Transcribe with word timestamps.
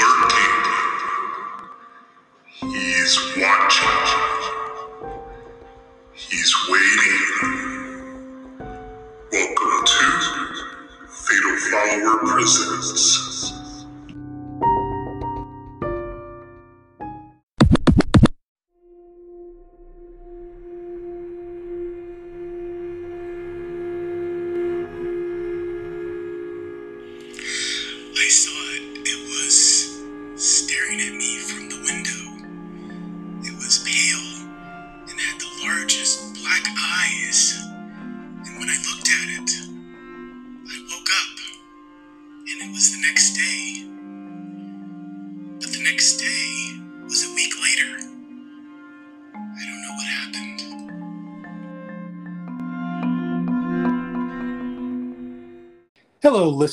13. 0.00 0.57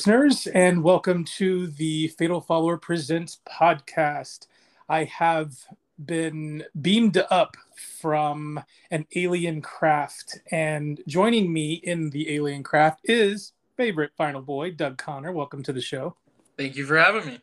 Listeners, 0.06 0.46
and 0.46 0.84
welcome 0.84 1.24
to 1.24 1.66
the 1.66 2.06
Fatal 2.16 2.40
Follower 2.40 2.76
Presents 2.76 3.40
podcast. 3.44 4.46
I 4.88 5.02
have 5.02 5.56
been 6.04 6.62
beamed 6.80 7.20
up 7.28 7.56
from 7.74 8.62
an 8.92 9.04
alien 9.16 9.60
craft, 9.60 10.42
and 10.52 11.00
joining 11.08 11.52
me 11.52 11.80
in 11.82 12.10
the 12.10 12.32
alien 12.36 12.62
craft 12.62 13.00
is 13.02 13.52
favorite 13.76 14.12
final 14.16 14.40
boy, 14.40 14.70
Doug 14.70 14.96
Connor. 14.96 15.32
Welcome 15.32 15.64
to 15.64 15.72
the 15.72 15.80
show. 15.80 16.14
Thank 16.56 16.76
you 16.76 16.86
for 16.86 16.96
having 16.96 17.26
me. 17.26 17.40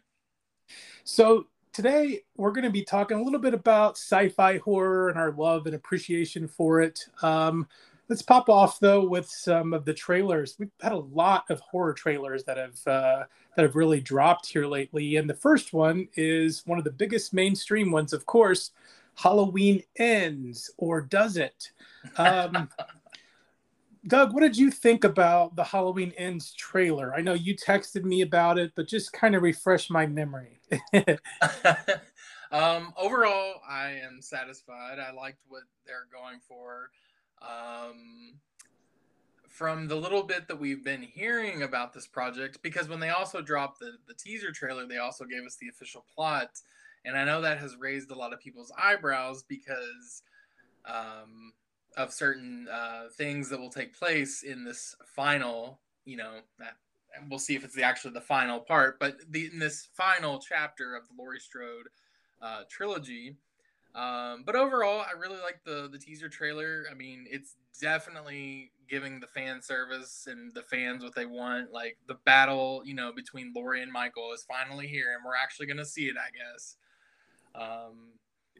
So, 1.03 1.47
today 1.73 2.21
we're 2.37 2.51
going 2.51 2.63
to 2.63 2.69
be 2.69 2.85
talking 2.85 3.19
a 3.19 3.23
little 3.23 3.41
bit 3.41 3.53
about 3.53 3.97
sci 3.97 4.29
fi 4.29 4.59
horror 4.59 5.09
and 5.09 5.19
our 5.19 5.33
love 5.33 5.65
and 5.65 5.75
appreciation 5.75 6.47
for 6.47 6.79
it. 6.79 7.07
Um, 7.23 7.67
let's 8.09 8.21
pop 8.21 8.49
off 8.49 8.79
though 8.79 9.07
with 9.07 9.29
some 9.29 9.73
of 9.73 9.85
the 9.85 9.93
trailers. 9.93 10.55
We've 10.59 10.71
had 10.81 10.91
a 10.91 10.97
lot 10.97 11.45
of 11.49 11.59
horror 11.59 11.93
trailers 11.93 12.43
that 12.45 12.57
have 12.57 12.87
uh, 12.87 13.23
that 13.55 13.63
have 13.63 13.75
really 13.75 14.01
dropped 14.01 14.47
here 14.47 14.65
lately, 14.65 15.15
and 15.15 15.29
the 15.29 15.33
first 15.35 15.73
one 15.73 16.07
is 16.15 16.63
one 16.65 16.77
of 16.77 16.83
the 16.83 16.91
biggest 16.91 17.33
mainstream 17.33 17.91
ones, 17.91 18.13
of 18.13 18.25
course. 18.25 18.71
Halloween 19.15 19.83
ends, 19.97 20.71
or 20.77 21.01
does 21.01 21.37
it? 21.37 21.71
Um, 22.17 22.69
Doug, 24.05 24.33
what 24.33 24.41
did 24.41 24.57
you 24.57 24.69
think 24.69 25.05
about 25.05 25.55
the 25.55 25.63
Halloween 25.63 26.11
ends 26.17 26.53
trailer? 26.53 27.13
I 27.15 27.21
know 27.21 27.33
you 27.33 27.55
texted 27.55 28.03
me 28.03 28.21
about 28.21 28.57
it, 28.57 28.73
but 28.75 28.87
just 28.87 29.13
kind 29.13 29.33
of 29.33 29.43
refresh 29.43 29.89
my 29.89 30.05
memory. 30.05 30.59
um, 32.51 32.93
overall, 32.97 33.61
I 33.67 33.91
am 34.03 34.21
satisfied. 34.21 34.99
I 34.99 35.13
liked 35.13 35.39
what 35.47 35.63
they're 35.85 36.07
going 36.11 36.39
for. 36.45 36.89
Um, 37.43 38.39
from 39.47 39.87
the 39.87 39.95
little 39.95 40.23
bit 40.23 40.47
that 40.47 40.59
we've 40.59 40.83
been 40.83 41.03
hearing 41.03 41.61
about 41.61 41.93
this 41.93 42.07
project, 42.07 42.57
because 42.63 42.89
when 42.89 42.99
they 42.99 43.09
also 43.09 43.39
dropped 43.39 43.79
the, 43.79 43.91
the 44.07 44.15
teaser 44.15 44.51
trailer, 44.51 44.87
they 44.87 44.97
also 44.97 45.25
gave 45.25 45.43
us 45.43 45.57
the 45.57 45.69
official 45.69 46.03
plot. 46.13 46.49
And 47.05 47.15
I 47.15 47.23
know 47.23 47.41
that 47.41 47.59
has 47.59 47.75
raised 47.75 48.09
a 48.09 48.15
lot 48.15 48.33
of 48.33 48.39
people's 48.39 48.71
eyebrows 48.81 49.43
because 49.43 50.23
um, 50.85 51.53
of 51.97 52.11
certain 52.11 52.67
uh, 52.71 53.03
things 53.15 53.49
that 53.49 53.59
will 53.59 53.69
take 53.69 53.97
place 53.97 54.41
in 54.41 54.63
this 54.63 54.95
final, 55.05 55.79
you 56.05 56.17
know, 56.17 56.39
that 56.57 56.73
we'll 57.29 57.39
see 57.39 57.55
if 57.55 57.63
it's 57.63 57.75
the 57.75 57.83
actually 57.83 58.13
the 58.13 58.21
final 58.21 58.59
part, 58.59 58.99
but 58.99 59.17
the 59.29 59.49
in 59.53 59.59
this 59.59 59.87
final 59.93 60.39
chapter 60.39 60.95
of 60.95 61.07
the 61.07 61.13
Laurie 61.17 61.39
Strode 61.39 61.87
uh, 62.41 62.61
trilogy. 62.69 63.37
Um, 63.95 64.43
but 64.45 64.55
overall, 64.55 65.01
I 65.01 65.17
really 65.19 65.39
like 65.39 65.59
the 65.63 65.87
the 65.91 65.97
teaser 65.99 66.29
trailer. 66.29 66.85
I 66.89 66.95
mean, 66.95 67.25
it's 67.29 67.55
definitely 67.79 68.71
giving 68.89 69.19
the 69.19 69.27
fan 69.27 69.61
service 69.61 70.27
and 70.29 70.53
the 70.53 70.61
fans 70.63 71.03
what 71.03 71.15
they 71.15 71.25
want. 71.25 71.71
Like 71.71 71.97
the 72.07 72.15
battle, 72.25 72.81
you 72.85 72.93
know, 72.95 73.11
between 73.13 73.53
Laurie 73.55 73.81
and 73.83 73.91
Michael 73.91 74.33
is 74.33 74.43
finally 74.43 74.87
here, 74.87 75.13
and 75.15 75.23
we're 75.25 75.35
actually 75.35 75.67
going 75.67 75.77
to 75.77 75.85
see 75.85 76.05
it, 76.07 76.15
I 76.17 76.29
guess. 76.35 76.75
Um, 77.55 78.13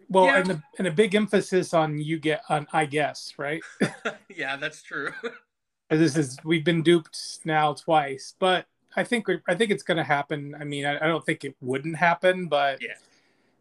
Well, 0.10 0.26
Yeah. 0.26 0.38
and, 0.40 0.52
a, 0.52 0.64
and 0.78 0.88
a 0.88 0.92
big 0.92 1.16
emphasis 1.16 1.74
on 1.74 1.98
you 2.00 2.20
get 2.20 2.42
on 2.50 2.68
I 2.72 2.86
guess, 2.86 3.34
right? 3.38 3.62
yeah, 4.30 4.56
that's 4.58 4.84
true. 4.84 5.12
this 5.90 6.16
is 6.16 6.38
we've 6.44 6.64
been 6.64 6.84
duped 6.84 7.40
now 7.46 7.74
twice, 7.74 8.36
but 8.40 8.68
I 8.96 9.04
think 9.04 9.28
I 9.48 9.56
think 9.56 9.72
it's 9.72 9.84
going 9.84 9.98
to 9.98 10.04
happen. 10.04 10.56
I 10.60 10.64
mean, 10.64 10.86
I, 10.86 10.98
I 10.98 11.08
don't 11.08 11.26
think 11.26 11.44
it 11.44 11.56
wouldn't 11.62 11.96
happen, 11.96 12.48
but 12.48 12.82
Yeah. 12.82 12.94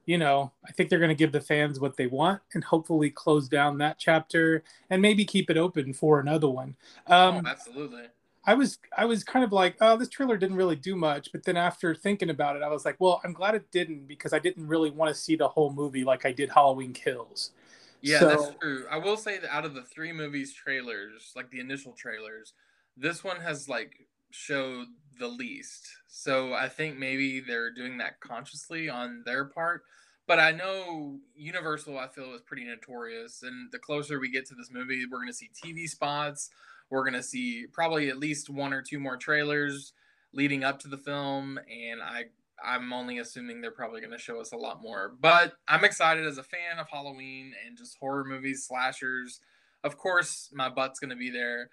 You 0.06 0.18
know, 0.18 0.50
I 0.66 0.72
think 0.72 0.90
they're 0.90 0.98
going 0.98 1.08
to 1.10 1.14
give 1.14 1.32
the 1.32 1.40
fans 1.40 1.78
what 1.78 1.96
they 1.96 2.06
want 2.06 2.40
and 2.54 2.64
hopefully 2.64 3.10
close 3.10 3.48
down 3.48 3.78
that 3.78 3.98
chapter 3.98 4.62
and 4.90 5.00
maybe 5.00 5.24
keep 5.24 5.48
it 5.50 5.56
open 5.56 5.92
for 5.94 6.18
another 6.20 6.48
one. 6.48 6.76
Um, 7.06 7.42
oh, 7.44 7.48
absolutely. 7.48 8.04
I 8.44 8.54
was 8.54 8.78
I 8.96 9.04
was 9.04 9.22
kind 9.22 9.44
of 9.44 9.52
like, 9.52 9.76
oh, 9.80 9.96
this 9.96 10.08
trailer 10.08 10.36
didn't 10.36 10.56
really 10.56 10.74
do 10.74 10.96
much, 10.96 11.30
but 11.30 11.44
then 11.44 11.56
after 11.56 11.94
thinking 11.94 12.30
about 12.30 12.56
it, 12.56 12.62
I 12.62 12.68
was 12.68 12.84
like, 12.84 12.96
well, 12.98 13.20
I'm 13.24 13.32
glad 13.32 13.54
it 13.54 13.70
didn't 13.70 14.08
because 14.08 14.32
I 14.32 14.40
didn't 14.40 14.66
really 14.66 14.90
want 14.90 15.14
to 15.14 15.20
see 15.20 15.36
the 15.36 15.46
whole 15.46 15.72
movie 15.72 16.02
like 16.02 16.26
I 16.26 16.32
did 16.32 16.50
Halloween 16.50 16.92
Kills. 16.92 17.52
Yeah, 18.00 18.19
So- 18.19 18.28
that's 18.28 18.58
true. 18.60 18.84
I 18.90 18.98
will 18.98 19.16
say 19.16 19.38
that 19.38 19.54
out 19.54 19.64
of 19.64 19.74
the 19.74 19.82
three 19.82 20.12
movies 20.12 20.52
trailers, 20.52 21.32
like 21.36 21.50
the 21.50 21.60
initial 21.60 21.92
trailers, 21.92 22.54
this 22.96 23.22
one 23.22 23.40
has 23.40 23.69
like 23.69 24.08
showed 24.30 24.88
the 25.18 25.28
least. 25.28 25.88
So 26.08 26.52
I 26.52 26.68
think 26.68 26.98
maybe 26.98 27.40
they're 27.40 27.72
doing 27.72 27.98
that 27.98 28.20
consciously 28.20 28.88
on 28.88 29.22
their 29.24 29.44
part. 29.44 29.82
But 30.26 30.38
I 30.38 30.52
know 30.52 31.18
Universal, 31.34 31.98
I 31.98 32.08
feel, 32.08 32.34
is 32.34 32.42
pretty 32.42 32.64
notorious. 32.64 33.42
And 33.42 33.70
the 33.72 33.78
closer 33.78 34.20
we 34.20 34.30
get 34.30 34.46
to 34.46 34.54
this 34.54 34.70
movie, 34.72 35.04
we're 35.10 35.18
going 35.18 35.28
to 35.28 35.34
see 35.34 35.50
TV 35.64 35.88
spots. 35.88 36.50
We're 36.90 37.02
going 37.02 37.14
to 37.14 37.22
see 37.22 37.66
probably 37.72 38.08
at 38.08 38.18
least 38.18 38.48
one 38.48 38.72
or 38.72 38.82
two 38.82 39.00
more 39.00 39.16
trailers 39.16 39.92
leading 40.32 40.64
up 40.64 40.78
to 40.80 40.88
the 40.88 40.98
film. 40.98 41.58
And 41.58 42.00
I 42.02 42.26
I'm 42.64 42.92
only 42.92 43.18
assuming 43.18 43.60
they're 43.60 43.70
probably 43.70 44.00
going 44.00 44.12
to 44.12 44.18
show 44.18 44.40
us 44.40 44.52
a 44.52 44.56
lot 44.56 44.82
more. 44.82 45.12
But 45.20 45.54
I'm 45.66 45.84
excited 45.84 46.26
as 46.26 46.38
a 46.38 46.42
fan 46.42 46.78
of 46.78 46.88
Halloween 46.88 47.52
and 47.66 47.76
just 47.76 47.98
horror 47.98 48.24
movies, 48.24 48.64
slashers. 48.66 49.40
Of 49.82 49.98
course, 49.98 50.50
my 50.52 50.68
butt's 50.68 51.00
going 51.00 51.10
to 51.10 51.16
be 51.16 51.30
there 51.30 51.70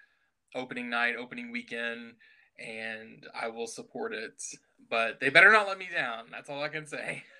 opening 0.54 0.90
night, 0.90 1.14
opening 1.16 1.52
weekend, 1.52 2.14
and 2.60 3.26
I 3.34 3.48
will 3.48 3.66
support 3.66 4.12
it. 4.12 4.42
But 4.88 5.20
they 5.20 5.28
better 5.30 5.52
not 5.52 5.68
let 5.68 5.78
me 5.78 5.88
down. 5.94 6.26
That's 6.30 6.50
all 6.50 6.62
I 6.62 6.68
can 6.68 6.86
say. 6.86 7.22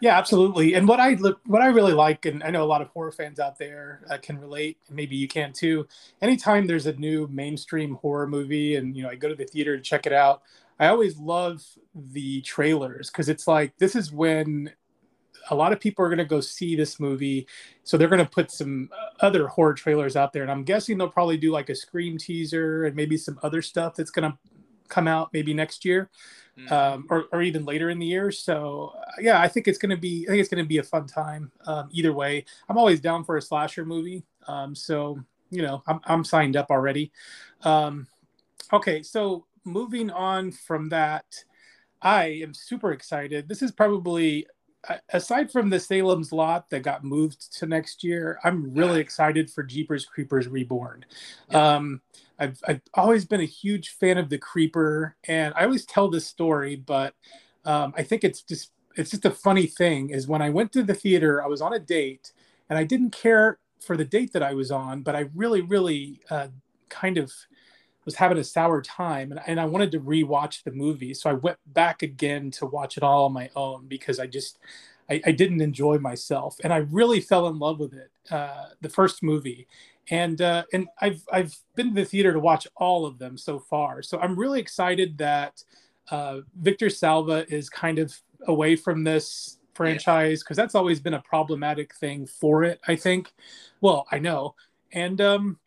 Yeah, 0.00 0.16
absolutely. 0.16 0.74
And 0.74 0.86
what 0.86 1.00
I 1.00 1.14
look, 1.14 1.40
what 1.46 1.60
I 1.60 1.66
really 1.66 1.92
like, 1.92 2.26
and 2.26 2.44
I 2.44 2.50
know 2.50 2.62
a 2.62 2.64
lot 2.64 2.80
of 2.80 2.88
horror 2.88 3.10
fans 3.10 3.40
out 3.40 3.58
there 3.58 4.02
uh, 4.08 4.18
can 4.18 4.38
relate. 4.38 4.78
Maybe 4.88 5.16
you 5.16 5.26
can 5.26 5.52
too. 5.52 5.88
Anytime 6.22 6.68
there's 6.68 6.86
a 6.86 6.92
new 6.92 7.28
mainstream 7.32 7.96
horror 7.96 8.28
movie, 8.28 8.76
and 8.76 8.96
you 8.96 9.02
know, 9.02 9.08
I 9.08 9.16
go 9.16 9.28
to 9.28 9.34
the 9.34 9.44
theater 9.44 9.76
to 9.76 9.82
check 9.82 10.06
it 10.06 10.12
out. 10.12 10.42
I 10.78 10.88
always 10.88 11.16
love 11.18 11.64
the 11.94 12.40
trailers 12.42 13.10
because 13.10 13.28
it's 13.28 13.48
like 13.48 13.76
this 13.78 13.96
is 13.96 14.12
when 14.12 14.70
a 15.50 15.54
lot 15.54 15.72
of 15.72 15.80
people 15.80 16.04
are 16.04 16.08
going 16.08 16.18
to 16.18 16.24
go 16.24 16.40
see 16.40 16.74
this 16.74 16.98
movie, 16.98 17.46
so 17.82 17.96
they're 17.96 18.08
going 18.08 18.24
to 18.24 18.30
put 18.30 18.50
some 18.50 18.88
uh, 18.92 19.24
other 19.26 19.46
horror 19.46 19.74
trailers 19.74 20.16
out 20.16 20.32
there, 20.32 20.42
and 20.42 20.50
I'm 20.50 20.64
guessing 20.64 20.98
they'll 20.98 21.08
probably 21.08 21.36
do 21.36 21.52
like 21.52 21.68
a 21.68 21.74
scream 21.74 22.16
teaser 22.16 22.84
and 22.84 22.96
maybe 22.96 23.16
some 23.16 23.38
other 23.42 23.62
stuff 23.62 23.94
that's 23.94 24.10
going 24.10 24.30
to 24.30 24.38
come 24.94 25.08
out 25.08 25.30
maybe 25.32 25.54
next 25.54 25.84
year 25.84 26.10
Mm. 26.58 26.70
um, 26.70 27.06
or, 27.10 27.24
or 27.32 27.42
even 27.42 27.64
later 27.64 27.90
in 27.90 27.98
the 27.98 28.06
year. 28.06 28.30
So 28.30 28.92
uh, 28.96 29.20
yeah, 29.20 29.40
I 29.40 29.48
think 29.48 29.66
it's 29.66 29.78
gonna 29.78 29.96
be 29.96 30.24
I 30.28 30.30
think 30.30 30.40
it's 30.40 30.48
gonna 30.48 30.64
be 30.64 30.78
a 30.78 30.84
fun 30.84 31.06
time. 31.06 31.50
Um, 31.66 31.88
either 31.90 32.12
way, 32.12 32.44
I'm 32.68 32.78
always 32.78 33.00
down 33.00 33.24
for 33.24 33.36
a 33.36 33.42
slasher 33.42 33.84
movie. 33.84 34.22
Um, 34.46 34.72
so 34.74 35.18
you 35.50 35.62
know, 35.62 35.82
I'm 35.88 35.98
I'm 36.04 36.24
signed 36.24 36.56
up 36.56 36.70
already. 36.70 37.10
Um, 37.62 38.06
okay, 38.72 39.02
so 39.02 39.46
moving 39.64 40.10
on 40.10 40.52
from 40.52 40.90
that, 40.90 41.24
I 42.00 42.26
am 42.44 42.54
super 42.54 42.92
excited. 42.92 43.48
This 43.48 43.60
is 43.60 43.72
probably 43.72 44.46
aside 45.08 45.50
from 45.50 45.70
the 45.70 45.80
Salem's 45.80 46.32
Lot 46.32 46.70
that 46.70 46.82
got 46.84 47.04
moved 47.04 47.52
to 47.58 47.66
next 47.66 48.04
year, 48.04 48.38
I'm 48.44 48.72
really 48.74 49.00
excited 49.00 49.50
for 49.50 49.62
Jeepers 49.62 50.04
Creepers 50.04 50.46
Reborn. 50.46 51.04
Yeah. 51.50 51.74
Um, 51.76 52.00
I've, 52.38 52.58
I've 52.66 52.80
always 52.94 53.24
been 53.24 53.40
a 53.40 53.44
huge 53.46 53.90
fan 53.90 54.18
of 54.18 54.28
the 54.28 54.38
Creeper, 54.38 55.16
and 55.24 55.54
I 55.56 55.64
always 55.64 55.84
tell 55.84 56.08
this 56.08 56.26
story, 56.26 56.76
but 56.76 57.14
um, 57.64 57.94
I 57.96 58.02
think 58.02 58.24
it's 58.24 58.42
just 58.42 58.70
it's 58.96 59.10
just 59.10 59.24
a 59.24 59.30
funny 59.30 59.66
thing. 59.66 60.10
Is 60.10 60.28
when 60.28 60.42
I 60.42 60.50
went 60.50 60.72
to 60.72 60.82
the 60.82 60.94
theater, 60.94 61.42
I 61.42 61.46
was 61.46 61.60
on 61.60 61.72
a 61.72 61.78
date, 61.78 62.32
and 62.68 62.78
I 62.78 62.84
didn't 62.84 63.10
care 63.10 63.58
for 63.80 63.96
the 63.96 64.04
date 64.04 64.32
that 64.32 64.42
I 64.42 64.54
was 64.54 64.70
on, 64.70 65.02
but 65.02 65.14
I 65.14 65.28
really, 65.34 65.60
really 65.60 66.20
uh, 66.30 66.48
kind 66.88 67.18
of 67.18 67.32
was 68.04 68.16
having 68.16 68.38
a 68.38 68.44
sour 68.44 68.82
time 68.82 69.30
and, 69.30 69.40
and 69.46 69.60
I 69.60 69.64
wanted 69.64 69.90
to 69.92 70.00
rewatch 70.00 70.62
the 70.62 70.72
movie. 70.72 71.14
So 71.14 71.30
I 71.30 71.34
went 71.34 71.58
back 71.66 72.02
again 72.02 72.50
to 72.52 72.66
watch 72.66 72.96
it 72.96 73.02
all 73.02 73.24
on 73.26 73.32
my 73.32 73.50
own 73.56 73.86
because 73.86 74.18
I 74.18 74.26
just 74.26 74.58
I, 75.08 75.20
I 75.26 75.32
didn't 75.32 75.60
enjoy 75.60 75.98
myself. 75.98 76.56
And 76.64 76.72
I 76.72 76.78
really 76.78 77.20
fell 77.20 77.46
in 77.48 77.58
love 77.58 77.78
with 77.78 77.92
it, 77.94 78.10
uh, 78.30 78.66
the 78.80 78.88
first 78.88 79.22
movie. 79.22 79.66
And 80.10 80.40
uh, 80.40 80.64
and 80.72 80.88
I've 81.00 81.22
I've 81.32 81.54
been 81.76 81.88
to 81.88 81.94
the 81.94 82.04
theater 82.04 82.32
to 82.32 82.40
watch 82.40 82.66
all 82.76 83.06
of 83.06 83.18
them 83.18 83.38
so 83.38 83.58
far. 83.58 84.02
So 84.02 84.18
I'm 84.18 84.38
really 84.38 84.60
excited 84.60 85.18
that 85.18 85.62
uh, 86.10 86.40
Victor 86.60 86.90
Salva 86.90 87.46
is 87.52 87.70
kind 87.70 87.98
of 87.98 88.14
away 88.46 88.76
from 88.76 89.04
this 89.04 89.58
franchise 89.74 90.42
because 90.42 90.56
that's 90.56 90.74
always 90.74 91.00
been 91.00 91.14
a 91.14 91.22
problematic 91.22 91.94
thing 91.94 92.26
for 92.26 92.64
it. 92.64 92.80
I 92.86 92.96
think. 92.96 93.32
Well, 93.80 94.06
I 94.12 94.18
know, 94.18 94.54
and 94.92 95.20
um, 95.20 95.58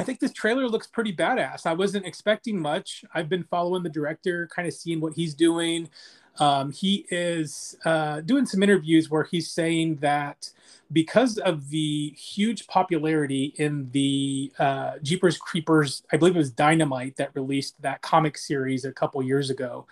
I 0.00 0.02
think 0.02 0.18
this 0.18 0.32
trailer 0.32 0.66
looks 0.66 0.86
pretty 0.86 1.14
badass. 1.14 1.66
I 1.66 1.74
wasn't 1.74 2.06
expecting 2.06 2.58
much. 2.58 3.04
I've 3.12 3.28
been 3.28 3.44
following 3.44 3.82
the 3.82 3.90
director, 3.90 4.48
kind 4.54 4.66
of 4.66 4.72
seeing 4.72 5.00
what 5.00 5.14
he's 5.14 5.34
doing. 5.34 5.90
Um, 6.38 6.72
he 6.72 7.06
is 7.10 7.76
uh, 7.84 8.20
doing 8.22 8.46
some 8.46 8.62
interviews 8.62 9.10
where 9.10 9.24
he's 9.24 9.50
saying 9.50 9.96
that 9.96 10.50
because 10.92 11.38
of 11.38 11.70
the 11.70 12.10
huge 12.10 12.66
popularity 12.66 13.54
in 13.56 13.90
the 13.92 14.52
uh, 14.58 14.92
Jeepers 15.02 15.38
Creepers, 15.38 16.02
I 16.12 16.16
believe 16.16 16.34
it 16.34 16.38
was 16.38 16.50
Dynamite 16.50 17.16
that 17.16 17.30
released 17.34 17.80
that 17.82 18.02
comic 18.02 18.36
series 18.38 18.84
a 18.84 18.92
couple 18.92 19.22
years 19.22 19.50
ago 19.50 19.86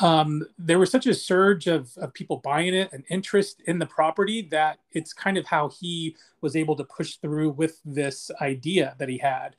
um, 0.00 0.44
there 0.58 0.78
was 0.78 0.90
such 0.90 1.06
a 1.06 1.14
surge 1.14 1.66
of, 1.66 1.96
of 1.98 2.12
people 2.12 2.38
buying 2.38 2.74
it 2.74 2.92
and 2.92 3.04
interest 3.08 3.62
in 3.66 3.78
the 3.78 3.86
property 3.86 4.42
that 4.50 4.78
it's 4.92 5.12
kind 5.12 5.36
of 5.36 5.46
how 5.46 5.68
he 5.68 6.16
was 6.40 6.56
able 6.56 6.74
to 6.76 6.84
push 6.84 7.16
through 7.16 7.50
with 7.50 7.80
this 7.84 8.30
idea 8.40 8.94
that 8.98 9.08
he 9.08 9.18
had. 9.18 9.54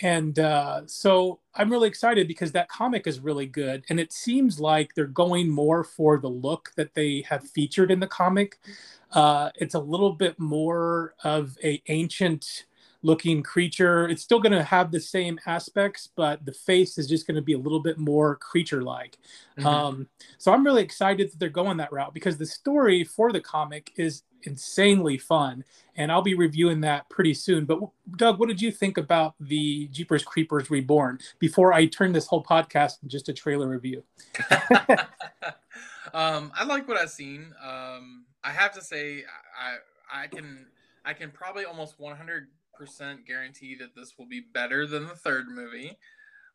And 0.00 0.38
uh, 0.38 0.82
so 0.86 1.40
I'm 1.54 1.70
really 1.70 1.88
excited 1.88 2.26
because 2.26 2.52
that 2.52 2.68
comic 2.68 3.06
is 3.06 3.20
really 3.20 3.46
good. 3.46 3.84
And 3.88 4.00
it 4.00 4.12
seems 4.12 4.58
like 4.58 4.94
they're 4.94 5.06
going 5.06 5.48
more 5.48 5.84
for 5.84 6.18
the 6.18 6.28
look 6.28 6.72
that 6.76 6.94
they 6.94 7.24
have 7.28 7.48
featured 7.48 7.90
in 7.90 8.00
the 8.00 8.06
comic. 8.06 8.58
Uh, 9.12 9.50
it's 9.54 9.74
a 9.74 9.80
little 9.80 10.12
bit 10.12 10.38
more 10.38 11.14
of 11.22 11.56
a 11.62 11.80
ancient 11.88 12.64
looking 13.04 13.42
creature. 13.42 14.08
It's 14.08 14.22
still 14.22 14.40
going 14.40 14.52
to 14.52 14.64
have 14.64 14.90
the 14.90 14.98
same 14.98 15.38
aspects, 15.46 16.08
but 16.16 16.44
the 16.44 16.52
face 16.52 16.98
is 16.98 17.06
just 17.06 17.26
going 17.26 17.36
to 17.36 17.42
be 17.42 17.52
a 17.52 17.58
little 17.58 17.80
bit 17.80 17.98
more 17.98 18.36
creature 18.36 18.82
like. 18.82 19.18
Mm-hmm. 19.58 19.66
Um, 19.66 20.08
so 20.38 20.52
I'm 20.52 20.64
really 20.64 20.82
excited 20.82 21.30
that 21.30 21.38
they're 21.38 21.50
going 21.50 21.76
that 21.76 21.92
route 21.92 22.14
because 22.14 22.38
the 22.38 22.46
story 22.46 23.04
for 23.04 23.30
the 23.30 23.40
comic 23.40 23.92
is 23.96 24.22
insanely 24.42 25.18
fun. 25.18 25.64
And 25.96 26.10
I'll 26.10 26.22
be 26.22 26.34
reviewing 26.34 26.80
that 26.80 27.08
pretty 27.10 27.34
soon. 27.34 27.66
But 27.66 27.80
Doug, 28.16 28.40
what 28.40 28.48
did 28.48 28.60
you 28.60 28.72
think 28.72 28.98
about 28.98 29.34
the 29.38 29.86
Jeepers 29.88 30.24
Creepers 30.24 30.70
Reborn 30.70 31.20
before 31.38 31.72
I 31.72 31.86
turn 31.86 32.12
this 32.12 32.26
whole 32.26 32.42
podcast 32.42 33.02
into 33.02 33.12
just 33.12 33.28
a 33.28 33.32
trailer 33.32 33.68
review? 33.68 34.02
um, 36.14 36.50
I 36.54 36.64
like 36.64 36.88
what 36.88 36.96
I've 36.96 37.10
seen. 37.10 37.54
Um, 37.62 38.24
I 38.42 38.50
have 38.50 38.72
to 38.74 38.82
say, 38.82 39.24
I 39.58 40.22
I 40.22 40.26
can 40.26 40.66
I 41.04 41.12
can 41.12 41.30
probably 41.30 41.64
almost 41.64 42.00
100 42.00 42.48
percent 42.76 43.26
guarantee 43.26 43.76
that 43.76 43.94
this 43.94 44.14
will 44.18 44.26
be 44.26 44.40
better 44.40 44.86
than 44.86 45.06
the 45.06 45.14
third 45.14 45.46
movie. 45.48 45.98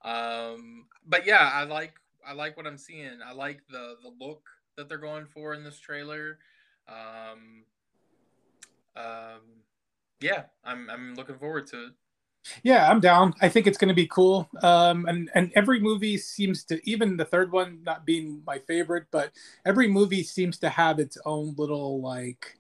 Um, 0.04 0.86
but 1.06 1.26
yeah, 1.26 1.50
I 1.54 1.64
like 1.64 1.94
I 2.26 2.34
like 2.34 2.58
what 2.58 2.68
I'm 2.68 2.78
seeing. 2.78 3.20
I 3.26 3.34
like 3.34 3.62
the 3.70 3.96
the 4.04 4.14
look 4.20 4.44
that 4.78 4.88
they're 4.88 4.98
going 4.98 5.26
for 5.26 5.54
in 5.54 5.64
this 5.64 5.80
trailer. 5.80 6.40
Um, 6.88 7.64
um, 8.96 9.42
yeah, 10.22 10.44
I'm 10.64 10.90
I'm 10.90 11.16
looking 11.16 11.38
forward 11.38 11.68
to 11.68 11.88
it. 11.88 11.94
Yeah, 12.64 12.90
I'm 12.90 13.00
down. 13.00 13.34
I 13.42 13.50
think 13.50 13.68
it's 13.68 13.78
going 13.78 13.90
to 13.90 13.94
be 13.94 14.08
cool. 14.08 14.50
Um, 14.62 15.06
and 15.06 15.30
and 15.36 15.52
every 15.56 15.80
movie 15.80 16.18
seems 16.18 16.64
to, 16.66 16.80
even 16.90 17.18
the 17.18 17.26
third 17.26 17.52
one 17.52 17.84
not 17.84 18.06
being 18.06 18.42
my 18.46 18.60
favorite, 18.60 19.06
but 19.12 19.32
every 19.66 19.88
movie 19.88 20.24
seems 20.24 20.58
to 20.60 20.70
have 20.70 21.00
its 21.00 21.18
own 21.26 21.54
little 21.58 22.02
like 22.02 22.58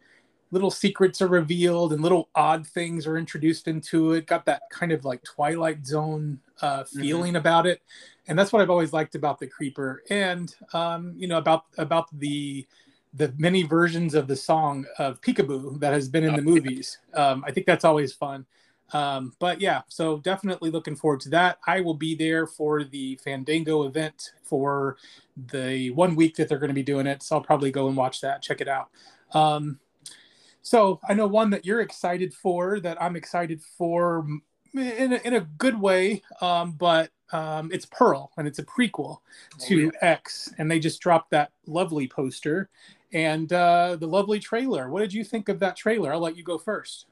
little 0.51 0.72
secrets 0.72 1.22
are 1.22 1.28
revealed 1.28 1.94
and 1.94 2.01
little 2.01 2.30
odd 2.36 2.66
things 2.66 3.06
are 3.06 3.18
introduced 3.18 3.68
into 3.68 4.13
it. 4.13 4.25
Got 4.25 4.46
that 4.46 4.63
kind 4.72 4.92
of 4.92 5.06
like 5.06 5.24
Twilight 5.24 5.86
Zone 5.86 6.40
uh, 6.62 6.84
mm-hmm. 6.84 7.00
feeling 7.00 7.30
mm-hmm. 7.30 7.38
about 7.38 7.68
it, 7.68 7.81
and 8.28 8.38
that's 8.38 8.51
what 8.51 8.62
I've 8.62 8.69
always 8.69 8.94
liked 8.94 9.16
about 9.16 9.40
the 9.40 9.48
Creeper, 9.48 10.04
and 10.10 10.54
um, 10.74 11.13
you 11.18 11.28
know 11.28 11.38
about 11.38 11.66
about 11.78 12.07
the 12.18 12.68
the 13.13 13.34
many 13.38 13.63
versions 13.63 14.13
of 14.13 14.28
the 14.28 14.36
song 14.36 14.86
of 15.00 15.19
Peekaboo 15.22 15.80
that 15.80 15.94
has 15.94 16.07
been 16.07 16.24
in 16.24 16.36
the 16.36 16.42
movies. 16.42 17.00
Um, 17.16 17.44
I 17.46 17.51
think 17.51 17.66
that's 17.66 17.86
always 17.86 18.13
fun. 18.13 18.46
Um, 18.92 19.34
but 19.40 19.62
yeah, 19.62 19.81
so 19.88 20.18
definitely 20.19 20.72
looking 20.72 20.96
forward 20.96 21.19
to 21.22 21.30
that. 21.30 21.60
I 21.66 21.81
will 21.81 21.94
be 21.94 22.16
there 22.16 22.48
for 22.48 22.84
the 22.84 23.16
Fandango 23.18 23.84
event 23.84 24.31
for 24.44 24.98
the 25.51 25.92
one 25.92 26.16
week 26.16 26.36
that 26.36 26.50
they're 26.50 26.60
going 26.60 26.69
to 26.69 26.75
be 26.75 26.84
doing 26.84 27.07
it. 27.07 27.24
So 27.24 27.36
I'll 27.36 27.42
probably 27.42 27.72
go 27.72 27.88
and 27.88 27.98
watch 27.98 28.22
that, 28.22 28.42
check 28.42 28.62
it 28.62 28.68
out. 28.68 28.90
Um, 29.34 29.80
so 30.62 31.00
I 31.08 31.14
know 31.14 31.28
one 31.28 31.50
that 31.52 31.66
you're 31.66 31.82
excited 31.82 32.34
for, 32.34 32.80
that 32.80 33.02
I'm 33.02 33.16
excited 33.16 33.62
for 33.78 34.26
in 34.74 35.14
a, 35.14 35.18
in 35.18 35.34
a 35.34 35.42
good 35.42 35.80
way, 35.80 36.22
um, 36.42 36.74
but 36.74 37.12
um, 37.32 37.72
it's 37.72 37.86
Pearl 37.86 38.32
and 38.38 38.48
it's 38.48 38.60
a 38.60 38.64
prequel 38.64 39.18
to 39.62 39.88
oh, 39.88 39.92
yeah. 39.94 40.10
X, 40.10 40.54
and 40.58 40.70
they 40.70 40.80
just 40.80 41.02
dropped 41.02 41.32
that 41.32 41.52
lovely 41.66 42.08
poster 42.08 42.70
and 43.14 43.52
uh, 43.52 43.96
the 43.96 44.08
lovely 44.08 44.40
trailer. 44.40 44.90
What 44.90 45.02
did 45.02 45.14
you 45.14 45.24
think 45.24 45.50
of 45.50 45.60
that 45.60 45.76
trailer? 45.76 46.14
I'll 46.14 46.20
let 46.20 46.38
you 46.38 46.44
go 46.44 46.58
first. 46.58 47.06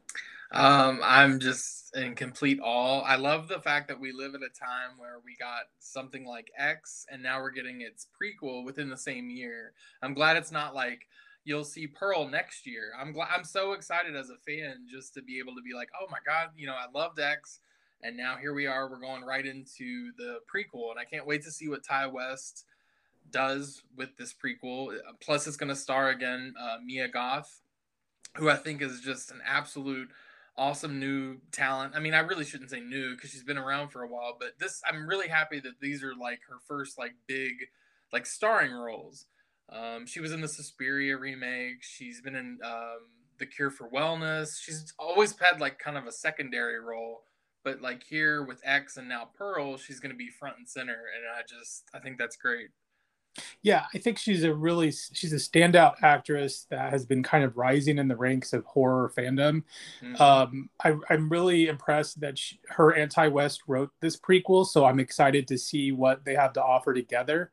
Um, 0.51 1.01
I'm 1.03 1.39
just 1.39 1.95
in 1.95 2.15
complete 2.15 2.59
awe. 2.63 3.01
I 3.01 3.15
love 3.15 3.47
the 3.47 3.59
fact 3.59 3.89
that 3.89 3.99
we 3.99 4.13
live 4.13 4.33
at 4.33 4.41
a 4.41 4.49
time 4.49 4.97
where 4.97 5.19
we 5.25 5.35
got 5.37 5.63
something 5.79 6.25
like 6.25 6.49
X, 6.57 7.05
and 7.11 7.21
now 7.21 7.41
we're 7.41 7.51
getting 7.51 7.81
its 7.81 8.07
prequel 8.21 8.63
within 8.63 8.89
the 8.89 8.97
same 8.97 9.29
year. 9.29 9.73
I'm 10.01 10.13
glad 10.13 10.37
it's 10.37 10.51
not 10.51 10.73
like 10.73 11.07
you'll 11.47 11.63
see 11.63 11.87
Pearl 11.87 12.27
next 12.27 12.67
year. 12.67 12.91
I'm 12.99 13.13
glad. 13.13 13.29
I'm 13.33 13.45
so 13.45 13.71
excited 13.71 14.17
as 14.17 14.29
a 14.29 14.35
fan 14.45 14.85
just 14.91 15.13
to 15.13 15.21
be 15.21 15.39
able 15.39 15.55
to 15.55 15.61
be 15.61 15.73
like, 15.73 15.87
oh 15.99 16.05
my 16.11 16.17
god, 16.25 16.49
you 16.57 16.67
know, 16.67 16.75
I 16.75 16.85
loved 16.93 17.19
X, 17.21 17.61
and 18.03 18.17
now 18.17 18.35
here 18.35 18.53
we 18.53 18.67
are. 18.67 18.89
We're 18.89 18.99
going 18.99 19.23
right 19.23 19.45
into 19.45 20.11
the 20.17 20.39
prequel, 20.53 20.91
and 20.91 20.99
I 20.99 21.05
can't 21.05 21.25
wait 21.25 21.43
to 21.43 21.51
see 21.51 21.69
what 21.69 21.83
Ti 21.83 22.11
West 22.11 22.65
does 23.31 23.81
with 23.95 24.09
this 24.17 24.33
prequel. 24.33 24.93
Plus, 25.21 25.47
it's 25.47 25.55
going 25.55 25.69
to 25.69 25.75
star 25.75 26.09
again 26.09 26.53
uh, 26.61 26.77
Mia 26.85 27.07
Goth, 27.07 27.61
who 28.35 28.49
I 28.49 28.57
think 28.57 28.81
is 28.81 28.99
just 28.99 29.31
an 29.31 29.39
absolute 29.45 30.09
awesome 30.57 30.99
new 30.99 31.37
talent. 31.53 31.93
I 31.95 31.99
mean, 31.99 32.13
I 32.13 32.19
really 32.19 32.43
shouldn't 32.43 32.71
say 32.71 32.81
new 32.81 33.15
because 33.15 33.29
she's 33.29 33.45
been 33.45 33.57
around 33.57 33.89
for 33.89 34.03
a 34.03 34.07
while, 34.07 34.35
but 34.37 34.59
this 34.59 34.81
I'm 34.85 35.07
really 35.07 35.29
happy 35.29 35.61
that 35.61 35.79
these 35.79 36.03
are 36.03 36.13
like 36.13 36.39
her 36.49 36.57
first 36.67 36.97
like 36.97 37.13
big 37.25 37.53
like 38.11 38.25
starring 38.25 38.73
roles. 38.73 39.27
Um, 39.69 40.05
she 40.05 40.19
was 40.19 40.31
in 40.31 40.41
the 40.41 40.47
Suspiria 40.47 41.17
remake. 41.17 41.81
She's 41.83 42.21
been 42.21 42.35
in 42.35 42.59
um, 42.63 42.99
The 43.37 43.45
Cure 43.45 43.69
for 43.69 43.89
Wellness. 43.89 44.59
She's 44.61 44.93
always 44.97 45.35
had 45.37 45.59
like 45.59 45.77
kind 45.79 45.97
of 45.97 46.05
a 46.05 46.11
secondary 46.11 46.79
role, 46.79 47.23
but 47.63 47.81
like 47.81 48.03
here 48.03 48.43
with 48.43 48.61
X 48.63 48.97
and 48.97 49.09
now 49.09 49.29
Pearl, 49.37 49.77
she's 49.77 49.99
going 49.99 50.11
to 50.11 50.17
be 50.17 50.29
front 50.29 50.57
and 50.57 50.67
center, 50.67 50.93
and 51.15 51.25
I 51.37 51.41
just 51.47 51.83
I 51.93 51.99
think 51.99 52.17
that's 52.17 52.37
great. 52.37 52.69
Yeah, 53.61 53.85
I 53.93 53.97
think 53.97 54.17
she's 54.17 54.43
a 54.43 54.53
really 54.53 54.91
she's 54.91 55.33
a 55.33 55.37
standout 55.37 55.95
actress 56.01 56.65
that 56.69 56.89
has 56.91 57.05
been 57.05 57.23
kind 57.23 57.43
of 57.43 57.57
rising 57.57 57.97
in 57.97 58.07
the 58.07 58.15
ranks 58.15 58.53
of 58.53 58.65
horror 58.65 59.11
fandom. 59.15 59.63
Mm-hmm. 60.01 60.21
Um, 60.21 60.69
I, 60.83 60.95
am 61.09 61.29
really 61.29 61.67
impressed 61.67 62.19
that 62.21 62.37
she, 62.37 62.59
her 62.69 62.91
and 62.91 63.11
Ti 63.11 63.27
West 63.27 63.63
wrote 63.67 63.91
this 63.99 64.17
prequel, 64.19 64.65
so 64.65 64.85
I'm 64.85 64.99
excited 64.99 65.47
to 65.49 65.57
see 65.57 65.91
what 65.91 66.25
they 66.25 66.35
have 66.35 66.53
to 66.53 66.63
offer 66.63 66.93
together. 66.93 67.51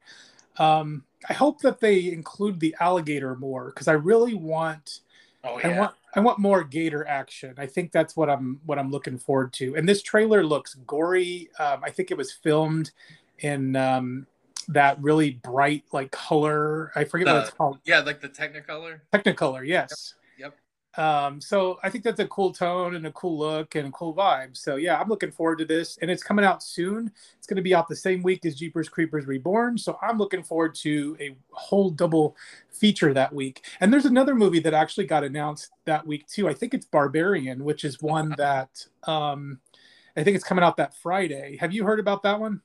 Um, 0.58 1.04
I 1.28 1.32
hope 1.32 1.60
that 1.62 1.80
they 1.80 2.12
include 2.12 2.60
the 2.60 2.74
alligator 2.80 3.34
more 3.36 3.66
because 3.66 3.88
I 3.88 3.92
really 3.92 4.34
want. 4.34 5.00
Oh, 5.42 5.58
yeah. 5.58 5.68
I 5.68 5.78
want 5.78 5.94
I 6.16 6.20
want 6.20 6.38
more 6.38 6.64
gator 6.64 7.06
action. 7.06 7.54
I 7.58 7.66
think 7.66 7.92
that's 7.92 8.16
what 8.16 8.30
I'm 8.30 8.60
what 8.64 8.78
I'm 8.78 8.90
looking 8.90 9.18
forward 9.18 9.52
to. 9.54 9.76
And 9.76 9.88
this 9.88 10.02
trailer 10.02 10.44
looks 10.44 10.74
gory. 10.86 11.50
Um, 11.58 11.80
I 11.82 11.90
think 11.90 12.10
it 12.10 12.16
was 12.16 12.32
filmed 12.32 12.92
in 13.40 13.76
um, 13.76 14.26
that 14.68 15.00
really 15.02 15.32
bright 15.32 15.84
like 15.92 16.10
color. 16.12 16.92
I 16.94 17.04
forget 17.04 17.26
the, 17.26 17.34
what 17.34 17.42
it's 17.42 17.50
called. 17.50 17.78
Yeah, 17.84 18.00
like 18.00 18.20
the 18.20 18.28
Technicolor. 18.28 19.00
Technicolor, 19.12 19.66
yes. 19.66 20.14
Um, 20.96 21.40
so 21.40 21.78
I 21.82 21.90
think 21.90 22.04
that's 22.04 22.20
a 22.20 22.26
cool 22.28 22.52
tone 22.52 22.94
and 22.94 23.06
a 23.06 23.12
cool 23.12 23.36
look 23.36 23.74
and 23.74 23.88
a 23.88 23.90
cool 23.90 24.14
vibe. 24.14 24.56
So 24.56 24.76
yeah, 24.76 24.98
I'm 24.98 25.08
looking 25.08 25.32
forward 25.32 25.58
to 25.58 25.64
this, 25.64 25.98
and 26.00 26.10
it's 26.10 26.22
coming 26.22 26.44
out 26.44 26.62
soon. 26.62 27.10
It's 27.36 27.46
going 27.46 27.56
to 27.56 27.62
be 27.62 27.74
out 27.74 27.88
the 27.88 27.96
same 27.96 28.22
week 28.22 28.46
as 28.46 28.54
Jeepers 28.54 28.88
Creepers 28.88 29.26
Reborn. 29.26 29.76
So 29.76 29.98
I'm 30.00 30.18
looking 30.18 30.42
forward 30.42 30.74
to 30.76 31.16
a 31.20 31.36
whole 31.50 31.90
double 31.90 32.36
feature 32.70 33.12
that 33.12 33.32
week. 33.32 33.64
And 33.80 33.92
there's 33.92 34.04
another 34.04 34.34
movie 34.34 34.60
that 34.60 34.74
actually 34.74 35.06
got 35.06 35.24
announced 35.24 35.70
that 35.84 36.06
week 36.06 36.26
too. 36.28 36.48
I 36.48 36.54
think 36.54 36.74
it's 36.74 36.86
Barbarian, 36.86 37.64
which 37.64 37.84
is 37.84 38.00
one 38.00 38.34
that 38.38 38.86
um, 39.04 39.60
I 40.16 40.22
think 40.22 40.36
it's 40.36 40.44
coming 40.44 40.64
out 40.64 40.76
that 40.76 40.94
Friday. 40.94 41.56
Have 41.58 41.72
you 41.72 41.84
heard 41.84 42.00
about 42.00 42.22
that 42.22 42.38
one? 42.38 42.60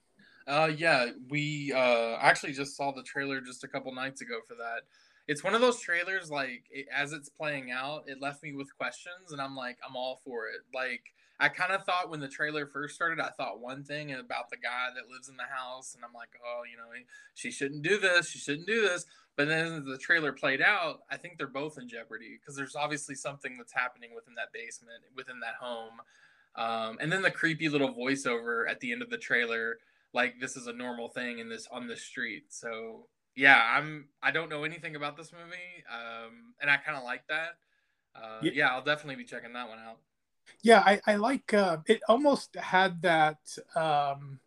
Uh, 0.48 0.72
yeah, 0.76 1.08
we 1.30 1.72
uh, 1.76 2.18
actually 2.20 2.54
just 2.54 2.76
saw 2.76 2.92
the 2.92 3.04
trailer 3.04 3.40
just 3.40 3.64
a 3.64 3.68
couple 3.68 3.94
nights 3.94 4.22
ago 4.22 4.40
for 4.48 4.56
that 4.56 4.82
it's 5.30 5.44
one 5.44 5.54
of 5.54 5.62
those 5.62 5.80
trailers 5.80 6.32
like 6.32 6.64
it, 6.72 6.88
as 6.94 7.14
it's 7.14 7.30
playing 7.30 7.72
out 7.72 8.04
it 8.08 8.20
left 8.20 8.42
me 8.42 8.54
with 8.54 8.76
questions 8.76 9.32
and 9.32 9.40
i'm 9.40 9.56
like 9.56 9.78
i'm 9.88 9.96
all 9.96 10.20
for 10.26 10.48
it 10.48 10.62
like 10.74 11.04
I 11.42 11.48
kind 11.48 11.72
of 11.72 11.86
thought 11.86 12.10
when 12.10 12.20
the 12.20 12.28
trailer 12.28 12.66
first 12.66 12.96
started, 12.96 13.22
I 13.22 13.30
thought 13.30 13.62
one 13.62 13.84
thing 13.84 14.12
about 14.12 14.50
the 14.50 14.58
guy 14.58 14.88
that 14.94 15.10
lives 15.10 15.30
in 15.30 15.38
the 15.38 15.44
house, 15.44 15.96
and 15.96 16.04
I'm 16.04 16.14
like, 16.14 16.32
oh, 16.46 16.64
you 16.70 16.76
know, 16.76 16.92
she 17.34 17.50
shouldn't 17.50 17.82
do 17.82 17.98
this, 17.98 18.28
she 18.28 18.40
shouldn't 18.40 18.68
do 18.68 18.82
this. 18.82 19.06
But 19.38 19.48
then 19.48 19.68
as 19.68 19.86
the 19.86 19.98
trailer 19.98 20.34
played 20.34 20.62
out, 20.62 21.00
I 21.10 21.16
think 21.16 21.38
they're 21.38 21.48
both 21.48 21.78
in 21.78 21.88
jeopardy 21.88 22.38
because 22.38 22.58
there's 22.58 22.76
obviously 22.76 23.16
something 23.16 23.56
that's 23.58 23.72
happening 23.72 24.10
within 24.14 24.36
that 24.36 24.52
basement, 24.52 25.00
within 25.16 25.40
that 25.40 25.56
home. 25.62 26.02
Um, 26.58 26.98
and 27.00 27.10
then 27.10 27.22
the 27.22 27.32
creepy 27.32 27.70
little 27.70 27.94
voiceover 27.94 28.70
at 28.70 28.82
the 28.82 28.92
end 28.92 29.02
of 29.02 29.10
the 29.10 29.18
trailer, 29.18 29.78
like 30.14 30.42
this 30.42 30.58
is 30.58 30.68
a 30.68 30.74
normal 30.74 31.08
thing 31.08 31.40
in 31.40 31.48
this 31.48 31.70
on 31.72 31.88
the 31.88 31.96
street. 31.96 32.48
So 32.50 33.06
yeah, 33.36 33.62
I'm 33.76 34.06
I 34.22 34.32
don't 34.32 34.50
know 34.50 34.64
anything 34.64 34.96
about 34.96 35.18
this 35.18 35.32
movie, 35.32 35.84
um, 35.92 36.54
and 36.62 36.70
I 36.70 36.78
kind 36.78 36.98
of 36.98 37.04
like 37.04 37.24
that. 37.30 37.58
Uh, 38.16 38.40
yeah. 38.42 38.52
yeah, 38.54 38.68
I'll 38.70 38.84
definitely 38.84 39.16
be 39.16 39.24
checking 39.24 39.54
that 39.54 39.70
one 39.70 39.80
out. 39.80 40.00
Yeah, 40.62 40.84
I, 40.86 41.00
I 41.08 41.16
like 41.16 41.54
uh, 41.54 41.78
it. 41.86 42.02
Almost 42.10 42.56
had 42.56 43.02
that 43.04 43.38
um, 43.76 44.40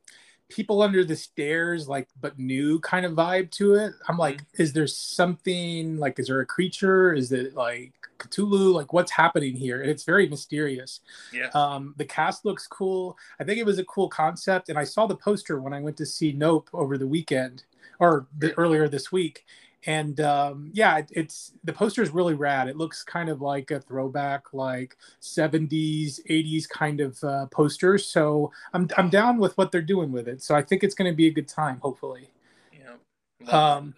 people 0.49 0.83
under 0.83 1.05
the 1.05 1.17
stairs, 1.17 1.89
like 1.89 2.09
but 2.21 2.39
new 2.39 2.81
kind 2.81 3.07
of 3.07 3.13
vibe 3.13 3.51
to 3.53 3.75
it. 3.75 3.95
I'm 4.09 4.19
like, 4.19 4.37
mm-hmm. 4.37 4.63
is 4.63 4.73
there 4.73 4.87
something 4.87 5.97
like? 5.97 6.19
Is 6.19 6.27
there 6.27 6.41
a 6.41 6.47
creature? 6.47 7.15
Is 7.15 7.33
it 7.33 7.55
like 7.55 7.93
Cthulhu? 8.19 8.75
Like, 8.75 8.93
what's 8.93 9.13
happening 9.13 9.57
here? 9.57 9.81
And 9.81 9.91
it's 9.91 10.05
very 10.05 10.29
mysterious. 10.29 11.01
Yeah. 11.33 11.49
Um, 11.55 11.95
the 11.97 12.05
cast 12.05 12.45
looks 12.45 12.67
cool. 12.67 13.17
I 13.41 13.45
think 13.45 13.59
it 13.59 13.67
was 13.67 13.79
a 13.79 13.85
cool 13.85 14.09
concept, 14.09 14.69
and 14.69 14.79
I 14.79 14.85
saw 14.85 15.07
the 15.07 15.17
poster 15.17 15.61
when 15.61 15.73
I 15.73 15.81
went 15.81 15.97
to 15.99 16.07
see 16.07 16.33
Nope 16.33 16.69
over 16.75 16.99
the 16.99 17.07
weekend 17.07 17.65
or 18.03 18.27
the, 18.37 18.53
earlier 18.59 18.89
this 18.89 19.13
week. 19.13 19.47
And 19.87 20.21
um, 20.21 20.71
yeah 20.73 20.99
it, 20.99 21.11
it's 21.13 21.53
the 21.65 21.73
poster 21.73 22.03
is 22.03 22.11
really 22.11 22.35
rad. 22.35 22.69
It 22.69 22.77
looks 22.77 23.03
kind 23.03 23.29
of 23.29 23.41
like 23.41 23.71
a 23.71 23.81
throwback 23.81 24.53
like 24.53 24.97
70s 25.21 26.21
80s 26.29 26.69
kind 26.69 27.01
of 27.01 27.23
uh, 27.25 27.47
poster. 27.47 27.99
So 27.99 28.53
I'm, 28.75 28.89
I'm 28.97 29.09
down 29.09 29.39
with 29.39 29.57
what 29.57 29.71
they're 29.73 29.81
doing 29.81 30.13
with 30.13 30.29
it. 30.29 30.43
So 30.43 30.55
i 30.55 30.63
think 30.63 30.83
it's 30.85 30.95
going 30.95 31.11
to 31.11 31.17
be 31.17 31.29
a 31.29 31.33
good 31.33 31.49
time 31.49 31.79
hopefully. 31.81 32.31
Yeah. 32.73 33.51
Um, 33.51 33.95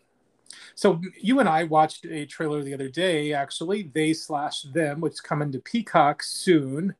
so 0.75 1.01
you 1.21 1.41
and 1.41 1.49
i 1.49 1.65
watched 1.65 2.05
a 2.05 2.27
trailer 2.27 2.63
the 2.63 2.75
other 2.75 2.89
day 2.89 3.33
actually. 3.33 3.91
They 3.95 4.13
slash 4.13 4.63
them 4.63 5.01
which 5.01 5.15
is 5.15 5.21
coming 5.21 5.51
to 5.53 5.59
peacock 5.59 6.23
soon. 6.23 6.95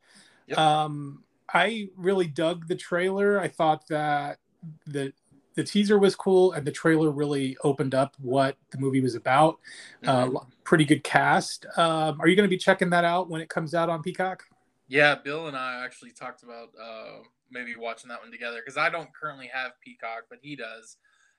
Yep. 0.47 0.59
um, 0.59 1.25
i 1.53 1.89
really 1.97 2.27
dug 2.27 2.69
the 2.69 2.77
trailer. 2.77 3.41
I 3.41 3.49
thought 3.49 3.87
that 3.89 4.39
the 4.87 5.13
the 5.55 5.65
teaser 5.65 5.99
was 5.99 6.17
cool 6.17 6.53
and 6.53 6.67
the 6.67 6.73
trailer 6.73 7.11
really 7.11 7.57
opened 7.65 7.95
up 7.95 8.17
what 8.21 8.57
the 8.71 8.79
movie 8.79 9.01
was 9.01 9.15
about. 9.15 9.59
Mm-hmm. 10.03 10.37
Uh, 10.37 10.41
pretty 10.65 10.85
good 10.85 11.05
cast. 11.05 11.67
Um, 11.77 12.21
are 12.21 12.29
you 12.29 12.37
going 12.37 12.49
to 12.49 12.55
be 12.55 12.59
checking 12.59 12.91
that 12.91 13.05
out 13.05 13.31
when 13.31 13.41
it 13.41 13.49
comes 13.49 13.75
out 13.75 13.89
on 13.89 14.03
Peacock? 14.03 14.45
Yeah, 14.89 15.15
Bill 15.15 15.49
and 15.49 15.57
I 15.57 15.85
actually 15.85 16.11
talked 16.11 16.43
about 16.43 16.69
uh, 16.81 17.23
maybe 17.51 17.75
watching 17.77 18.09
that 18.09 18.21
one 18.21 18.31
together 18.31 18.59
because 18.63 18.77
I 18.77 18.91
don't 18.91 19.09
currently 19.15 19.49
have 19.53 19.73
Peacock, 19.81 20.25
but 20.29 20.39
he 20.43 20.57
does, 20.57 20.99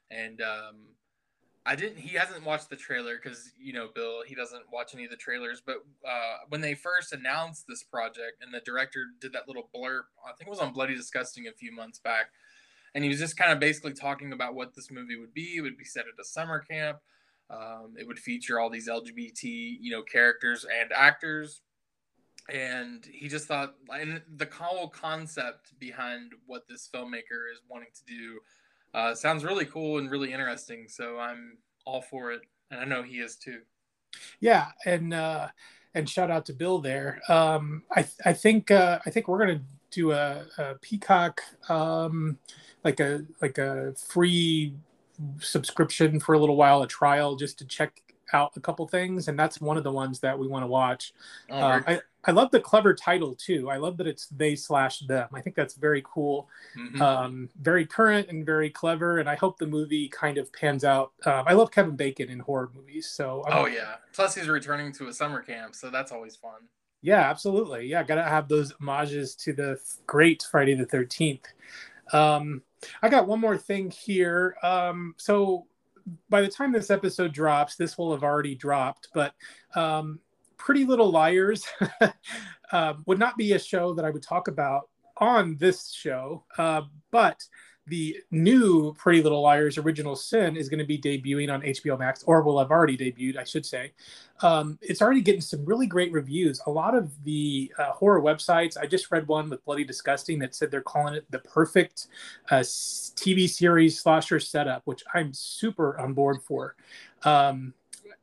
and 0.09 0.41
um, 0.41 0.75
I 1.63 1.75
didn't. 1.75 1.97
He 1.97 2.15
hasn't 2.15 2.43
watched 2.43 2.71
the 2.71 2.75
trailer 2.75 3.19
because 3.21 3.51
you 3.59 3.71
know 3.71 3.89
Bill. 3.93 4.23
He 4.25 4.33
doesn't 4.33 4.63
watch 4.73 4.95
any 4.95 5.05
of 5.05 5.11
the 5.11 5.17
trailers. 5.17 5.61
But 5.63 5.77
uh, 6.07 6.37
when 6.49 6.61
they 6.61 6.73
first 6.73 7.13
announced 7.13 7.65
this 7.67 7.83
project 7.83 8.41
and 8.41 8.51
the 8.51 8.61
director 8.61 9.05
did 9.21 9.33
that 9.33 9.47
little 9.47 9.69
blurb, 9.75 10.01
I 10.25 10.33
think 10.33 10.47
it 10.47 10.49
was 10.49 10.59
on 10.59 10.73
Bloody 10.73 10.95
Disgusting 10.95 11.47
a 11.47 11.51
few 11.51 11.71
months 11.71 11.99
back 11.99 12.31
and 12.95 13.03
he 13.03 13.09
was 13.09 13.19
just 13.19 13.37
kind 13.37 13.51
of 13.51 13.59
basically 13.59 13.93
talking 13.93 14.31
about 14.31 14.55
what 14.55 14.73
this 14.73 14.89
movie 14.89 15.17
would 15.17 15.33
be. 15.33 15.57
It 15.57 15.61
would 15.61 15.77
be 15.77 15.83
set 15.83 16.05
at 16.05 16.19
a 16.19 16.23
summer 16.23 16.59
camp. 16.59 16.97
Um, 17.49 17.93
it 17.99 18.07
would 18.07 18.17
feature 18.17 18.59
all 18.59 18.69
these 18.69 18.89
LGBT, 18.89 19.43
you 19.43 19.91
know, 19.91 20.01
characters 20.01 20.65
and 20.81 20.91
actors. 20.93 21.61
And 22.51 23.05
he 23.05 23.27
just 23.27 23.47
thought, 23.47 23.75
and 23.93 24.21
the 24.37 24.47
whole 24.51 24.87
concept 24.87 25.77
behind 25.77 26.31
what 26.47 26.63
this 26.69 26.89
filmmaker 26.93 27.51
is 27.51 27.61
wanting 27.69 27.89
to 27.95 28.05
do 28.05 28.39
uh, 28.93 29.13
sounds 29.13 29.43
really 29.43 29.65
cool 29.65 29.97
and 29.97 30.09
really 30.09 30.31
interesting. 30.31 30.87
So 30.87 31.19
I'm 31.19 31.57
all 31.85 32.01
for 32.01 32.31
it, 32.31 32.41
and 32.71 32.79
I 32.79 32.85
know 32.85 33.03
he 33.03 33.17
is 33.17 33.35
too. 33.35 33.59
Yeah, 34.39 34.67
and 34.85 35.13
uh, 35.13 35.49
and 35.95 36.09
shout 36.09 36.31
out 36.31 36.45
to 36.45 36.53
Bill 36.53 36.79
there. 36.79 37.19
Um, 37.27 37.83
I 37.93 38.05
I 38.23 38.31
think 38.31 38.71
uh, 38.71 38.99
I 39.05 39.09
think 39.09 39.27
we're 39.27 39.39
gonna 39.39 39.61
do 39.91 40.11
a, 40.11 40.45
a 40.57 40.75
Peacock. 40.75 41.41
Um, 41.67 42.37
like 42.85 43.01
a 43.01 43.25
like 43.41 43.57
a 43.57 43.93
free 43.95 44.75
subscription 45.39 46.19
for 46.19 46.35
a 46.35 46.39
little 46.39 46.55
while, 46.55 46.81
a 46.83 46.87
trial 46.87 47.35
just 47.35 47.57
to 47.59 47.65
check 47.65 48.01
out 48.31 48.53
a 48.55 48.59
couple 48.59 48.87
things, 48.87 49.27
and 49.27 49.37
that's 49.37 49.59
one 49.59 49.77
of 49.77 49.83
the 49.83 49.91
ones 49.91 50.19
that 50.19 50.37
we 50.37 50.47
want 50.47 50.63
to 50.63 50.67
watch. 50.67 51.13
Oh, 51.49 51.61
um, 51.61 51.83
I 51.87 51.99
I 52.25 52.31
love 52.31 52.51
the 52.51 52.59
clever 52.59 52.93
title 52.93 53.35
too. 53.35 53.69
I 53.69 53.77
love 53.77 53.97
that 53.97 54.07
it's 54.07 54.27
they 54.27 54.55
slash 54.55 54.99
them. 54.99 55.27
I 55.33 55.41
think 55.41 55.55
that's 55.55 55.75
very 55.75 56.03
cool, 56.05 56.49
mm-hmm. 56.77 57.01
um, 57.01 57.49
very 57.61 57.85
current 57.85 58.29
and 58.29 58.45
very 58.45 58.69
clever. 58.69 59.19
And 59.19 59.29
I 59.29 59.35
hope 59.35 59.57
the 59.57 59.67
movie 59.67 60.07
kind 60.09 60.37
of 60.37 60.51
pans 60.53 60.83
out. 60.83 61.13
Um, 61.25 61.43
I 61.47 61.53
love 61.53 61.71
Kevin 61.71 61.95
Bacon 61.95 62.29
in 62.29 62.39
horror 62.39 62.71
movies, 62.75 63.07
so 63.07 63.43
I'm, 63.47 63.57
oh 63.57 63.65
yeah. 63.65 63.95
Plus 64.13 64.35
he's 64.35 64.47
returning 64.47 64.91
to 64.93 65.07
a 65.07 65.13
summer 65.13 65.41
camp, 65.41 65.75
so 65.75 65.89
that's 65.89 66.11
always 66.11 66.35
fun. 66.35 66.67
Yeah, 67.01 67.29
absolutely. 67.29 67.87
Yeah, 67.87 68.03
gotta 68.03 68.23
have 68.23 68.47
those 68.47 68.73
homages 68.79 69.35
to 69.37 69.53
the 69.53 69.79
great 70.07 70.45
Friday 70.49 70.73
the 70.73 70.85
Thirteenth. 70.85 71.45
Um, 72.13 72.61
I 73.01 73.09
got 73.09 73.27
one 73.27 73.39
more 73.39 73.57
thing 73.57 73.91
here. 73.91 74.55
Um, 74.63 75.15
so 75.17 75.67
by 76.29 76.41
the 76.41 76.47
time 76.47 76.71
this 76.71 76.91
episode 76.91 77.33
drops, 77.33 77.75
this 77.75 77.97
will 77.97 78.11
have 78.11 78.23
already 78.23 78.55
dropped, 78.55 79.09
but 79.13 79.33
um, 79.75 80.19
Pretty 80.57 80.85
Little 80.85 81.11
Liars 81.11 81.65
uh, 82.71 82.93
would 83.05 83.19
not 83.19 83.37
be 83.37 83.53
a 83.53 83.59
show 83.59 83.93
that 83.93 84.05
I 84.05 84.09
would 84.09 84.23
talk 84.23 84.47
about 84.47 84.89
on 85.17 85.57
this 85.57 85.91
show, 85.91 86.43
uh, 86.57 86.81
but 87.11 87.43
the 87.87 88.17
new 88.31 88.93
Pretty 88.93 89.21
Little 89.21 89.41
Liars 89.41 89.77
Original 89.77 90.15
Sin 90.15 90.57
is 90.57 90.69
going 90.69 90.79
to 90.79 90.85
be 90.85 90.97
debuting 90.97 91.53
on 91.53 91.61
HBO 91.61 91.97
Max, 91.99 92.23
or 92.23 92.41
will 92.41 92.57
have 92.57 92.71
already 92.71 92.97
debuted, 92.97 93.37
I 93.37 93.43
should 93.43 93.65
say. 93.65 93.91
Um, 94.41 94.79
it's 94.81 95.01
already 95.01 95.21
getting 95.21 95.41
some 95.41 95.63
really 95.65 95.85
great 95.85 96.11
reviews. 96.11 96.59
A 96.65 96.71
lot 96.71 96.95
of 96.95 97.11
the 97.23 97.71
uh, 97.77 97.91
horror 97.91 98.21
websites, 98.21 98.75
I 98.77 98.87
just 98.87 99.11
read 99.11 99.27
one 99.27 99.49
with 99.49 99.63
Bloody 99.65 99.83
Disgusting 99.83 100.39
that 100.39 100.55
said 100.55 100.71
they're 100.71 100.81
calling 100.81 101.13
it 101.13 101.29
the 101.29 101.39
perfect 101.39 102.07
uh, 102.49 102.59
TV 102.59 103.47
series 103.47 103.99
slasher 103.99 104.39
setup, 104.39 104.81
which 104.85 105.03
I'm 105.13 105.33
super 105.33 105.99
on 105.99 106.13
board 106.13 106.41
for. 106.41 106.75
Um, 107.23 107.73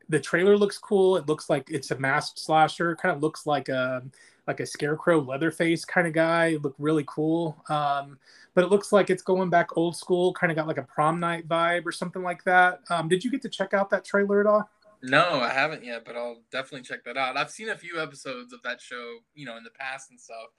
the 0.08 0.20
trailer 0.20 0.58
looks 0.58 0.76
cool. 0.76 1.16
It 1.16 1.26
looks 1.26 1.48
like 1.48 1.70
it's 1.70 1.90
a 1.90 1.98
masked 1.98 2.38
slasher. 2.38 2.96
Kind 2.96 3.14
of 3.14 3.22
looks 3.22 3.46
like 3.46 3.68
a 3.68 4.02
like 4.46 4.60
a 4.60 4.66
scarecrow 4.66 5.20
leatherface 5.20 5.84
kind 5.84 6.06
of 6.06 6.12
guy. 6.12 6.46
It 6.48 6.62
looked 6.62 6.80
really 6.80 7.04
cool. 7.06 7.62
Um, 7.68 8.18
but 8.54 8.64
it 8.64 8.70
looks 8.70 8.92
like 8.92 9.08
it's 9.08 9.22
going 9.22 9.50
back 9.50 9.76
old 9.76 9.96
school, 9.96 10.32
kind 10.32 10.50
of 10.50 10.56
got 10.56 10.66
like 10.66 10.78
a 10.78 10.82
prom 10.82 11.20
night 11.20 11.48
vibe 11.48 11.86
or 11.86 11.92
something 11.92 12.22
like 12.22 12.44
that. 12.44 12.80
Um, 12.90 13.08
did 13.08 13.24
you 13.24 13.30
get 13.30 13.42
to 13.42 13.48
check 13.48 13.72
out 13.72 13.90
that 13.90 14.04
trailer 14.04 14.40
at 14.40 14.46
all? 14.46 14.68
No, 15.02 15.40
I 15.40 15.48
haven't 15.48 15.84
yet, 15.84 16.04
but 16.04 16.16
I'll 16.16 16.42
definitely 16.52 16.82
check 16.82 17.04
that 17.04 17.16
out. 17.16 17.36
I've 17.36 17.50
seen 17.50 17.68
a 17.70 17.76
few 17.76 18.00
episodes 18.00 18.52
of 18.52 18.62
that 18.62 18.80
show, 18.80 19.18
you 19.34 19.46
know, 19.46 19.56
in 19.56 19.64
the 19.64 19.70
past 19.70 20.10
and 20.10 20.20
stuff. 20.20 20.50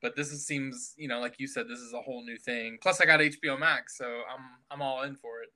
But 0.00 0.16
this 0.16 0.32
is, 0.32 0.44
seems, 0.44 0.94
you 0.96 1.06
know, 1.06 1.20
like 1.20 1.36
you 1.38 1.46
said, 1.46 1.68
this 1.68 1.78
is 1.78 1.92
a 1.92 2.00
whole 2.00 2.24
new 2.24 2.36
thing. 2.36 2.78
Plus, 2.82 3.00
I 3.00 3.04
got 3.04 3.20
HBO 3.20 3.56
Max, 3.58 3.96
so 3.96 4.06
I'm 4.06 4.44
I'm 4.68 4.82
all 4.82 5.02
in 5.04 5.14
for 5.14 5.42
it. 5.42 5.50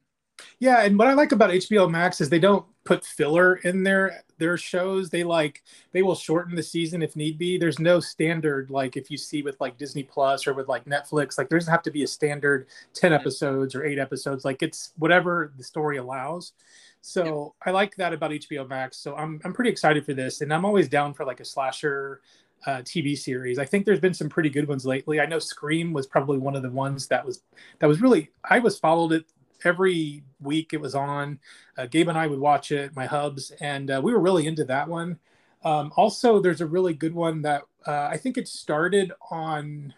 Yeah, 0.58 0.82
and 0.84 0.98
what 0.98 1.08
I 1.08 1.14
like 1.14 1.32
about 1.32 1.50
HBO 1.50 1.90
Max 1.90 2.20
is 2.20 2.28
they 2.28 2.38
don't 2.38 2.64
put 2.84 3.04
filler 3.04 3.56
in 3.56 3.82
their 3.82 4.22
their 4.38 4.56
shows. 4.56 5.10
They 5.10 5.24
like 5.24 5.62
they 5.92 6.02
will 6.02 6.14
shorten 6.14 6.54
the 6.54 6.62
season 6.62 7.02
if 7.02 7.16
need 7.16 7.38
be. 7.38 7.58
There's 7.58 7.78
no 7.78 8.00
standard 8.00 8.70
like 8.70 8.96
if 8.96 9.10
you 9.10 9.16
see 9.16 9.42
with 9.42 9.60
like 9.60 9.78
Disney 9.78 10.02
Plus 10.02 10.46
or 10.46 10.54
with 10.54 10.68
like 10.68 10.84
Netflix. 10.84 11.38
Like 11.38 11.48
there 11.48 11.58
doesn't 11.58 11.70
have 11.70 11.82
to 11.82 11.90
be 11.90 12.04
a 12.04 12.06
standard 12.06 12.66
ten 12.94 13.12
mm-hmm. 13.12 13.20
episodes 13.20 13.74
or 13.74 13.84
eight 13.84 13.98
episodes. 13.98 14.44
Like 14.44 14.62
it's 14.62 14.92
whatever 14.96 15.52
the 15.56 15.64
story 15.64 15.98
allows. 15.98 16.52
So 17.02 17.54
I 17.64 17.70
like 17.70 17.94
that 17.96 18.12
about 18.12 18.32
HBO 18.32 18.68
Max. 18.68 18.96
So 18.96 19.14
I'm 19.16 19.40
I'm 19.44 19.52
pretty 19.52 19.70
excited 19.70 20.04
for 20.04 20.14
this, 20.14 20.40
and 20.40 20.52
I'm 20.52 20.64
always 20.64 20.88
down 20.88 21.14
for 21.14 21.24
like 21.24 21.40
a 21.40 21.44
slasher 21.44 22.20
uh, 22.66 22.78
TV 22.78 23.16
series. 23.16 23.58
I 23.58 23.64
think 23.64 23.84
there's 23.84 24.00
been 24.00 24.14
some 24.14 24.28
pretty 24.28 24.50
good 24.50 24.66
ones 24.66 24.84
lately. 24.84 25.20
I 25.20 25.26
know 25.26 25.38
Scream 25.38 25.92
was 25.92 26.06
probably 26.06 26.38
one 26.38 26.56
of 26.56 26.62
the 26.62 26.70
ones 26.70 27.06
that 27.08 27.24
was 27.24 27.42
that 27.78 27.86
was 27.86 28.00
really 28.00 28.30
I 28.44 28.58
was 28.58 28.78
followed 28.78 29.12
it 29.12 29.24
every 29.64 30.22
week 30.40 30.72
it 30.72 30.80
was 30.80 30.94
on. 30.94 31.38
Uh, 31.76 31.86
Gabe 31.86 32.08
and 32.08 32.18
I 32.18 32.26
would 32.26 32.38
watch 32.38 32.72
it, 32.72 32.94
my 32.94 33.06
hubs, 33.06 33.50
and 33.60 33.90
uh, 33.90 34.00
we 34.02 34.12
were 34.12 34.20
really 34.20 34.46
into 34.46 34.64
that 34.64 34.88
one. 34.88 35.18
Um, 35.64 35.92
also, 35.96 36.40
there's 36.40 36.60
a 36.60 36.66
really 36.66 36.94
good 36.94 37.14
one 37.14 37.42
that 37.42 37.62
uh, 37.86 38.08
I 38.10 38.16
think 38.16 38.38
it 38.38 38.48
started 38.48 39.12
on. 39.30 39.94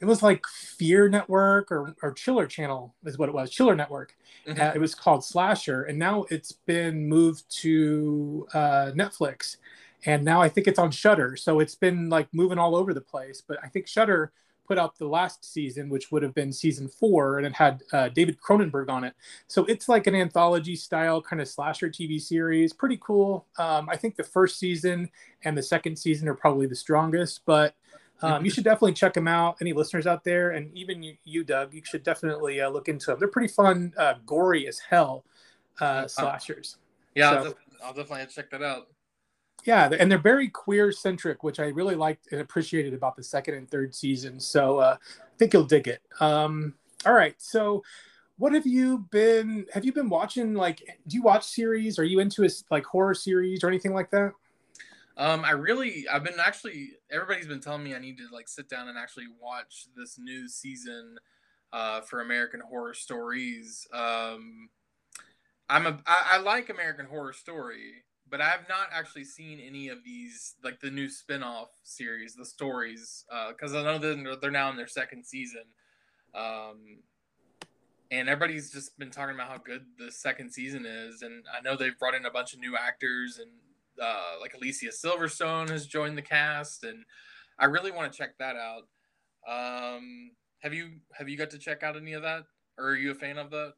It 0.00 0.06
was 0.06 0.22
like 0.22 0.46
Fear 0.46 1.10
Network 1.10 1.70
or, 1.70 1.94
or 2.02 2.12
Chiller 2.12 2.46
Channel 2.46 2.94
is 3.04 3.18
what 3.18 3.28
it 3.28 3.34
was. 3.34 3.50
Chiller 3.50 3.76
Network. 3.76 4.16
Mm-hmm. 4.46 4.60
Uh, 4.60 4.72
it 4.74 4.80
was 4.80 4.94
called 4.94 5.24
Slasher, 5.24 5.82
and 5.82 5.98
now 5.98 6.24
it's 6.30 6.52
been 6.52 7.06
moved 7.06 7.44
to 7.60 8.48
uh, 8.54 8.92
Netflix, 8.94 9.58
and 10.06 10.24
now 10.24 10.40
I 10.40 10.48
think 10.48 10.66
it's 10.66 10.78
on 10.78 10.90
Shudder. 10.90 11.36
So 11.36 11.60
it's 11.60 11.74
been 11.74 12.08
like 12.08 12.28
moving 12.32 12.58
all 12.58 12.74
over 12.74 12.94
the 12.94 13.00
place. 13.00 13.42
But 13.46 13.58
I 13.62 13.68
think 13.68 13.86
Shudder 13.86 14.32
put 14.70 14.78
out 14.78 14.96
the 14.98 15.08
last 15.08 15.44
season, 15.52 15.88
which 15.88 16.12
would 16.12 16.22
have 16.22 16.32
been 16.32 16.52
season 16.52 16.86
four, 16.86 17.38
and 17.38 17.46
it 17.48 17.52
had 17.52 17.82
uh, 17.92 18.08
David 18.10 18.38
Cronenberg 18.40 18.88
on 18.88 19.02
it. 19.02 19.14
So 19.48 19.64
it's 19.64 19.88
like 19.88 20.06
an 20.06 20.14
anthology 20.14 20.76
style 20.76 21.20
kind 21.20 21.42
of 21.42 21.48
slasher 21.48 21.90
TV 21.90 22.20
series. 22.20 22.72
Pretty 22.72 22.96
cool. 23.02 23.46
Um, 23.58 23.88
I 23.88 23.96
think 23.96 24.14
the 24.14 24.22
first 24.22 24.60
season 24.60 25.10
and 25.42 25.58
the 25.58 25.62
second 25.62 25.96
season 25.96 26.28
are 26.28 26.34
probably 26.34 26.68
the 26.68 26.76
strongest, 26.76 27.40
but 27.46 27.74
Um, 28.22 28.44
you 28.44 28.50
should 28.50 28.64
definitely 28.64 28.92
check 28.92 29.14
them 29.14 29.26
out. 29.26 29.56
Any 29.62 29.72
listeners 29.72 30.06
out 30.06 30.22
there, 30.24 30.50
and 30.50 30.70
even 30.76 31.02
you, 31.02 31.16
you 31.24 31.42
Doug, 31.42 31.72
you 31.74 31.80
should 31.84 32.02
definitely 32.04 32.60
uh, 32.60 32.68
look 32.68 32.86
into 32.88 33.06
them. 33.06 33.18
They're 33.18 33.28
pretty 33.36 33.48
fun, 33.52 33.92
uh, 33.96 34.14
gory 34.26 34.68
as 34.68 34.78
hell 34.78 35.24
uh, 35.80 36.06
slashers. 36.06 36.76
Yeah, 37.16 37.30
So- 37.30 37.36
I'll, 37.36 37.44
def- 37.44 37.54
I'll 37.82 37.94
definitely 37.94 38.26
check 38.26 38.50
that 38.50 38.62
out. 38.62 38.88
Yeah, 39.64 39.90
and 39.98 40.10
they're 40.10 40.18
very 40.18 40.48
queer 40.48 40.90
centric, 40.90 41.42
which 41.42 41.60
I 41.60 41.66
really 41.66 41.94
liked 41.94 42.32
and 42.32 42.40
appreciated 42.40 42.94
about 42.94 43.16
the 43.16 43.22
second 43.22 43.54
and 43.54 43.70
third 43.70 43.94
season. 43.94 44.40
So 44.40 44.78
uh, 44.78 44.96
I 45.00 45.36
think 45.38 45.52
you'll 45.52 45.64
dig 45.64 45.86
it. 45.86 46.02
Um, 46.18 46.74
all 47.04 47.12
right, 47.12 47.34
so 47.38 47.82
what 48.38 48.52
have 48.54 48.66
you 48.66 49.06
been? 49.10 49.66
Have 49.74 49.84
you 49.84 49.92
been 49.92 50.08
watching? 50.08 50.54
Like, 50.54 50.78
do 51.06 51.16
you 51.16 51.22
watch 51.22 51.44
series? 51.44 51.98
Are 51.98 52.04
you 52.04 52.20
into 52.20 52.44
a 52.44 52.48
like 52.70 52.84
horror 52.84 53.14
series 53.14 53.62
or 53.62 53.68
anything 53.68 53.92
like 53.92 54.10
that? 54.12 54.32
Um, 55.18 55.44
I 55.44 55.50
really, 55.50 56.06
I've 56.10 56.24
been 56.24 56.40
actually, 56.40 56.92
everybody's 57.10 57.46
been 57.46 57.60
telling 57.60 57.84
me 57.84 57.94
I 57.94 57.98
need 57.98 58.16
to 58.16 58.28
like 58.32 58.48
sit 58.48 58.70
down 58.70 58.88
and 58.88 58.96
actually 58.96 59.26
watch 59.38 59.88
this 59.94 60.18
new 60.18 60.48
season 60.48 61.18
uh, 61.74 62.00
for 62.00 62.22
American 62.22 62.60
Horror 62.60 62.94
Stories. 62.94 63.86
Um, 63.92 64.70
I'm 65.68 65.86
a, 65.86 65.98
I, 66.06 66.22
I 66.32 66.38
like 66.38 66.70
American 66.70 67.04
Horror 67.04 67.34
Story, 67.34 68.04
but 68.30 68.40
I 68.40 68.48
have 68.48 68.68
not 68.68 68.88
actually 68.92 69.24
seen 69.24 69.60
any 69.60 69.88
of 69.88 70.04
these, 70.04 70.54
like 70.62 70.80
the 70.80 70.90
new 70.90 71.08
spin-off 71.08 71.70
series, 71.82 72.34
the 72.34 72.44
stories, 72.44 73.24
because 73.48 73.74
I 73.74 73.82
know 73.82 73.98
that 73.98 74.38
they're 74.40 74.50
now 74.50 74.70
in 74.70 74.76
their 74.76 74.86
second 74.86 75.24
season. 75.24 75.64
Um, 76.34 76.98
and 78.10 78.28
everybody's 78.28 78.72
just 78.72 78.98
been 78.98 79.10
talking 79.10 79.34
about 79.34 79.48
how 79.48 79.58
good 79.58 79.84
the 79.98 80.10
second 80.10 80.50
season 80.50 80.84
is, 80.86 81.22
and 81.22 81.44
I 81.56 81.60
know 81.60 81.76
they've 81.76 81.98
brought 81.98 82.14
in 82.14 82.24
a 82.26 82.30
bunch 82.30 82.54
of 82.54 82.60
new 82.60 82.76
actors 82.76 83.38
and 83.38 83.50
uh, 84.00 84.34
like 84.40 84.54
Alicia 84.54 84.88
Silverstone 84.88 85.68
has 85.70 85.86
joined 85.86 86.16
the 86.16 86.22
cast, 86.22 86.84
and 86.84 87.04
I 87.58 87.66
really 87.66 87.90
want 87.90 88.12
to 88.12 88.18
check 88.18 88.38
that 88.38 88.56
out. 88.56 88.86
Um, 89.48 90.32
have 90.60 90.74
you 90.74 90.90
have 91.12 91.28
you 91.28 91.36
got 91.36 91.50
to 91.50 91.58
check 91.58 91.82
out 91.82 91.96
any 91.96 92.14
of 92.14 92.22
that, 92.22 92.44
or 92.78 92.90
are 92.90 92.96
you 92.96 93.10
a 93.10 93.14
fan 93.14 93.38
of 93.38 93.50
that? 93.50 93.74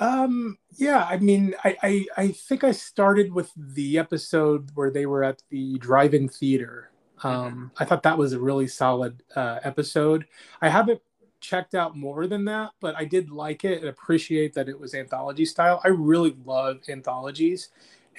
Um, 0.00 0.58
yeah, 0.76 1.04
I 1.04 1.18
mean, 1.18 1.54
I, 1.64 1.76
I 1.82 2.06
I 2.16 2.28
think 2.28 2.64
I 2.64 2.72
started 2.72 3.32
with 3.32 3.52
the 3.56 3.98
episode 3.98 4.70
where 4.74 4.90
they 4.90 5.06
were 5.06 5.22
at 5.22 5.42
the 5.50 5.78
drive-in 5.78 6.28
theater. 6.28 6.90
Um, 7.22 7.70
I 7.78 7.84
thought 7.84 8.02
that 8.04 8.18
was 8.18 8.32
a 8.32 8.40
really 8.40 8.66
solid 8.66 9.22
uh, 9.36 9.60
episode. 9.62 10.26
I 10.62 10.70
haven't 10.70 11.02
checked 11.40 11.74
out 11.74 11.96
more 11.96 12.26
than 12.26 12.46
that, 12.46 12.70
but 12.80 12.96
I 12.96 13.04
did 13.04 13.30
like 13.30 13.64
it 13.64 13.80
and 13.80 13.88
appreciate 13.88 14.54
that 14.54 14.68
it 14.70 14.80
was 14.80 14.94
anthology 14.94 15.44
style. 15.44 15.80
I 15.84 15.88
really 15.88 16.34
love 16.46 16.80
anthologies, 16.88 17.68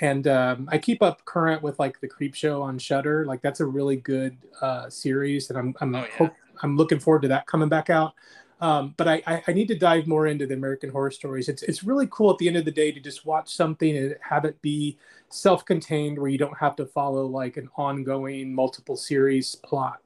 and 0.01 0.27
um, 0.27 0.69
I 0.71 0.77
keep 0.77 1.01
up 1.01 1.25
current 1.25 1.63
with 1.63 1.79
like 1.79 1.99
the 1.99 2.07
Creep 2.07 2.35
Show 2.35 2.61
on 2.61 2.77
Shudder. 2.77 3.25
Like 3.25 3.41
that's 3.41 3.59
a 3.59 3.65
really 3.65 3.97
good 3.97 4.37
uh, 4.61 4.89
series, 4.89 5.49
and 5.49 5.57
I'm 5.57 5.75
I'm 5.81 5.95
Oh, 5.95 6.05
yeah. 6.05 6.07
hope, 6.17 6.33
I'm 6.61 6.77
looking 6.77 6.99
forward 6.99 7.23
to 7.23 7.27
that 7.29 7.47
coming 7.47 7.69
back 7.69 7.89
out. 7.89 8.13
Um, 8.61 8.93
but 8.95 9.07
I, 9.07 9.23
I, 9.25 9.43
I 9.47 9.53
need 9.53 9.67
to 9.69 9.75
dive 9.77 10.05
more 10.05 10.27
into 10.27 10.45
the 10.45 10.53
American 10.53 10.91
Horror 10.91 11.09
Stories. 11.11 11.49
It's 11.49 11.63
it's 11.63 11.83
really 11.83 12.07
cool 12.11 12.29
at 12.31 12.37
the 12.37 12.47
end 12.47 12.57
of 12.57 12.65
the 12.65 12.71
day 12.71 12.91
to 12.91 12.99
just 12.99 13.25
watch 13.25 13.53
something 13.53 13.97
and 13.97 14.15
have 14.21 14.45
it 14.45 14.61
be 14.61 14.99
self-contained, 15.29 16.19
where 16.19 16.29
you 16.29 16.37
don't 16.37 16.57
have 16.57 16.75
to 16.75 16.85
follow 16.85 17.25
like 17.25 17.57
an 17.57 17.69
ongoing 17.75 18.53
multiple 18.53 18.95
series 18.95 19.55
plot. 19.55 19.99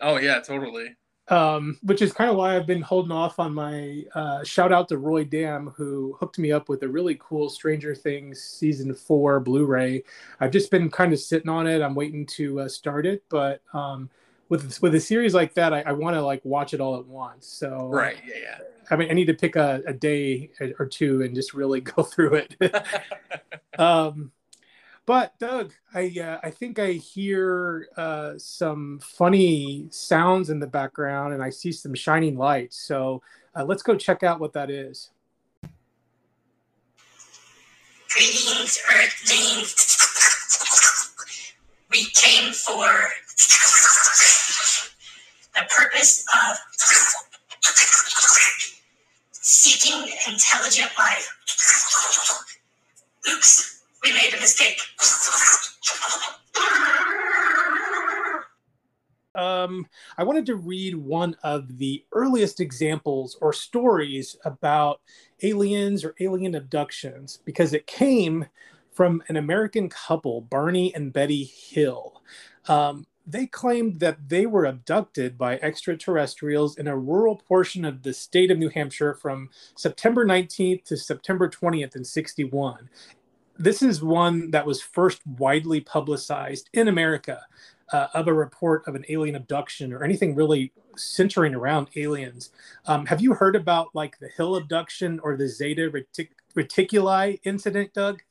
Oh 0.00 0.16
yeah, 0.16 0.40
totally. 0.40 0.96
um, 1.28 1.78
which 1.82 2.02
is 2.02 2.12
kind 2.12 2.28
of 2.30 2.36
why 2.36 2.54
I've 2.54 2.66
been 2.66 2.82
holding 2.82 3.12
off 3.12 3.38
on 3.38 3.54
my 3.54 4.04
uh, 4.14 4.44
shout 4.44 4.72
out 4.72 4.88
to 4.88 4.98
Roy 4.98 5.24
Dam, 5.24 5.72
who 5.76 6.16
hooked 6.20 6.38
me 6.38 6.52
up 6.52 6.68
with 6.68 6.82
a 6.82 6.88
really 6.88 7.16
cool 7.18 7.48
Stranger 7.48 7.94
Things 7.94 8.42
season 8.42 8.94
four 8.94 9.40
Blu-ray. 9.40 10.04
I've 10.40 10.50
just 10.50 10.70
been 10.70 10.90
kind 10.90 11.12
of 11.12 11.18
sitting 11.18 11.48
on 11.48 11.66
it. 11.66 11.80
I'm 11.80 11.94
waiting 11.94 12.26
to 12.26 12.60
uh, 12.60 12.68
start 12.68 13.06
it, 13.06 13.24
but 13.30 13.62
um, 13.72 14.10
with 14.48 14.80
with 14.82 14.94
a 14.94 15.00
series 15.00 15.34
like 15.34 15.54
that, 15.54 15.72
I, 15.72 15.82
I 15.82 15.92
want 15.92 16.14
to 16.14 16.22
like 16.22 16.44
watch 16.44 16.74
it 16.74 16.80
all 16.80 16.98
at 16.98 17.06
once. 17.06 17.46
So 17.46 17.88
Right. 17.88 18.16
Yeah. 18.26 18.58
I 18.90 18.96
mean, 18.96 19.10
I 19.10 19.14
need 19.14 19.26
to 19.26 19.34
pick 19.34 19.56
a, 19.56 19.82
a 19.86 19.92
day 19.92 20.50
or 20.78 20.86
two 20.86 21.22
and 21.22 21.34
just 21.34 21.54
really 21.54 21.80
go 21.96 22.02
through 22.02 22.34
it. 22.34 22.56
Um, 23.76 24.30
but 25.06 25.36
Doug, 25.40 25.72
I 25.92 26.14
uh, 26.18 26.38
I 26.42 26.50
think 26.50 26.78
I 26.78 26.92
hear 26.92 27.88
uh, 27.96 28.34
some 28.38 29.00
funny 29.00 29.88
sounds 29.90 30.48
in 30.48 30.60
the 30.60 30.66
background, 30.68 31.34
and 31.34 31.42
I 31.42 31.50
see 31.50 31.72
some 31.72 31.92
shining 31.92 32.38
lights. 32.38 32.78
So 32.78 33.20
uh, 33.56 33.64
let's 33.64 33.82
go 33.82 33.96
check 33.96 34.22
out 34.22 34.38
what 34.38 34.52
that 34.52 34.70
is. 34.70 35.10
Greetings, 38.10 38.78
Earthlings. 38.88 39.90
We 41.90 42.06
came 42.06 42.52
for 42.52 42.88
the 45.54 45.62
purpose 45.76 46.24
of 46.48 46.56
seeking 49.32 50.12
intelligent 50.28 50.90
life. 50.98 51.28
Oops, 53.28 53.82
we 54.02 54.12
made 54.12 54.34
a 54.34 54.40
mistake. 54.40 54.80
Um, 59.34 59.86
I 60.16 60.22
wanted 60.22 60.46
to 60.46 60.56
read 60.56 60.94
one 60.94 61.34
of 61.42 61.78
the 61.78 62.04
earliest 62.12 62.60
examples 62.60 63.36
or 63.40 63.52
stories 63.52 64.36
about 64.44 65.00
aliens 65.42 66.04
or 66.04 66.14
alien 66.20 66.54
abductions 66.54 67.40
because 67.44 67.72
it 67.72 67.86
came 67.86 68.46
from 68.92 69.22
an 69.28 69.36
American 69.36 69.88
couple, 69.88 70.40
Barney 70.40 70.94
and 70.94 71.12
Betty 71.12 71.44
Hill. 71.44 72.22
Um, 72.68 73.06
they 73.26 73.46
claimed 73.46 74.00
that 74.00 74.28
they 74.28 74.46
were 74.46 74.66
abducted 74.66 75.38
by 75.38 75.58
extraterrestrials 75.58 76.76
in 76.76 76.86
a 76.86 76.96
rural 76.96 77.36
portion 77.36 77.84
of 77.84 78.02
the 78.02 78.12
state 78.12 78.50
of 78.50 78.58
New 78.58 78.68
Hampshire 78.68 79.14
from 79.14 79.50
September 79.76 80.26
19th 80.26 80.84
to 80.84 80.96
September 80.96 81.48
20th 81.48 81.96
in 81.96 82.04
61. 82.04 82.90
This 83.56 83.82
is 83.82 84.02
one 84.02 84.50
that 84.50 84.66
was 84.66 84.82
first 84.82 85.22
widely 85.26 85.80
publicized 85.80 86.68
in 86.72 86.88
America 86.88 87.46
uh, 87.92 88.08
of 88.14 88.28
a 88.28 88.34
report 88.34 88.86
of 88.86 88.94
an 88.94 89.04
alien 89.08 89.36
abduction 89.36 89.92
or 89.92 90.02
anything 90.02 90.34
really 90.34 90.72
centering 90.96 91.54
around 91.54 91.88
aliens. 91.96 92.50
Um, 92.86 93.06
have 93.06 93.20
you 93.20 93.34
heard 93.34 93.56
about 93.56 93.94
like 93.94 94.18
the 94.18 94.28
Hill 94.36 94.56
abduction 94.56 95.20
or 95.20 95.36
the 95.36 95.48
Zeta 95.48 95.90
retic- 95.90 96.30
Reticuli 96.56 97.40
incident, 97.44 97.92
Doug? 97.94 98.22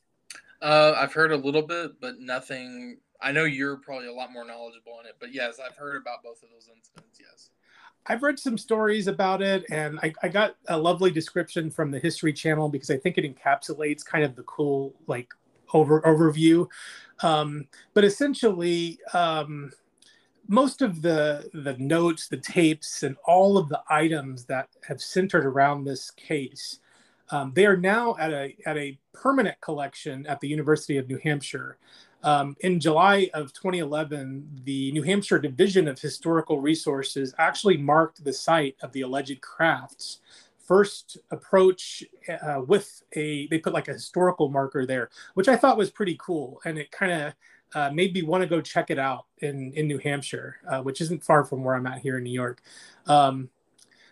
Uh, 0.62 0.94
I've 0.96 1.12
heard 1.12 1.32
a 1.32 1.36
little 1.36 1.62
bit, 1.62 2.00
but 2.00 2.20
nothing. 2.20 2.98
I 3.24 3.32
know 3.32 3.44
you're 3.44 3.78
probably 3.78 4.08
a 4.08 4.12
lot 4.12 4.32
more 4.32 4.44
knowledgeable 4.44 4.92
on 4.98 5.06
it, 5.06 5.16
but 5.18 5.32
yes, 5.32 5.58
I've 5.58 5.76
heard 5.76 5.96
about 5.96 6.22
both 6.22 6.42
of 6.42 6.50
those 6.50 6.68
incidents. 6.68 7.18
Yes. 7.18 7.50
I've 8.06 8.22
read 8.22 8.38
some 8.38 8.58
stories 8.58 9.06
about 9.06 9.40
it, 9.40 9.64
and 9.70 9.98
I, 10.02 10.12
I 10.22 10.28
got 10.28 10.56
a 10.68 10.76
lovely 10.76 11.10
description 11.10 11.70
from 11.70 11.90
the 11.90 11.98
History 11.98 12.34
Channel 12.34 12.68
because 12.68 12.90
I 12.90 12.98
think 12.98 13.16
it 13.16 13.24
encapsulates 13.24 14.04
kind 14.04 14.24
of 14.24 14.36
the 14.36 14.42
cool 14.42 14.94
like 15.06 15.32
over 15.72 16.02
overview. 16.02 16.68
Um, 17.22 17.66
but 17.94 18.04
essentially, 18.04 18.98
um, 19.14 19.72
most 20.48 20.82
of 20.82 21.00
the 21.00 21.48
the 21.54 21.76
notes, 21.78 22.28
the 22.28 22.36
tapes, 22.36 23.02
and 23.02 23.16
all 23.26 23.56
of 23.56 23.70
the 23.70 23.82
items 23.88 24.44
that 24.44 24.68
have 24.86 25.00
centered 25.00 25.46
around 25.46 25.84
this 25.84 26.10
case, 26.10 26.80
um, 27.30 27.52
they 27.54 27.64
are 27.64 27.76
now 27.76 28.16
at 28.18 28.32
a 28.32 28.54
at 28.66 28.76
a 28.76 28.98
permanent 29.14 29.58
collection 29.62 30.26
at 30.26 30.40
the 30.40 30.48
University 30.48 30.98
of 30.98 31.08
New 31.08 31.18
Hampshire. 31.24 31.78
Um, 32.24 32.56
in 32.60 32.80
July 32.80 33.30
of 33.34 33.52
2011, 33.52 34.62
the 34.64 34.90
New 34.92 35.02
Hampshire 35.02 35.38
Division 35.38 35.86
of 35.86 36.00
Historical 36.00 36.58
Resources 36.58 37.34
actually 37.36 37.76
marked 37.76 38.24
the 38.24 38.32
site 38.32 38.76
of 38.80 38.90
the 38.92 39.02
alleged 39.02 39.42
crafts. 39.42 40.20
First 40.58 41.18
approach 41.30 42.02
uh, 42.42 42.62
with 42.66 43.02
a, 43.14 43.46
they 43.48 43.58
put 43.58 43.74
like 43.74 43.88
a 43.88 43.92
historical 43.92 44.48
marker 44.48 44.86
there, 44.86 45.10
which 45.34 45.48
I 45.48 45.56
thought 45.56 45.76
was 45.76 45.90
pretty 45.90 46.16
cool. 46.18 46.62
And 46.64 46.78
it 46.78 46.90
kind 46.90 47.12
of 47.12 47.34
uh, 47.74 47.90
made 47.92 48.14
me 48.14 48.22
want 48.22 48.42
to 48.42 48.48
go 48.48 48.62
check 48.62 48.90
it 48.90 48.98
out 48.98 49.26
in, 49.40 49.72
in 49.74 49.86
New 49.86 49.98
Hampshire, 49.98 50.56
uh, 50.66 50.80
which 50.80 51.02
isn't 51.02 51.22
far 51.22 51.44
from 51.44 51.62
where 51.62 51.74
I'm 51.74 51.86
at 51.86 51.98
here 51.98 52.16
in 52.16 52.24
New 52.24 52.32
York. 52.32 52.62
Um, 53.06 53.50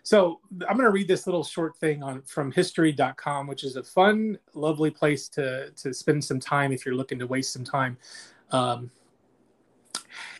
so 0.03 0.41
I'm 0.67 0.75
going 0.75 0.85
to 0.85 0.91
read 0.91 1.07
this 1.07 1.25
little 1.25 1.45
short 1.45 1.77
thing 1.77 2.03
on 2.03 2.21
from 2.23 2.51
history.com, 2.51 3.47
which 3.47 3.63
is 3.63 3.77
a 3.77 3.83
fun, 3.83 4.37
lovely 4.53 4.91
place 4.91 5.29
to, 5.29 5.71
to 5.71 5.93
spend 5.93 6.23
some 6.23 6.41
time 6.41 6.73
if 6.73 6.85
you're 6.85 6.95
looking 6.95 7.19
to 7.19 7.27
waste 7.27 7.53
some 7.53 7.63
time. 7.63 7.97
Um, 8.51 8.91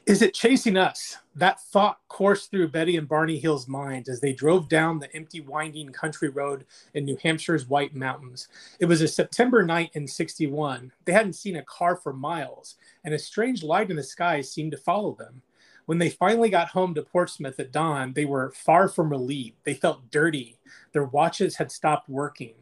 is 0.06 0.22
it 0.22 0.34
chasing 0.34 0.76
us? 0.76 1.18
That 1.36 1.62
thought 1.62 2.00
coursed 2.10 2.52
through 2.52 2.68
Betty 2.68 2.98
and 2.98 3.08
Barney 3.08 3.40
Hill's 3.40 3.70
minds 3.70 4.10
as 4.10 4.20
they 4.20 4.34
drove 4.34 4.68
down 4.68 5.00
the 5.00 5.14
empty, 5.16 5.40
winding 5.40 5.94
country 5.94 6.28
road 6.28 6.66
in 6.94 7.06
New 7.06 7.16
Hampshire's 7.16 7.68
White 7.68 7.96
Mountains. 7.96 8.50
It 8.80 8.86
was 8.86 9.02
a 9.02 9.08
September 9.08 9.64
night 9.64 9.92
in 9.94 10.06
61. 10.06 10.92
They 11.06 11.14
hadn't 11.14 11.34
seen 11.34 11.56
a 11.56 11.64
car 11.64 11.96
for 11.96 12.12
miles, 12.12 12.76
and 13.06 13.14
a 13.14 13.20
strange 13.20 13.64
light 13.64 13.90
in 13.90 13.96
the 13.96 14.04
sky 14.04 14.42
seemed 14.42 14.72
to 14.72 14.78
follow 14.78 15.14
them. 15.14 15.42
When 15.86 15.98
they 15.98 16.10
finally 16.10 16.50
got 16.50 16.70
home 16.70 16.94
to 16.96 17.02
Portsmouth 17.02 17.60
at 17.60 17.72
dawn, 17.72 18.14
they 18.14 18.26
were 18.26 18.52
far 18.52 18.88
from 18.88 19.10
relieved. 19.10 19.58
They 19.64 19.74
felt 19.74 20.10
dirty. 20.12 20.58
Their 20.94 21.06
watches 21.06 21.58
had 21.58 21.72
stopped 21.72 22.08
working. 22.08 22.56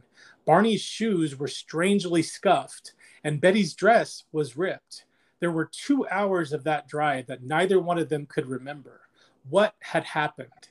Barney's 0.45 0.81
shoes 0.81 1.37
were 1.37 1.47
strangely 1.47 2.23
scuffed, 2.23 2.93
and 3.23 3.39
Betty's 3.39 3.75
dress 3.75 4.23
was 4.31 4.57
ripped. 4.57 5.05
there 5.39 5.51
were 5.51 5.65
two 5.65 6.07
hours 6.09 6.53
of 6.53 6.63
that 6.63 6.87
drive 6.87 7.25
that 7.25 7.43
neither 7.43 7.79
one 7.79 7.97
of 7.97 8.09
them 8.09 8.27
could 8.27 8.45
remember. 8.45 9.01
What 9.49 9.73
had 9.79 10.03
happened? 10.03 10.69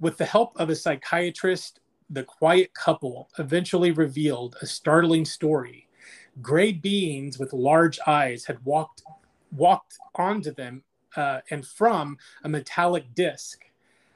With 0.00 0.16
the 0.16 0.24
help 0.24 0.58
of 0.58 0.70
a 0.70 0.76
psychiatrist, 0.76 1.80
the 2.08 2.24
quiet 2.24 2.72
couple 2.72 3.28
eventually 3.38 3.92
revealed 3.92 4.56
a 4.62 4.66
startling 4.66 5.26
story. 5.26 5.88
Gray 6.40 6.72
beings 6.72 7.38
with 7.38 7.52
large 7.52 7.98
eyes 8.06 8.46
had 8.46 8.64
walked 8.64 9.02
walked 9.52 9.98
onto 10.14 10.52
them 10.52 10.82
uh, 11.18 11.40
and 11.50 11.66
from 11.66 12.16
a 12.44 12.48
metallic 12.48 13.12
disc. 13.14 13.64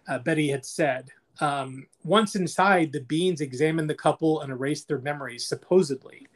Uh, 0.08 0.18
Betty 0.18 0.48
had 0.48 0.64
said. 0.64 1.10
Um, 1.40 1.86
once 2.04 2.36
inside, 2.36 2.92
the 2.92 3.00
beings 3.00 3.40
examined 3.40 3.88
the 3.88 3.94
couple 3.94 4.42
and 4.42 4.52
erased 4.52 4.86
their 4.86 5.00
memories, 5.00 5.46
supposedly. 5.46 6.26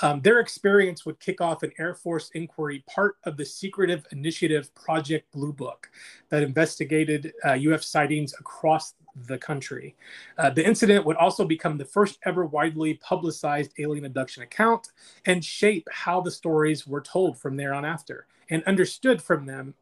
Um, 0.00 0.20
their 0.22 0.40
experience 0.40 1.06
would 1.06 1.20
kick 1.20 1.40
off 1.40 1.62
an 1.62 1.72
Air 1.78 1.94
Force 1.94 2.30
inquiry, 2.34 2.82
part 2.88 3.16
of 3.24 3.36
the 3.36 3.44
secretive 3.44 4.06
initiative 4.12 4.74
Project 4.74 5.30
Blue 5.32 5.52
Book 5.52 5.90
that 6.30 6.42
investigated 6.42 7.32
uh, 7.44 7.56
UF 7.56 7.82
sightings 7.82 8.34
across 8.40 8.94
the 9.26 9.38
country. 9.38 9.94
Uh, 10.38 10.50
the 10.50 10.66
incident 10.66 11.04
would 11.04 11.16
also 11.16 11.44
become 11.44 11.78
the 11.78 11.84
first 11.84 12.18
ever 12.24 12.44
widely 12.44 12.94
publicized 12.94 13.72
alien 13.78 14.04
abduction 14.04 14.42
account 14.42 14.88
and 15.26 15.44
shape 15.44 15.86
how 15.90 16.20
the 16.20 16.30
stories 16.30 16.86
were 16.86 17.02
told 17.02 17.38
from 17.38 17.56
there 17.56 17.74
on 17.74 17.84
after 17.84 18.26
and 18.50 18.64
understood 18.64 19.22
from 19.22 19.46
them 19.46 19.74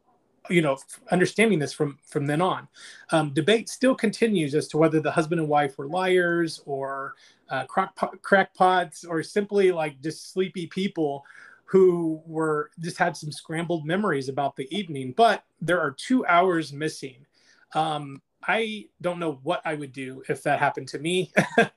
you 0.49 0.61
know 0.61 0.77
understanding 1.11 1.59
this 1.59 1.73
from 1.73 1.97
from 2.03 2.25
then 2.25 2.41
on. 2.41 2.67
Um, 3.11 3.33
debate 3.33 3.69
still 3.69 3.95
continues 3.95 4.55
as 4.55 4.67
to 4.69 4.77
whether 4.77 4.99
the 4.99 5.11
husband 5.11 5.39
and 5.39 5.49
wife 5.49 5.77
were 5.77 5.87
liars 5.87 6.61
or 6.65 7.15
uh, 7.49 7.65
crackpot, 7.65 8.21
crackpots 8.21 9.05
or 9.05 9.23
simply 9.23 9.71
like 9.71 10.01
just 10.01 10.31
sleepy 10.31 10.67
people 10.67 11.23
who 11.65 12.21
were 12.25 12.71
just 12.79 12.97
had 12.97 13.15
some 13.15 13.31
scrambled 13.31 13.85
memories 13.85 14.29
about 14.29 14.55
the 14.55 14.67
evening. 14.75 15.13
But 15.15 15.43
there 15.61 15.79
are 15.79 15.91
two 15.91 16.25
hours 16.25 16.73
missing. 16.73 17.25
Um, 17.73 18.21
i 18.47 18.85
don't 19.01 19.19
know 19.19 19.37
what 19.43 19.61
i 19.65 19.75
would 19.75 19.91
do 19.91 20.23
if 20.29 20.41
that 20.43 20.59
happened 20.59 20.87
to 20.87 20.99
me. 20.99 21.31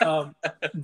Um, 0.00 0.34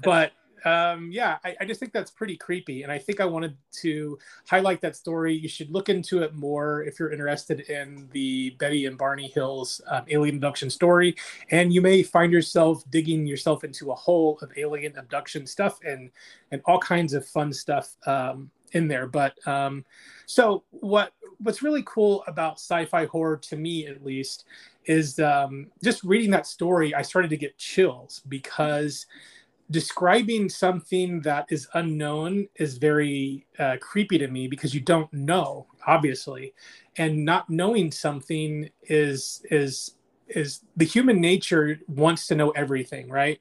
but 0.03 0.33
um, 0.65 1.11
yeah, 1.11 1.39
I, 1.45 1.57
I, 1.61 1.65
just 1.65 1.81
think 1.81 1.93
that's 1.93 2.11
pretty 2.11 2.37
creepy. 2.37 2.83
And 2.83 2.93
I 2.93 2.99
think 2.99 3.21
I 3.21 3.25
wanted 3.25 3.57
to 3.81 4.19
highlight 4.49 4.81
that 4.83 4.97
story. 4.97 5.35
You 5.35 5.49
should 5.49 5.71
look 5.71 5.89
into 5.89 6.23
it 6.23 6.35
more 6.35 6.83
if 6.83 6.99
you're 6.99 7.13
interested 7.13 7.61
in 7.61 8.09
the 8.13 8.51
Betty 8.59 8.87
and 8.87 8.99
Barney 8.99 9.29
Hills 9.29 9.81
um, 9.89 10.05
alien 10.09 10.37
abduction 10.37 10.71
story. 10.71 11.17
And 11.51 11.73
you 11.73 11.81
may 11.81 12.03
find 12.03 12.33
yourself 12.33 12.83
digging 12.91 13.27
yourself 13.27 13.65
into 13.65 13.91
a 13.91 13.95
hole 13.95 14.39
of 14.43 14.53
alien 14.57 14.97
abduction 14.97 15.47
stuff 15.47 15.79
and, 15.85 16.11
and 16.51 16.63
all 16.65 16.79
kinds 16.79 17.15
of 17.15 17.27
fun 17.27 17.53
stuff 17.53 17.97
um, 18.07 18.51
in 18.73 18.89
there. 18.89 19.07
But 19.07 19.37
um, 19.47 19.85
so 20.27 20.65
what 20.71 21.13
what's 21.43 21.63
really 21.63 21.83
cool 21.87 22.23
about 22.27 22.55
sci-fi 22.55 23.07
horror 23.07 23.39
to 23.39 23.57
me 23.57 23.87
at 23.87 24.05
least 24.05 24.45
is 24.85 25.19
um, 25.19 25.67
just 25.83 26.03
reading 26.05 26.31
that 26.31 26.47
story, 26.47 26.95
I 26.95 27.03
started 27.03 27.31
to 27.31 27.37
get 27.37 27.57
chills 27.59 28.23
because 28.29 29.07
describing 29.71 30.49
something 30.49 31.21
that 31.23 31.47
is 31.49 31.69
unknown 31.75 32.49
is 32.57 32.79
very 32.79 33.47
uh, 33.59 33.77
creepy 33.81 34.19
to 34.19 34.29
me 34.29 34.49
because 34.49 34.75
you 34.75 34.81
don't 34.81 35.13
know 35.13 35.67
obviously. 35.87 36.55
And 36.97 37.25
not 37.25 37.49
knowing 37.49 37.91
something 37.91 38.69
is 38.83 39.43
is 39.51 39.97
is 40.29 40.61
the 40.77 40.85
human 40.85 41.21
nature 41.21 41.81
wants 41.89 42.27
to 42.29 42.35
know 42.35 42.51
everything 42.51 43.09
right? 43.09 43.41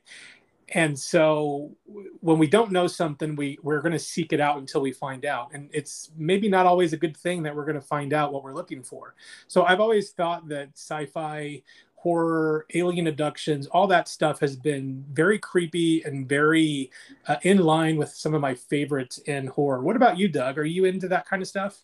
And 0.71 0.97
so 0.97 1.71
when 2.19 2.37
we 2.37 2.45
don't 2.45 2.71
know 2.71 2.85
something 2.85 3.35
we 3.35 3.57
we're 3.63 3.81
going 3.81 3.93
to 3.93 3.99
seek 3.99 4.33
it 4.33 4.39
out 4.39 4.59
until 4.59 4.81
we 4.81 4.91
find 4.91 5.25
out. 5.25 5.49
And 5.53 5.69
it's 5.73 6.11
maybe 6.15 6.47
not 6.47 6.67
always 6.67 6.93
a 6.93 6.97
good 6.97 7.17
thing 7.17 7.41
that 7.43 7.55
we're 7.55 7.65
going 7.65 7.79
to 7.79 7.81
find 7.81 8.13
out 8.13 8.31
what 8.31 8.43
we're 8.43 8.53
looking 8.53 8.83
for. 8.83 9.15
So 9.47 9.63
i've 9.63 9.79
always 9.79 10.11
thought 10.11 10.47
that 10.49 10.69
sci-fi 10.75 11.63
horror, 12.01 12.65
alien 12.73 13.07
abductions, 13.07 13.67
all 13.67 13.85
that 13.85 14.07
stuff 14.07 14.39
has 14.39 14.55
been 14.55 15.03
very 15.11 15.37
creepy 15.37 16.01
and 16.03 16.29
very 16.29 16.89
uh, 17.27 17.35
in 17.41 17.57
line 17.57 17.97
with 17.97 18.09
some 18.09 18.33
of 18.33 18.39
my 18.39 18.55
favorites 18.55 19.17
in 19.19 19.47
horror. 19.47 19.81
What 19.81 19.97
about 19.97 20.17
you, 20.17 20.29
Doug? 20.29 20.57
Are 20.57 20.63
you 20.63 20.85
into 20.85 21.09
that 21.09 21.27
kind 21.27 21.41
of 21.41 21.47
stuff? 21.47 21.81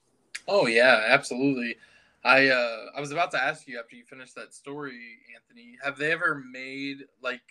Oh 0.47 0.67
yeah, 0.67 1.03
absolutely. 1.07 1.75
I 2.23 2.47
uh, 2.47 2.85
I 2.95 3.01
was 3.01 3.11
about 3.11 3.29
to 3.31 3.43
ask 3.43 3.67
you 3.67 3.77
after 3.77 3.97
you 3.97 4.05
finished 4.05 4.35
that 4.35 4.53
story, 4.53 5.19
Anthony. 5.35 5.77
Have 5.83 5.97
they 5.97 6.11
ever 6.11 6.41
made 6.49 7.03
like? 7.21 7.41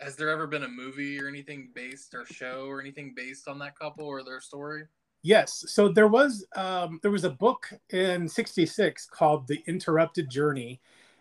Has 0.00 0.16
there 0.16 0.30
ever 0.30 0.46
been 0.46 0.62
a 0.62 0.68
movie 0.68 1.20
or 1.20 1.28
anything 1.28 1.70
based 1.74 2.14
or 2.14 2.24
show 2.26 2.66
or 2.66 2.80
anything 2.80 3.14
based 3.14 3.46
on 3.46 3.58
that 3.58 3.78
couple 3.78 4.06
or 4.06 4.22
their 4.22 4.40
story? 4.40 4.84
Yes. 5.22 5.64
So 5.68 5.88
there 5.88 6.08
was 6.08 6.46
um, 6.56 6.98
there 7.02 7.10
was 7.10 7.24
a 7.24 7.30
book 7.30 7.72
in 7.90 8.28
'66 8.28 9.06
called 9.06 9.46
The 9.48 9.62
Interrupted 9.66 10.30
Journey, 10.30 10.80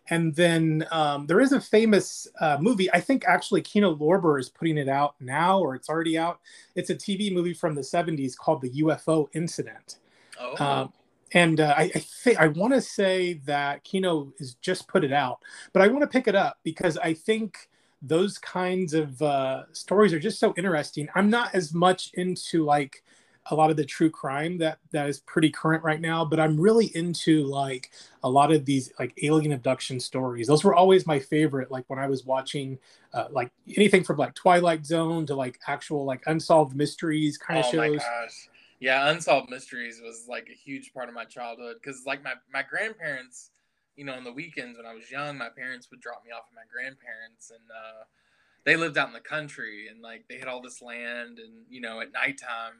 and 0.09 0.35
then 0.35 0.85
um, 0.91 1.27
there 1.27 1.39
is 1.39 1.51
a 1.51 1.61
famous 1.61 2.27
uh, 2.39 2.57
movie. 2.59 2.91
I 2.91 2.99
think 2.99 3.23
actually 3.27 3.61
Kino 3.61 3.95
Lorber 3.95 4.39
is 4.39 4.49
putting 4.49 4.77
it 4.77 4.89
out 4.89 5.15
now, 5.19 5.59
or 5.59 5.75
it's 5.75 5.89
already 5.89 6.17
out. 6.17 6.39
It's 6.75 6.89
a 6.89 6.95
TV 6.95 7.31
movie 7.31 7.53
from 7.53 7.75
the 7.75 7.81
70s 7.81 8.35
called 8.35 8.61
The 8.61 8.71
UFO 8.81 9.27
Incident. 9.33 9.97
Oh. 10.39 10.63
Um, 10.63 10.93
and 11.33 11.61
uh, 11.61 11.73
I, 11.77 11.83
I 11.83 11.99
think 11.99 12.39
I 12.39 12.47
want 12.47 12.73
to 12.73 12.81
say 12.81 13.35
that 13.45 13.83
Kino 13.83 14.33
has 14.39 14.55
just 14.55 14.87
put 14.87 15.03
it 15.03 15.13
out, 15.13 15.39
but 15.71 15.81
I 15.81 15.87
want 15.87 16.01
to 16.01 16.07
pick 16.07 16.27
it 16.27 16.35
up 16.35 16.59
because 16.63 16.97
I 16.97 17.13
think 17.13 17.69
those 18.01 18.37
kinds 18.37 18.93
of 18.93 19.21
uh, 19.21 19.63
stories 19.71 20.11
are 20.11 20.19
just 20.19 20.39
so 20.39 20.53
interesting. 20.57 21.07
I'm 21.15 21.29
not 21.29 21.53
as 21.53 21.73
much 21.73 22.11
into 22.15 22.65
like 22.65 23.03
a 23.49 23.55
lot 23.55 23.71
of 23.71 23.77
the 23.77 23.85
true 23.85 24.09
crime 24.09 24.57
that 24.59 24.77
that 24.91 25.09
is 25.09 25.19
pretty 25.21 25.49
current 25.49 25.83
right 25.83 25.99
now 25.99 26.23
but 26.23 26.39
i'm 26.39 26.59
really 26.59 26.95
into 26.95 27.43
like 27.45 27.91
a 28.23 28.29
lot 28.29 28.51
of 28.51 28.65
these 28.65 28.91
like 28.99 29.13
alien 29.23 29.51
abduction 29.51 29.99
stories. 29.99 30.47
Those 30.47 30.63
were 30.63 30.75
always 30.75 31.07
my 31.07 31.19
favorite 31.19 31.71
like 31.71 31.85
when 31.87 31.99
i 31.99 32.07
was 32.07 32.25
watching 32.25 32.77
uh, 33.13 33.25
like 33.31 33.51
anything 33.75 34.03
from 34.03 34.17
like 34.17 34.33
twilight 34.35 34.85
zone 34.85 35.25
to 35.25 35.35
like 35.35 35.59
actual 35.67 36.05
like 36.05 36.21
unsolved 36.27 36.75
mysteries 36.75 37.37
kind 37.37 37.59
of 37.59 37.65
oh 37.65 37.71
shows. 37.71 38.01
yeah 38.79 39.09
unsolved 39.09 39.49
mysteries 39.49 39.99
was 40.03 40.25
like 40.29 40.47
a 40.51 40.55
huge 40.55 40.93
part 40.93 41.09
of 41.09 41.15
my 41.15 41.25
childhood 41.25 41.77
because 41.81 42.03
like 42.05 42.23
my 42.23 42.33
my 42.53 42.63
grandparents 42.63 43.49
you 43.95 44.05
know 44.05 44.13
on 44.13 44.23
the 44.23 44.31
weekends 44.31 44.77
when 44.77 44.85
i 44.85 44.93
was 44.93 45.09
young 45.09 45.37
my 45.37 45.49
parents 45.49 45.89
would 45.91 45.99
drop 45.99 46.23
me 46.25 46.31
off 46.31 46.43
at 46.49 46.55
my 46.55 46.61
grandparents 46.71 47.51
and 47.51 47.69
uh 47.71 48.03
they 48.63 48.75
lived 48.75 48.97
out 48.97 49.07
in 49.07 49.13
the 49.13 49.19
country 49.19 49.87
and 49.89 50.01
like 50.01 50.23
they 50.29 50.37
had 50.37 50.47
all 50.47 50.61
this 50.61 50.81
land 50.81 51.39
and 51.39 51.65
you 51.69 51.81
know 51.81 51.99
at 51.99 52.11
nighttime 52.13 52.73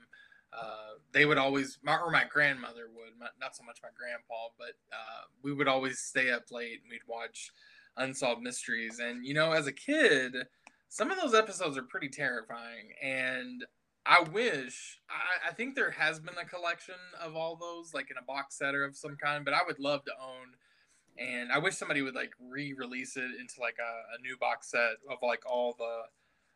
uh, 0.54 0.98
they 1.14 1.26
would 1.26 1.38
always, 1.38 1.80
my, 1.84 1.98
or 1.98 2.12
my 2.12 2.26
grandmother 2.26 2.88
would, 2.94 3.14
not 3.40 3.56
so 3.56 3.64
much 3.64 3.80
my 3.84 3.90
grandpa, 3.98 4.50
but 4.58 4.76
uh, 4.92 5.24
we 5.44 5.54
would 5.54 5.68
always 5.68 6.00
stay 6.00 6.32
up 6.32 6.52
late 6.52 6.82
and 6.82 6.90
we'd 6.90 7.02
watch 7.08 7.52
Unsolved 7.98 8.42
Mysteries. 8.42 9.00
And, 9.00 9.26
you 9.26 9.34
know, 9.34 9.52
as 9.52 9.68
a 9.68 9.72
kid, 9.72 10.36
some 10.90 11.12
of 11.12 11.20
those 11.20 11.34
episodes 11.34 11.78
are 11.78 11.84
pretty 11.84 12.10
terrifying. 12.10 12.92
And 13.02 13.66
I 14.06 14.24
wish, 14.24 15.00
I, 15.10 15.50
I 15.50 15.54
think 15.54 15.76
there 15.76 15.92
has 15.92 16.20
been 16.20 16.38
a 16.42 16.46
collection 16.46 16.96
of 17.22 17.36
all 17.36 17.56
those, 17.56 17.94
like 17.94 18.12
in 18.12 18.18
a 18.18 18.26
box 18.26 18.58
set 18.58 18.76
or 18.76 18.84
of 18.84 18.98
some 18.98 19.16
kind, 19.16 19.46
but 19.46 19.54
I 19.54 19.62
would 19.66 19.80
love 19.80 20.04
to 20.06 20.12
own. 20.12 20.48
And 21.18 21.52
I 21.52 21.60
wish 21.60 21.76
somebody 21.76 22.02
would 22.02 22.16
like 22.16 22.32
re 22.40 22.74
release 22.74 23.16
it 23.18 23.32
into 23.40 23.60
like 23.60 23.78
a, 23.80 24.18
a 24.18 24.22
new 24.22 24.38
box 24.38 24.72
set 24.72 24.98
of 25.10 25.18
like 25.22 25.44
all 25.46 25.76
the 25.78 26.04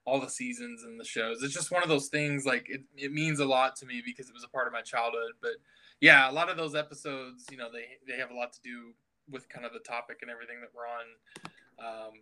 all 0.05 0.21
the 0.21 0.29
seasons 0.29 0.83
and 0.83 0.99
the 0.99 1.05
shows. 1.05 1.41
It's 1.43 1.53
just 1.53 1.71
one 1.71 1.83
of 1.83 1.89
those 1.89 2.07
things 2.07 2.45
like 2.45 2.67
it, 2.69 2.81
it 2.95 3.11
means 3.11 3.39
a 3.39 3.45
lot 3.45 3.75
to 3.77 3.85
me 3.85 4.01
because 4.05 4.29
it 4.29 4.33
was 4.33 4.43
a 4.43 4.49
part 4.49 4.67
of 4.67 4.73
my 4.73 4.81
childhood. 4.81 5.31
But 5.41 5.53
yeah, 5.99 6.29
a 6.29 6.33
lot 6.33 6.49
of 6.49 6.57
those 6.57 6.75
episodes, 6.75 7.45
you 7.51 7.57
know, 7.57 7.69
they 7.71 7.85
they 8.07 8.19
have 8.19 8.31
a 8.31 8.35
lot 8.35 8.53
to 8.53 8.59
do 8.63 8.93
with 9.29 9.49
kind 9.49 9.65
of 9.65 9.73
the 9.73 9.79
topic 9.79 10.19
and 10.21 10.29
everything 10.29 10.57
that 10.61 10.69
we're 10.75 10.87
on. 10.87 12.05
Um, 12.07 12.13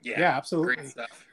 yeah, 0.00 0.20
yeah, 0.20 0.36
absolutely. 0.36 0.76
Great 0.76 0.88
stuff. 0.88 1.26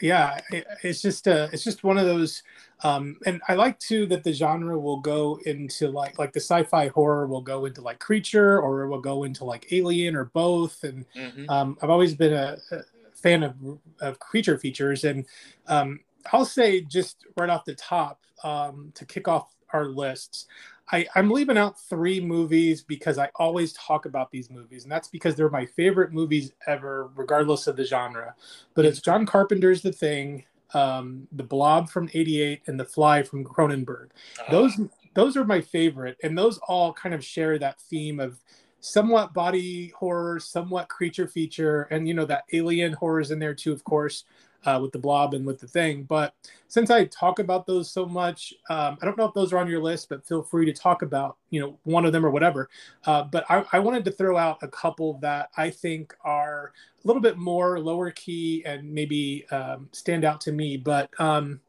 Yeah, 0.00 0.38
it's 0.84 1.02
just 1.02 1.26
uh, 1.26 1.48
it's 1.52 1.64
just 1.64 1.82
one 1.82 1.98
of 1.98 2.04
those, 2.04 2.44
um, 2.84 3.16
and 3.26 3.42
I 3.48 3.54
like 3.54 3.80
too 3.80 4.06
that 4.06 4.22
the 4.22 4.32
genre 4.32 4.78
will 4.78 5.00
go 5.00 5.40
into 5.44 5.88
like 5.88 6.20
like 6.20 6.32
the 6.32 6.40
sci-fi 6.40 6.86
horror 6.88 7.26
will 7.26 7.40
go 7.40 7.64
into 7.64 7.80
like 7.80 7.98
creature 7.98 8.60
or 8.60 8.82
it 8.82 8.88
will 8.90 9.00
go 9.00 9.24
into 9.24 9.44
like 9.44 9.72
alien 9.72 10.14
or 10.14 10.26
both, 10.26 10.84
and 10.84 11.04
mm-hmm. 11.16 11.50
um, 11.50 11.76
I've 11.82 11.90
always 11.90 12.14
been 12.14 12.32
a, 12.32 12.56
a 12.70 12.82
fan 13.22 13.42
of, 13.42 13.54
of 14.00 14.18
creature 14.18 14.58
features. 14.58 15.04
And 15.04 15.26
um, 15.66 16.00
I'll 16.32 16.44
say 16.44 16.80
just 16.80 17.24
right 17.36 17.50
off 17.50 17.64
the 17.64 17.74
top 17.74 18.20
um, 18.44 18.92
to 18.94 19.04
kick 19.04 19.28
off 19.28 19.54
our 19.72 19.86
lists, 19.86 20.46
I, 20.90 21.06
I'm 21.14 21.30
leaving 21.30 21.58
out 21.58 21.78
three 21.78 22.20
movies 22.20 22.82
because 22.82 23.18
I 23.18 23.30
always 23.36 23.72
talk 23.74 24.06
about 24.06 24.30
these 24.30 24.50
movies, 24.50 24.84
and 24.84 24.92
that's 24.92 25.08
because 25.08 25.34
they're 25.34 25.50
my 25.50 25.66
favorite 25.66 26.12
movies 26.12 26.52
ever, 26.66 27.10
regardless 27.14 27.66
of 27.66 27.76
the 27.76 27.84
genre. 27.84 28.34
But 28.74 28.86
it's 28.86 29.00
John 29.00 29.26
Carpenter's 29.26 29.82
The 29.82 29.92
Thing, 29.92 30.44
um, 30.72 31.28
The 31.32 31.42
Blob 31.42 31.90
from 31.90 32.08
'88, 32.14 32.62
and 32.66 32.80
The 32.80 32.86
Fly 32.86 33.22
from 33.22 33.44
Cronenberg. 33.44 34.10
Those 34.50 34.80
those 35.14 35.36
are 35.36 35.44
my 35.44 35.60
favorite, 35.60 36.16
and 36.22 36.38
those 36.38 36.58
all 36.68 36.92
kind 36.92 37.14
of 37.14 37.24
share 37.24 37.58
that 37.58 37.80
theme 37.80 38.18
of 38.18 38.40
somewhat 38.80 39.34
body 39.34 39.88
horror, 39.96 40.40
somewhat 40.40 40.88
creature 40.88 41.26
feature, 41.26 41.82
and 41.90 42.06
you 42.06 42.14
know 42.14 42.24
that 42.26 42.44
alien 42.52 42.92
horror 42.92 43.20
is 43.20 43.30
in 43.30 43.38
there 43.38 43.54
too, 43.54 43.72
of 43.72 43.84
course. 43.84 44.24
uh, 44.64 44.78
with 44.80 44.92
the 44.92 44.98
blob 44.98 45.34
and 45.34 45.46
with 45.46 45.60
the 45.60 45.66
thing. 45.66 46.02
But 46.02 46.34
since 46.66 46.90
I 46.90 47.04
talk 47.06 47.38
about 47.38 47.66
those 47.66 47.90
so 47.90 48.06
much, 48.06 48.52
um, 48.68 48.98
I 49.00 49.04
don't 49.04 49.16
know 49.16 49.24
if 49.24 49.34
those 49.34 49.52
are 49.52 49.58
on 49.58 49.68
your 49.68 49.82
list, 49.82 50.08
but 50.08 50.26
feel 50.26 50.42
free 50.42 50.66
to 50.66 50.72
talk 50.72 51.02
about 51.02 51.36
you 51.50 51.60
know 51.60 51.78
one 51.84 52.04
of 52.04 52.12
them 52.12 52.24
or 52.24 52.30
whatever. 52.30 52.68
Uh, 53.06 53.24
but 53.24 53.44
I, 53.48 53.64
I, 53.72 53.78
wanted 53.78 54.04
to 54.06 54.10
throw 54.10 54.36
out 54.36 54.58
a 54.62 54.68
couple 54.68 55.18
that 55.20 55.50
I 55.56 55.70
think 55.70 56.14
are 56.24 56.72
a 57.02 57.06
little 57.06 57.22
bit 57.22 57.38
more 57.38 57.80
lower 57.80 58.10
key 58.10 58.62
and 58.66 58.92
maybe 58.92 59.46
um, 59.50 59.88
stand 59.92 60.24
out 60.24 60.40
to 60.42 60.52
me. 60.52 60.76
But 60.76 61.08
um, 61.20 61.60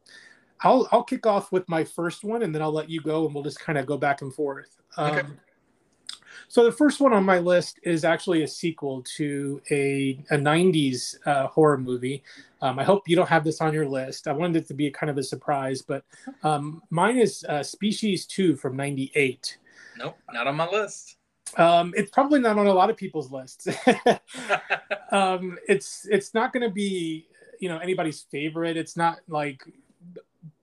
I'll 0.61 0.87
I'll 0.91 1.03
kick 1.03 1.25
off 1.25 1.51
with 1.51 1.67
my 1.69 1.83
first 1.83 2.23
one, 2.23 2.43
and 2.43 2.53
then 2.53 2.61
I'll 2.61 2.71
let 2.71 2.89
you 2.89 3.01
go, 3.01 3.25
and 3.25 3.33
we'll 3.33 3.43
just 3.43 3.59
kind 3.59 3.77
of 3.77 3.85
go 3.85 3.97
back 3.97 4.21
and 4.21 4.33
forth. 4.33 4.77
Okay. 4.97 5.27
So 6.47 6.63
the 6.63 6.71
first 6.71 6.99
one 6.99 7.13
on 7.13 7.23
my 7.23 7.39
list 7.39 7.79
is 7.83 8.03
actually 8.05 8.43
a 8.43 8.47
sequel 8.47 9.03
to 9.17 9.61
a, 9.71 10.23
a 10.31 10.37
90s 10.37 11.15
uh, 11.25 11.47
horror 11.47 11.77
movie. 11.77 12.23
Um, 12.61 12.79
I 12.79 12.83
hope 12.83 13.07
you 13.07 13.15
don't 13.15 13.29
have 13.29 13.43
this 13.43 13.61
on 13.61 13.73
your 13.73 13.87
list. 13.87 14.27
I 14.27 14.33
wanted 14.33 14.63
it 14.63 14.67
to 14.67 14.73
be 14.73 14.87
a 14.87 14.91
kind 14.91 15.09
of 15.09 15.17
a 15.17 15.23
surprise, 15.23 15.81
but 15.81 16.03
um, 16.43 16.81
mine 16.89 17.17
is 17.17 17.43
uh, 17.47 17.63
Species 17.63 18.25
2 18.25 18.55
from 18.55 18.75
98. 18.75 19.57
Nope, 19.97 20.17
not 20.31 20.47
on 20.47 20.55
my 20.55 20.69
list. 20.69 21.17
Um, 21.57 21.93
it's 21.97 22.11
probably 22.11 22.39
not 22.39 22.57
on 22.57 22.67
a 22.67 22.73
lot 22.73 22.89
of 22.89 22.97
people's 22.97 23.31
lists. 23.31 23.67
um, 25.11 25.57
it's 25.67 26.05
it's 26.09 26.33
not 26.33 26.53
going 26.53 26.63
to 26.63 26.69
be 26.73 27.27
you 27.59 27.69
know 27.69 27.79
anybody's 27.79 28.21
favorite. 28.21 28.77
It's 28.77 28.95
not 28.95 29.19
like 29.27 29.63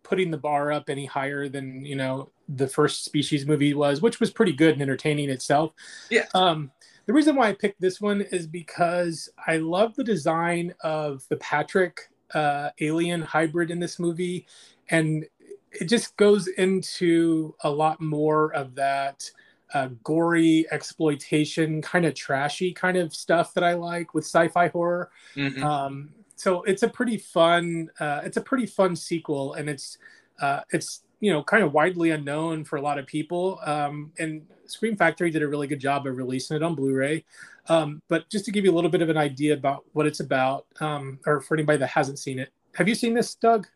putting 0.02 0.30
the 0.30 0.38
bar 0.38 0.72
up 0.72 0.88
any 0.88 1.04
higher 1.04 1.48
than 1.48 1.84
you 1.84 1.96
know 1.96 2.30
the 2.48 2.68
first 2.68 3.04
species 3.04 3.46
movie 3.46 3.74
was 3.74 4.00
which 4.00 4.20
was 4.20 4.30
pretty 4.30 4.52
good 4.52 4.72
and 4.74 4.82
entertaining 4.82 5.30
itself. 5.30 5.72
Yeah. 6.10 6.26
Um 6.34 6.70
the 7.06 7.12
reason 7.12 7.36
why 7.36 7.48
i 7.48 7.52
picked 7.52 7.80
this 7.80 8.00
one 8.00 8.20
is 8.20 8.48
because 8.48 9.28
i 9.46 9.58
love 9.58 9.94
the 9.94 10.02
design 10.02 10.74
of 10.80 11.24
the 11.28 11.36
patrick 11.36 12.00
uh, 12.34 12.70
alien 12.80 13.22
hybrid 13.22 13.70
in 13.70 13.78
this 13.78 14.00
movie 14.00 14.44
and 14.90 15.24
it 15.70 15.84
just 15.88 16.16
goes 16.16 16.48
into 16.48 17.54
a 17.62 17.70
lot 17.70 18.00
more 18.00 18.52
of 18.54 18.74
that 18.74 19.22
uh, 19.74 19.88
gory 20.02 20.66
exploitation 20.72 21.80
kind 21.80 22.04
of 22.04 22.14
trashy 22.14 22.72
kind 22.72 22.96
of 22.96 23.14
stuff 23.14 23.54
that 23.54 23.62
i 23.62 23.74
like 23.74 24.12
with 24.12 24.24
sci-fi 24.24 24.66
horror. 24.68 25.10
Mhm. 25.36 25.62
um, 25.62 26.10
so 26.34 26.62
it's 26.64 26.82
a 26.82 26.88
pretty 26.88 27.16
fun 27.18 27.88
uh, 28.00 28.20
it's 28.24 28.36
a 28.36 28.42
pretty 28.42 28.66
fun 28.66 28.96
sequel 28.96 29.54
and 29.54 29.70
it's 29.70 29.96
uh, 30.40 30.60
it's 30.70 31.02
you 31.20 31.32
know 31.32 31.42
kind 31.42 31.62
of 31.62 31.72
widely 31.72 32.10
unknown 32.10 32.64
for 32.64 32.76
a 32.76 32.80
lot 32.80 32.98
of 32.98 33.06
people 33.06 33.58
um, 33.64 34.12
and 34.18 34.46
scream 34.66 34.96
factory 34.96 35.30
did 35.30 35.42
a 35.42 35.48
really 35.48 35.66
good 35.66 35.80
job 35.80 36.06
of 36.06 36.16
releasing 36.16 36.56
it 36.56 36.62
on 36.62 36.74
blu-ray 36.74 37.24
um, 37.68 38.00
but 38.08 38.28
just 38.28 38.44
to 38.44 38.52
give 38.52 38.64
you 38.64 38.72
a 38.72 38.74
little 38.74 38.90
bit 38.90 39.02
of 39.02 39.08
an 39.08 39.16
idea 39.16 39.54
about 39.54 39.84
what 39.92 40.06
it's 40.06 40.20
about 40.20 40.66
um, 40.80 41.18
or 41.26 41.40
for 41.40 41.54
anybody 41.54 41.78
that 41.78 41.88
hasn't 41.88 42.18
seen 42.18 42.38
it 42.38 42.52
have 42.74 42.88
you 42.88 42.94
seen 42.94 43.14
this 43.14 43.34
doug 43.34 43.66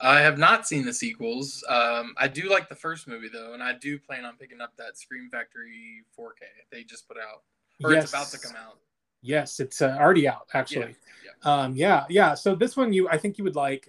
I 0.00 0.20
have 0.20 0.38
not 0.38 0.66
seen 0.66 0.84
the 0.84 0.92
sequels. 0.92 1.64
Um, 1.68 2.14
I 2.18 2.28
do 2.28 2.50
like 2.50 2.68
the 2.68 2.74
first 2.74 3.08
movie 3.08 3.28
though, 3.32 3.54
and 3.54 3.62
I 3.62 3.72
do 3.74 3.98
plan 3.98 4.24
on 4.24 4.36
picking 4.36 4.60
up 4.60 4.72
that 4.76 4.98
Scream 4.98 5.30
Factory 5.30 6.04
4K 6.18 6.42
they 6.70 6.84
just 6.84 7.08
put 7.08 7.16
out, 7.16 7.42
or 7.82 7.94
it's 7.94 8.10
about 8.10 8.28
to 8.28 8.38
come 8.38 8.56
out. 8.56 8.78
Yes, 9.22 9.58
it's 9.58 9.80
uh, 9.80 9.96
already 9.98 10.28
out 10.28 10.48
actually. 10.52 10.94
Yeah, 11.24 11.64
Um, 11.64 11.74
yeah, 11.74 12.04
yeah. 12.08 12.34
So 12.34 12.54
this 12.54 12.76
one 12.76 12.92
you 12.92 13.08
I 13.08 13.16
think 13.16 13.38
you 13.38 13.44
would 13.44 13.56
like. 13.56 13.88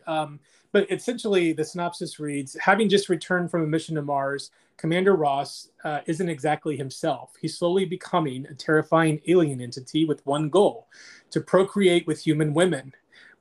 But 0.72 0.92
essentially 0.92 1.54
the 1.54 1.64
synopsis 1.64 2.20
reads: 2.20 2.56
Having 2.60 2.90
just 2.90 3.10
returned 3.10 3.50
from 3.52 3.64
a 3.64 3.68
mission 3.68 3.96
to 3.96 4.02
Mars, 4.02 4.52
Commander 4.78 5.16
Ross 5.16 5.70
uh, 5.84 6.02
isn't 6.06 6.30
exactly 6.30 6.78
himself. 6.78 7.34
He's 7.40 7.58
slowly 7.58 7.86
becoming 7.86 8.46
a 8.46 8.54
terrifying 8.54 9.22
alien 9.28 9.62
entity 9.62 10.06
with 10.06 10.26
one 10.26 10.50
goal: 10.50 10.88
to 11.32 11.42
procreate 11.42 12.06
with 12.08 12.20
human 12.22 12.54
women. 12.54 12.94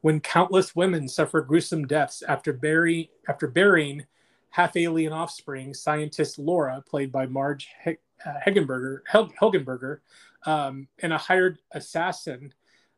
When 0.02 0.20
countless 0.20 0.76
women 0.76 1.08
suffer 1.08 1.40
gruesome 1.40 1.86
deaths 1.86 2.22
after 2.22 2.52
bury 2.52 3.10
after 3.28 3.48
burying 3.48 4.06
half 4.50 4.76
alien 4.76 5.12
offspring, 5.12 5.74
scientist 5.74 6.38
Laura, 6.38 6.82
played 6.88 7.10
by 7.12 7.26
Marg 7.26 7.62
He- 7.84 7.98
uh, 8.24 8.34
Hegenberger, 8.46 9.00
Hel- 9.06 9.32
Helgenberger, 9.40 9.98
um, 10.46 10.88
and 11.00 11.12
a 11.12 11.18
hired 11.18 11.58
assassin 11.72 12.54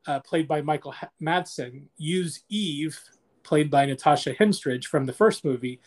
uh, 0.06 0.20
played 0.20 0.46
by 0.46 0.60
Michael 0.60 0.94
H- 1.02 1.08
Madsen, 1.20 1.84
use 1.96 2.44
Eve, 2.48 3.00
played 3.48 3.70
by 3.70 3.86
Natasha 3.86 4.34
Henstridge 4.34 4.84
from 4.84 5.06
the 5.06 5.12
first 5.12 5.42
movie, 5.42 5.80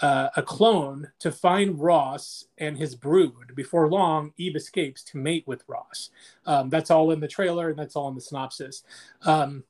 uh, 0.00 0.28
a 0.36 0.42
clone 0.42 1.08
to 1.20 1.30
find 1.30 1.80
Ross 1.80 2.46
and 2.58 2.76
his 2.76 2.96
brood. 2.96 3.54
Before 3.54 3.88
long, 3.88 4.32
Eve 4.36 4.56
escapes 4.56 5.04
to 5.04 5.18
mate 5.18 5.44
with 5.46 5.62
Ross. 5.68 6.10
Um, 6.44 6.68
that's 6.70 6.90
all 6.90 7.12
in 7.12 7.20
the 7.20 7.28
trailer, 7.28 7.70
and 7.70 7.78
that's 7.78 7.94
all 7.94 8.08
in 8.08 8.16
the 8.16 8.20
synopsis. 8.20 8.82
Um, 9.22 9.62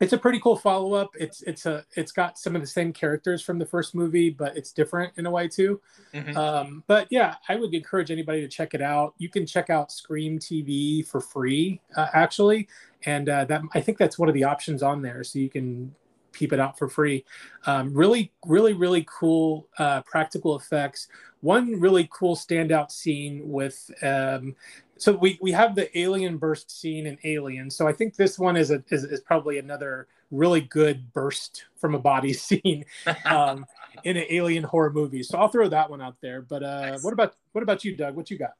it's 0.00 0.12
a 0.12 0.18
pretty 0.18 0.38
cool 0.38 0.56
follow 0.56 0.94
up. 0.94 1.10
It's 1.18 1.42
it's 1.42 1.66
a 1.66 1.84
it's 1.96 2.12
got 2.12 2.38
some 2.38 2.54
of 2.54 2.60
the 2.62 2.66
same 2.66 2.92
characters 2.92 3.42
from 3.42 3.58
the 3.58 3.66
first 3.66 3.94
movie, 3.94 4.30
but 4.30 4.56
it's 4.56 4.72
different 4.72 5.12
in 5.16 5.26
a 5.26 5.30
way 5.30 5.48
too. 5.48 5.80
Mhm. 6.14 6.36
Um, 6.36 6.84
but 6.86 7.08
yeah, 7.10 7.36
I 7.48 7.56
would 7.56 7.74
encourage 7.74 8.10
anybody 8.12 8.40
to 8.40 8.48
check 8.48 8.74
it 8.74 8.82
out. 8.82 9.14
You 9.18 9.28
can 9.28 9.46
check 9.46 9.70
out 9.70 9.90
Scream 9.92 10.38
TV 10.38 11.02
for 11.02 11.20
free, 11.20 11.80
uh, 11.96 12.08
actually, 12.12 12.68
and 13.04 13.28
uh, 13.28 13.44
that 13.46 13.62
I 13.74 13.80
think 13.80 13.98
that's 13.98 14.18
one 14.18 14.28
of 14.28 14.34
the 14.34 14.44
options 14.44 14.82
on 14.82 15.02
there, 15.02 15.22
so 15.24 15.38
you 15.40 15.50
can 15.50 15.94
keep 16.38 16.52
it 16.52 16.60
out 16.60 16.78
for 16.78 16.88
free. 16.88 17.24
Um, 17.66 17.92
really, 17.92 18.32
really, 18.46 18.72
really 18.72 19.04
cool 19.08 19.68
uh, 19.78 20.02
practical 20.02 20.56
effects. 20.56 21.08
One 21.40 21.80
really 21.80 22.08
cool 22.12 22.36
standout 22.36 22.90
scene 22.90 23.42
with. 23.44 23.90
Um, 24.02 24.54
so 24.96 25.12
we, 25.12 25.38
we 25.40 25.52
have 25.52 25.74
the 25.74 25.96
alien 25.98 26.38
burst 26.38 26.80
scene 26.80 27.06
in 27.06 27.18
Alien. 27.24 27.70
So 27.70 27.86
I 27.86 27.92
think 27.92 28.16
this 28.16 28.38
one 28.38 28.56
is 28.56 28.70
a 28.70 28.82
is, 28.90 29.04
is 29.04 29.20
probably 29.20 29.58
another 29.58 30.08
really 30.30 30.60
good 30.60 31.12
burst 31.12 31.64
from 31.76 31.94
a 31.94 31.98
body 31.98 32.32
scene 32.44 32.84
um, 33.24 33.64
in 34.04 34.16
an 34.16 34.24
alien 34.30 34.64
horror 34.64 34.92
movie. 34.92 35.22
So 35.22 35.38
I'll 35.38 35.48
throw 35.48 35.68
that 35.68 35.90
one 35.90 36.00
out 36.00 36.16
there. 36.20 36.42
But 36.42 36.62
uh, 36.62 36.90
Nice. 36.90 37.04
what 37.04 37.12
about 37.12 37.34
what 37.52 37.62
about 37.62 37.84
you, 37.84 37.96
Doug? 37.96 38.14
What 38.14 38.30
you 38.30 38.38
got? 38.38 38.54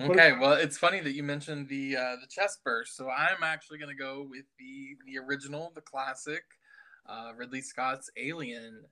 Okay, 0.00 0.32
well, 0.40 0.54
it's 0.54 0.76
funny 0.76 0.98
that 1.00 1.12
you 1.12 1.22
mentioned 1.22 1.68
the 1.68 1.96
uh, 1.96 2.16
the 2.20 2.26
chest 2.28 2.64
burst. 2.64 2.96
So 2.96 3.08
I'm 3.10 3.42
actually 3.42 3.78
going 3.78 3.90
to 3.90 3.96
go 3.96 4.26
with 4.28 4.44
the 4.58 4.96
the 5.06 5.18
original, 5.18 5.70
the 5.74 5.82
classic, 5.82 6.42
uh, 7.06 7.32
Ridley 7.36 7.60
Scott's 7.60 8.10
Alien. 8.16 8.84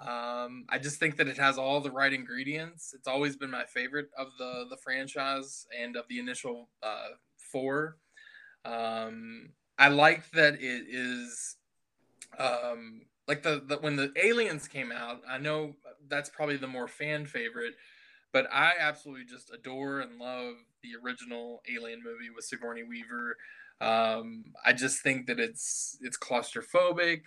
Um, 0.00 0.66
I 0.68 0.78
just 0.82 0.98
think 0.98 1.16
that 1.16 1.28
it 1.28 1.38
has 1.38 1.56
all 1.56 1.80
the 1.80 1.90
right 1.90 2.12
ingredients. 2.12 2.92
It's 2.94 3.08
always 3.08 3.36
been 3.36 3.50
my 3.50 3.64
favorite 3.64 4.08
of 4.18 4.28
the 4.38 4.66
the 4.68 4.76
franchise 4.76 5.66
and 5.78 5.96
of 5.96 6.04
the 6.08 6.18
initial 6.18 6.68
uh, 6.82 7.08
four. 7.52 7.96
Um, 8.64 9.50
I 9.78 9.88
like 9.88 10.30
that 10.30 10.54
it 10.54 10.86
is 10.88 11.56
um, 12.38 13.02
like 13.26 13.42
the, 13.42 13.62
the 13.66 13.76
when 13.78 13.96
the 13.96 14.12
aliens 14.16 14.68
came 14.68 14.92
out. 14.92 15.20
I 15.28 15.38
know 15.38 15.74
that's 16.08 16.28
probably 16.28 16.56
the 16.56 16.66
more 16.66 16.88
fan 16.88 17.26
favorite, 17.26 17.74
but 18.32 18.46
I 18.52 18.72
absolutely 18.78 19.24
just 19.24 19.52
adore 19.52 20.00
and 20.00 20.18
love 20.18 20.54
the 20.82 20.90
original 21.02 21.62
Alien 21.72 22.02
movie 22.04 22.30
with 22.34 22.44
Sigourney 22.44 22.82
Weaver. 22.82 23.36
Um, 23.80 24.44
I 24.64 24.72
just 24.72 25.02
think 25.02 25.26
that 25.26 25.40
it's 25.40 25.96
it's 26.00 26.18
claustrophobic. 26.18 27.22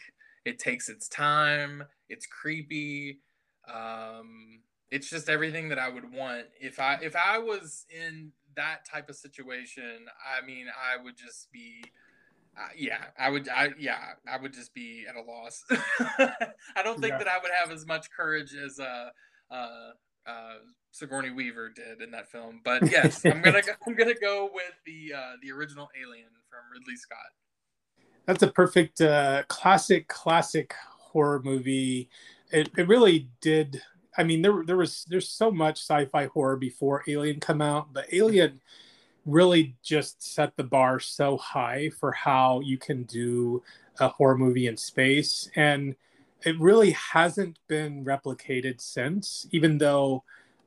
It 0.48 0.60
takes 0.60 0.88
its 0.88 1.10
time. 1.10 1.84
It's 2.08 2.26
creepy. 2.26 3.20
Um, 3.68 4.62
it's 4.92 5.10
just 5.10 5.28
everything 5.28 5.68
that 5.70 5.78
I 5.78 5.90
would 5.90 6.14
want 6.14 6.46
if 6.62 6.80
I 6.80 6.98
if 7.02 7.16
I 7.18 7.38
was 7.38 7.86
in 7.90 8.32
that 8.56 8.86
type 8.90 9.10
of 9.10 9.18
situation. 9.18 10.06
I 10.26 10.46
mean, 10.46 10.68
I 10.70 11.04
would 11.04 11.18
just 11.18 11.52
be. 11.52 11.84
Uh, 12.58 12.70
yeah, 12.78 13.04
I 13.20 13.30
would. 13.30 13.50
I 13.50 13.72
yeah, 13.78 14.14
I 14.26 14.38
would 14.42 14.54
just 14.54 14.74
be 14.74 15.06
at 15.08 15.16
a 15.18 15.22
loss. 15.22 15.64
I 16.78 16.82
don't 16.84 17.00
think 17.02 17.12
Yeah. 17.12 17.18
that 17.20 17.28
I 17.28 17.38
would 17.44 17.52
have 17.60 17.72
as 17.72 17.86
much 17.86 18.08
courage 18.10 18.56
as 18.56 18.80
uh, 18.80 19.10
uh, 19.52 19.90
uh, 20.26 20.54
Sigourney 20.92 21.30
Weaver 21.32 21.70
did 21.76 22.02
in 22.02 22.10
that 22.12 22.32
film. 22.32 22.62
But 22.64 22.90
yes, 22.90 23.24
I'm 23.26 23.42
gonna 23.42 23.62
go, 23.70 23.74
I'm 23.86 23.96
gonna 23.96 24.16
go 24.20 24.50
with 24.54 24.74
the 24.86 25.14
uh, 25.14 25.34
the 25.44 25.52
original 25.52 25.90
Alien 26.02 26.30
from 26.50 26.62
Ridley 26.74 26.96
Scott. 26.96 27.20
That's 28.28 28.44
a 28.44 28.48
perfect 28.48 29.02
uh, 29.02 29.44
classic 29.48 30.08
classic 30.10 30.76
horror 31.00 31.42
movie. 31.44 32.10
It, 32.52 32.70
it 32.78 32.88
really 32.88 33.30
did. 33.42 33.82
I 34.18 34.24
mean, 34.24 34.42
there 34.42 34.64
there 34.66 34.78
was 34.78 35.06
there's 35.10 35.30
so 35.30 35.50
much 35.50 35.80
sci-fi 35.80 36.26
horror 36.28 36.58
before 36.58 37.04
Alien 37.08 37.40
come 37.40 37.62
out, 37.62 37.94
but 37.94 38.14
Alien 38.14 38.62
really 39.26 39.76
just 39.84 40.24
set 40.24 40.56
the 40.56 40.64
bar 40.64 41.00
so 41.00 41.38
high 41.38 41.90
for 42.00 42.12
how 42.14 42.62
you 42.62 42.78
can 42.78 43.04
do 43.04 43.62
a 44.00 44.08
horror 44.08 44.38
movie 44.38 44.68
in 44.68 44.78
space 44.78 45.50
and 45.56 45.96
it 46.44 46.58
really 46.60 46.92
hasn't 46.92 47.60
been 47.68 48.06
replicated 48.06 48.80
since 48.80 49.46
even 49.52 49.78
though 49.80 50.24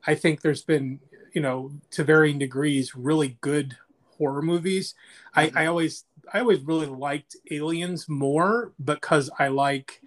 i 0.07 0.15
think 0.15 0.43
there's 0.43 0.63
been 0.63 1.01
you 1.33 1.41
know 1.41 1.71
to 1.91 2.05
varying 2.05 2.39
degrees 2.39 2.95
really 2.95 3.39
good 3.41 3.77
horror 4.19 4.43
movies 4.43 4.95
I, 5.35 5.51
I 5.55 5.67
always 5.67 6.05
i 6.33 6.41
always 6.41 6.61
really 6.61 6.87
liked 6.87 7.37
aliens 7.51 8.09
more 8.09 8.73
because 8.85 9.31
i 9.39 9.49
like 9.49 10.01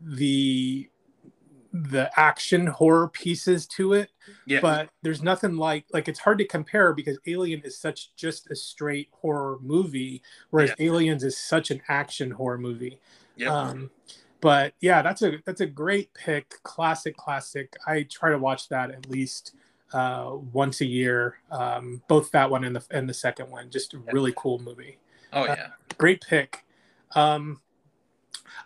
the 0.00 0.88
the 1.72 2.10
action 2.18 2.66
horror 2.66 3.08
pieces 3.08 3.66
to 3.66 3.92
it 3.92 4.10
Yeah, 4.46 4.60
but 4.60 4.88
there's 5.02 5.22
nothing 5.22 5.56
like 5.56 5.84
like 5.92 6.08
it's 6.08 6.20
hard 6.20 6.38
to 6.38 6.46
compare 6.46 6.94
because 6.94 7.18
alien 7.26 7.60
is 7.62 7.78
such 7.78 8.14
just 8.16 8.50
a 8.50 8.56
straight 8.56 9.08
horror 9.12 9.58
movie 9.60 10.22
whereas 10.50 10.72
aliens 10.78 11.22
is 11.22 11.36
such 11.36 11.70
an 11.70 11.82
action 11.88 12.30
horror 12.30 12.56
movie 12.56 12.98
Yep. 13.36 13.50
Um, 13.50 13.90
but 14.40 14.74
yeah, 14.80 15.02
that's 15.02 15.22
a 15.22 15.38
that's 15.44 15.60
a 15.60 15.66
great 15.66 16.12
pick. 16.14 16.62
Classic, 16.62 17.16
classic. 17.16 17.74
I 17.86 18.02
try 18.04 18.30
to 18.30 18.38
watch 18.38 18.68
that 18.68 18.90
at 18.90 19.08
least 19.08 19.54
uh, 19.92 20.32
once 20.52 20.80
a 20.80 20.86
year. 20.86 21.38
Um, 21.50 22.02
both 22.08 22.30
that 22.32 22.50
one 22.50 22.64
and 22.64 22.76
the 22.76 22.84
and 22.90 23.08
the 23.08 23.14
second 23.14 23.50
one. 23.50 23.70
Just 23.70 23.94
a 23.94 23.98
really 23.98 24.34
cool 24.36 24.58
movie. 24.58 24.98
Oh 25.32 25.44
yeah. 25.44 25.68
Great 25.98 26.22
pick. 26.22 26.64
Um, 27.14 27.60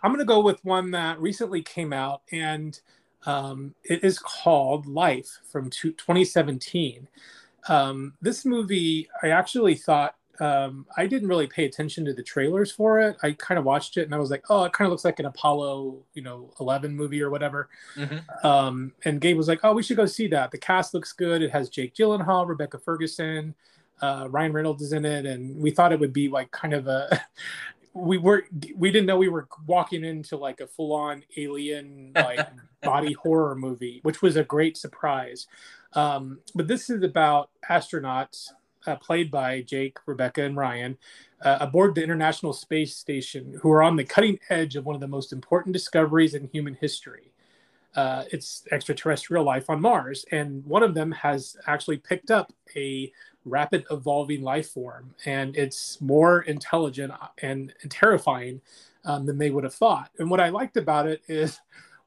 I'm 0.03 0.11
gonna 0.11 0.25
go 0.25 0.41
with 0.41 0.63
one 0.65 0.91
that 0.91 1.19
recently 1.19 1.61
came 1.61 1.93
out, 1.93 2.21
and 2.31 2.79
um, 3.25 3.75
it 3.83 4.03
is 4.03 4.19
called 4.19 4.85
Life 4.87 5.39
from 5.51 5.69
two- 5.69 5.93
2017. 5.93 7.07
Um, 7.67 8.13
this 8.21 8.45
movie, 8.45 9.07
I 9.21 9.29
actually 9.29 9.75
thought 9.75 10.15
um, 10.39 10.87
I 10.97 11.05
didn't 11.05 11.27
really 11.27 11.45
pay 11.45 11.65
attention 11.65 12.03
to 12.05 12.13
the 12.15 12.23
trailers 12.23 12.71
for 12.71 12.99
it. 12.99 13.15
I 13.21 13.33
kind 13.33 13.59
of 13.59 13.65
watched 13.65 13.97
it 13.97 14.03
and 14.03 14.15
I 14.15 14.17
was 14.17 14.31
like, 14.31 14.43
oh, 14.49 14.63
it 14.63 14.73
kind 14.73 14.87
of 14.87 14.91
looks 14.91 15.05
like 15.05 15.19
an 15.19 15.27
Apollo, 15.27 15.97
you 16.15 16.23
know, 16.23 16.49
11 16.59 16.95
movie 16.95 17.21
or 17.21 17.29
whatever. 17.29 17.69
Mhm. 17.95 18.43
Um, 18.43 18.91
and 19.05 19.21
Gabe 19.21 19.37
was 19.37 19.47
like, 19.47 19.59
oh, 19.63 19.73
we 19.73 19.83
should 19.83 19.97
go 19.97 20.07
see 20.07 20.27
that. 20.29 20.49
The 20.49 20.57
cast 20.57 20.95
looks 20.95 21.13
good. 21.13 21.43
It 21.43 21.51
has 21.51 21.69
Jake 21.69 21.93
Gyllenhaal, 21.93 22.47
Rebecca 22.47 22.79
Ferguson, 22.79 23.53
uh, 24.01 24.27
Ryan 24.29 24.53
Reynolds 24.53 24.81
is 24.81 24.93
in 24.93 25.05
it, 25.05 25.25
and 25.25 25.55
we 25.57 25.71
thought 25.71 25.93
it 25.93 25.99
would 25.99 26.13
be 26.13 26.29
like 26.29 26.51
kind 26.51 26.73
of 26.73 26.87
a. 26.87 27.21
We 27.93 28.17
were 28.17 28.45
we 28.73 28.89
didn't 28.89 29.05
know 29.05 29.17
we 29.17 29.27
were 29.27 29.49
walking 29.67 30.05
into 30.05 30.37
like 30.37 30.61
a 30.61 30.67
full 30.67 30.93
on 30.93 31.25
alien 31.35 32.13
like 32.15 32.47
body 32.81 33.11
horror 33.11 33.53
movie, 33.53 33.99
which 34.03 34.21
was 34.21 34.37
a 34.37 34.45
great 34.45 34.77
surprise. 34.77 35.45
Um, 35.91 36.39
but 36.55 36.69
this 36.69 36.89
is 36.89 37.03
about 37.03 37.49
astronauts 37.69 38.47
uh, 38.87 38.95
played 38.95 39.29
by 39.29 39.61
Jake, 39.61 39.97
Rebecca, 40.05 40.43
and 40.43 40.55
Ryan 40.55 40.97
uh, 41.41 41.57
aboard 41.59 41.95
the 41.95 42.03
International 42.03 42.53
Space 42.53 42.95
Station 42.95 43.59
who 43.61 43.71
are 43.71 43.83
on 43.83 43.95
the 43.95 44.03
cutting 44.03 44.39
edge 44.49 44.75
of 44.75 44.85
one 44.85 44.95
of 44.95 45.01
the 45.01 45.07
most 45.07 45.33
important 45.33 45.73
discoveries 45.73 46.33
in 46.33 46.47
human 46.47 46.75
history. 46.79 47.30
Uh, 47.95 48.23
it's 48.31 48.63
extraterrestrial 48.71 49.43
life 49.43 49.69
on 49.69 49.81
Mars, 49.81 50.25
and 50.31 50.65
one 50.65 50.83
of 50.83 50.93
them 50.93 51.11
has 51.11 51.57
actually 51.67 51.97
picked 51.97 52.31
up 52.31 52.53
a 52.75 53.11
rapid 53.45 53.85
evolving 53.91 54.41
life 54.43 54.69
form, 54.69 55.13
and 55.25 55.55
it's 55.57 55.99
more 55.99 56.41
intelligent 56.41 57.11
and 57.41 57.73
terrifying 57.89 58.61
um, 59.05 59.25
than 59.25 59.37
they 59.37 59.49
would 59.49 59.63
have 59.63 59.73
thought. 59.73 60.09
And 60.19 60.29
what 60.29 60.39
I 60.39 60.49
liked 60.49 60.77
about 60.77 61.07
it 61.07 61.21
is 61.27 61.59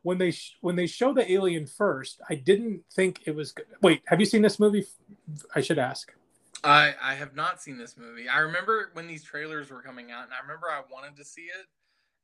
when 0.02 0.18
they 0.18 0.30
sh- 0.30 0.56
when 0.60 0.76
they 0.76 0.86
show 0.86 1.12
the 1.12 1.30
alien 1.30 1.66
first, 1.66 2.20
I 2.28 2.36
didn't 2.36 2.84
think 2.92 3.20
it 3.24 3.34
was. 3.34 3.52
Good. 3.52 3.66
Wait, 3.82 4.02
have 4.06 4.20
you 4.20 4.26
seen 4.26 4.42
this 4.42 4.60
movie? 4.60 4.86
I 5.54 5.60
should 5.60 5.78
ask. 5.78 6.12
I 6.62 6.94
I 7.02 7.14
have 7.14 7.34
not 7.34 7.60
seen 7.60 7.76
this 7.76 7.96
movie. 7.96 8.28
I 8.28 8.38
remember 8.38 8.90
when 8.92 9.06
these 9.06 9.24
trailers 9.24 9.70
were 9.70 9.82
coming 9.82 10.10
out, 10.10 10.24
and 10.24 10.32
I 10.32 10.40
remember 10.42 10.68
I 10.70 10.82
wanted 10.90 11.16
to 11.16 11.24
see 11.24 11.42
it, 11.42 11.66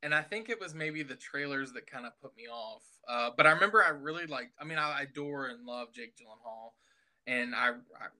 and 0.02 0.14
I 0.14 0.22
think 0.22 0.48
it 0.48 0.60
was 0.60 0.74
maybe 0.74 1.02
the 1.02 1.16
trailers 1.16 1.72
that 1.72 1.86
kind 1.86 2.06
of 2.06 2.12
put 2.20 2.36
me 2.36 2.44
off. 2.44 2.82
Uh, 3.08 3.30
but 3.36 3.46
I 3.46 3.50
remember 3.50 3.84
I 3.84 3.90
really 3.90 4.26
liked. 4.26 4.52
I 4.60 4.64
mean, 4.64 4.78
I, 4.78 5.02
adore 5.02 5.46
and 5.46 5.66
love 5.66 5.88
Jake 5.92 6.14
Gyllenhaal, 6.16 6.72
and 7.26 7.54
I 7.54 7.70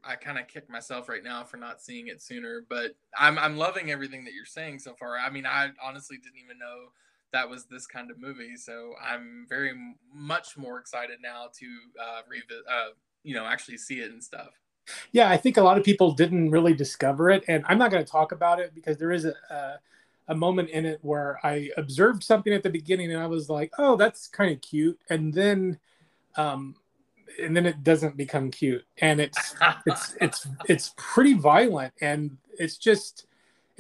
I, 0.05 0.13
I 0.13 0.17
kind 0.17 0.39
of 0.39 0.49
kick 0.49 0.69
myself 0.69 1.09
right 1.09 1.25
now 1.25 1.45
for 1.45 1.57
not 1.57 1.81
seeing 1.81 2.09
it 2.09 2.23
sooner. 2.23 2.65
But 2.69 2.97
I'm 3.17 3.39
I'm 3.39 3.57
loving 3.57 3.91
everything 3.91 4.25
that 4.25 4.35
you're 4.35 4.45
saying 4.45 4.81
so 4.81 4.95
far. 4.95 5.17
I 5.19 5.31
mean, 5.31 5.47
I 5.47 5.71
honestly 5.83 6.17
didn't 6.17 6.39
even 6.45 6.59
know 6.59 6.91
that 7.33 7.49
was 7.49 7.67
this 7.67 7.87
kind 7.87 8.11
of 8.11 8.19
movie, 8.19 8.57
so 8.57 8.93
I'm 9.01 9.47
very 9.49 9.73
much 10.13 10.57
more 10.57 10.79
excited 10.79 11.19
now 11.23 11.47
to 11.59 11.67
uh, 12.01 12.21
revisit. 12.29 12.65
Uh, 12.69 12.91
you 13.23 13.35
know, 13.35 13.45
actually 13.47 13.79
see 13.79 14.01
it 14.01 14.11
and 14.11 14.23
stuff. 14.23 14.59
Yeah, 15.13 15.31
I 15.31 15.37
think 15.37 15.57
a 15.57 15.63
lot 15.63 15.79
of 15.79 15.85
people 15.85 16.13
didn't 16.13 16.51
really 16.51 16.75
discover 16.75 17.31
it, 17.31 17.45
and 17.47 17.65
I'm 17.69 17.79
not 17.79 17.91
going 17.91 18.05
to 18.05 18.11
talk 18.11 18.33
about 18.33 18.59
it 18.59 18.75
because 18.75 18.97
there 18.97 19.13
is 19.13 19.25
a, 19.25 19.35
a 19.51 19.79
a 20.31 20.35
moment 20.35 20.71
in 20.71 20.87
it 20.87 21.01
where 21.03 21.39
I 21.45 21.69
observed 21.77 22.25
something 22.25 22.53
at 22.53 22.63
the 22.63 22.71
beginning, 22.71 23.13
and 23.13 23.21
I 23.21 23.27
was 23.27 23.51
like, 23.51 23.73
"Oh, 23.79 23.97
that's 23.97 24.29
kind 24.29 24.51
of 24.51 24.61
cute," 24.63 24.99
and 25.11 25.35
then, 25.35 25.79
um, 26.37 26.77
and 27.43 27.55
then 27.55 27.67
it 27.67 27.85
doesn't 27.85 28.17
become 28.17 28.51
cute, 28.51 28.85
and 28.99 29.21
it's 29.21 29.55
it's 29.87 30.17
it's 30.21 30.47
it's 30.69 30.95
pretty 30.97 31.35
violent, 31.35 31.93
and 32.01 32.39
it's 32.59 32.79
just 32.79 33.27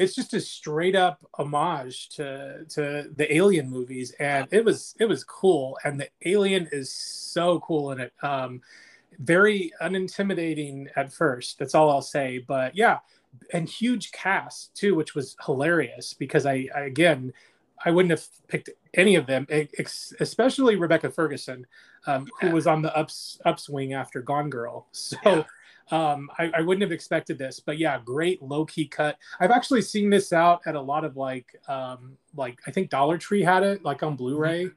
it's 0.01 0.15
just 0.15 0.33
a 0.33 0.41
straight 0.41 0.97
up 0.97 1.25
homage 1.35 2.09
to 2.09 2.65
to 2.71 3.11
the 3.15 3.35
alien 3.35 3.69
movies. 3.69 4.13
And 4.19 4.49
it 4.51 4.65
was 4.65 4.95
it 4.99 5.05
was 5.05 5.25
cool. 5.25 5.79
And 5.85 6.01
the 6.01 6.09
alien 6.25 6.69
is 6.73 6.91
so 6.91 7.61
cool 7.61 7.93
in 7.93 8.01
it. 8.01 8.13
Um 8.23 8.63
very 9.19 9.71
unintimidating 9.83 10.87
at 10.97 11.13
first. 11.13 11.59
That's 11.59 11.75
all 11.75 11.91
i'll 11.91 12.01
say. 12.01 12.39
But 12.39 12.75
yeah 12.75 13.01
and 13.53 13.69
huge 13.69 14.13
cast 14.13 14.75
too 14.75 14.95
which 14.95 15.15
was 15.15 15.37
hilarious 15.45 16.15
because 16.15 16.47
i, 16.47 16.67
I 16.75 16.81
again 16.83 17.33
i 17.85 17.91
wouldn't 17.91 18.11
have 18.11 18.25
picked 18.49 18.71
any 18.95 19.15
of 19.17 19.27
them 19.27 19.47
ex- 19.51 20.13
especially 20.21 20.77
rebecca 20.77 21.11
ferguson 21.11 21.67
um, 22.07 22.27
Yeah. 22.43 22.49
who 22.49 22.55
was 22.55 22.67
on 22.67 22.83
the 22.83 22.95
ups 22.97 23.39
upswing 23.47 23.93
after 23.95 24.21
gone 24.23 24.51
girl 24.51 24.87
so 24.93 25.17
Yeah. 25.25 25.45
um, 25.93 26.31
I, 26.39 26.53
I 26.59 26.61
wouldn't 26.61 26.83
have 26.83 26.93
expected 26.93 27.37
this, 27.37 27.59
but 27.59 27.77
yeah, 27.77 27.99
great 28.05 28.41
low 28.41 28.65
key 28.65 28.87
cut. 28.87 29.19
I've 29.41 29.51
actually 29.51 29.83
seen 29.83 30.09
this 30.09 30.33
out 30.33 30.61
at 30.65 30.77
a 30.77 30.81
lot 30.81 31.05
of 31.05 31.17
like, 31.17 31.47
um, 31.67 32.17
like 32.37 32.61
I 32.65 32.71
think 32.71 32.91
Dollar 32.91 33.19
Tree 33.19 33.43
had 33.43 33.65
it 33.65 33.83
like 33.85 34.05
on 34.05 34.15
Blu-ray. 34.15 34.71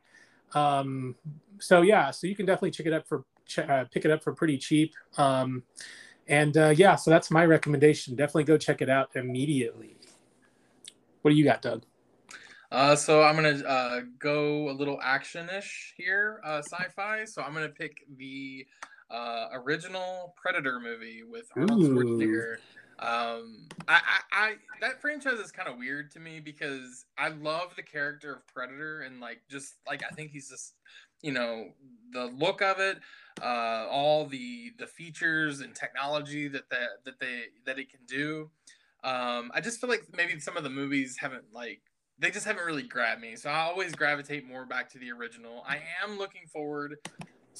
Um, 0.56 1.16
so 1.60 1.84
yeah, 1.84 2.10
so 2.10 2.26
you 2.26 2.36
can 2.36 2.48
definitely 2.48 2.72
check 2.72 2.88
it 2.88 2.94
up 2.94 3.08
for 3.08 3.26
ch- 3.46 3.60
uh, 3.60 3.86
pick 3.92 4.06
it 4.06 4.12
up 4.12 4.24
for 4.24 4.34
pretty 4.34 4.58
cheap. 4.58 4.96
Um, 5.18 5.62
and 6.28 6.56
uh, 6.58 6.70
yeah, 6.70 6.96
so 6.96 7.12
that's 7.12 7.30
my 7.32 7.46
recommendation. 7.46 8.16
Definitely 8.16 8.46
go 8.46 8.58
check 8.58 8.82
it 8.82 8.90
out 8.90 9.10
immediately. 9.16 9.98
What 11.22 11.32
do 11.32 11.38
you 11.38 11.44
got, 11.44 11.62
Doug? 11.62 11.84
Uh, 12.72 12.96
so 12.96 13.24
I'm 13.24 13.36
gonna 13.36 13.64
uh, 13.64 14.02
go 14.20 14.70
a 14.70 14.74
little 14.74 15.00
action-ish 15.02 15.94
here, 15.96 16.42
uh, 16.44 16.62
sci-fi. 16.64 17.26
So 17.26 17.42
I'm 17.42 17.54
gonna 17.54 17.70
pick 17.70 17.98
the 18.18 18.66
uh, 19.12 19.48
original 19.54 20.34
Predator 20.42 20.80
movie 20.80 21.22
with 21.24 21.48
Arnold. 21.56 21.82
Schwarzenegger. 21.82 22.56
Um, 23.00 23.68
I, 23.88 24.00
I, 24.00 24.20
I 24.32 24.54
that 24.82 25.02
franchise 25.02 25.40
is 25.40 25.52
kind 25.52 25.68
of 25.68 25.78
weird 25.78 26.12
to 26.12 26.20
me 26.20 26.40
because 26.40 27.06
I 27.18 27.30
love 27.30 27.76
the 27.76 27.84
character 27.84 28.34
of 28.34 28.48
Predator 28.48 29.02
and 29.02 29.20
like 29.20 29.42
just 29.50 29.76
like 29.86 30.04
I 30.04 30.14
think 30.16 30.32
he's 30.32 30.50
just 30.50 30.76
you 31.24 31.32
know 31.32 31.70
the 32.12 32.26
look 32.26 32.62
of 32.62 32.80
it, 32.80 33.00
uh, 33.42 33.88
all 33.90 34.28
the 34.28 34.72
the 34.78 34.86
features 34.86 35.62
and 35.62 35.74
technology 35.74 36.48
that 36.48 36.70
that 36.70 37.04
that 37.06 37.20
they 37.20 37.46
that 37.66 37.80
it 37.80 37.90
can 37.90 38.02
do. 38.08 38.52
Um, 39.04 39.52
I 39.54 39.60
just 39.62 39.82
feel 39.82 39.90
like 39.90 40.04
maybe 40.16 40.40
some 40.40 40.56
of 40.56 40.64
the 40.64 40.70
movies 40.70 41.18
haven't 41.20 41.46
like 41.52 41.82
they 42.20 42.30
just 42.30 42.46
haven't 42.46 42.66
really 42.66 42.84
grabbed 42.84 43.22
me. 43.22 43.36
So 43.36 43.50
I 43.50 43.62
always 43.62 43.94
gravitate 43.94 44.48
more 44.48 44.66
back 44.66 44.90
to 44.92 45.00
the 45.00 45.12
original. 45.12 45.64
I 45.68 45.82
am 46.04 46.18
looking 46.18 46.44
forward 46.52 46.96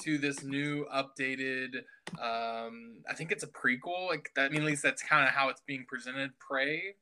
to 0.02 0.18
this 0.18 0.42
new 0.42 0.86
updated 0.92 1.76
um 2.20 3.02
I 3.08 3.14
think 3.14 3.32
it's 3.32 3.44
a 3.44 3.48
prequel. 3.48 4.08
Like 4.08 4.30
that 4.36 4.46
I 4.46 4.48
mean 4.50 4.62
at 4.62 4.66
least 4.66 4.82
that's 4.82 5.02
kind 5.02 5.26
of 5.26 5.34
how 5.34 5.48
it's 5.48 5.62
being 5.66 5.84
presented. 5.88 6.30
Prey. 6.38 6.94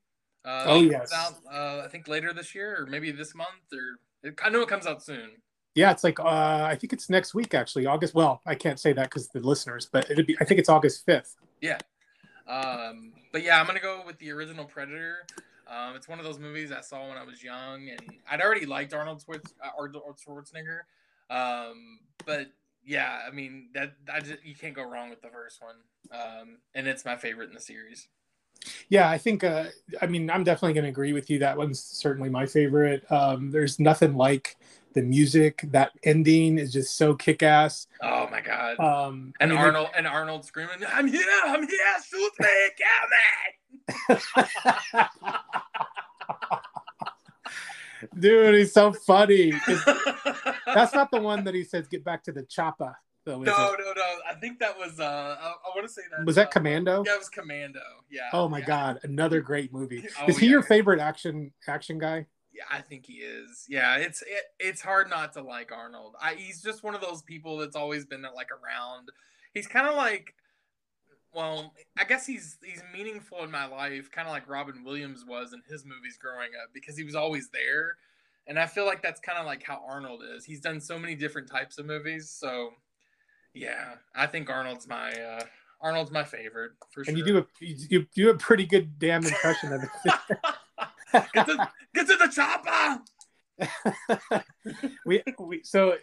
Uh, 0.45 0.65
Oh, 0.67 0.81
yes. 0.83 1.13
Out, 1.13 1.35
uh, 1.53 1.83
I 1.85 1.89
think 1.89 2.09
later 2.09 2.33
this 2.33 2.53
year 2.53 2.77
or 2.81 2.87
maybe 2.87 3.13
this 3.13 3.35
month 3.35 3.73
or 3.73 4.01
it, 4.29 4.39
I 4.43 4.49
know 4.49 4.63
it 4.63 4.69
comes 4.69 4.87
out 4.87 5.03
soon. 5.03 5.31
Yeah, 5.75 5.91
it's 5.91 6.05
like 6.05 6.21
uh, 6.21 6.67
I 6.69 6.77
think 6.77 6.93
it's 6.93 7.09
next 7.09 7.35
week 7.35 7.55
actually, 7.55 7.87
August. 7.87 8.15
Well, 8.15 8.41
I 8.45 8.55
can't 8.55 8.79
say 8.79 8.93
that 8.93 9.05
because 9.05 9.29
the 9.29 9.41
listeners, 9.41 9.89
but 9.91 10.11
it'd 10.11 10.27
be. 10.27 10.37
I 10.41 10.45
think 10.45 10.61
it's 10.61 10.69
August 10.69 11.05
fifth. 11.07 11.37
Um, 12.47 13.13
but 13.33 13.43
yeah, 13.43 13.59
I'm 13.59 13.67
gonna 13.67 13.81
go 13.81 14.03
with 14.05 14.19
the 14.19 14.31
original 14.33 14.65
Predator. 14.65 15.27
Um, 15.67 15.97
it's 15.97 16.09
one 16.09 16.19
of 16.19 16.25
those 16.25 16.39
movies 16.39 16.71
I 16.71 16.83
saw 16.83 17.09
when 17.09 17.17
I 17.17 17.25
was 17.25 17.43
young, 17.43 17.89
and 17.89 18.01
I'd 18.31 18.43
already 18.43 18.67
liked 18.67 18.93
Arnold, 18.93 19.23
Schwarz- 19.23 19.55
uh, 19.65 19.71
Arnold 19.79 20.19
Schwarzenegger. 20.19 20.81
Um, 21.31 22.01
but 22.27 22.49
yeah, 22.85 23.21
I 23.27 23.31
mean 23.31 23.69
that 23.75 23.95
I 24.13 24.21
just, 24.21 24.45
you 24.45 24.55
can't 24.55 24.75
go 24.75 24.85
wrong 24.85 25.09
with 25.09 25.23
the 25.23 25.29
first 25.29 25.63
one, 25.63 25.77
um, 26.13 26.59
and 26.75 26.87
it's 26.87 27.07
my 27.07 27.17
favorite 27.17 27.49
in 27.49 27.55
the 27.55 27.61
series. 27.61 28.09
Yeah, 28.89 29.09
I 29.09 29.19
think. 29.19 29.43
Uh, 29.43 29.67
I 30.01 30.07
mean, 30.07 30.31
I'm 30.31 30.45
definitely 30.45 30.75
going 30.75 30.85
to 30.85 30.91
agree 30.91 31.13
with 31.13 31.31
you. 31.31 31.39
That 31.39 31.57
one's 31.57 31.81
certainly 31.81 32.29
my 32.29 32.47
favorite. 32.47 33.11
Um, 33.11 33.51
there's 33.51 33.81
nothing 33.81 34.15
like 34.15 34.57
the 34.95 35.03
music. 35.03 35.65
That 35.71 35.93
ending 36.03 36.59
is 36.59 36.73
just 36.73 36.97
so 36.97 37.15
kick-ass. 37.15 37.87
Oh 38.01 38.29
my 38.31 38.41
god! 38.41 38.79
Um, 38.79 39.33
I 39.41 39.45
and 39.45 39.53
mean, 39.53 39.61
Arnold 39.61 39.89
and 39.97 40.07
Arnold 40.07 40.45
screaming, 40.45 40.79
"I'm 40.89 41.07
here! 41.07 41.23
I'm 41.45 41.67
here! 41.67 41.97
Shoot 42.09 42.33
me! 42.41 42.49
Kill 44.09 44.17
dude, 48.19 48.55
he's 48.55 48.73
so 48.73 48.93
funny! 48.93 49.53
That's 50.67 50.95
not 50.95 51.11
the 51.11 51.21
one 51.21 51.45
that 51.45 51.55
he 51.55 51.65
says 51.65 51.89
get 51.89 52.05
back 52.05 52.25
to 52.25 52.33
the 52.33 52.43
choppa. 52.43 52.95
Though, 53.25 53.41
No, 53.41 53.73
it? 53.73 53.79
no, 53.79 53.93
no. 53.95 54.03
I 54.29 54.35
think 54.41 54.59
that 54.59 54.77
was. 54.77 54.99
Uh, 54.99 55.37
I, 55.41 55.47
I 55.47 55.77
want 55.77 55.87
to 55.87 55.93
say 55.93 56.03
that. 56.11 56.27
Was 56.27 56.35
that 56.37 56.49
uh, 56.49 56.51
Commando? 56.51 57.05
Yeah, 57.07 57.15
it 57.15 57.19
was 57.19 57.29
Commando. 57.29 57.81
Yeah. 58.11 58.23
Oh 58.33 58.49
my 58.49 58.59
yeah. 58.59 58.65
god, 58.65 58.99
another 59.05 59.41
great 59.41 59.73
movie. 59.73 60.05
Oh, 60.21 60.27
is 60.27 60.39
he 60.39 60.47
yeah. 60.47 60.53
your 60.53 60.63
favorite 60.63 60.99
action 61.01 61.53
action 61.69 61.99
guy? 61.99 62.27
Yeah, 62.55 62.65
I 62.71 62.81
think 62.83 63.07
he 63.07 63.15
is. 63.15 63.65
Yeah, 63.69 63.97
it's 63.97 64.23
it, 64.23 64.45
it's 64.59 64.83
hard 64.83 65.09
not 65.11 65.33
to 65.35 65.43
like 65.43 65.73
Arnold. 65.73 66.15
I, 66.21 66.35
he's 66.35 66.63
just 66.63 66.83
one 66.83 66.95
of 66.95 67.01
those 67.01 67.23
people 67.23 67.59
that's 67.59 67.77
always 67.77 68.05
been 68.05 68.23
like 68.35 68.51
around. 68.51 69.09
He's 69.55 69.67
kind 69.67 69.87
of 69.87 69.95
like, 69.97 70.35
well, 71.35 71.73
I 71.99 72.05
guess 72.05 72.27
he's 72.27 72.59
he's 72.65 72.83
meaningful 72.93 73.43
in 73.45 73.51
my 73.51 73.67
life, 73.67 74.11
kind 74.11 74.29
of 74.29 74.33
like 74.33 74.49
Robin 74.49 74.85
Williams 74.85 75.25
was 75.27 75.53
in 75.53 75.63
his 75.69 75.85
movies 75.85 76.19
growing 76.21 76.51
up 76.63 76.71
because 76.75 76.97
he 76.97 77.05
was 77.05 77.15
always 77.15 77.49
there. 77.51 77.97
and 78.47 78.59
I 78.59 78.67
feel 78.67 78.87
like 78.87 79.03
that's 79.03 79.21
kind 79.21 79.39
of 79.39 79.47
like 79.47 79.63
how 79.65 79.83
Arnold 79.89 80.23
is. 80.37 80.45
He's 80.45 80.61
done 80.61 80.81
so 80.81 80.99
many 80.99 81.15
different 81.15 81.51
types 81.51 81.79
of 81.79 81.87
movies, 81.87 82.31
so 82.31 82.71
yeah, 83.55 83.95
I 84.15 84.27
think 84.27 84.51
Arnold's 84.51 84.89
my 84.89 85.13
uh, 85.13 85.45
Arnold's 85.81 86.11
my 86.11 86.25
favorite 86.25 86.73
for 86.91 87.05
And 87.07 87.17
sure. 87.17 87.17
you 87.17 87.25
do 87.25 87.39
a 87.39 87.47
you, 87.61 87.77
you 87.91 88.07
do 88.15 88.31
a 88.31 88.37
pretty 88.37 88.67
good 88.67 88.99
damn 88.99 89.25
impression 89.27 89.73
of 89.73 89.83
it. 89.83 89.91
get, 91.13 91.47
to, 91.47 91.71
get 91.95 92.07
to 92.07 92.17
the 92.17 92.29
chopper. 92.35 93.03
we, 95.07 95.23
we 95.39 95.63
so 95.63 95.95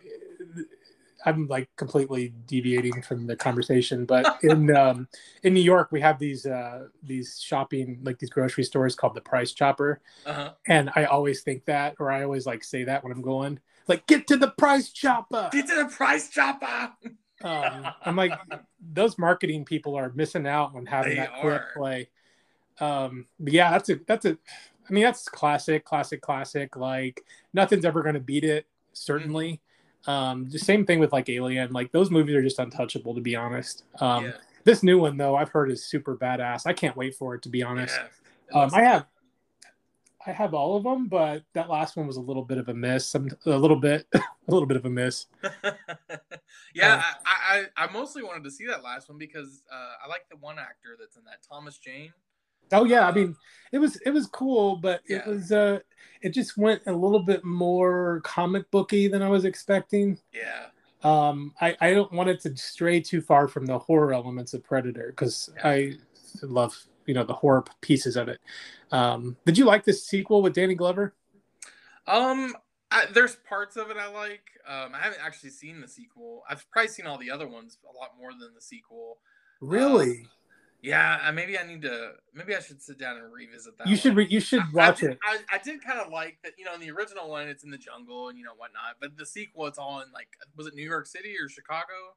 I'm 1.25 1.47
like 1.47 1.69
completely 1.75 2.33
deviating 2.45 3.01
from 3.01 3.27
the 3.27 3.35
conversation, 3.35 4.05
but 4.05 4.37
in 4.43 4.75
um, 4.75 5.07
in 5.43 5.53
New 5.53 5.59
York 5.61 5.91
we 5.91 5.99
have 6.01 6.19
these 6.19 6.45
uh, 6.45 6.87
these 7.03 7.39
shopping 7.41 7.99
like 8.03 8.19
these 8.19 8.29
grocery 8.29 8.63
stores 8.63 8.95
called 8.95 9.15
the 9.15 9.21
Price 9.21 9.51
Chopper, 9.51 9.99
Uh-huh. 10.25 10.53
and 10.67 10.89
I 10.95 11.05
always 11.05 11.41
think 11.41 11.65
that, 11.65 11.95
or 11.99 12.11
I 12.11 12.23
always 12.23 12.45
like 12.45 12.63
say 12.63 12.85
that 12.85 13.03
when 13.03 13.11
I'm 13.11 13.21
going, 13.21 13.59
like 13.87 14.07
get 14.07 14.27
to 14.27 14.37
the 14.37 14.51
Price 14.51 14.91
Chopper. 14.91 15.49
Get 15.51 15.67
to 15.67 15.75
the 15.75 15.89
price 15.89 16.29
chopper. 16.29 16.91
Um, 17.41 17.87
I'm 18.03 18.15
like 18.15 18.33
those 18.93 19.17
marketing 19.17 19.65
people 19.65 19.95
are 19.95 20.11
missing 20.15 20.45
out 20.47 20.75
on 20.75 20.85
having 20.85 21.11
They 21.15 21.21
that 21.21 21.31
are. 21.41 21.67
play. 21.75 22.09
Um, 22.79 23.25
but 23.39 23.51
yeah, 23.53 23.71
that's 23.71 23.89
a 23.89 23.99
that's 24.07 24.25
a. 24.25 24.37
I 24.89 24.93
mean, 24.93 25.03
that's 25.03 25.27
classic, 25.29 25.85
classic, 25.85 26.21
classic. 26.21 26.75
Like 26.75 27.23
nothing's 27.53 27.85
ever 27.85 28.01
going 28.01 28.15
to 28.15 28.19
beat 28.21 28.43
it. 28.43 28.65
Certainly. 28.93 29.61
Um, 30.07 30.49
the 30.49 30.59
same 30.59 30.85
thing 30.85 30.99
with 30.99 31.11
like 31.13 31.29
Alien. 31.29 31.71
Like 31.71 31.91
those 31.91 32.09
movies 32.09 32.35
are 32.35 32.41
just 32.41 32.59
untouchable, 32.59 33.13
to 33.15 33.21
be 33.21 33.35
honest. 33.35 33.83
Um, 33.99 34.25
yeah. 34.25 34.31
This 34.63 34.83
new 34.83 34.99
one 34.99 35.17
though, 35.17 35.35
I've 35.35 35.49
heard 35.49 35.71
is 35.71 35.85
super 35.85 36.15
badass. 36.15 36.65
I 36.65 36.73
can't 36.73 36.95
wait 36.95 37.15
for 37.15 37.35
it, 37.35 37.41
to 37.43 37.49
be 37.49 37.63
honest. 37.63 37.97
yeah. 38.51 38.61
Um, 38.61 38.71
I 38.73 38.81
have, 38.81 39.05
I 40.25 40.31
have 40.31 40.53
all 40.53 40.75
of 40.75 40.83
them, 40.83 41.07
but 41.07 41.43
that 41.53 41.69
last 41.69 41.95
one 41.95 42.07
was 42.07 42.17
a 42.17 42.21
little 42.21 42.43
bit 42.43 42.57
of 42.57 42.67
a 42.69 42.73
miss. 42.73 43.15
A 43.15 43.19
little 43.45 43.79
bit, 43.79 44.07
a 44.13 44.21
little 44.47 44.67
bit 44.67 44.77
of 44.77 44.85
a 44.85 44.89
miss. 44.89 45.27
yeah, 46.73 46.95
Uh, 46.95 47.01
I, 47.25 47.65
I 47.77 47.85
I 47.85 47.91
mostly 47.91 48.23
wanted 48.23 48.43
to 48.43 48.51
see 48.51 48.65
that 48.67 48.83
last 48.83 49.09
one 49.09 49.17
because 49.17 49.63
uh, 49.71 50.05
I 50.05 50.09
like 50.09 50.27
the 50.29 50.37
one 50.37 50.59
actor 50.59 50.97
that's 50.99 51.15
in 51.15 51.23
that 51.25 51.41
Thomas 51.47 51.77
Jane. 51.77 52.11
Oh 52.71 52.85
yeah, 52.85 53.07
I 53.07 53.11
mean, 53.11 53.35
it 53.71 53.79
was 53.79 53.97
it 53.97 54.11
was 54.11 54.27
cool, 54.27 54.77
but 54.77 55.01
it 55.07 55.25
was 55.25 55.51
uh, 55.51 55.79
it 56.21 56.31
just 56.33 56.57
went 56.57 56.81
a 56.87 56.93
little 56.93 57.21
bit 57.23 57.43
more 57.43 58.21
comic 58.23 58.69
booky 58.71 59.07
than 59.07 59.21
I 59.21 59.29
was 59.29 59.45
expecting. 59.45 60.19
Yeah, 60.33 60.67
Um, 61.03 61.53
I 61.61 61.77
I 61.81 61.93
don't 61.93 62.11
want 62.13 62.29
it 62.29 62.41
to 62.41 62.57
stray 62.57 63.01
too 63.01 63.21
far 63.21 63.47
from 63.47 63.65
the 63.65 63.79
horror 63.79 64.13
elements 64.13 64.53
of 64.53 64.63
Predator 64.63 65.07
because 65.11 65.49
Yeah. 65.55 65.63
I 65.69 65.93
love 66.43 66.77
you 67.05 67.13
know 67.13 67.23
the 67.23 67.33
horror 67.33 67.63
pieces 67.81 68.17
of 68.17 68.29
it. 68.29 68.39
Um, 68.91 69.37
did 69.45 69.57
you 69.57 69.65
like 69.65 69.85
the 69.85 69.93
sequel 69.93 70.41
with 70.41 70.53
Danny 70.53 70.75
Glover? 70.75 71.15
um, 72.07 72.55
I, 72.91 73.05
there's 73.13 73.35
parts 73.35 73.77
of 73.77 73.91
it 73.91 73.97
I 73.97 74.07
like. 74.07 74.49
Um, 74.67 74.93
I 74.95 74.99
haven't 74.99 75.21
actually 75.23 75.51
seen 75.51 75.81
the 75.81 75.87
sequel. 75.87 76.43
I've 76.49 76.69
probably 76.71 76.89
seen 76.89 77.05
all 77.05 77.17
the 77.17 77.31
other 77.31 77.47
ones 77.47 77.77
a 77.83 77.95
lot 77.97 78.11
more 78.19 78.31
than 78.31 78.53
the 78.55 78.61
sequel. 78.61 79.19
Really? 79.61 80.27
Yeah, 80.81 81.29
maybe 81.33 81.57
I 81.57 81.63
need 81.63 81.81
to. 81.81 82.11
Maybe 82.33 82.55
I 82.55 82.61
should 82.61 82.81
sit 82.81 82.97
down 82.97 83.17
and 83.17 83.31
revisit 83.31 83.77
that. 83.77 83.87
you 83.87 83.97
should 83.97 84.15
re- 84.15 84.27
you 84.29 84.39
should 84.39 84.63
watch 84.73 85.03
I 85.03 85.07
did, 85.07 85.11
it. 85.11 85.19
I, 85.23 85.37
I 85.53 85.57
did 85.57 85.83
kind 85.83 85.99
of 85.99 86.11
like 86.11 86.37
that. 86.43 86.53
You 86.57 86.65
know, 86.65 86.73
in 86.73 86.79
the 86.79 86.91
original 86.91 87.29
one, 87.29 87.47
it's 87.47 87.63
in 87.63 87.69
the 87.69 87.77
jungle 87.77 88.29
and 88.29 88.37
you 88.37 88.45
know 88.45 88.53
whatnot. 88.55 88.95
But 89.01 89.17
the 89.17 89.25
sequel, 89.25 89.67
it's 89.67 89.77
all 89.77 89.99
in 90.01 90.11
like, 90.13 90.29
was 90.55 90.67
it 90.67 90.75
New 90.75 90.87
York 90.87 91.05
City 91.05 91.35
or 91.41 91.49
Chicago? 91.49 92.15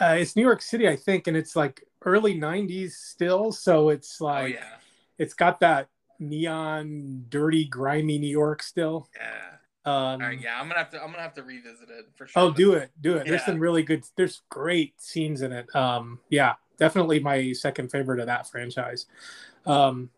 Uh, 0.00 0.16
it's 0.18 0.36
New 0.36 0.42
York 0.42 0.62
City, 0.62 0.88
I 0.88 0.96
think, 0.96 1.26
and 1.26 1.36
it's 1.36 1.56
like 1.56 1.82
early 2.04 2.38
'90s 2.38 2.92
still, 2.92 3.52
so 3.52 3.88
it's 3.88 4.20
like 4.20 4.44
oh 4.44 4.46
yeah, 4.46 4.76
it's 5.18 5.34
got 5.34 5.60
that 5.60 5.88
neon, 6.20 7.24
dirty, 7.28 7.64
grimy 7.64 8.18
New 8.18 8.30
York 8.30 8.62
still. 8.62 9.08
yeah. 9.16 9.56
Um, 9.84 9.94
All 9.94 10.18
right, 10.18 10.40
yeah. 10.40 10.60
I'm 10.60 10.68
gonna 10.68 10.78
have 10.78 10.90
to. 10.90 11.02
I'm 11.02 11.10
gonna 11.10 11.22
have 11.22 11.34
to 11.34 11.42
revisit 11.42 11.88
it 11.88 12.06
for 12.14 12.26
sure. 12.26 12.42
Oh, 12.42 12.50
do 12.50 12.74
it, 12.74 12.90
do 13.00 13.16
it. 13.16 13.26
There's 13.26 13.44
some 13.44 13.58
really 13.58 13.82
good. 13.82 14.04
There's 14.16 14.42
great 14.50 15.00
scenes 15.00 15.40
in 15.40 15.52
it. 15.52 15.74
Um, 15.74 16.18
yeah, 16.28 16.54
definitely 16.78 17.20
my 17.20 17.52
second 17.52 17.90
favorite 17.90 18.20
of 18.20 18.26
that 18.26 18.48
franchise. 18.48 19.06
Um, 19.66 20.10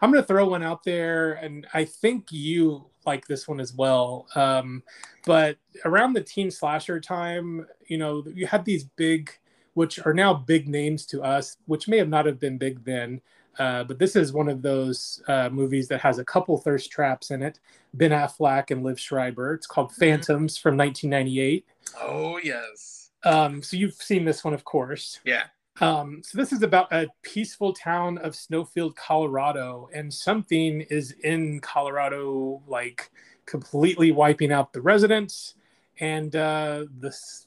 I'm 0.00 0.10
gonna 0.10 0.22
throw 0.22 0.48
one 0.48 0.62
out 0.62 0.84
there, 0.84 1.34
and 1.34 1.66
I 1.74 1.84
think 1.84 2.30
you 2.30 2.86
like 3.06 3.26
this 3.26 3.48
one 3.48 3.60
as 3.60 3.72
well. 3.72 4.26
Um, 4.34 4.82
but 5.24 5.56
around 5.84 6.12
the 6.12 6.22
teen 6.22 6.50
slasher 6.50 7.00
time, 7.00 7.66
you 7.86 7.98
know, 7.98 8.24
you 8.34 8.46
had 8.46 8.64
these 8.64 8.84
big, 8.84 9.30
which 9.74 9.98
are 10.04 10.14
now 10.14 10.34
big 10.34 10.68
names 10.68 11.06
to 11.06 11.22
us, 11.22 11.56
which 11.66 11.88
may 11.88 11.98
have 11.98 12.08
not 12.08 12.26
have 12.26 12.38
been 12.38 12.58
big 12.58 12.84
then. 12.84 13.20
Uh, 13.58 13.82
but 13.82 13.98
this 13.98 14.14
is 14.14 14.32
one 14.32 14.48
of 14.48 14.62
those 14.62 15.20
uh, 15.26 15.48
movies 15.50 15.88
that 15.88 16.00
has 16.00 16.18
a 16.18 16.24
couple 16.24 16.56
thirst 16.56 16.92
traps 16.92 17.32
in 17.32 17.42
it. 17.42 17.58
Ben 17.94 18.12
Affleck 18.12 18.70
and 18.70 18.84
Liev 18.84 18.98
Schreiber. 18.98 19.54
It's 19.54 19.66
called 19.66 19.92
Phantoms 19.92 20.56
from 20.56 20.76
1998. 20.76 21.66
Oh 22.00 22.38
yes. 22.38 23.10
Um, 23.24 23.62
so 23.62 23.76
you've 23.76 23.94
seen 23.94 24.24
this 24.24 24.44
one, 24.44 24.54
of 24.54 24.64
course. 24.64 25.18
Yeah. 25.24 25.44
Um, 25.80 26.22
so 26.24 26.38
this 26.38 26.52
is 26.52 26.62
about 26.62 26.92
a 26.92 27.08
peaceful 27.22 27.72
town 27.72 28.18
of 28.18 28.34
Snowfield, 28.34 28.96
Colorado, 28.96 29.88
and 29.94 30.12
something 30.12 30.80
is 30.82 31.12
in 31.22 31.60
Colorado, 31.60 32.62
like 32.66 33.10
completely 33.46 34.12
wiping 34.12 34.52
out 34.52 34.72
the 34.72 34.80
residents, 34.80 35.54
and 36.00 36.34
uh, 36.36 36.84
this, 36.98 37.46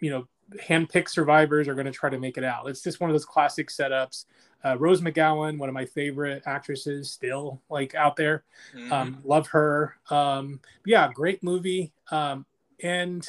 you 0.00 0.10
know, 0.10 0.26
handpicked 0.68 1.08
survivors 1.08 1.68
are 1.68 1.74
going 1.74 1.86
to 1.86 1.92
try 1.92 2.10
to 2.10 2.18
make 2.18 2.36
it 2.36 2.44
out. 2.44 2.68
It's 2.68 2.82
just 2.82 3.00
one 3.00 3.10
of 3.10 3.14
those 3.14 3.24
classic 3.24 3.68
setups. 3.68 4.26
Uh, 4.64 4.78
Rose 4.78 5.00
McGowan, 5.00 5.58
one 5.58 5.68
of 5.68 5.74
my 5.74 5.84
favorite 5.84 6.42
actresses, 6.46 7.10
still 7.10 7.60
like 7.68 7.94
out 7.94 8.16
there. 8.16 8.44
Mhm. 8.74 8.92
Um, 8.92 9.18
love 9.24 9.48
her. 9.48 9.96
Um, 10.10 10.60
yeah, 10.84 11.10
great 11.12 11.42
movie. 11.42 11.92
Um, 12.10 12.46
and 12.82 13.26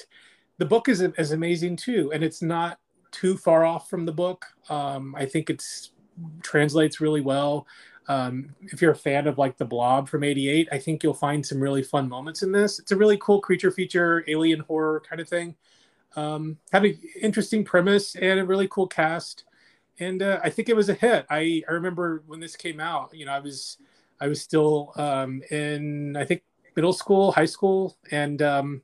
the 0.57 0.65
book 0.65 0.89
is 0.89 1.01
is 1.01 1.31
amazing 1.31 1.77
too, 1.77 2.11
and 2.13 2.23
it's 2.23 2.41
not 2.41 2.79
too 3.13 3.37
far 3.37 3.63
off 3.63 3.89
from 3.89 4.05
the 4.05 4.11
book. 4.11 4.45
Um, 4.69 5.15
I 5.15 5.25
think 5.25 5.49
it's 5.49 5.91
translates 6.41 6.99
really 6.99 7.21
well. 7.21 7.65
Um, 8.07 8.53
if 8.63 8.81
you're 8.81 8.91
a 8.91 8.95
fan 8.95 9.27
of 9.27 9.37
like 9.37 9.57
the 9.57 9.65
Blob 9.65 10.09
from 10.09 10.23
'88, 10.23 10.67
I 10.71 10.77
think 10.77 11.03
you'll 11.03 11.13
find 11.13 11.45
some 11.45 11.61
really 11.61 11.83
fun 11.83 12.09
moments 12.09 12.43
in 12.43 12.51
this. 12.51 12.79
It's 12.79 12.91
a 12.91 12.97
really 12.97 13.17
cool 13.17 13.39
creature 13.39 13.71
feature, 13.71 14.25
alien 14.27 14.59
horror 14.61 15.01
kind 15.07 15.21
of 15.21 15.29
thing. 15.29 15.55
Um, 16.15 16.57
had 16.71 16.85
an 16.85 16.99
interesting 17.21 17.63
premise 17.63 18.15
and 18.15 18.39
a 18.39 18.45
really 18.45 18.67
cool 18.67 18.87
cast, 18.87 19.45
and 19.99 20.21
uh, 20.21 20.39
I 20.43 20.49
think 20.49 20.69
it 20.69 20.75
was 20.75 20.89
a 20.89 20.93
hit. 20.93 21.25
I 21.29 21.63
I 21.69 21.71
remember 21.71 22.23
when 22.27 22.39
this 22.39 22.55
came 22.55 22.79
out. 22.79 23.13
You 23.13 23.25
know, 23.25 23.31
I 23.33 23.39
was 23.39 23.77
I 24.19 24.27
was 24.27 24.41
still 24.41 24.91
um, 24.97 25.41
in 25.49 26.17
I 26.17 26.25
think 26.25 26.43
middle 26.75 26.93
school, 26.93 27.31
high 27.31 27.45
school, 27.45 27.95
and 28.11 28.41
um, 28.41 28.81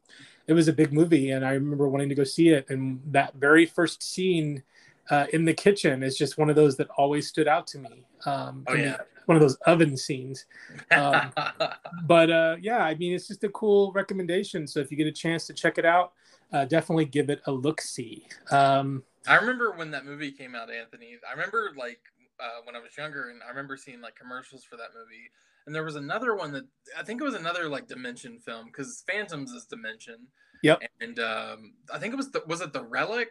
it 0.50 0.54
was 0.54 0.68
a 0.68 0.74
big 0.74 0.91
movie. 0.91 1.30
And 1.30 1.45
I 1.45 1.52
remember 1.52 1.88
wanting 1.88 2.10
to 2.10 2.16
go 2.16 2.24
see 2.24 2.50
it. 2.50 2.66
And 2.70 3.00
that 3.12 3.36
very 3.36 3.68
first 3.68 4.02
scene 4.02 4.64
uh, 5.12 5.28
in 5.32 5.45
the 5.45 5.54
kitchen 5.54 6.02
is 6.02 6.18
just 6.18 6.39
one 6.39 6.50
of 6.50 6.56
those 6.56 6.76
that 6.78 6.89
always 6.97 7.28
stood 7.28 7.47
out 7.47 7.68
to 7.68 7.78
me. 7.78 8.04
Um, 8.26 8.64
Oh, 8.68 8.74
yeah. 8.74 8.97
one 9.28 9.36
of 9.36 9.41
those 9.41 9.56
oven 9.68 9.95
scenes. 9.95 10.47
um, 10.91 11.32
But 12.04 12.32
uh, 12.32 12.56
yeah, 12.60 12.80
I 12.84 12.95
mean, 12.95 13.14
it's 13.14 13.28
just 13.28 13.43
a 13.43 13.50
cool 13.50 13.91
recommendation. 13.91 14.66
So 14.66 14.80
if 14.80 14.89
you 14.89 14.97
get 14.97 15.06
a 15.08 15.12
chance 15.12 15.45
to 15.47 15.54
check 15.54 15.78
it 15.78 15.86
out, 15.86 16.14
uh, 16.52 16.66
definitely 16.66 17.06
give 17.06 17.30
it 17.30 17.41
a 17.45 17.52
look. 17.52 17.80
See. 17.82 18.26
Um, 18.50 19.04
I 19.28 19.36
remember 19.36 19.72
when 19.72 19.91
that 19.91 20.06
movie 20.06 20.32
came 20.32 20.56
out, 20.56 20.72
Anthony. 20.72 21.18
I 21.28 21.34
remember 21.34 21.70
like 21.78 22.00
uh, 22.39 22.62
when 22.64 22.76
I 22.76 22.80
was 22.80 22.97
younger, 22.97 23.30
and 23.30 23.41
I 23.43 23.50
remember 23.50 23.78
seeing 23.78 24.02
like 24.02 24.16
commercials 24.16 24.64
for 24.64 24.78
that 24.78 24.89
movie. 24.97 25.30
And 25.70 25.76
there 25.76 25.84
was 25.84 25.95
another 25.95 26.36
one 26.36 26.51
that 26.53 26.63
I 26.97 27.03
think 27.03 27.22
it 27.22 27.24
was 27.24 27.36
another 27.36 27.70
like 27.70 27.88
Dimension 27.88 28.39
film 28.39 28.65
because 28.65 29.03
Phantoms 29.07 29.51
is 29.51 29.65
Dimension. 29.65 30.26
Yep. 30.63 30.82
And 30.99 31.20
um, 31.20 31.74
I 31.93 31.99
think 31.99 32.11
it 32.11 32.17
was 32.17 32.32
the 32.32 32.41
was 32.47 32.61
it 32.61 32.74
the 32.74 32.84
Relic? 32.84 33.30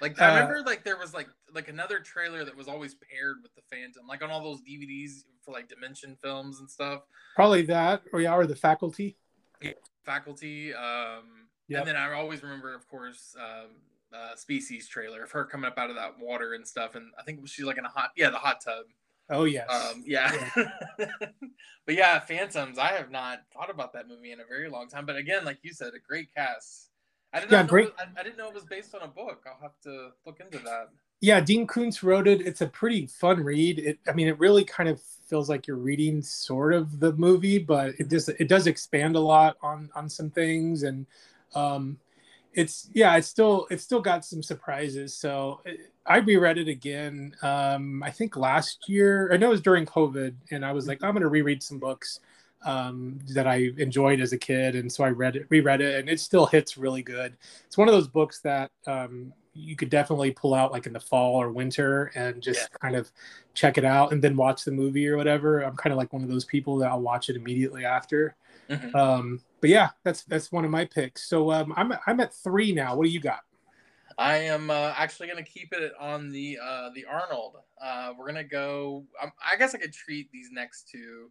Like 0.00 0.20
Uh, 0.20 0.24
I 0.24 0.38
remember 0.38 0.62
like 0.62 0.84
there 0.84 0.96
was 0.96 1.12
like 1.12 1.26
like 1.52 1.66
another 1.66 1.98
trailer 1.98 2.44
that 2.44 2.56
was 2.56 2.68
always 2.68 2.94
paired 2.94 3.38
with 3.42 3.52
the 3.56 3.62
Phantom, 3.68 4.06
like 4.06 4.22
on 4.22 4.30
all 4.30 4.40
those 4.40 4.60
DVDs 4.62 5.24
for 5.42 5.50
like 5.50 5.68
Dimension 5.68 6.16
films 6.22 6.60
and 6.60 6.70
stuff. 6.70 7.02
probably 7.34 7.62
that, 7.62 8.02
or 8.12 8.20
yeah, 8.20 8.34
or 8.34 8.46
the 8.46 8.54
faculty. 8.54 9.16
Faculty. 10.04 10.72
Um, 10.72 11.48
Yep. 11.68 11.80
And 11.80 11.88
then 11.88 11.96
I 11.96 12.12
always 12.14 12.42
remember, 12.42 12.74
of 12.74 12.88
course, 12.88 13.36
um, 13.38 13.68
uh, 14.12 14.34
Species 14.36 14.88
trailer 14.88 15.22
of 15.22 15.30
her 15.32 15.44
coming 15.44 15.66
up 15.66 15.76
out 15.76 15.90
of 15.90 15.96
that 15.96 16.18
water 16.18 16.54
and 16.54 16.66
stuff. 16.66 16.94
And 16.94 17.10
I 17.18 17.22
think 17.22 17.46
she's 17.46 17.66
like 17.66 17.76
in 17.76 17.84
a 17.84 17.90
hot, 17.90 18.10
yeah, 18.16 18.30
the 18.30 18.38
hot 18.38 18.62
tub. 18.64 18.86
Oh 19.30 19.44
yes. 19.44 19.68
Um, 19.70 20.02
yeah. 20.06 20.32
but 20.96 21.94
yeah, 21.94 22.18
Phantoms. 22.20 22.78
I 22.78 22.88
have 22.92 23.10
not 23.10 23.42
thought 23.52 23.70
about 23.70 23.92
that 23.92 24.08
movie 24.08 24.32
in 24.32 24.40
a 24.40 24.44
very 24.48 24.68
long 24.70 24.88
time. 24.88 25.06
But 25.06 25.16
again, 25.16 25.44
like 25.44 25.58
you 25.62 25.72
said, 25.72 25.88
a 25.94 25.98
great 26.06 26.28
cast. 26.34 26.90
I 27.32 27.40
did 27.40 27.50
Yeah, 27.50 27.62
know 27.62 27.68
great- 27.68 27.92
I, 27.98 28.20
I 28.20 28.22
didn't 28.22 28.38
know 28.38 28.48
it 28.48 28.54
was 28.54 28.64
based 28.64 28.94
on 28.94 29.02
a 29.02 29.08
book. 29.08 29.44
I'll 29.46 29.60
have 29.60 29.78
to 29.84 30.10
look 30.24 30.40
into 30.40 30.58
that. 30.64 30.88
yeah 31.20 31.40
dean 31.40 31.66
koontz 31.66 32.02
wrote 32.04 32.28
it 32.28 32.40
it's 32.46 32.60
a 32.60 32.66
pretty 32.68 33.04
fun 33.08 33.40
read 33.42 33.80
it 33.80 33.98
i 34.08 34.12
mean 34.12 34.28
it 34.28 34.38
really 34.38 34.62
kind 34.64 34.88
of 34.88 35.00
feels 35.28 35.48
like 35.48 35.66
you're 35.66 35.76
reading 35.76 36.22
sort 36.22 36.72
of 36.72 37.00
the 37.00 37.12
movie 37.14 37.58
but 37.58 37.88
it 37.98 38.08
just 38.08 38.28
it 38.28 38.46
does 38.48 38.68
expand 38.68 39.16
a 39.16 39.20
lot 39.20 39.56
on 39.60 39.90
on 39.96 40.08
some 40.08 40.30
things 40.30 40.84
and 40.84 41.06
um 41.56 41.98
it's 42.54 42.88
yeah 42.94 43.16
it's 43.16 43.28
still 43.28 43.66
it's 43.70 43.84
still 43.84 44.00
got 44.00 44.24
some 44.24 44.42
surprises 44.42 45.14
so 45.14 45.60
it, 45.64 45.92
i 46.06 46.18
reread 46.18 46.58
it 46.58 46.68
again 46.68 47.34
um 47.42 48.02
i 48.02 48.10
think 48.10 48.36
last 48.36 48.88
year 48.88 49.30
i 49.32 49.36
know 49.36 49.48
it 49.48 49.50
was 49.50 49.60
during 49.60 49.84
covid 49.84 50.34
and 50.50 50.64
i 50.64 50.72
was 50.72 50.86
like 50.86 51.02
i'm 51.02 51.12
going 51.12 51.22
to 51.22 51.28
reread 51.28 51.62
some 51.62 51.78
books 51.78 52.20
um, 52.64 53.18
that 53.34 53.46
I 53.46 53.70
enjoyed 53.76 54.20
as 54.20 54.32
a 54.32 54.38
kid, 54.38 54.74
and 54.74 54.90
so 54.90 55.04
I 55.04 55.10
read 55.10 55.36
it, 55.36 55.46
reread 55.48 55.80
it, 55.80 56.00
and 56.00 56.08
it 56.08 56.20
still 56.20 56.46
hits 56.46 56.76
really 56.76 57.02
good. 57.02 57.36
It's 57.66 57.78
one 57.78 57.88
of 57.88 57.94
those 57.94 58.08
books 58.08 58.40
that 58.40 58.70
um, 58.86 59.32
you 59.58 59.76
could 59.76 59.90
definitely 59.90 60.30
pull 60.32 60.54
out 60.54 60.72
like 60.72 60.86
in 60.86 60.92
the 60.92 61.00
fall 61.00 61.36
or 61.40 61.50
winter 61.52 62.12
and 62.14 62.42
just 62.42 62.72
Yeah. 62.72 62.78
kind 62.80 62.96
of 62.96 63.10
check 63.54 63.78
it 63.78 63.84
out, 63.84 64.12
and 64.12 64.22
then 64.22 64.36
watch 64.36 64.64
the 64.64 64.72
movie 64.72 65.08
or 65.08 65.16
whatever. 65.16 65.60
I'm 65.60 65.76
kind 65.76 65.92
of 65.92 65.98
like 65.98 66.12
one 66.12 66.22
of 66.22 66.28
those 66.28 66.44
people 66.44 66.78
that 66.78 66.90
I'll 66.90 67.00
watch 67.00 67.28
it 67.30 67.36
immediately 67.36 67.84
after. 67.84 68.36
Mhm. 68.68 68.94
Um, 68.94 69.42
but 69.60 69.70
yeah, 69.70 69.90
that's 70.04 70.24
that's 70.24 70.52
one 70.52 70.64
of 70.64 70.70
my 70.70 70.84
picks. 70.86 71.28
So 71.28 71.50
um, 71.52 71.72
I'm 71.76 71.92
I'm 72.06 72.20
at 72.20 72.34
three 72.34 72.72
now. 72.72 72.96
What 72.96 73.04
do 73.04 73.10
you 73.10 73.20
got? 73.20 73.40
I 74.16 74.36
am 74.38 74.70
uh, 74.70 74.92
actually 74.96 75.28
going 75.28 75.42
to 75.44 75.48
keep 75.50 75.72
it 75.72 75.92
on 75.98 76.30
the 76.30 76.58
uh, 76.62 76.90
the 76.94 77.04
Arnold. 77.04 77.56
Uh, 77.80 78.12
we're 78.18 78.24
going 78.24 78.42
to 78.42 78.44
go. 78.44 79.06
Um, 79.22 79.32
I 79.40 79.56
guess 79.56 79.74
I 79.74 79.78
could 79.78 79.92
treat 79.92 80.30
these 80.32 80.48
next 80.50 80.88
two 80.90 81.30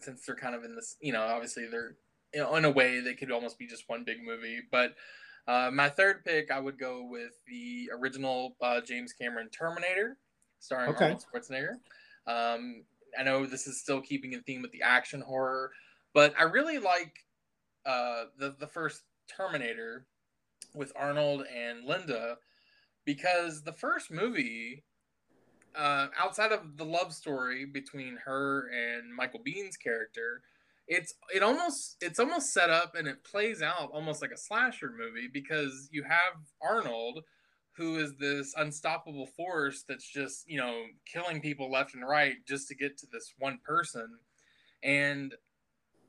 since 0.00 0.24
they're 0.26 0.36
kind 0.36 0.54
of 0.54 0.64
in 0.64 0.74
this. 0.76 0.96
You 1.00 1.12
know, 1.12 1.22
obviously 1.22 1.66
they're 1.68 1.96
you 2.34 2.40
know, 2.40 2.56
in 2.56 2.64
a 2.64 2.70
way 2.70 3.00
they 3.00 3.14
could 3.14 3.32
almost 3.32 3.58
be 3.58 3.66
just 3.66 3.88
one 3.88 4.04
big 4.04 4.18
movie. 4.24 4.60
But 4.70 4.94
uh, 5.48 5.70
my 5.72 5.88
third 5.88 6.24
pick, 6.24 6.50
I 6.50 6.60
would 6.60 6.78
go 6.78 7.06
with 7.10 7.32
the 7.48 7.90
original 7.98 8.54
uh, 8.60 8.82
James 8.82 9.14
Cameron 9.14 9.48
Terminator, 9.48 10.18
starring 10.60 10.90
Okay. 10.90 11.04
Arnold 11.06 11.24
Schwarzenegger. 11.34 11.76
Um, 12.26 12.84
I 13.18 13.22
know 13.22 13.46
this 13.46 13.66
is 13.66 13.80
still 13.80 14.02
keeping 14.02 14.34
in 14.34 14.42
theme 14.42 14.60
with 14.60 14.72
the 14.72 14.82
action 14.82 15.22
horror, 15.22 15.72
but 16.12 16.34
I 16.38 16.42
really 16.42 16.76
like 16.78 17.24
uh, 17.86 18.24
the 18.38 18.54
the 18.58 18.66
first 18.66 19.02
Terminator 19.34 20.06
with 20.74 20.92
Arnold 20.94 21.44
and 21.54 21.86
Linda 21.86 22.36
because 23.06 23.62
the 23.62 23.72
first 23.72 24.10
movie, 24.10 24.84
uh, 25.74 26.08
outside 26.18 26.52
of 26.52 26.76
the 26.76 26.84
love 26.84 27.14
story 27.14 27.64
between 27.64 28.18
her 28.22 28.68
and 28.68 29.14
Michael 29.14 29.40
Biehn's 29.40 29.78
character, 29.78 30.42
it's 30.88 31.14
it 31.34 31.42
almost 31.42 31.96
it's 32.00 32.18
almost 32.18 32.52
set 32.52 32.70
up 32.70 32.94
and 32.96 33.06
it 33.06 33.22
plays 33.22 33.62
out 33.62 33.90
almost 33.92 34.22
like 34.22 34.30
a 34.30 34.38
slasher 34.38 34.90
movie 34.96 35.28
because 35.32 35.88
you 35.92 36.02
have 36.02 36.34
Arnold 36.62 37.20
who 37.76 37.98
is 37.98 38.16
this 38.16 38.54
unstoppable 38.56 39.26
force 39.26 39.84
that's 39.86 40.08
just 40.08 40.48
you 40.48 40.58
know 40.58 40.84
killing 41.06 41.40
people 41.40 41.70
left 41.70 41.94
and 41.94 42.08
right 42.08 42.36
just 42.46 42.68
to 42.68 42.74
get 42.74 42.96
to 42.98 43.06
this 43.12 43.34
one 43.38 43.58
person 43.64 44.18
and 44.82 45.34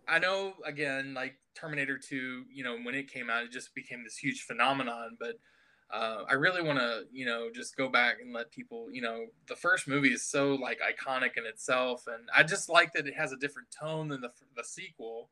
I 0.09 0.17
know 0.17 0.53
again, 0.65 1.13
like 1.13 1.35
Terminator 1.55 1.97
2, 1.97 2.45
you 2.51 2.63
know, 2.63 2.77
when 2.83 2.95
it 2.95 3.11
came 3.11 3.29
out, 3.29 3.43
it 3.43 3.51
just 3.51 3.75
became 3.75 4.03
this 4.03 4.17
huge 4.17 4.41
phenomenon. 4.41 5.17
But 5.19 5.35
uh, 5.91 6.23
I 6.29 6.33
really 6.33 6.61
want 6.61 6.79
to, 6.79 7.05
you 7.11 7.25
know, 7.25 7.49
just 7.53 7.75
go 7.75 7.89
back 7.89 8.17
and 8.21 8.33
let 8.33 8.51
people, 8.51 8.89
you 8.91 9.01
know, 9.01 9.25
the 9.47 9.55
first 9.55 9.87
movie 9.87 10.13
is 10.13 10.23
so 10.23 10.53
like 10.55 10.79
iconic 10.79 11.37
in 11.37 11.45
itself, 11.45 12.05
and 12.07 12.29
I 12.35 12.43
just 12.43 12.69
like 12.69 12.93
that 12.93 13.07
it 13.07 13.15
has 13.15 13.31
a 13.31 13.37
different 13.37 13.69
tone 13.71 14.09
than 14.09 14.21
the 14.21 14.31
the 14.55 14.63
sequel. 14.63 15.29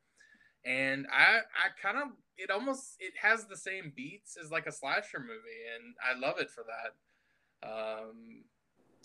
And 0.64 1.06
I, 1.12 1.38
I 1.38 1.70
kind 1.80 1.98
of, 1.98 2.08
it 2.36 2.50
almost, 2.50 2.96
it 3.00 3.14
has 3.22 3.46
the 3.46 3.56
same 3.56 3.92
beats 3.96 4.36
as 4.42 4.50
like 4.50 4.66
a 4.66 4.72
slasher 4.72 5.20
movie, 5.20 5.64
and 5.74 5.94
I 6.04 6.18
love 6.18 6.38
it 6.40 6.50
for 6.50 6.64
that. 7.62 7.68
Um, 7.68 8.44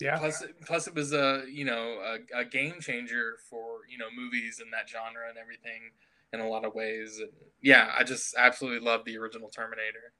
Yeah, 0.00 0.18
plus 0.18 0.44
plus 0.66 0.86
it 0.86 0.94
was 0.94 1.12
a 1.12 1.44
you 1.50 1.64
know 1.64 1.98
a, 2.34 2.40
a 2.40 2.44
game 2.44 2.80
changer 2.80 3.36
for 3.50 3.80
you 3.88 3.98
know 3.98 4.08
movies 4.16 4.60
in 4.64 4.70
that 4.70 4.88
genre 4.88 5.28
and 5.28 5.38
everything 5.38 5.92
in 6.32 6.40
a 6.40 6.48
lot 6.48 6.64
of 6.64 6.74
ways 6.74 7.18
and 7.20 7.32
yeah 7.62 7.92
i 7.96 8.02
just 8.04 8.34
absolutely 8.36 8.80
love 8.80 9.04
the 9.04 9.16
original 9.16 9.48
terminator 9.48 10.12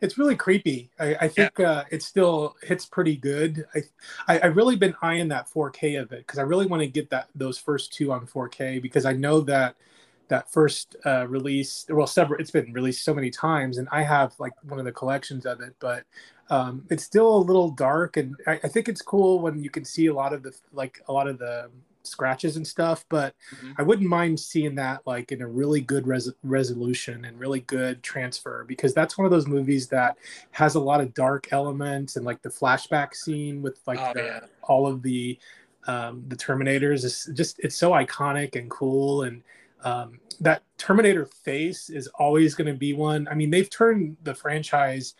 it's 0.00 0.18
really 0.18 0.36
creepy. 0.36 0.90
I, 0.98 1.16
I 1.22 1.28
think 1.28 1.60
uh, 1.60 1.84
it 1.90 2.02
still 2.02 2.56
hits 2.62 2.86
pretty 2.86 3.16
good. 3.16 3.64
I, 3.74 3.82
I 4.28 4.38
I 4.40 4.46
really 4.46 4.76
been 4.76 4.94
eyeing 5.02 5.28
that 5.28 5.48
4K 5.50 6.00
of 6.00 6.12
it 6.12 6.26
because 6.26 6.38
I 6.38 6.42
really 6.42 6.66
want 6.66 6.80
to 6.82 6.86
get 6.86 7.10
that 7.10 7.28
those 7.34 7.58
first 7.58 7.92
two 7.92 8.12
on 8.12 8.26
4K 8.26 8.80
because 8.82 9.04
I 9.04 9.12
know 9.12 9.40
that 9.42 9.76
that 10.28 10.50
first 10.50 10.96
uh, 11.04 11.26
release 11.28 11.84
well 11.90 12.06
several 12.06 12.40
it's 12.40 12.50
been 12.50 12.72
released 12.72 13.04
so 13.04 13.14
many 13.14 13.30
times 13.30 13.78
and 13.78 13.88
I 13.92 14.02
have 14.02 14.32
like 14.38 14.52
one 14.62 14.78
of 14.78 14.84
the 14.84 14.92
collections 14.92 15.46
of 15.46 15.60
it, 15.60 15.74
but 15.78 16.04
um, 16.50 16.84
it's 16.90 17.04
still 17.04 17.36
a 17.36 17.38
little 17.38 17.70
dark 17.70 18.16
and 18.16 18.36
I, 18.46 18.60
I 18.64 18.68
think 18.68 18.88
it's 18.88 19.02
cool 19.02 19.40
when 19.40 19.62
you 19.62 19.70
can 19.70 19.84
see 19.84 20.06
a 20.06 20.14
lot 20.14 20.32
of 20.32 20.42
the 20.42 20.56
like 20.72 21.02
a 21.08 21.12
lot 21.12 21.28
of 21.28 21.38
the 21.38 21.70
scratches 22.04 22.56
and 22.56 22.66
stuff, 22.66 23.04
but 23.08 23.34
Mhm. 23.54 23.74
I 23.78 23.82
wouldn't 23.82 24.08
mind 24.08 24.38
seeing 24.38 24.74
that 24.76 25.06
like 25.06 25.32
in 25.32 25.42
a 25.42 25.46
really 25.48 25.80
good 25.80 26.06
res- 26.06 26.32
resolution 26.42 27.24
and 27.24 27.38
really 27.38 27.60
good 27.60 28.02
transfer 28.02 28.64
because 28.66 28.94
that's 28.94 29.16
one 29.16 29.24
of 29.24 29.30
those 29.30 29.46
movies 29.46 29.88
that 29.88 30.16
has 30.50 30.74
a 30.74 30.80
lot 30.80 31.00
of 31.00 31.14
dark 31.14 31.52
elements 31.52 32.16
and 32.16 32.24
like 32.24 32.42
the 32.42 32.48
flashback 32.48 33.14
scene 33.14 33.62
with 33.62 33.78
like 33.86 33.98
Oh, 34.00 34.12
the, 34.14 34.24
yeah. 34.24 34.40
all 34.62 34.86
of 34.86 35.02
the 35.02 35.38
um, 35.86 36.24
the 36.28 36.36
Terminators 36.36 37.04
is 37.04 37.28
just 37.34 37.58
it's 37.58 37.76
so 37.76 37.90
iconic 37.92 38.54
and 38.54 38.70
cool 38.70 39.22
and 39.24 39.42
um, 39.84 40.20
that 40.40 40.62
Terminator 40.78 41.26
face 41.26 41.90
is 41.90 42.06
always 42.08 42.54
going 42.54 42.68
to 42.72 42.78
be 42.78 42.92
one. 42.92 43.26
I 43.28 43.34
mean, 43.34 43.50
they've 43.50 43.68
turned 43.68 44.16
the 44.22 44.32
franchise 44.34 45.14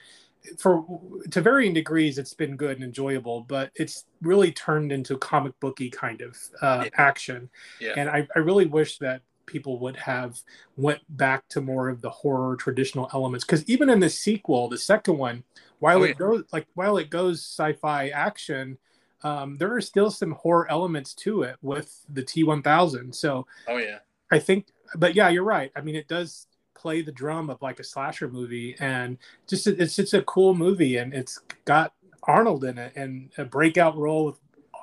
for 0.59 0.85
to 1.31 1.41
varying 1.41 1.73
degrees 1.75 2.19
it's 2.19 2.35
been 2.35 2.57
good 2.57 2.77
and 2.77 2.85
enjoyable 2.85 3.43
but 3.43 3.71
it's 3.75 4.07
really 4.23 4.51
turned 4.53 4.91
into 4.93 5.17
comic 5.19 5.59
booky 5.61 5.89
kind 5.91 6.21
of 6.21 6.37
uh, 6.61 6.85
Yeah. 6.85 6.91
action 6.95 7.51
Yeah. 7.81 7.95
and 7.97 8.11
I, 8.11 8.27
I 8.35 8.41
really 8.41 8.67
wish 8.67 8.99
that 8.99 9.23
people 9.47 9.79
would 9.81 9.97
have 9.97 10.41
went 10.77 11.01
back 11.11 11.47
to 11.49 11.61
more 11.61 11.89
of 11.89 12.01
the 12.01 12.11
horror 12.11 12.57
traditional 12.57 13.09
elements 13.13 13.45
because 13.45 13.65
even 13.69 13.91
in 13.91 14.01
the 14.01 14.11
sequel 14.11 14.69
the 14.69 14.79
second 14.79 15.19
one 15.19 15.45
while 15.79 15.99
Oh, 15.99 16.05
it 16.05 16.09
yeah. 16.11 16.15
goes 16.15 16.45
like 16.53 16.67
while 16.75 16.97
it 16.99 17.11
goes 17.11 17.41
sci-fi 17.41 18.09
action 18.09 18.79
um, 19.25 19.57
there 19.59 19.73
are 19.73 19.81
still 19.81 20.11
some 20.11 20.33
horror 20.33 20.69
elements 20.71 21.15
to 21.15 21.43
it 21.43 21.57
with 21.63 22.05
the 22.13 22.23
t1000 22.23 23.15
so 23.15 23.47
oh 23.69 23.77
yeah 23.79 23.99
I 24.31 24.39
think, 24.39 24.69
but 24.97 25.15
yeah, 25.15 25.29
you're 25.29 25.45
right. 25.45 25.71
I 25.77 25.83
mean, 25.83 25.95
it 25.95 26.09
does 26.09 26.47
play 26.83 27.01
the 27.01 27.13
drum 27.13 27.49
of 27.49 27.63
like 27.63 27.79
a 27.79 27.85
slasher 27.85 28.29
movie, 28.29 28.75
and 28.81 29.17
just 29.49 29.67
it's 29.69 29.95
just 29.97 30.15
a 30.15 30.23
cool 30.23 30.55
movie, 30.55 30.97
and 30.97 31.15
it's 31.15 31.39
got 31.65 31.95
Arnold 32.25 32.65
in 32.65 32.77
it 32.77 32.93
and 32.97 33.31
a 33.39 33.45
breakout 33.45 33.97
role 33.97 34.27
with 34.27 34.39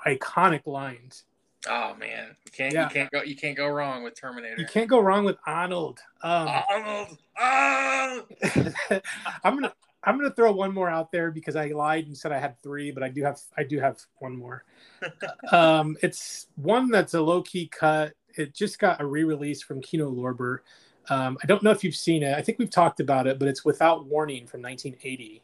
iconic 0.07 0.65
lines. 0.65 1.25
oh 1.67 1.93
man 1.99 2.35
you 2.45 2.51
can't 2.53 2.73
Yeah. 2.73 2.85
you 2.85 2.89
can't 2.89 3.11
go 3.11 3.21
you 3.21 3.35
can't 3.35 3.57
go 3.57 3.67
wrong 3.67 4.01
with 4.03 4.15
terminator 4.15 4.55
You 4.57 4.65
can't 4.65 4.89
go 4.89 4.99
wrong 5.01 5.25
with 5.25 5.35
Arnold. 5.45 5.99
Um, 6.23 6.47
arnold! 6.69 7.17
I'm 9.43 9.55
gonna 9.55 9.73
I'm 10.03 10.17
gonna 10.17 10.31
throw 10.31 10.53
one 10.53 10.73
more 10.73 10.89
out 10.89 11.11
there 11.11 11.31
because 11.31 11.57
I 11.57 11.67
lied 11.67 12.07
and 12.07 12.17
said 12.17 12.31
I 12.31 12.39
had 12.39 12.61
three, 12.63 12.91
but 12.91 13.03
I 13.03 13.09
do 13.09 13.23
have 13.23 13.39
I 13.57 13.63
do 13.63 13.77
have 13.79 13.99
one 14.19 14.37
more. 14.37 14.63
um, 15.51 15.97
it's 16.01 16.47
one 16.55 16.89
that's 16.89 17.13
a 17.13 17.21
low 17.21 17.41
key 17.41 17.67
cut. 17.67 18.13
It 18.35 18.55
just 18.55 18.79
got 18.79 19.01
a 19.01 19.05
re 19.05 19.23
release 19.25 19.61
from 19.61 19.81
Kino 19.81 20.09
Lorber. 20.09 20.59
Um, 21.09 21.37
I 21.43 21.47
don't 21.47 21.63
know 21.63 21.71
if 21.71 21.83
you've 21.83 21.95
seen 21.95 22.23
it. 22.23 22.35
I 22.35 22.41
think 22.41 22.59
we've 22.59 22.69
talked 22.69 22.99
about 22.99 23.27
it, 23.27 23.39
but 23.39 23.47
it's 23.47 23.65
Without 23.65 24.05
Warning 24.05 24.45
from 24.45 24.61
1980. 24.61 25.41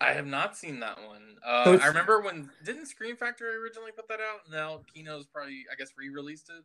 i 0.00 0.12
have 0.12 0.26
not 0.26 0.56
seen 0.56 0.80
that 0.80 0.98
one 1.06 1.36
uh, 1.46 1.64
So 1.64 1.78
i 1.78 1.86
remember 1.86 2.20
when 2.20 2.50
didn't 2.64 2.86
Scream 2.86 3.16
Factory 3.16 3.54
originally 3.56 3.92
put 3.92 4.08
that 4.08 4.20
out 4.20 4.40
now 4.50 4.80
kino's 4.92 5.26
probably 5.26 5.64
i 5.70 5.74
guess 5.76 5.90
re-released 5.96 6.50
it 6.50 6.64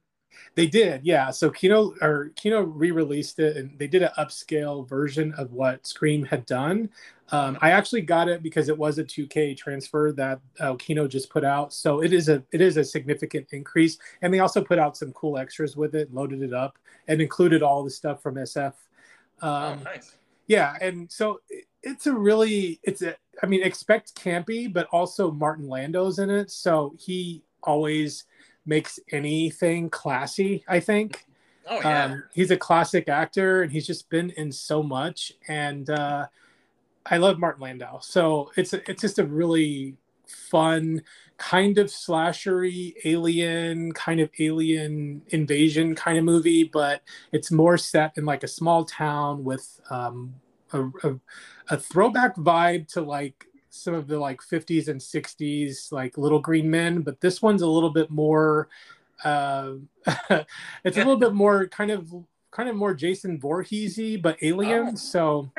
They 0.55 0.67
did, 0.67 1.05
yeah. 1.05 1.31
So 1.31 1.49
Kino 1.49 1.93
or 2.01 2.31
Kino 2.35 2.61
re-released 2.61 3.39
it, 3.39 3.57
and 3.57 3.77
they 3.77 3.87
did 3.87 4.03
an 4.03 4.11
upscale 4.17 4.87
version 4.87 5.33
of 5.33 5.51
what 5.51 5.85
Scream 5.85 6.23
had 6.25 6.45
done. 6.45 6.89
Um, 7.31 7.57
I 7.61 7.71
actually 7.71 8.01
got 8.01 8.27
it 8.27 8.41
because 8.41 8.69
it 8.69 8.77
was 8.77 8.97
a 8.97 9.03
2K 9.03 9.55
transfer 9.55 10.11
that 10.13 10.39
uh, 10.59 10.75
Kino 10.75 11.07
just 11.07 11.29
put 11.29 11.43
out. 11.43 11.73
So 11.73 12.01
it 12.01 12.13
is 12.13 12.29
a 12.29 12.43
it 12.51 12.61
is 12.61 12.77
a 12.77 12.83
significant 12.83 13.47
increase, 13.51 13.97
and 14.21 14.33
they 14.33 14.39
also 14.39 14.63
put 14.63 14.79
out 14.79 14.97
some 14.97 15.11
cool 15.13 15.37
extras 15.37 15.75
with 15.77 15.95
it, 15.95 16.13
loaded 16.13 16.41
it 16.41 16.53
up, 16.53 16.77
and 17.07 17.21
included 17.21 17.61
all 17.63 17.83
the 17.83 17.89
stuff 17.91 18.21
from 18.21 18.35
SF. 18.35 18.73
oh 19.41 19.47
Um, 19.47 19.83
nice 19.83 20.15
yeah, 20.47 20.75
and 20.81 21.11
so 21.11 21.39
it- 21.49 21.65
it's 21.81 22.07
a 22.07 22.13
really 22.13 22.77
it's 22.83 23.01
a 23.01 23.15
I 23.41 23.45
mean 23.45 23.63
expect 23.63 24.13
campy, 24.15 24.71
but 24.71 24.87
also 24.91 25.31
Martin 25.31 25.69
Landau's 25.69 26.19
in 26.19 26.29
it, 26.29 26.51
so 26.51 26.93
he 26.99 27.43
always 27.63 28.25
makes 28.69 28.99
anything 29.11 29.89
classy. 29.89 30.63
I 30.67 30.79
think. 30.79 31.25
oh 31.67 31.81
yeah 31.81 32.05
Um, 32.05 32.23
he's 32.33 32.51
a 32.51 32.57
classic 32.57 33.09
actor, 33.09 33.63
and 33.63 33.71
he's 33.71 33.87
just 33.87 34.09
been 34.09 34.29
in 34.31 34.51
so 34.51 34.81
much. 34.81 35.33
And 35.49 35.89
uh, 35.89 36.27
I 37.05 37.17
love 37.17 37.39
Martin 37.39 37.63
Landau, 37.63 37.99
so 37.99 38.51
it's 38.55 38.73
it's 38.73 39.01
just 39.01 39.19
a 39.19 39.25
really 39.25 39.97
fun 40.27 41.01
kind 41.37 41.77
of 41.77 41.87
slashery 41.87 42.93
alien 43.05 43.91
kind 43.93 44.19
of 44.19 44.29
alien 44.39 45.21
invasion 45.29 45.95
kind 45.95 46.17
of 46.17 46.23
movie 46.25 46.65
but 46.65 47.01
it's 47.31 47.49
more 47.49 47.77
set 47.77 48.11
in 48.17 48.25
like 48.25 48.43
a 48.43 48.47
small 48.47 48.83
town 48.83 49.43
with 49.43 49.79
um, 49.89 50.33
a, 50.73 50.83
a, 51.03 51.19
a 51.69 51.77
throwback 51.77 52.35
vibe 52.35 52.87
to 52.87 53.01
like 53.01 53.47
some 53.69 53.93
of 53.93 54.07
the 54.07 54.17
like 54.17 54.41
50s 54.41 54.87
and 54.87 54.99
60s 54.99 55.91
like 55.91 56.17
little 56.17 56.39
green 56.39 56.69
men 56.69 57.01
but 57.01 57.21
this 57.21 57.41
one's 57.41 57.61
a 57.61 57.67
little 57.67 57.89
bit 57.91 58.09
more 58.09 58.67
uh, 59.23 59.73
it's 60.29 60.97
a 60.97 60.99
little 60.99 61.17
bit 61.17 61.33
more 61.33 61.67
kind 61.67 61.91
of 61.91 62.13
kind 62.51 62.69
of 62.69 62.75
more 62.75 62.93
jason 62.93 63.39
Voorheesy, 63.39 64.21
but 64.21 64.37
alien 64.41 64.89
Oh. 64.93 64.95
so 64.95 65.51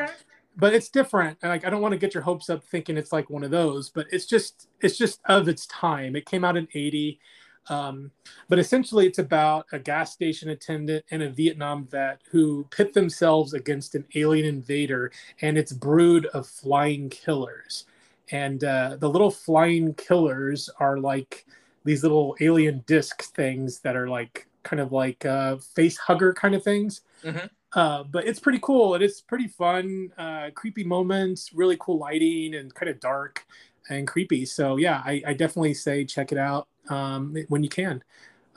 but 0.56 0.74
it's 0.74 0.88
different 0.88 1.38
and 1.42 1.50
like 1.50 1.64
i 1.64 1.70
don't 1.70 1.80
want 1.80 1.92
to 1.92 1.98
get 1.98 2.12
your 2.14 2.22
hopes 2.24 2.50
up 2.50 2.64
thinking 2.64 2.96
it's 2.96 3.12
like 3.12 3.30
one 3.30 3.44
of 3.44 3.50
those 3.52 3.88
but 3.88 4.06
it's 4.10 4.26
just 4.26 4.68
it's 4.80 4.98
just 4.98 5.20
of 5.26 5.46
its 5.48 5.66
time 5.66 6.16
it 6.16 6.26
came 6.26 6.44
out 6.44 6.56
in 6.56 6.66
80 6.74 7.20
Um, 7.68 8.10
but 8.48 8.58
essentially, 8.58 9.06
it's 9.06 9.18
about 9.18 9.66
a 9.70 9.78
gas 9.78 10.12
station 10.12 10.48
attendant 10.48 11.04
and 11.10 11.22
a 11.22 11.28
Vietnam 11.30 11.86
vet 11.86 12.20
who 12.30 12.66
pit 12.70 12.94
themselves 12.94 13.52
against 13.52 13.94
an 13.94 14.06
alien 14.14 14.46
invader 14.46 15.12
and 15.42 15.58
its 15.58 15.70
brood 15.72 16.24
of 16.32 16.48
flying 16.48 17.10
killers. 17.10 17.84
And 18.32 18.62
uh, 18.64 18.96
the 18.98 19.08
little 19.08 19.30
flying 19.30 19.94
killers 19.94 20.70
are 20.78 20.98
like 20.98 21.46
these 21.84 22.02
little 22.02 22.36
alien 22.40 22.84
disc 22.86 23.22
things 23.34 23.80
that 23.80 23.96
are 23.96 24.08
like 24.08 24.46
kind 24.62 24.80
of 24.80 24.92
like 24.92 25.24
uh, 25.24 25.56
face 25.56 25.96
hugger 25.96 26.32
kind 26.32 26.54
of 26.54 26.62
things. 26.62 27.00
Mhm. 27.24 27.50
Uh, 27.72 28.02
but 28.04 28.26
it's 28.26 28.40
pretty 28.40 28.58
cool. 28.62 28.94
It 28.94 29.02
is 29.02 29.20
pretty 29.20 29.46
fun, 29.46 30.10
uh, 30.18 30.50
creepy 30.54 30.84
moments, 30.84 31.52
really 31.54 31.76
cool 31.78 31.98
lighting, 31.98 32.54
and 32.56 32.74
kind 32.74 32.90
of 32.90 32.98
dark 33.00 33.46
and 33.88 34.06
creepy. 34.06 34.44
So 34.44 34.76
yeah, 34.76 35.02
I, 35.04 35.22
I 35.26 35.32
definitely 35.34 35.74
say 35.74 36.04
check 36.04 36.32
it 36.32 36.38
out 36.38 36.66
um, 36.88 37.36
when 37.48 37.62
you 37.62 37.68
can. 37.68 38.02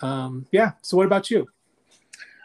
Um, 0.02 0.48
yeah. 0.52 0.72
So 0.82 0.98
what 0.98 1.06
about 1.06 1.30
you? 1.30 1.48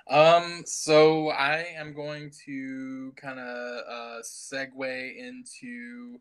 Um, 0.09 0.63
so 0.65 1.29
I 1.31 1.67
am 1.77 1.93
going 1.93 2.31
to 2.47 3.13
kind 3.17 3.39
of 3.39 3.85
uh, 3.89 4.23
segue 4.23 5.17
into 5.17 6.19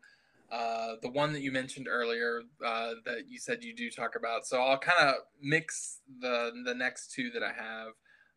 uh, 0.50 0.94
the 1.02 1.10
one 1.10 1.32
that 1.32 1.42
you 1.42 1.52
mentioned 1.52 1.88
earlier 1.90 2.42
uh, 2.64 2.92
that 3.04 3.28
you 3.28 3.38
said 3.38 3.62
you 3.62 3.74
do 3.74 3.90
talk 3.90 4.16
about. 4.16 4.46
So 4.46 4.60
I'll 4.62 4.78
kind 4.78 5.08
of 5.08 5.14
mix 5.42 6.00
the 6.20 6.52
the 6.64 6.74
next 6.74 7.12
two 7.12 7.30
that 7.30 7.42
I 7.42 7.52
have, 7.52 7.88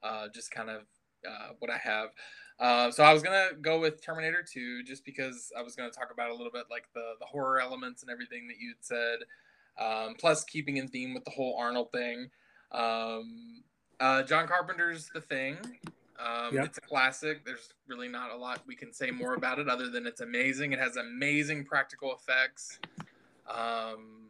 uh, 0.03 0.27
just 0.33 0.51
kind 0.51 0.69
of 0.69 0.81
uh, 1.27 1.53
what 1.59 1.71
I 1.71 1.77
have. 1.77 2.09
Uh, 2.59 2.91
so 2.91 3.03
I 3.03 3.13
was 3.13 3.23
gonna 3.23 3.51
go 3.61 3.79
with 3.79 4.05
Terminator 4.05 4.43
2 4.43 4.83
just 4.83 5.03
because 5.03 5.51
I 5.57 5.63
was 5.63 5.75
gonna 5.75 5.89
talk 5.89 6.09
about 6.13 6.29
a 6.29 6.35
little 6.35 6.51
bit 6.51 6.65
like 6.69 6.83
the 6.93 7.13
the 7.19 7.25
horror 7.25 7.59
elements 7.59 8.01
and 8.03 8.11
everything 8.11 8.47
that 8.49 8.57
you'd 8.59 8.75
said, 8.81 9.19
um, 9.79 10.15
plus 10.19 10.43
keeping 10.43 10.77
in 10.77 10.87
theme 10.87 11.13
with 11.13 11.23
the 11.23 11.31
whole 11.31 11.57
Arnold 11.57 11.91
thing. 11.91 12.29
Um, 12.71 13.63
John 13.99 14.47
Carpenter's 14.47 15.09
The 15.13 15.21
Thing. 15.21 15.57
Um, 16.21 16.53
Yep. 16.55 16.65
It's 16.65 16.77
a 16.77 16.81
classic. 16.81 17.45
There's 17.45 17.73
really 17.87 18.07
not 18.07 18.31
a 18.31 18.35
lot 18.35 18.61
we 18.67 18.75
can 18.75 18.93
say 18.93 19.09
more 19.11 19.33
about 19.33 19.59
it 19.59 19.67
other 19.67 19.89
than 19.89 20.05
it's 20.05 20.21
amazing. 20.21 20.71
It 20.71 20.79
has 20.79 20.97
amazing 20.97 21.65
practical 21.65 22.13
effects. 22.13 22.79
Um, 23.49 24.29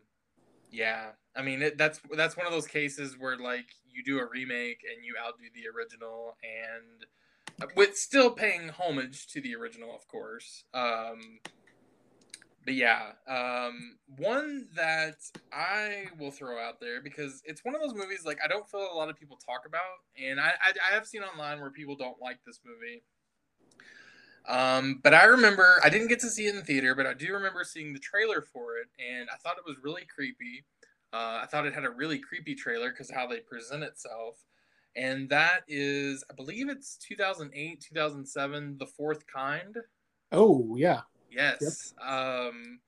yeah, 0.71 1.09
I 1.35 1.41
mean 1.41 1.61
it, 1.61 1.77
that's 1.77 1.99
that's 2.15 2.37
one 2.37 2.45
of 2.45 2.53
those 2.53 2.67
cases 2.67 3.17
where 3.19 3.37
like 3.37 3.65
you 3.89 4.03
do 4.03 4.19
a 4.19 4.25
remake 4.25 4.81
and 4.95 5.03
you 5.03 5.15
outdo 5.21 5.43
the 5.53 5.67
original, 5.75 6.37
and 6.43 7.71
with 7.75 7.97
still 7.97 8.31
paying 8.31 8.69
homage 8.69 9.27
to 9.27 9.41
the 9.41 9.55
original, 9.55 9.93
of 9.93 10.07
course. 10.07 10.63
Um, 10.73 11.39
but 12.63 12.75
yeah, 12.75 13.11
um, 13.27 13.97
one 14.17 14.67
that 14.75 15.15
I 15.51 16.05
will 16.19 16.31
throw 16.31 16.59
out 16.59 16.79
there 16.79 17.01
because 17.01 17.41
it's 17.45 17.65
one 17.65 17.73
of 17.73 17.81
those 17.81 17.95
movies 17.95 18.23
like 18.25 18.37
I 18.43 18.47
don't 18.47 18.69
feel 18.69 18.87
a 18.91 18.95
lot 18.95 19.09
of 19.09 19.19
people 19.19 19.37
talk 19.37 19.65
about, 19.65 19.81
and 20.21 20.39
I 20.39 20.53
I, 20.61 20.73
I 20.91 20.93
have 20.93 21.07
seen 21.07 21.23
online 21.23 21.59
where 21.59 21.71
people 21.71 21.95
don't 21.95 22.21
like 22.21 22.39
this 22.45 22.59
movie. 22.65 23.03
Um, 24.47 24.99
but 25.03 25.13
I 25.13 25.25
remember 25.25 25.79
I 25.83 25.89
didn't 25.89 26.07
get 26.07 26.19
to 26.21 26.29
see 26.29 26.47
it 26.47 26.55
in 26.55 26.61
theater, 26.61 26.95
but 26.95 27.05
I 27.05 27.13
do 27.13 27.33
remember 27.33 27.63
seeing 27.63 27.93
the 27.93 27.99
trailer 27.99 28.41
for 28.41 28.77
it, 28.77 28.87
and 28.99 29.29
I 29.31 29.37
thought 29.37 29.57
it 29.57 29.67
was 29.67 29.77
really 29.83 30.05
creepy. 30.13 30.63
Uh, 31.13 31.41
I 31.43 31.47
thought 31.49 31.65
it 31.65 31.73
had 31.73 31.85
a 31.85 31.89
really 31.89 32.19
creepy 32.19 32.55
trailer 32.55 32.91
because 32.91 33.11
how 33.11 33.27
they 33.27 33.39
present 33.39 33.83
itself, 33.83 34.37
and 34.95 35.29
that 35.29 35.61
is 35.67 36.23
I 36.29 36.35
believe 36.35 36.69
it's 36.69 36.95
2008, 36.97 37.81
2007, 37.81 38.77
The 38.77 38.85
Fourth 38.85 39.25
Kind. 39.25 39.77
Oh 40.31 40.75
yeah. 40.77 41.01
Yes. 41.31 41.93
Um, 42.01 42.79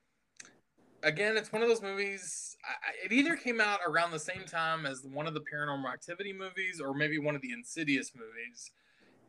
again, 1.02 1.38
it's 1.38 1.52
one 1.52 1.62
of 1.62 1.70
those 1.70 1.82
movies. 1.82 2.58
I- 2.64 3.06
it 3.06 3.12
either 3.12 3.36
came 3.36 3.60
out 3.60 3.80
around 3.86 4.12
the 4.12 4.20
same 4.20 4.46
time 4.46 4.86
as 4.86 5.04
one 5.04 5.28
of 5.28 5.34
the 5.34 5.41
Paranormal 5.41 5.91
Activity 5.91 6.34
movies, 6.34 6.80
or 6.80 6.94
maybe 6.94 7.18
one 7.18 7.36
of 7.36 7.41
the 7.41 7.52
Insidious 7.52 8.14
movies. 8.16 8.72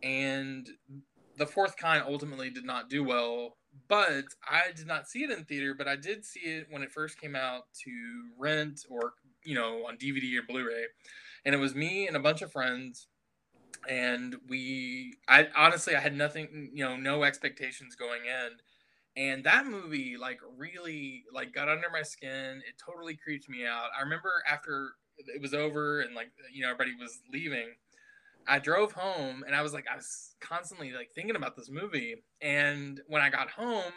And 0.03 0.69
the 1.37 1.47
fourth 1.47 1.77
kind 1.77 2.03
ultimately 2.07 2.51
did 2.51 2.65
not 2.65 2.89
do 2.89 3.03
well. 3.05 3.57
But 3.89 4.27
I 4.49 4.71
did 4.75 4.87
not 4.87 5.09
see 5.09 5.25
it 5.25 5.31
in 5.31 5.45
theater, 5.45 5.75
but 5.75 5.89
I 5.89 5.97
did 5.97 6.25
see 6.25 6.41
it 6.41 6.67
when 6.71 6.83
it 6.83 6.93
first 6.93 7.21
came 7.21 7.35
out 7.35 7.65
to 7.85 8.31
rent 8.39 8.87
or 8.89 9.15
you 9.43 9.57
know 9.57 9.85
on 9.87 9.97
DVD 9.97 10.39
or 10.39 10.43
Blu-ray. 10.43 10.87
And 11.45 11.55
it 11.55 11.59
was 11.59 11.75
me 11.75 12.07
and 12.07 12.17
a 12.17 12.21
bunch 12.21 12.41
of 12.41 12.53
friends 12.53 13.09
and 13.89 14.37
we 14.49 15.15
I 15.29 15.49
honestly 15.57 15.97
I 15.97 16.01
had 16.01 16.17
nothing, 16.17 16.71
you 16.73 16.85
know, 16.85 16.97
no 16.97 17.25
expectations 17.25 17.97
going 17.97 18.23
in 18.27 18.51
and 19.17 19.45
that 19.45 19.67
movie 19.67 20.17
like 20.21 20.41
really 20.57 21.25
like 21.33 21.53
got 21.53 21.69
under 21.69 21.89
my 21.91 22.03
skin. 22.03 22.62
It 22.67 22.75
totally 22.85 23.17
creeped 23.17 23.49
me 23.49 23.67
out. 23.67 23.89
I 23.99 24.03
remember 24.03 24.31
after 24.51 24.93
it 25.19 25.41
was 25.41 25.55
over 25.55 26.01
and 26.01 26.15
like 26.15 26.33
you 26.53 26.62
know 26.62 26.71
everybody 26.71 26.93
was 27.01 27.21
leaving 27.33 27.69
i 28.49 28.59
drove 28.59 28.91
home 28.91 29.45
and 29.47 29.55
i 29.55 29.62
was 29.62 29.73
like 29.73 29.85
i 29.91 29.95
was 29.95 30.35
constantly 30.41 30.93
like 30.93 31.11
thinking 31.15 31.37
about 31.37 31.57
this 31.57 31.71
movie. 31.71 32.17
And 32.43 33.01
when 33.07 33.23
i 33.23 33.31
got 33.31 33.51
home 33.51 33.93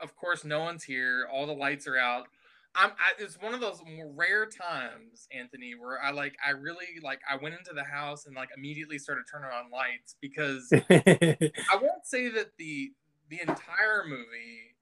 of 0.00 0.14
course 0.16 0.44
no 0.44 0.60
one's 0.60 0.84
here. 0.84 1.26
All 1.32 1.46
the 1.46 1.54
lights 1.54 1.86
are 1.86 1.96
out. 1.96 2.26
I'm, 2.74 2.90
I, 2.90 3.12
it's 3.18 3.40
one 3.40 3.54
of 3.54 3.60
those 3.60 3.80
rare 4.14 4.46
times 4.46 5.26
anthony 5.32 5.72
where 5.74 6.00
i 6.02 6.10
like 6.10 6.36
i 6.46 6.50
really 6.50 6.86
like 7.02 7.20
i 7.28 7.36
went 7.36 7.54
into 7.54 7.72
the 7.74 7.82
house 7.82 8.26
and 8.26 8.36
like 8.36 8.50
immediately 8.56 8.98
started 8.98 9.24
turning 9.30 9.48
on 9.48 9.70
lights 9.70 10.16
because 10.20 10.68
I 10.90 11.76
won't 11.80 12.04
say 12.04 12.28
that 12.28 12.50
the 12.58 12.92
the 13.28 13.40
entire 13.40 14.04
movie, 14.06 14.76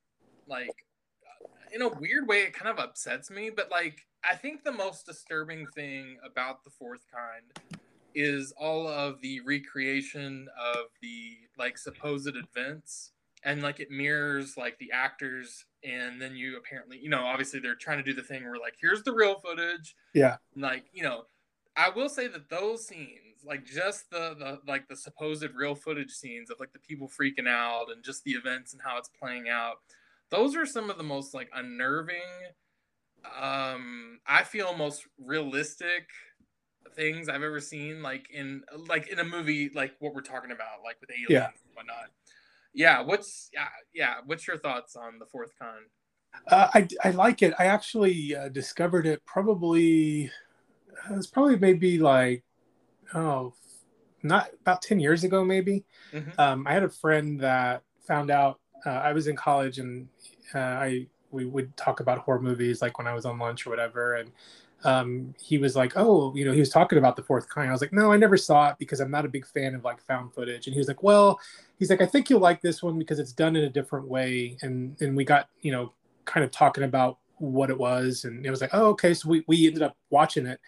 like 0.47 0.68
uh, 0.68 1.47
in 1.72 1.82
a 1.82 1.88
weird 1.88 2.28
way, 2.28 2.42
it 2.42 2.53
kind 2.53 2.70
of 2.70 2.78
upsets 2.82 3.30
me. 3.30 3.51
But 3.51 3.70
like, 3.70 4.07
I 4.28 4.34
think 4.34 4.64
the 4.64 4.72
most 4.72 5.07
disturbing 5.07 5.66
thing 5.74 6.18
about 6.24 6.64
the 6.64 6.70
fourth 6.70 7.05
kind 7.12 7.80
is 8.14 8.53
all 8.57 8.88
of 8.88 9.20
the 9.20 9.40
recreation 9.40 10.49
of 10.59 10.86
the 11.03 11.36
like 11.59 11.76
supposed 11.76 12.34
events, 12.34 13.12
and 13.44 13.62
like 13.62 13.80
it 13.80 13.90
mirrors 13.90 14.57
like 14.57 14.78
the 14.78 14.90
actors. 14.92 15.64
And 15.84 16.20
then 16.20 16.34
you 16.34 16.57
apparently, 16.57 16.99
you 16.99 17.09
know, 17.09 17.24
obviously 17.24 17.61
they're 17.61 17.76
trying 17.76 17.99
to 17.99 18.03
do 18.03 18.12
the 18.12 18.22
thing 18.22 18.42
where 18.44 18.59
like, 18.59 18.74
here's 18.80 19.05
the 19.05 19.12
real 19.12 19.38
footage. 19.38 19.94
Yeah. 20.14 20.36
Like, 20.57 20.86
you 20.92 21.05
know, 21.05 21.26
I 21.76 21.90
will 21.90 22.09
say 22.09 22.26
that 22.26 22.49
those 22.49 22.86
scenes, 22.86 23.26
like 23.47 23.64
just 23.64 24.11
the 24.11 24.34
the 24.38 24.59
like 24.66 24.88
the 24.88 24.97
supposed 24.97 25.47
real 25.55 25.74
footage 25.74 26.11
scenes 26.11 26.51
of 26.51 26.59
like 26.61 26.72
the 26.72 26.78
people 26.78 27.09
freaking 27.09 27.49
out 27.49 27.86
and 27.92 28.03
just 28.05 28.24
the 28.24 28.32
events 28.32 28.72
and 28.72 28.82
how 28.84 28.99
it's 28.99 29.09
playing 29.09 29.49
out, 29.49 29.76
those 30.30 30.57
are 30.57 30.66
some 30.66 30.90
of 30.90 30.99
the 30.99 31.05
most 31.05 31.34
like 31.34 31.49
unnerving, 31.55 32.16
um, 33.40 34.20
I 34.26 34.42
feel 34.44 34.76
most 34.76 35.07
realistic 35.18 36.09
things 36.94 37.28
I've 37.28 37.42
ever 37.42 37.61
seen, 37.61 38.03
like 38.03 38.28
in 38.30 38.62
like 38.88 39.09
in 39.09 39.18
a 39.18 39.24
movie 39.24 39.70
like 39.74 39.94
what 40.01 40.14
we're 40.14 40.22
talking 40.22 40.51
about, 40.53 40.82
like 40.84 41.01
with 41.01 41.11
aliens 41.11 41.30
Yeah. 41.30 41.47
and 41.47 41.74
whatnot. 41.74 42.11
Yeah, 42.74 43.03
what's 43.03 43.49
yeah, 43.53 43.68
yeah, 43.94 44.14
what's 44.26 44.47
your 44.47 44.59
thoughts 44.59 44.97
on 44.97 45.18
the 45.18 45.26
fourth 45.26 45.53
kind? 45.59 45.86
Uh, 46.49 46.68
I, 46.74 46.88
I 47.03 47.11
like 47.11 47.42
it. 47.42 47.55
I 47.59 47.66
actually 47.66 48.36
uh, 48.36 48.49
discovered 48.49 49.07
it 49.07 49.24
probably, 49.24 50.30
uh, 51.09 51.14
it 51.14 51.16
was 51.16 51.26
probably 51.26 51.59
maybe 51.59 51.99
like, 51.99 52.44
oh, 53.15 53.55
not 54.23 54.51
about 54.61 54.83
10 54.83 55.01
years 55.01 55.25
ago, 55.25 55.45
maybe. 55.45 55.85
Mhm. 56.13 56.39
Um, 56.39 56.67
I 56.67 56.73
had 56.73 56.83
a 56.83 56.89
friend 56.89 57.41
that 57.41 57.83
found 58.07 58.31
out 58.31 58.61
uh, 58.85 58.91
I 58.91 59.13
was 59.13 59.27
in 59.27 59.37
college 59.37 59.79
and 59.79 60.09
uh, 60.55 60.59
I 60.59 61.07
we 61.31 61.45
would 61.45 61.77
talk 61.77 62.01
about 62.01 62.19
horror 62.19 62.41
movies 62.41 62.81
like 62.81 62.99
when 62.99 63.07
I 63.07 63.15
was 63.15 63.27
on 63.27 63.39
lunch 63.39 63.67
or 63.67 63.71
whatever. 63.71 64.15
And 64.15 64.31
um, 64.85 65.35
he 65.41 65.59
was 65.59 65.75
like, 65.75 65.93
oh, 65.97 66.35
you 66.35 66.45
know, 66.45 66.53
he 66.53 66.61
was 66.61 66.71
talking 66.71 66.99
about 66.99 67.17
the 67.17 67.23
fourth 67.23 67.49
kind. 67.49 67.69
I 67.69 67.73
was 67.73 67.81
like, 67.81 67.93
no, 67.93 68.13
I 68.13 68.17
never 68.17 68.37
saw 68.37 68.71
it 68.71 68.77
because 68.79 69.01
I'm 69.01 69.11
not 69.11 69.25
a 69.25 69.29
big 69.29 69.47
fan 69.47 69.75
of 69.75 69.85
like 69.85 70.01
found 70.01 70.33
footage. 70.33 70.67
And 70.67 70.75
he 70.75 70.79
was 70.79 70.89
like, 70.89 71.03
well, 71.03 71.41
he's 71.79 71.91
like, 71.91 72.01
I 72.01 72.07
think 72.07 72.31
you'll 72.31 72.41
like 72.41 72.63
this 72.63 72.83
one 72.83 72.99
because 72.99 73.19
it's 73.19 73.33
done 73.33 73.57
in 73.57 73.65
a 73.65 73.71
different 73.71 74.07
way. 74.09 74.57
And 74.63 74.97
and 75.01 75.17
we 75.17 75.25
got, 75.25 75.49
you 75.63 75.73
know, 75.73 75.93
kind 76.25 76.45
of 76.45 76.51
talking 76.51 76.85
about 76.85 77.19
what 77.39 77.71
it 77.71 77.79
was. 77.79 78.25
And 78.25 78.47
it 78.47 78.51
was 78.51 78.61
like, 78.61 78.71
oh, 78.73 78.87
okay. 78.89 79.15
So 79.15 79.29
we, 79.29 79.45
we 79.47 79.67
ended 79.67 79.83
up 79.83 79.97
watching 80.11 80.47
it. 80.47 80.61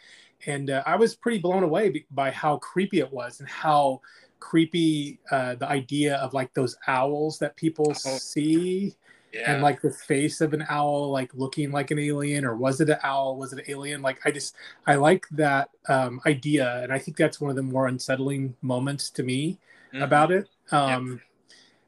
And 0.46 0.70
uh, 0.70 0.82
I 0.86 0.96
was 0.96 1.14
pretty 1.16 1.38
blown 1.38 1.62
away 1.62 2.04
by 2.10 2.30
how 2.30 2.58
creepy 2.58 3.00
it 3.00 3.12
was 3.12 3.40
and 3.40 3.48
how 3.48 4.00
creepy 4.40 5.18
uh, 5.30 5.56
the 5.56 5.68
idea 5.68 6.16
of 6.16 6.32
like 6.32 6.54
those 6.54 6.76
owls 6.86 7.38
that 7.40 7.56
people 7.56 7.94
Oh. 7.94 8.18
see 8.18 8.94
Yeah, 9.32 9.52
and 9.52 9.62
like 9.62 9.80
the 9.80 9.90
face 9.90 10.40
of 10.40 10.52
an 10.52 10.64
owl 10.68 11.10
like 11.10 11.32
looking 11.34 11.70
like 11.70 11.90
an 11.90 11.98
alien 11.98 12.44
or 12.44 12.56
was 12.56 12.80
it 12.80 12.88
an 12.90 12.98
owl 13.02 13.36
was 13.36 13.52
it 13.52 13.60
an 13.60 13.64
alien 13.68 14.02
like 14.02 14.18
i 14.24 14.30
just 14.30 14.56
i 14.86 14.94
like 14.96 15.26
that 15.30 15.70
um, 15.88 16.20
idea 16.26 16.82
and 16.82 16.92
i 16.92 16.98
think 16.98 17.16
that's 17.16 17.40
one 17.40 17.50
of 17.50 17.56
the 17.56 17.62
more 17.62 17.86
unsettling 17.86 18.54
moments 18.62 19.10
to 19.10 19.22
me 19.22 19.58
Mhm. 19.92 20.00
about 20.02 20.30
it 20.32 20.48
um, 20.72 21.20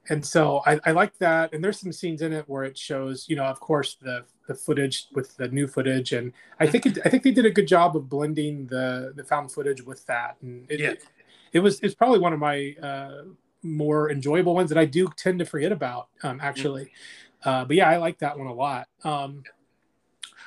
and 0.08 0.24
so 0.24 0.62
I, 0.66 0.80
I 0.86 0.92
like 0.92 1.16
that 1.18 1.52
and 1.52 1.62
there's 1.62 1.80
some 1.80 1.92
scenes 1.92 2.22
in 2.22 2.32
it 2.32 2.48
where 2.48 2.64
it 2.64 2.76
shows 2.78 3.28
you 3.28 3.36
know 3.36 3.44
of 3.44 3.60
course 3.60 3.96
the 4.00 4.24
the 4.50 4.54
footage 4.56 5.06
with 5.12 5.36
the 5.36 5.46
new 5.48 5.68
footage 5.68 6.10
and 6.12 6.32
i 6.58 6.66
think 6.66 6.84
it, 6.84 6.98
i 7.04 7.08
think 7.08 7.22
they 7.22 7.30
did 7.30 7.46
a 7.46 7.50
good 7.58 7.68
job 7.68 7.94
of 7.96 8.08
blending 8.08 8.66
the 8.66 9.12
the 9.14 9.22
found 9.22 9.50
footage 9.52 9.80
with 9.90 10.04
that 10.06 10.36
and 10.42 10.66
it, 10.68 10.80
Yeah. 10.80 10.90
it, 10.90 11.04
it 11.52 11.60
was 11.60 11.78
it's 11.84 11.94
probably 11.94 12.18
one 12.18 12.32
of 12.32 12.40
my 12.40 12.74
uh, 12.82 13.22
more 13.62 14.10
enjoyable 14.10 14.52
ones 14.56 14.68
that 14.70 14.78
i 14.78 14.84
do 14.84 15.08
tend 15.16 15.38
to 15.38 15.44
forget 15.44 15.70
about 15.70 16.08
um, 16.24 16.40
actually 16.42 16.90
uh, 17.44 17.64
but 17.64 17.76
yeah 17.76 17.88
i 17.88 17.96
like 17.96 18.18
that 18.18 18.36
one 18.36 18.48
a 18.48 18.52
lot 18.52 18.88
um, 19.04 19.44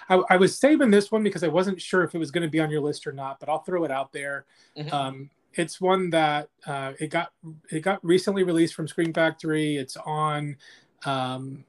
I, 0.09 0.21
I 0.31 0.35
was 0.35 0.59
saving 0.59 0.91
this 0.91 1.13
one 1.13 1.23
because 1.23 1.43
I 1.45 1.47
wasn't 1.47 1.81
sure 1.81 2.03
if 2.03 2.13
it 2.13 2.17
was 2.17 2.29
going 2.29 2.41
to 2.41 2.49
be 2.49 2.59
on 2.59 2.69
your 2.69 2.81
list 2.81 3.07
or 3.07 3.13
not, 3.13 3.39
but 3.39 3.47
I'll 3.47 3.63
throw 3.63 3.85
it 3.85 3.91
out 3.91 4.11
there. 4.11 4.43
Mhm. 4.77 4.91
Um, 4.91 5.29
it's 5.53 5.79
one 5.79 6.09
that 6.09 6.49
uh, 6.67 6.91
it 6.99 7.07
got 7.09 7.31
it 7.71 7.79
got 7.79 8.03
recently 8.03 8.43
released 8.43 8.73
from 8.73 8.85
Scream 8.85 9.13
Factory. 9.13 9.77
It's 9.77 9.95
on. 9.95 10.57
Um, 11.05 11.63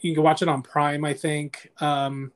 you 0.00 0.14
can 0.14 0.22
watch 0.22 0.42
it 0.42 0.48
on 0.48 0.62
Prime, 0.62 1.04
I 1.04 1.14
think. 1.14 1.70
Um, 1.80 2.32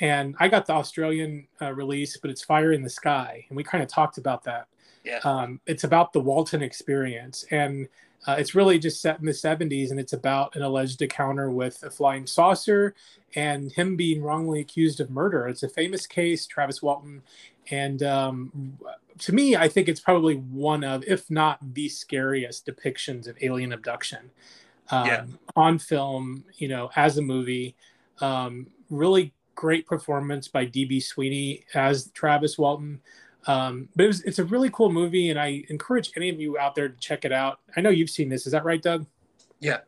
and 0.00 0.34
I 0.40 0.48
got 0.48 0.66
the 0.66 0.72
Australian 0.72 1.46
uh, 1.60 1.72
release, 1.72 2.16
but 2.16 2.30
it's 2.30 2.42
Fire 2.42 2.72
in 2.72 2.82
the 2.82 2.90
Sky, 2.90 3.44
and 3.48 3.56
we 3.56 3.62
kind 3.62 3.82
of 3.82 3.88
talked 3.88 4.18
about 4.18 4.44
that. 4.44 4.66
Yeah. 5.04 5.18
Um, 5.24 5.60
it's 5.66 5.84
about 5.84 6.12
the 6.12 6.20
Walton 6.20 6.62
experience, 6.62 7.44
and 7.50 7.88
uh, 8.26 8.36
it's 8.38 8.54
really 8.54 8.78
just 8.78 9.02
set 9.02 9.18
in 9.18 9.26
the 9.26 9.32
70s, 9.32 9.90
and 9.90 10.00
it's 10.00 10.12
about 10.12 10.54
an 10.56 10.62
alleged 10.62 11.02
encounter 11.02 11.50
with 11.50 11.82
a 11.82 11.90
flying 11.90 12.26
saucer 12.26 12.94
and 13.34 13.72
him 13.72 13.96
being 13.96 14.22
wrongly 14.22 14.60
accused 14.60 15.00
of 15.00 15.10
murder. 15.10 15.48
It's 15.48 15.62
a 15.62 15.68
famous 15.68 16.06
case, 16.06 16.46
Travis 16.46 16.82
Walton, 16.82 17.22
and 17.70 18.02
um, 18.02 18.78
to 19.18 19.32
me, 19.32 19.56
I 19.56 19.68
think 19.68 19.88
it's 19.88 20.00
probably 20.00 20.34
one 20.34 20.84
of, 20.84 21.04
if 21.06 21.30
not 21.30 21.74
the 21.74 21.88
scariest 21.88 22.66
depictions 22.66 23.28
of 23.28 23.36
alien 23.40 23.72
abduction 23.72 24.30
um, 24.92 25.06
Yeah. 25.06 25.24
on 25.56 25.78
film. 25.78 26.44
You 26.54 26.68
know, 26.68 26.90
as 26.96 27.18
a 27.18 27.22
movie, 27.22 27.76
um, 28.20 28.68
really 28.90 29.34
great 29.54 29.86
performance 29.86 30.48
by 30.48 30.66
DB 30.66 31.02
Sweeney 31.02 31.64
as 31.74 32.10
Travis 32.12 32.58
Walton. 32.58 33.00
Um, 33.46 33.88
but 33.96 34.04
it 34.04 34.06
was, 34.06 34.22
it's 34.22 34.38
a 34.38 34.44
really 34.44 34.70
cool 34.70 34.92
movie, 34.92 35.30
and 35.30 35.38
I 35.38 35.64
encourage 35.68 36.12
any 36.16 36.28
of 36.28 36.40
you 36.40 36.58
out 36.58 36.74
there 36.76 36.88
to 36.88 36.96
check 36.98 37.24
it 37.24 37.32
out. 37.32 37.58
I 37.76 37.80
know 37.80 37.90
you've 37.90 38.10
seen 38.10 38.28
this. 38.28 38.46
Is 38.46 38.52
that 38.52 38.64
right, 38.64 38.80
Doug? 38.80 39.06
Yeah. 39.60 39.80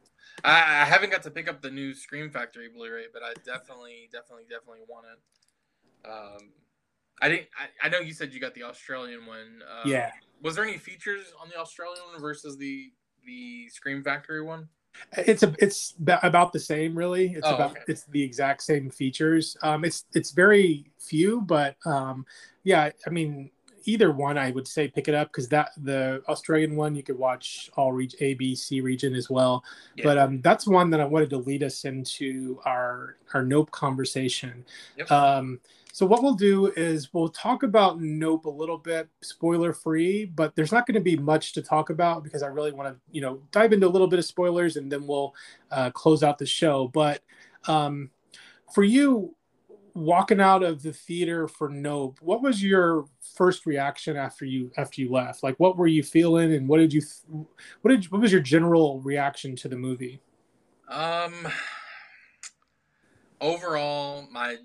I, 0.42 0.82
I 0.82 0.84
haven't 0.84 1.10
got 1.10 1.22
to 1.22 1.30
pick 1.30 1.48
up 1.48 1.62
the 1.62 1.70
new 1.70 1.94
Scream 1.94 2.30
Factory 2.30 2.68
Blu-ray, 2.68 3.04
but 3.12 3.22
I 3.22 3.32
definitely, 3.44 4.08
definitely, 4.12 4.44
definitely 4.50 4.80
want 4.88 5.06
it. 5.06 6.08
Um, 6.08 6.50
I 7.22 7.28
didn't. 7.28 7.46
I, 7.56 7.86
I 7.86 7.88
know 7.88 8.00
you 8.00 8.12
said 8.12 8.32
you 8.34 8.40
got 8.40 8.54
the 8.54 8.64
Australian 8.64 9.24
one. 9.24 9.62
Um, 9.70 9.90
Yeah. 9.90 10.10
Was 10.42 10.56
there 10.56 10.64
any 10.64 10.76
features 10.76 11.32
on 11.40 11.48
the 11.48 11.56
Australian 11.56 12.02
one 12.12 12.20
versus 12.20 12.58
the 12.58 12.92
the 13.24 13.68
Scream 13.68 14.02
Factory 14.02 14.42
one? 14.42 14.68
It's 15.16 15.42
a 15.42 15.54
it's 15.58 15.94
about 16.06 16.52
the 16.52 16.58
same, 16.60 16.96
really. 16.96 17.34
It's 17.34 17.46
Oh, 17.46 17.54
about 17.54 17.72
okay. 17.72 17.80
it's 17.88 18.04
the 18.04 18.22
exact 18.22 18.62
same 18.62 18.90
features. 18.90 19.56
Um, 19.62 19.84
it's 19.84 20.04
it's 20.14 20.30
very 20.30 20.90
few, 20.98 21.40
but 21.42 21.76
um, 21.86 22.26
yeah, 22.64 22.90
I 23.06 23.10
mean 23.10 23.50
either 23.84 24.12
one, 24.12 24.38
I 24.38 24.50
would 24.50 24.66
say 24.66 24.88
pick 24.88 25.08
it 25.08 25.14
up 25.14 25.28
because 25.28 25.48
that 25.48 25.70
the 25.76 26.22
Australian 26.28 26.76
one 26.76 26.94
you 26.94 27.02
could 27.02 27.18
watch 27.18 27.70
all 27.76 27.92
reach 27.92 28.14
A, 28.20 28.34
B, 28.34 28.54
C 28.54 28.80
region 28.80 29.14
as 29.14 29.30
well. 29.30 29.64
Yeah. 29.96 30.04
But 30.04 30.18
um, 30.18 30.40
that's 30.40 30.66
one 30.66 30.90
that 30.90 31.00
I 31.00 31.04
wanted 31.04 31.30
to 31.30 31.38
lead 31.38 31.62
us 31.62 31.84
into 31.84 32.60
our 32.64 33.16
our 33.32 33.44
Nope 33.44 33.70
conversation. 33.70 34.64
Yep. 34.96 35.10
Um, 35.10 35.60
so 35.94 36.04
what 36.04 36.24
we'll 36.24 36.34
do 36.34 36.72
is 36.76 37.14
we'll 37.14 37.28
talk 37.28 37.62
about 37.62 38.00
Nope 38.00 38.46
a 38.46 38.50
little 38.50 38.78
bit, 38.78 39.08
spoiler 39.22 39.72
free, 39.72 40.24
but 40.24 40.56
there's 40.56 40.72
not 40.72 40.88
going 40.88 40.96
to 40.96 41.00
be 41.00 41.16
much 41.16 41.52
to 41.52 41.62
talk 41.62 41.90
about 41.90 42.24
because 42.24 42.42
I 42.42 42.48
really 42.48 42.72
want 42.72 42.88
to, 42.88 43.00
you 43.12 43.20
know, 43.20 43.40
dive 43.52 43.72
into 43.72 43.86
a 43.86 43.88
little 43.88 44.08
bit 44.08 44.18
of 44.18 44.24
spoilers 44.24 44.76
and 44.76 44.90
then 44.90 45.06
we'll 45.06 45.32
uh, 45.70 45.90
close 45.90 46.24
out 46.24 46.38
the 46.38 46.46
show. 46.46 46.88
But 46.88 47.22
um, 47.68 48.10
for 48.74 48.82
you, 48.82 49.36
walking 49.94 50.40
out 50.40 50.62
of 50.62 50.82
the 50.82 50.92
theater 50.92 51.46
for 51.48 51.68
Nope, 51.68 52.18
what 52.20 52.42
was 52.42 52.62
your 52.62 53.06
first 53.20 53.64
reaction 53.64 54.16
after 54.16 54.44
you 54.44 54.70
after 54.76 55.00
you 55.00 55.10
left? 55.10 55.42
Like, 55.42 55.56
what 55.58 55.76
were 55.76 55.86
you 55.86 56.02
feeling, 56.02 56.52
and 56.52 56.68
what 56.68 56.78
did 56.78 56.92
you, 56.92 57.02
what 57.82 57.90
did 57.90 58.04
what 58.10 58.20
was 58.20 58.32
your 58.32 58.40
general 58.40 59.00
reaction 59.00 59.56
to 59.56 59.68
the 59.68 59.76
movie? 59.76 60.20
Um. 60.88 61.48
Overall, 63.40 64.26
my 64.30 64.56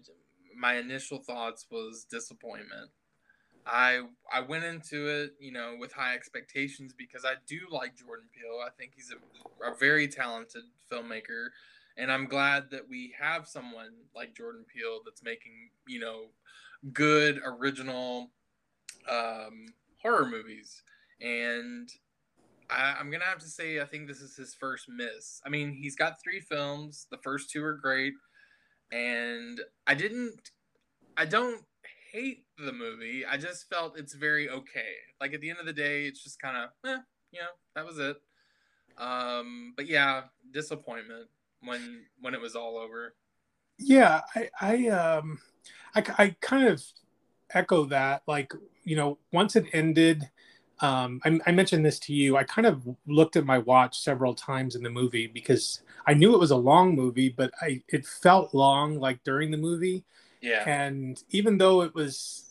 my 0.56 0.76
initial 0.76 1.18
thoughts 1.20 1.66
was 1.72 2.06
disappointment. 2.10 2.90
I 3.66 4.02
I 4.32 4.42
went 4.42 4.64
into 4.64 5.08
it, 5.08 5.34
you 5.40 5.52
know, 5.52 5.76
with 5.80 5.92
high 5.92 6.16
expectations 6.16 6.94
because 6.98 7.26
I 7.26 7.34
do 7.48 7.60
like 7.70 7.96
Jordan 7.96 8.28
Peele. 8.34 8.60
I 8.66 8.70
think 8.78 8.94
he's 8.96 9.12
a, 9.12 9.72
a 9.72 9.76
very 9.76 10.08
talented 10.08 10.64
filmmaker, 10.92 11.48
and 11.98 12.12
I'm 12.12 12.26
glad 12.26 12.72
that 12.72 12.88
we 12.90 13.14
have 13.20 13.48
someone 13.48 13.92
like 14.16 14.36
Jordan 14.36 14.66
Peele 14.74 15.02
that's 15.06 15.24
making, 15.24 15.70
you 15.88 16.00
know, 16.00 16.28
good 16.94 17.40
original 17.46 18.32
um, 19.10 19.66
horror 20.02 20.26
movies. 20.26 20.82
And 21.22 21.90
I, 22.70 22.96
I'm 23.00 23.12
gonna 23.12 23.26
have 23.26 23.40
to 23.40 23.48
say 23.48 23.82
I 23.82 23.86
think 23.86 24.08
this 24.08 24.22
is 24.22 24.36
his 24.36 24.56
first 24.56 24.86
miss. 24.88 25.42
I 25.46 25.50
mean, 25.50 25.74
he's 25.74 25.96
got 25.96 26.22
three 26.24 26.40
films. 26.40 27.08
The 27.12 27.18
first 27.18 27.50
two 27.50 27.64
are 27.64 27.74
great, 27.74 28.14
and 28.92 29.60
I 29.88 29.96
didn't, 29.96 30.52
I 31.18 31.26
don't 31.26 31.64
hate 32.12 32.46
the 32.58 32.72
movie. 32.72 33.26
I 33.26 33.38
just 33.38 33.70
felt 33.70 33.98
it's 33.98 34.14
very 34.14 34.50
okay. 34.50 34.94
Like 35.20 35.34
at 35.34 35.42
the 35.42 35.50
end 35.50 35.60
of 35.60 35.66
the 35.66 35.74
day, 35.74 36.06
it's 36.06 36.24
just 36.24 36.42
kind 36.42 36.58
of, 36.58 36.70
eh, 36.90 37.02
you 37.32 37.40
know, 37.40 37.48
that 37.76 37.86
was 37.86 38.00
it. 38.00 38.18
Um, 38.98 39.74
but 39.76 39.88
yeah, 39.88 40.24
disappointment 40.52 41.28
when 41.64 42.06
when 42.22 42.34
it 42.34 42.42
was 42.42 42.56
all 42.56 42.78
over. 42.78 43.16
Yeah, 43.78 44.22
I, 44.36 44.50
I, 44.60 44.88
um, 44.90 45.40
I, 45.96 46.04
I 46.18 46.36
kind 46.42 46.68
of 46.68 46.84
echo 47.54 47.86
that. 47.86 48.24
Like, 48.28 48.54
you 48.84 48.96
know, 48.96 49.20
once 49.32 49.56
it 49.56 49.66
ended, 49.74 50.30
um, 50.82 51.22
I, 51.26 51.40
I 51.48 51.52
mentioned 51.52 51.86
this 51.86 52.00
to 52.02 52.14
you. 52.14 52.38
I 52.38 52.44
kind 52.44 52.68
of 52.68 52.84
looked 53.08 53.36
at 53.36 53.46
my 53.46 53.58
watch 53.60 54.00
several 54.00 54.34
times 54.36 54.76
in 54.76 54.84
the 54.84 54.90
movie 54.90 55.28
because 55.28 55.82
I 56.08 56.14
knew 56.14 56.34
it 56.34 56.40
was 56.40 56.52
a 56.52 56.58
long 56.58 56.96
movie, 56.96 57.30
but 57.30 57.52
I 57.62 57.84
it 57.90 58.06
felt 58.06 58.54
long, 58.54 59.00
like 59.00 59.24
during 59.24 59.52
the 59.52 59.58
movie. 59.58 60.04
Yeah, 60.42 60.66
And 60.66 61.22
even 61.32 61.58
though 61.58 61.82
it 61.84 61.96
was 61.96 62.46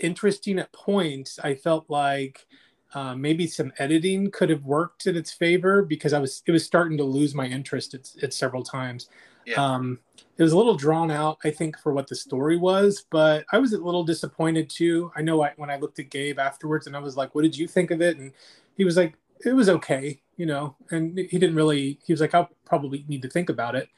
interesting 0.00 0.58
at 0.58 0.72
points, 0.72 1.38
I 1.38 1.54
felt 1.54 1.90
like 1.90 2.46
uh, 2.94 3.14
maybe 3.14 3.46
some 3.46 3.72
editing 3.78 4.30
could 4.30 4.50
have 4.50 4.64
worked 4.64 5.06
in 5.06 5.16
its 5.16 5.32
favor 5.32 5.82
because 5.82 6.12
I 6.12 6.18
was 6.18 6.42
it 6.46 6.52
was 6.52 6.64
starting 6.64 6.98
to 6.98 7.04
lose 7.04 7.34
my 7.34 7.46
interest 7.46 7.94
at, 7.94 8.10
at 8.22 8.32
several 8.32 8.62
times. 8.62 9.08
Yeah. 9.46 9.62
Um, 9.62 9.98
it 10.38 10.42
was 10.42 10.52
a 10.52 10.56
little 10.56 10.76
drawn 10.76 11.10
out, 11.10 11.38
I 11.44 11.50
think, 11.50 11.78
for 11.78 11.92
what 11.92 12.06
the 12.08 12.14
story 12.14 12.56
was, 12.56 13.04
but 13.10 13.44
I 13.52 13.58
was 13.58 13.72
a 13.72 13.78
little 13.78 14.04
disappointed 14.04 14.70
too. 14.70 15.10
I 15.16 15.22
know 15.22 15.42
I, 15.42 15.52
when 15.56 15.70
I 15.70 15.76
looked 15.76 15.98
at 15.98 16.10
Gabe 16.10 16.38
afterwards 16.38 16.86
and 16.86 16.96
I 16.96 17.00
was 17.00 17.16
like, 17.16 17.34
"What 17.34 17.42
did 17.42 17.56
you 17.56 17.66
think 17.66 17.90
of 17.90 18.00
it?" 18.00 18.18
And 18.18 18.32
he 18.76 18.84
was 18.84 18.96
like, 18.96 19.14
"It 19.44 19.52
was 19.52 19.68
okay," 19.68 20.20
you 20.36 20.46
know, 20.46 20.76
and 20.90 21.18
he 21.18 21.38
didn't 21.38 21.56
really. 21.56 21.98
He 22.04 22.12
was 22.12 22.20
like, 22.20 22.34
"I'll 22.34 22.50
probably 22.64 23.04
need 23.08 23.22
to 23.22 23.28
think 23.28 23.48
about 23.50 23.74
it," 23.74 23.88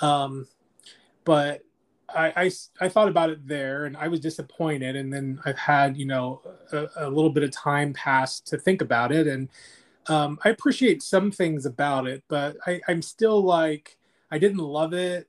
um, 0.00 0.46
but 1.24 1.62
I, 2.14 2.32
I, 2.44 2.50
I 2.80 2.88
thought 2.88 3.08
about 3.08 3.30
it 3.30 3.46
there 3.46 3.84
and 3.84 3.96
I 3.96 4.08
was 4.08 4.20
disappointed. 4.20 4.96
And 4.96 5.12
then 5.12 5.40
I've 5.44 5.58
had, 5.58 5.96
you 5.96 6.06
know, 6.06 6.40
a, 6.72 6.88
a 6.96 7.10
little 7.10 7.30
bit 7.30 7.42
of 7.42 7.50
time 7.50 7.92
pass 7.92 8.40
to 8.40 8.56
think 8.56 8.80
about 8.80 9.12
it. 9.12 9.26
And 9.26 9.48
um, 10.06 10.38
I 10.44 10.48
appreciate 10.48 11.02
some 11.02 11.30
things 11.30 11.66
about 11.66 12.06
it, 12.06 12.24
but 12.28 12.56
I, 12.66 12.80
I'm 12.88 13.02
still 13.02 13.42
like, 13.42 13.98
I 14.30 14.38
didn't 14.38 14.58
love 14.58 14.94
it. 14.94 15.28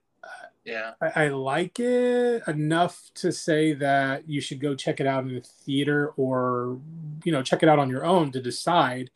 yeah, 0.63 0.91
I, 1.01 1.25
I 1.25 1.27
like 1.29 1.79
it 1.79 2.43
enough 2.47 3.11
to 3.15 3.31
say 3.31 3.73
that 3.73 4.29
you 4.29 4.39
should 4.39 4.61
go 4.61 4.75
check 4.75 4.99
it 4.99 5.07
out 5.07 5.23
in 5.23 5.35
the 5.35 5.41
theater 5.41 6.13
or, 6.15 6.79
you 7.23 7.31
know, 7.31 7.41
check 7.41 7.63
it 7.63 7.69
out 7.69 7.79
on 7.79 7.89
your 7.89 8.05
own 8.05 8.31
to 8.31 8.41
decide. 8.41 9.09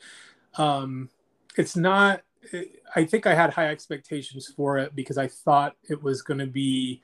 Um, 0.58 1.10
it's 1.58 1.76
not, 1.76 2.22
I 2.96 3.06
think 3.06 3.26
I 3.26 3.36
had 3.36 3.54
high 3.54 3.70
expectations 3.70 4.52
for 4.54 4.78
it 4.78 4.96
because 4.96 5.18
I 5.18 5.28
thought 5.28 5.76
it 5.90 6.02
was 6.02 6.22
going 6.22 6.40
to 6.40 6.48
be 6.48 7.02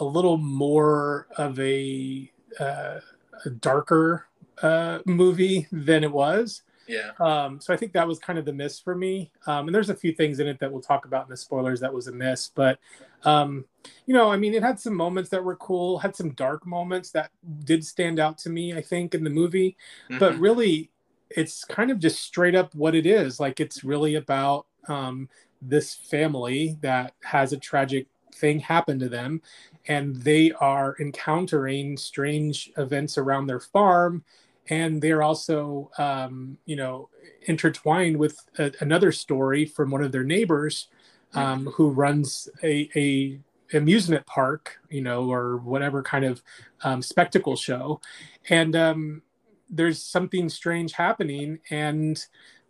a 0.00 0.04
little 0.04 0.36
more 0.36 1.28
of 1.36 1.58
a, 1.58 2.30
uh, 2.60 3.00
a 3.44 3.50
darker 3.50 4.26
uh, 4.62 5.00
movie 5.06 5.66
than 5.72 6.04
it 6.04 6.12
was. 6.12 6.62
yeah, 6.86 7.10
Um, 7.20 7.60
so 7.60 7.74
I 7.74 7.76
think 7.76 7.92
that 7.92 8.06
was 8.06 8.18
kind 8.18 8.38
of 8.38 8.44
the 8.44 8.52
miss 8.52 8.78
for 8.78 8.94
me. 8.94 9.32
Um, 9.46 9.66
and 9.68 9.74
there's 9.74 9.90
a 9.90 9.94
few 9.94 10.12
things 10.12 10.38
in 10.40 10.46
it 10.46 10.58
that 10.60 10.70
we'll 10.70 10.80
talk 10.82 11.04
about 11.04 11.24
in 11.26 11.30
the 11.30 11.36
spoilers 11.36 11.80
that 11.80 11.92
was 11.92 12.06
a 12.06 12.12
miss. 12.12 12.48
But, 12.54 12.78
um, 13.24 13.64
you 14.06 14.14
know, 14.14 14.30
I 14.30 14.36
mean, 14.36 14.54
it 14.54 14.62
had 14.62 14.78
some 14.80 14.94
moments 14.94 15.30
that 15.30 15.42
were 15.42 15.56
cool, 15.56 15.98
had 15.98 16.14
some 16.14 16.30
dark 16.30 16.66
moments 16.66 17.10
that 17.12 17.30
did 17.64 17.84
stand 17.84 18.18
out 18.18 18.38
to 18.38 18.50
me, 18.50 18.74
I 18.74 18.80
think, 18.80 19.14
in 19.14 19.24
the 19.24 19.30
movie. 19.30 19.76
But 20.08 20.34
Mhm. 20.34 20.40
really, 20.40 20.90
it's 21.30 21.64
kind 21.64 21.90
of 21.90 21.98
just 21.98 22.20
straight 22.20 22.54
up 22.54 22.74
what 22.74 22.94
it 22.94 23.04
is. 23.06 23.38
Like, 23.40 23.60
it's 23.60 23.84
really 23.84 24.14
about 24.14 24.66
um, 24.88 25.28
this 25.60 25.94
family 25.94 26.78
that 26.80 27.14
has 27.22 27.52
a 27.52 27.58
tragic 27.58 28.06
thing 28.34 28.60
happen 28.60 28.98
to 29.00 29.08
them. 29.08 29.42
And 29.88 30.16
they 30.16 30.52
are 30.52 30.96
encountering 31.00 31.96
strange 31.96 32.70
events 32.76 33.18
around 33.18 33.46
their 33.46 33.60
farm 33.60 34.24
and 34.70 35.00
they're 35.00 35.22
also 35.22 35.90
um, 35.98 36.58
you 36.66 36.76
know 36.76 37.08
intertwined 37.42 38.16
with 38.16 38.38
a, 38.58 38.72
another 38.80 39.12
story 39.12 39.64
from 39.64 39.90
one 39.90 40.02
of 40.02 40.12
their 40.12 40.24
neighbors 40.24 40.88
um, 41.34 41.66
who 41.66 41.90
runs 41.90 42.48
a, 42.62 42.88
a 42.96 43.38
amusement 43.76 44.24
park 44.26 44.78
you 44.90 45.00
know 45.00 45.30
or 45.30 45.58
whatever 45.58 46.02
kind 46.02 46.24
of 46.24 46.42
um, 46.82 47.02
spectacle 47.02 47.56
show. 47.56 48.00
And 48.48 48.74
um, 48.76 49.22
there's 49.68 50.02
something 50.02 50.48
strange 50.48 50.92
happening 50.92 51.58
and 51.70 52.24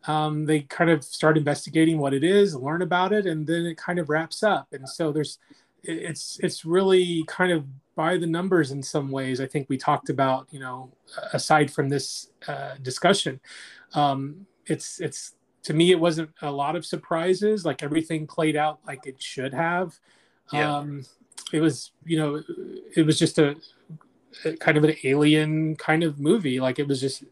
um, 0.06 0.44
they 0.46 0.60
kind 0.62 0.90
of 0.90 1.04
start 1.04 1.36
investigating 1.36 1.98
what 1.98 2.14
it 2.14 2.24
is 2.24 2.54
learn 2.54 2.82
about 2.82 3.12
it 3.12 3.26
and 3.26 3.46
then 3.46 3.66
it 3.66 3.76
kind 3.76 3.98
of 3.98 4.08
wraps 4.08 4.42
up. 4.42 4.68
And 4.72 4.88
so 4.88 5.12
there's 5.12 5.38
it's 5.82 6.38
it's 6.42 6.64
really 6.64 7.24
kind 7.26 7.52
of 7.52 7.64
by 7.94 8.16
the 8.16 8.26
numbers 8.26 8.70
in 8.70 8.82
some 8.82 9.10
ways. 9.10 9.40
I 9.40 9.46
think 9.46 9.68
we 9.68 9.76
talked 9.76 10.10
about 10.10 10.46
you 10.50 10.60
know 10.60 10.92
aside 11.32 11.70
from 11.70 11.88
this 11.88 12.30
uh, 12.46 12.74
discussion, 12.82 13.40
um, 13.94 14.46
it's 14.66 15.00
it's 15.00 15.34
to 15.64 15.74
me 15.74 15.90
it 15.90 16.00
wasn't 16.00 16.30
a 16.42 16.50
lot 16.50 16.76
of 16.76 16.86
surprises. 16.86 17.64
Like 17.64 17.82
everything 17.82 18.26
played 18.26 18.56
out 18.56 18.80
like 18.86 19.06
it 19.06 19.20
should 19.22 19.54
have. 19.54 19.98
Yeah. 20.52 20.76
Um, 20.76 21.04
it 21.52 21.60
was 21.60 21.92
you 22.04 22.18
know 22.18 22.42
it 22.94 23.06
was 23.06 23.18
just 23.18 23.38
a, 23.38 23.56
a 24.44 24.56
kind 24.56 24.76
of 24.76 24.84
an 24.84 24.96
alien 25.04 25.76
kind 25.76 26.02
of 26.02 26.18
movie. 26.18 26.60
Like 26.60 26.78
it 26.78 26.88
was 26.88 27.00
just 27.00 27.24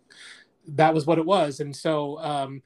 that 0.68 0.94
was 0.94 1.06
what 1.06 1.18
it 1.18 1.24
was, 1.24 1.60
and 1.60 1.74
so 1.74 2.18
um, 2.20 2.62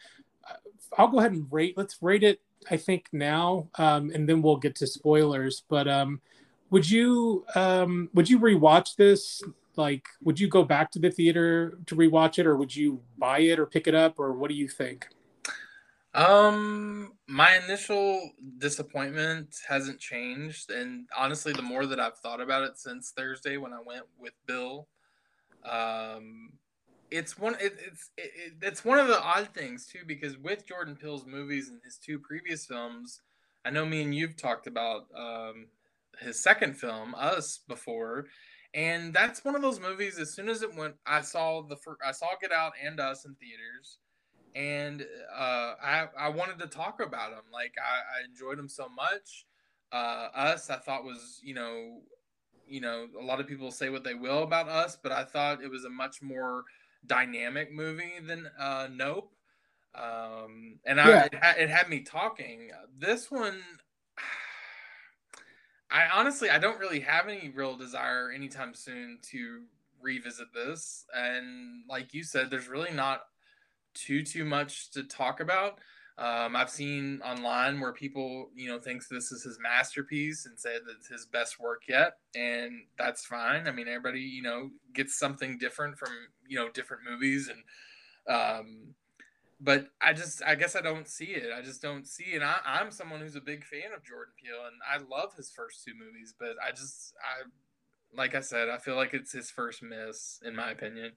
I'll 0.96 1.08
go 1.08 1.18
ahead 1.18 1.32
and 1.32 1.46
rate. 1.50 1.76
Let's 1.76 2.02
rate 2.02 2.22
it. 2.22 2.40
I 2.68 2.76
think 2.76 3.06
now, 3.12 3.68
um, 3.76 4.10
and 4.10 4.28
then 4.28 4.42
we'll 4.42 4.56
get 4.56 4.74
to 4.76 4.86
spoilers. 4.86 5.62
But 5.68 5.88
um, 5.88 6.20
would 6.70 6.88
you 6.88 7.44
um, 7.54 8.10
would 8.14 8.28
you 8.28 8.38
rewatch 8.38 8.96
this? 8.96 9.42
Like, 9.76 10.06
would 10.22 10.38
you 10.38 10.48
go 10.48 10.64
back 10.64 10.90
to 10.92 10.98
the 10.98 11.10
theater 11.10 11.78
to 11.86 11.96
rewatch 11.96 12.38
it, 12.38 12.46
or 12.46 12.56
would 12.56 12.74
you 12.74 13.00
buy 13.16 13.40
it 13.40 13.58
or 13.58 13.66
pick 13.66 13.86
it 13.86 13.94
up, 13.94 14.18
or 14.18 14.32
what 14.32 14.48
do 14.50 14.56
you 14.56 14.68
think? 14.68 15.08
Um, 16.12 17.12
my 17.28 17.56
initial 17.64 18.30
disappointment 18.58 19.54
hasn't 19.68 20.00
changed, 20.00 20.70
and 20.70 21.06
honestly, 21.16 21.52
the 21.52 21.62
more 21.62 21.86
that 21.86 22.00
I've 22.00 22.18
thought 22.18 22.40
about 22.40 22.64
it 22.64 22.78
since 22.78 23.12
Thursday 23.16 23.56
when 23.58 23.72
I 23.72 23.80
went 23.84 24.04
with 24.18 24.32
Bill, 24.44 24.88
um, 25.64 26.52
it's 27.10 27.38
one 27.38 27.54
it, 27.54 27.76
it's 27.86 28.10
it, 28.16 28.30
it- 28.36 28.52
it's 28.62 28.84
one 28.84 28.98
of 28.98 29.08
the 29.08 29.20
odd 29.22 29.48
things 29.54 29.86
too 29.86 30.00
because 30.06 30.36
with 30.38 30.66
Jordan 30.66 30.96
Peele's 30.96 31.26
movies 31.26 31.68
and 31.68 31.80
his 31.84 31.98
two 31.98 32.18
previous 32.18 32.66
films, 32.66 33.20
I 33.64 33.70
know 33.70 33.84
me 33.86 34.02
and 34.02 34.14
you've 34.14 34.36
talked 34.36 34.66
about 34.66 35.06
um 35.16 35.66
his 36.20 36.42
second 36.42 36.74
film, 36.76 37.14
Us, 37.14 37.60
before, 37.68 38.26
and 38.74 39.14
that's 39.14 39.44
one 39.44 39.54
of 39.54 39.62
those 39.62 39.80
movies. 39.80 40.18
As 40.18 40.34
soon 40.34 40.48
as 40.48 40.62
it 40.62 40.74
went, 40.76 40.94
I 41.06 41.22
saw 41.22 41.62
the 41.62 41.76
fir- 41.76 41.96
I 42.06 42.12
saw 42.12 42.28
Get 42.40 42.52
Out 42.52 42.72
and 42.84 43.00
Us 43.00 43.24
in 43.24 43.34
theaters 43.36 43.98
and 44.54 45.02
uh, 45.34 45.74
I 45.82 46.08
I 46.18 46.28
wanted 46.28 46.58
to 46.60 46.66
talk 46.66 47.00
about 47.00 47.32
him. 47.32 47.44
Like 47.52 47.74
I, 47.78 48.20
I 48.20 48.24
enjoyed 48.28 48.58
him 48.58 48.68
so 48.68 48.88
much. 48.88 49.46
Uh, 49.92 50.28
us, 50.34 50.70
I 50.70 50.76
thought 50.76 51.04
was 51.04 51.40
you 51.42 51.54
know, 51.54 52.00
you 52.66 52.80
know, 52.80 53.06
a 53.20 53.24
lot 53.24 53.40
of 53.40 53.46
people 53.46 53.70
say 53.70 53.90
what 53.90 54.04
they 54.04 54.14
will 54.14 54.42
about 54.42 54.68
us, 54.68 54.96
but 55.02 55.12
I 55.12 55.24
thought 55.24 55.62
it 55.62 55.70
was 55.70 55.84
a 55.84 55.90
much 55.90 56.22
more 56.22 56.64
dynamic 57.06 57.72
movie 57.72 58.20
than 58.24 58.48
uh, 58.58 58.88
Nope. 58.90 59.32
Um, 59.94 60.78
and 60.84 61.00
I 61.00 61.24
it, 61.24 61.34
ha- 61.34 61.54
it 61.58 61.68
had 61.68 61.88
me 61.88 62.00
talking. 62.00 62.70
This 62.98 63.30
one. 63.30 63.60
I 65.92 66.06
honestly, 66.14 66.48
I 66.50 66.58
don't 66.58 66.78
really 66.78 67.00
have 67.00 67.26
any 67.26 67.50
real 67.52 67.76
desire 67.76 68.30
anytime 68.30 68.74
soon 68.74 69.18
to 69.32 69.62
revisit 70.00 70.54
this. 70.54 71.04
And 71.12 71.82
like 71.88 72.14
you 72.14 72.22
said, 72.22 72.48
there's 72.48 72.68
really 72.68 72.92
not 72.92 73.22
too 73.94 74.22
too 74.22 74.44
much 74.44 74.90
to 74.92 75.02
talk 75.02 75.40
about. 75.40 75.80
Um, 76.18 76.54
I've 76.54 76.70
seen 76.70 77.22
online 77.24 77.80
where 77.80 77.92
people, 77.92 78.50
you 78.54 78.68
know, 78.68 78.78
thinks 78.78 79.08
this 79.08 79.32
is 79.32 79.42
his 79.42 79.58
masterpiece 79.58 80.44
and 80.44 80.58
said 80.58 80.80
that 80.86 80.96
it's 80.98 81.08
his 81.08 81.24
best 81.24 81.58
work 81.58 81.82
yet, 81.88 82.18
and 82.34 82.82
that's 82.98 83.24
fine. 83.24 83.66
I 83.66 83.72
mean, 83.72 83.88
everybody, 83.88 84.20
you 84.20 84.42
know, 84.42 84.70
gets 84.92 85.18
something 85.18 85.56
different 85.56 85.98
from 85.98 86.10
you 86.46 86.58
know 86.58 86.68
different 86.68 87.02
movies, 87.08 87.48
and 87.48 87.62
um, 88.36 88.94
but 89.60 89.88
I 90.00 90.12
just, 90.12 90.42
I 90.42 90.54
guess 90.54 90.74
I 90.74 90.80
don't 90.80 91.06
see 91.06 91.26
it. 91.26 91.50
I 91.56 91.60
just 91.60 91.82
don't 91.82 92.06
see 92.06 92.32
it. 92.32 92.42
I, 92.42 92.58
I'm 92.64 92.90
someone 92.90 93.20
who's 93.20 93.36
a 93.36 93.40
big 93.40 93.64
fan 93.64 93.92
of 93.94 94.02
Jordan 94.02 94.32
Peele, 94.42 94.66
and 94.66 94.76
I 94.88 95.04
love 95.14 95.34
his 95.34 95.50
first 95.50 95.84
two 95.84 95.92
movies, 95.94 96.34
but 96.38 96.56
I 96.66 96.70
just, 96.70 97.14
I, 97.20 97.48
like 98.16 98.34
I 98.34 98.40
said, 98.40 98.70
I 98.70 98.78
feel 98.78 98.96
like 98.96 99.12
it's 99.12 99.32
his 99.32 99.50
first 99.50 99.82
miss, 99.82 100.40
in 100.44 100.56
my 100.56 100.70
opinion. 100.70 101.12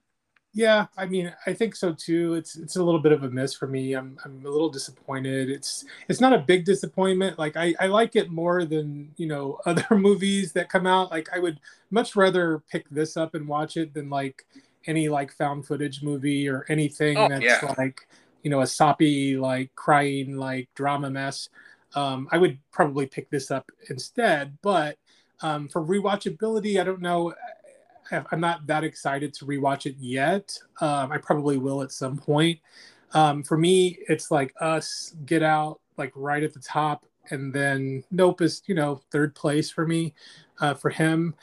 Yeah, 0.56 0.86
I 0.96 1.08
mean, 1.08 1.34
I 1.48 1.54
think 1.54 1.76
so 1.76 1.94
too. 1.94 2.36
It's 2.36 2.56
it's 2.56 2.76
a 2.76 2.84
little 2.84 3.00
bit 3.00 3.12
of 3.12 3.24
a 3.24 3.30
miss 3.30 3.56
for 3.56 3.66
me. 3.68 3.94
I'm 3.94 4.20
I'm 4.24 4.46
a 4.46 4.50
little 4.50 4.70
disappointed. 4.70 5.50
It's 5.50 5.84
it's 6.08 6.22
not 6.22 6.32
a 6.32 6.38
big 6.38 6.64
disappointment. 6.64 7.40
Like 7.40 7.58
I 7.58 7.74
I 7.80 7.88
like 7.88 8.16
it 8.16 8.30
more 8.30 8.64
than 8.64 9.12
you 9.18 9.26
know 9.26 9.60
other 9.66 9.84
movies 9.98 10.54
that 10.54 10.70
come 10.70 10.86
out. 10.86 11.10
Like 11.10 11.28
I 11.36 11.40
would 11.40 11.60
much 11.90 12.16
rather 12.16 12.60
pick 12.70 12.88
this 12.92 13.18
up 13.18 13.34
and 13.34 13.48
watch 13.48 13.78
it 13.78 13.96
than 13.96 14.12
like 14.12 14.46
any 14.86 15.10
like 15.10 15.32
found 15.34 15.66
footage 15.66 16.04
movie 16.04 16.48
or 16.48 16.66
anything 16.70 17.16
Oh, 17.18 17.28
that's 17.28 17.44
yeah. 17.44 17.74
like 17.80 18.08
you 18.44 18.52
know 18.52 18.62
a 18.62 18.68
soppy 18.68 19.38
like 19.38 19.74
crying 19.76 20.38
like 20.38 20.70
drama 20.76 21.10
mess. 21.10 21.50
Um, 21.96 22.28
I 22.32 22.38
would 22.38 22.60
probably 22.72 23.08
pick 23.08 23.30
this 23.32 23.50
up 23.50 23.72
instead. 23.90 24.58
But 24.62 24.98
um, 25.42 25.68
for 25.68 25.84
rewatchability, 25.84 26.80
I 26.80 26.84
don't 26.84 27.02
know. 27.02 27.34
I'm 28.12 28.40
not 28.40 28.68
that 28.68 28.84
excited 28.84 29.34
to 29.36 29.46
rewatch 29.46 29.86
it 29.86 29.96
yet. 30.00 30.58
Um, 30.82 31.12
I 31.12 31.18
probably 31.18 31.58
will 31.58 31.82
at 31.82 31.92
some 31.92 32.18
point. 32.18 32.60
Um, 33.14 33.44
for 33.44 33.58
me, 33.58 34.00
it's 34.10 34.32
like 34.32 34.54
Us, 34.60 35.16
Get 35.26 35.44
Out, 35.44 35.80
like 35.98 36.12
right 36.16 36.44
at 36.44 36.54
the 36.54 36.60
top, 36.60 37.06
and 37.30 37.54
then 37.54 38.04
Nope 38.12 38.42
is 38.42 38.62
you 38.66 38.76
know 38.76 39.02
third 39.12 39.36
place 39.36 39.70
for 39.70 39.88
me, 39.88 40.14
uh, 40.60 40.74
for 40.74 40.90
him. 40.90 41.36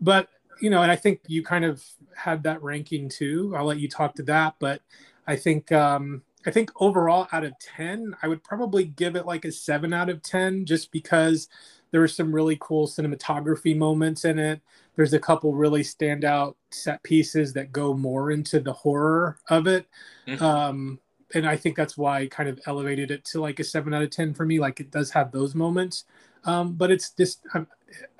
But 0.00 0.28
you 0.60 0.70
know, 0.70 0.82
and 0.82 0.90
I 0.90 0.96
think 0.96 1.20
you 1.26 1.42
kind 1.42 1.64
of 1.64 1.82
had 2.14 2.42
that 2.44 2.62
ranking 2.62 3.08
too. 3.08 3.54
I'll 3.56 3.64
let 3.64 3.78
you 3.78 3.88
talk 3.88 4.14
to 4.16 4.22
that, 4.24 4.54
but 4.58 4.82
I 5.26 5.36
think 5.36 5.72
um, 5.72 6.22
I 6.46 6.50
think 6.50 6.70
overall 6.80 7.26
out 7.32 7.44
of 7.44 7.58
ten, 7.58 8.14
I 8.22 8.28
would 8.28 8.42
probably 8.44 8.84
give 8.84 9.16
it 9.16 9.26
like 9.26 9.44
a 9.44 9.52
seven 9.52 9.92
out 9.92 10.08
of 10.08 10.22
ten, 10.22 10.64
just 10.64 10.92
because 10.92 11.48
there 11.96 12.02
were 12.02 12.08
some 12.08 12.30
really 12.30 12.58
cool 12.60 12.86
cinematography 12.86 13.74
moments 13.74 14.26
in 14.26 14.38
it. 14.38 14.60
There's 14.96 15.14
a 15.14 15.18
couple 15.18 15.54
really 15.54 15.80
standout 15.80 16.56
set 16.70 17.02
pieces 17.02 17.54
that 17.54 17.72
go 17.72 17.94
more 17.94 18.32
into 18.32 18.60
the 18.60 18.74
horror 18.74 19.38
of 19.48 19.66
it. 19.66 19.86
Mhm. 20.28 20.42
um 20.42 21.00
and 21.32 21.48
i 21.48 21.56
think 21.56 21.74
that's 21.74 21.96
why 21.96 22.20
I 22.20 22.26
kind 22.26 22.50
of 22.50 22.60
elevated 22.66 23.10
it 23.10 23.24
to 23.30 23.40
like 23.40 23.60
a 23.60 23.64
7 23.64 23.94
out 23.94 24.02
of 24.02 24.10
10 24.10 24.34
for 24.34 24.44
me. 24.44 24.58
Like 24.60 24.78
it 24.78 24.90
does 24.90 25.10
have 25.12 25.32
those 25.32 25.54
moments. 25.54 26.04
Um 26.44 26.74
but 26.74 26.90
it's 26.90 27.12
just 27.12 27.40
i'm 27.54 27.66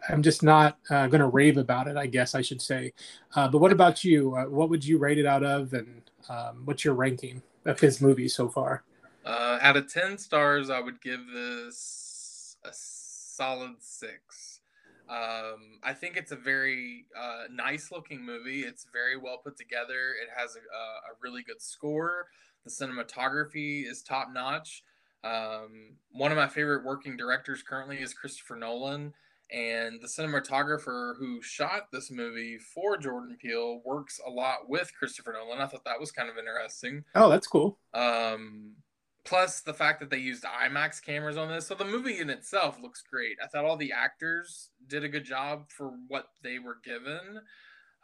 i'm 0.08 0.22
just 0.22 0.42
not 0.42 0.78
uh, 0.88 1.06
going 1.06 1.20
to 1.20 1.26
rave 1.28 1.58
about 1.58 1.86
it 1.86 1.98
i 1.98 2.06
guess 2.06 2.34
i 2.34 2.40
should 2.40 2.62
say. 2.62 2.94
Uh, 3.34 3.46
but 3.46 3.58
what 3.58 3.72
about 3.72 4.04
you? 4.04 4.34
Uh, 4.36 4.46
what 4.46 4.70
would 4.70 4.86
you 4.86 4.96
rate 4.96 5.18
it 5.18 5.26
out 5.26 5.44
of? 5.44 5.74
And 5.74 6.00
um, 6.30 6.62
what's 6.64 6.82
your 6.82 6.94
ranking 6.94 7.42
of 7.66 7.78
his 7.78 8.00
movies 8.00 8.34
so 8.34 8.48
far? 8.48 8.84
Uh, 9.26 9.58
out 9.60 9.76
of 9.76 9.92
10 9.92 10.16
stars, 10.16 10.70
I 10.70 10.80
would 10.80 11.02
give 11.02 11.20
this 11.34 12.56
a 12.64 12.72
solid 13.36 13.74
six. 13.80 14.60
Um, 15.08 15.78
I 15.84 15.92
think 15.92 16.16
it's 16.16 16.32
a 16.32 16.36
very 16.36 17.06
uh, 17.16 17.44
nice 17.52 17.92
looking 17.92 18.24
movie. 18.24 18.62
It's 18.62 18.86
very 18.92 19.16
well 19.16 19.38
put 19.42 19.56
together. 19.56 20.14
It 20.20 20.28
has 20.36 20.56
a, 20.56 20.58
a, 20.58 21.12
a 21.12 21.16
really 21.22 21.42
good 21.44 21.62
score. 21.62 22.26
The 22.64 22.70
cinematography 22.70 23.86
is 23.88 24.02
top 24.02 24.28
notch. 24.32 24.82
Um, 25.22 25.96
one 26.10 26.32
of 26.32 26.36
my 26.36 26.48
favorite 26.48 26.84
working 26.84 27.16
directors 27.16 27.62
currently 27.62 27.98
is 27.98 28.14
Christopher 28.14 28.56
Nolan. 28.56 29.12
And 29.52 30.00
the 30.02 30.08
cinematographer 30.08 31.16
who 31.20 31.40
shot 31.40 31.92
this 31.92 32.10
movie 32.10 32.58
for 32.58 32.96
Jordan 32.96 33.36
Peele 33.40 33.80
works 33.84 34.18
a 34.26 34.30
lot 34.30 34.68
with 34.68 34.90
Christopher 34.98 35.34
Nolan. 35.34 35.60
I 35.62 35.66
thought 35.66 35.84
that 35.84 36.00
was 36.00 36.10
kind 36.10 36.28
of 36.28 36.36
interesting. 36.36 37.04
oh 37.14 37.30
that's 37.30 37.46
cool 37.46 37.78
Um, 37.94 38.72
plus 39.26 39.60
the 39.60 39.74
fact 39.74 40.00
that 40.00 40.10
they 40.10 40.18
used 40.18 40.44
IMAX 40.44 41.02
cameras 41.02 41.36
on 41.36 41.48
this. 41.48 41.66
So 41.66 41.74
the 41.74 41.84
movie 41.84 42.18
in 42.20 42.30
itself 42.30 42.78
looks 42.80 43.02
great. 43.02 43.36
I 43.42 43.46
thought 43.46 43.64
all 43.64 43.76
the 43.76 43.92
actors 43.92 44.70
did 44.86 45.04
a 45.04 45.08
good 45.08 45.24
job 45.24 45.70
for 45.70 45.92
what 46.08 46.28
they 46.42 46.58
were 46.58 46.78
given. 46.84 47.40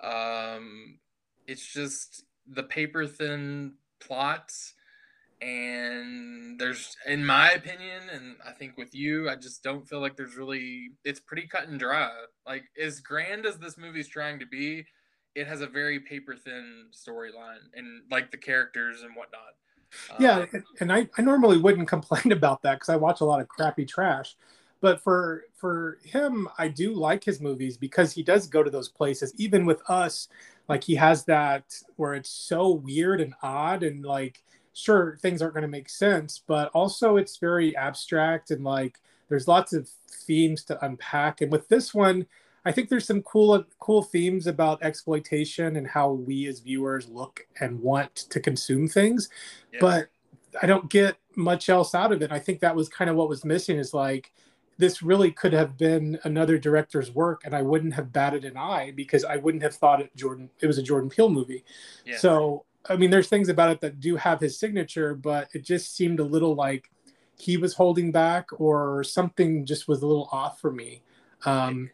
Um, 0.03 0.99
it's 1.47 1.73
just 1.73 2.25
the 2.47 2.65
paper 2.65 3.07
thin 3.07 3.75
plot. 4.01 4.53
And 5.41 6.61
there's, 6.61 6.97
in 7.07 7.25
my 7.27 7.51
opinion, 7.51 8.03
and 8.13 8.37
I 8.47 8.53
think 8.53 8.77
with 8.77 8.95
you, 8.95 9.29
I 9.29 9.35
just 9.35 9.65
don't 9.65 9.89
feel 9.89 10.01
like 10.01 10.17
there's 10.17 10.37
really, 10.37 10.91
it's 11.05 11.19
pretty 11.19 11.49
cut 11.49 11.67
and 11.67 11.81
dry. 11.81 12.11
Like, 12.47 12.65
as 12.81 13.01
grand 13.01 13.45
as 13.45 13.59
this 13.59 13.77
movie's 13.77 14.07
trying 14.07 14.39
to 14.39 14.47
be, 14.47 14.87
it 15.35 15.49
has 15.49 15.61
a 15.61 15.67
very 15.67 15.99
paper 15.99 16.37
thin 16.37 16.91
storyline 16.93 17.65
and 17.75 18.03
like 18.11 18.31
the 18.31 18.37
characters 18.37 19.03
and 19.03 19.17
whatnot. 19.17 19.55
Yeah 20.19 20.45
Um, 20.55 20.65
and- 20.81 20.93
i, 20.93 21.09
I 21.19 21.23
normally 21.23 21.59
wouldn't 21.59 21.89
complain 21.97 22.33
about 22.33 22.63
that 22.63 22.75
because 22.75 22.89
i 22.89 22.97
watch 22.97 23.21
a 23.21 23.25
lot 23.25 23.41
of 23.41 23.49
crappy 23.49 23.85
trash 23.85 24.37
but 24.81 25.01
for 25.03 25.45
for 25.55 25.99
him 26.05 26.49
i 26.59 26.69
do 26.69 26.95
like 26.95 27.25
his 27.25 27.41
movies 27.41 27.77
because 27.77 28.13
he 28.13 28.23
does 28.23 28.47
go 28.47 28.63
to 28.63 28.71
those 28.71 28.89
places 28.89 29.33
even 29.37 29.65
with 29.67 29.83
us 29.89 30.29
like 30.69 30.85
he 30.85 30.95
has 30.95 31.25
that 31.25 31.65
where 31.97 32.15
it's 32.15 32.31
so 32.31 32.71
weird 32.71 33.21
and 33.21 33.35
odd 33.43 33.83
and 33.83 34.05
like 34.05 34.43
sure 34.75 35.19
things 35.21 35.43
aren't 35.43 35.55
going 35.55 35.63
to 35.63 35.69
make 35.69 35.89
sense 35.89 36.43
but 36.47 36.69
also 36.73 37.17
it's 37.17 37.37
very 37.37 37.77
abstract 37.77 38.51
and 38.51 38.65
like 38.65 38.99
there's 39.29 39.49
lots 39.49 39.73
of 39.73 39.89
themes 40.27 40.65
to 40.65 40.85
unpack 40.85 41.41
and 41.41 41.51
with 41.53 41.69
this 41.69 41.93
one 41.95 42.27
i 42.65 42.73
think 42.73 42.89
there's 42.89 43.07
some 43.07 43.23
cool 43.23 43.65
cool 43.79 44.03
themes 44.03 44.47
about 44.47 44.83
exploitation 44.83 45.77
and 45.77 45.87
how 45.87 46.11
we 46.11 46.47
as 46.47 46.61
viewers 46.61 47.09
look 47.09 47.47
and 47.61 47.81
want 47.81 48.15
to 48.15 48.41
consume 48.41 48.89
things 48.89 49.29
yeah. 49.73 49.79
but 49.81 50.09
I 50.61 50.67
don't 50.67 50.91
get 50.91 51.17
much 51.37 51.69
else 51.69 51.95
out 51.95 52.13
of 52.13 52.23
it. 52.23 52.33
I 52.33 52.39
think 52.39 52.61
that 52.61 52.77
was 52.77 52.89
kind 52.89 53.09
of 53.09 53.17
what 53.17 53.29
was 53.29 53.45
missing 53.45 53.79
is 53.79 53.95
like 53.95 54.33
this 54.79 55.03
really 55.03 55.31
could 55.31 55.53
have 55.53 55.77
been 55.77 56.19
another 56.25 56.59
director's 56.59 57.15
work 57.15 57.43
and 57.45 57.55
I 57.55 57.63
wouldn't 57.63 57.95
have 57.95 58.13
batted 58.13 58.45
an 58.45 58.57
eye 58.57 58.93
because 58.95 59.25
I 59.25 59.37
wouldn't 59.37 59.63
have 59.63 59.75
thought 59.75 60.01
it 60.01 60.15
Jordan 60.17 60.51
it 60.61 60.67
was 60.67 60.79
a 60.79 60.83
Jordan 60.83 61.11
Peele 61.11 61.31
movie. 61.31 61.65
Yeah. 62.05 62.19
So 62.19 62.65
I 62.89 62.97
mean 62.97 63.11
there's 63.11 63.29
things 63.29 63.49
about 63.49 63.71
it 63.71 63.81
that 63.81 64.01
do 64.01 64.17
have 64.17 64.41
his 64.41 64.59
signature, 64.59 65.15
but 65.15 65.49
it 65.55 65.65
just 65.65 65.97
seemed 65.97 66.21
a 66.21 66.25
little 66.25 66.55
like 66.55 66.91
he 67.39 67.57
was 67.57 67.75
holding 67.75 68.13
back 68.13 68.49
or 68.61 69.05
something 69.05 69.65
just 69.65 69.89
was 69.89 70.03
a 70.03 70.07
little 70.07 70.29
off 70.33 70.61
for 70.61 70.73
me. 70.73 71.03
Um, 71.45 71.91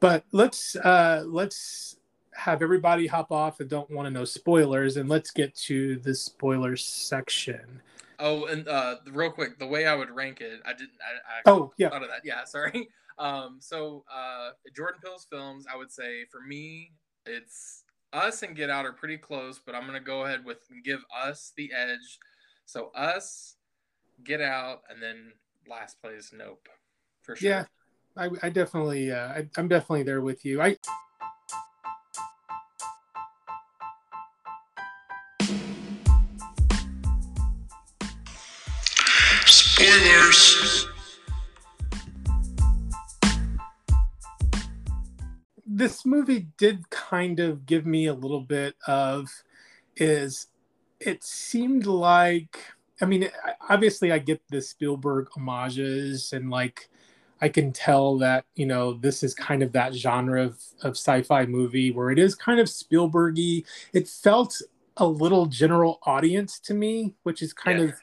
but 0.00 0.24
let's 0.32 0.76
uh, 0.76 1.24
let's 1.26 1.96
have 2.34 2.62
everybody 2.62 3.06
hop 3.06 3.32
off 3.32 3.60
and 3.60 3.68
don't 3.68 3.90
want 3.90 4.06
to 4.06 4.10
know 4.10 4.24
spoilers 4.24 4.96
and 4.96 5.08
let's 5.08 5.30
get 5.32 5.54
to 5.56 5.96
the 5.98 6.14
spoilers 6.14 6.84
section. 6.84 7.80
Oh, 8.20 8.46
and 8.46 8.66
uh, 8.68 8.96
real 9.10 9.30
quick, 9.30 9.58
the 9.58 9.66
way 9.66 9.86
I 9.86 9.94
would 9.94 10.10
rank 10.10 10.40
it, 10.40 10.60
I 10.64 10.72
didn't. 10.72 10.98
I, 11.00 11.50
I 11.50 11.52
Oh 11.52 11.72
yeah, 11.78 11.90
thought 11.90 12.02
of 12.02 12.08
that. 12.08 12.22
Yeah, 12.24 12.44
sorry. 12.46 12.88
Um, 13.18 13.58
so 13.60 14.04
uh, 14.12 14.50
Jordan 14.74 15.00
Peele's 15.02 15.26
films, 15.28 15.66
I 15.72 15.76
would 15.76 15.90
say 15.90 16.24
for 16.30 16.40
me, 16.40 16.92
it's 17.26 17.84
Us 18.12 18.42
and 18.42 18.54
Get 18.56 18.70
Out 18.70 18.86
are 18.86 18.92
pretty 18.92 19.18
close, 19.18 19.60
but 19.64 19.74
I'm 19.74 19.86
gonna 19.86 20.00
go 20.00 20.24
ahead 20.24 20.44
with 20.44 20.58
give 20.84 21.00
Us 21.24 21.52
the 21.56 21.72
edge. 21.72 22.18
So 22.66 22.90
Us, 22.94 23.56
Get 24.24 24.40
Out, 24.40 24.82
and 24.90 25.02
then 25.02 25.32
last 25.68 26.00
place 26.00 26.32
Nope, 26.36 26.68
for 27.22 27.34
sure. 27.36 27.50
yeah. 27.50 27.64
I, 28.18 28.30
I 28.42 28.48
definitely 28.50 29.12
uh, 29.12 29.28
I, 29.28 29.46
I'm 29.56 29.68
definitely 29.68 30.02
there 30.02 30.20
with 30.20 30.44
you. 30.44 30.60
I 30.60 30.76
Spoilers. 39.46 40.86
this 45.64 46.04
movie 46.04 46.48
did 46.56 46.90
kind 46.90 47.38
of 47.38 47.64
give 47.64 47.86
me 47.86 48.06
a 48.06 48.14
little 48.14 48.40
bit 48.40 48.74
of 48.88 49.28
is 49.96 50.48
it 50.98 51.22
seemed 51.22 51.86
like 51.86 52.58
i 53.00 53.04
mean 53.04 53.30
obviously 53.70 54.10
i 54.10 54.18
get 54.18 54.42
the 54.48 54.60
spielberg 54.60 55.28
homages 55.32 56.32
and 56.32 56.50
like 56.50 56.88
i 57.40 57.48
can 57.48 57.72
tell 57.72 58.18
that 58.18 58.44
you 58.54 58.66
know 58.66 58.94
this 58.94 59.22
is 59.22 59.34
kind 59.34 59.62
of 59.62 59.72
that 59.72 59.94
genre 59.94 60.44
of, 60.44 60.60
of 60.82 60.92
sci-fi 60.92 61.46
movie 61.46 61.90
where 61.90 62.10
it 62.10 62.18
is 62.18 62.34
kind 62.34 62.60
of 62.60 62.66
spielbergy 62.66 63.64
it 63.92 64.08
felt 64.08 64.60
a 64.96 65.06
little 65.06 65.46
general 65.46 65.98
audience 66.04 66.58
to 66.58 66.74
me 66.74 67.14
which 67.22 67.42
is 67.42 67.52
kind 67.52 67.78
Yeah. 67.78 67.84
of 67.86 67.94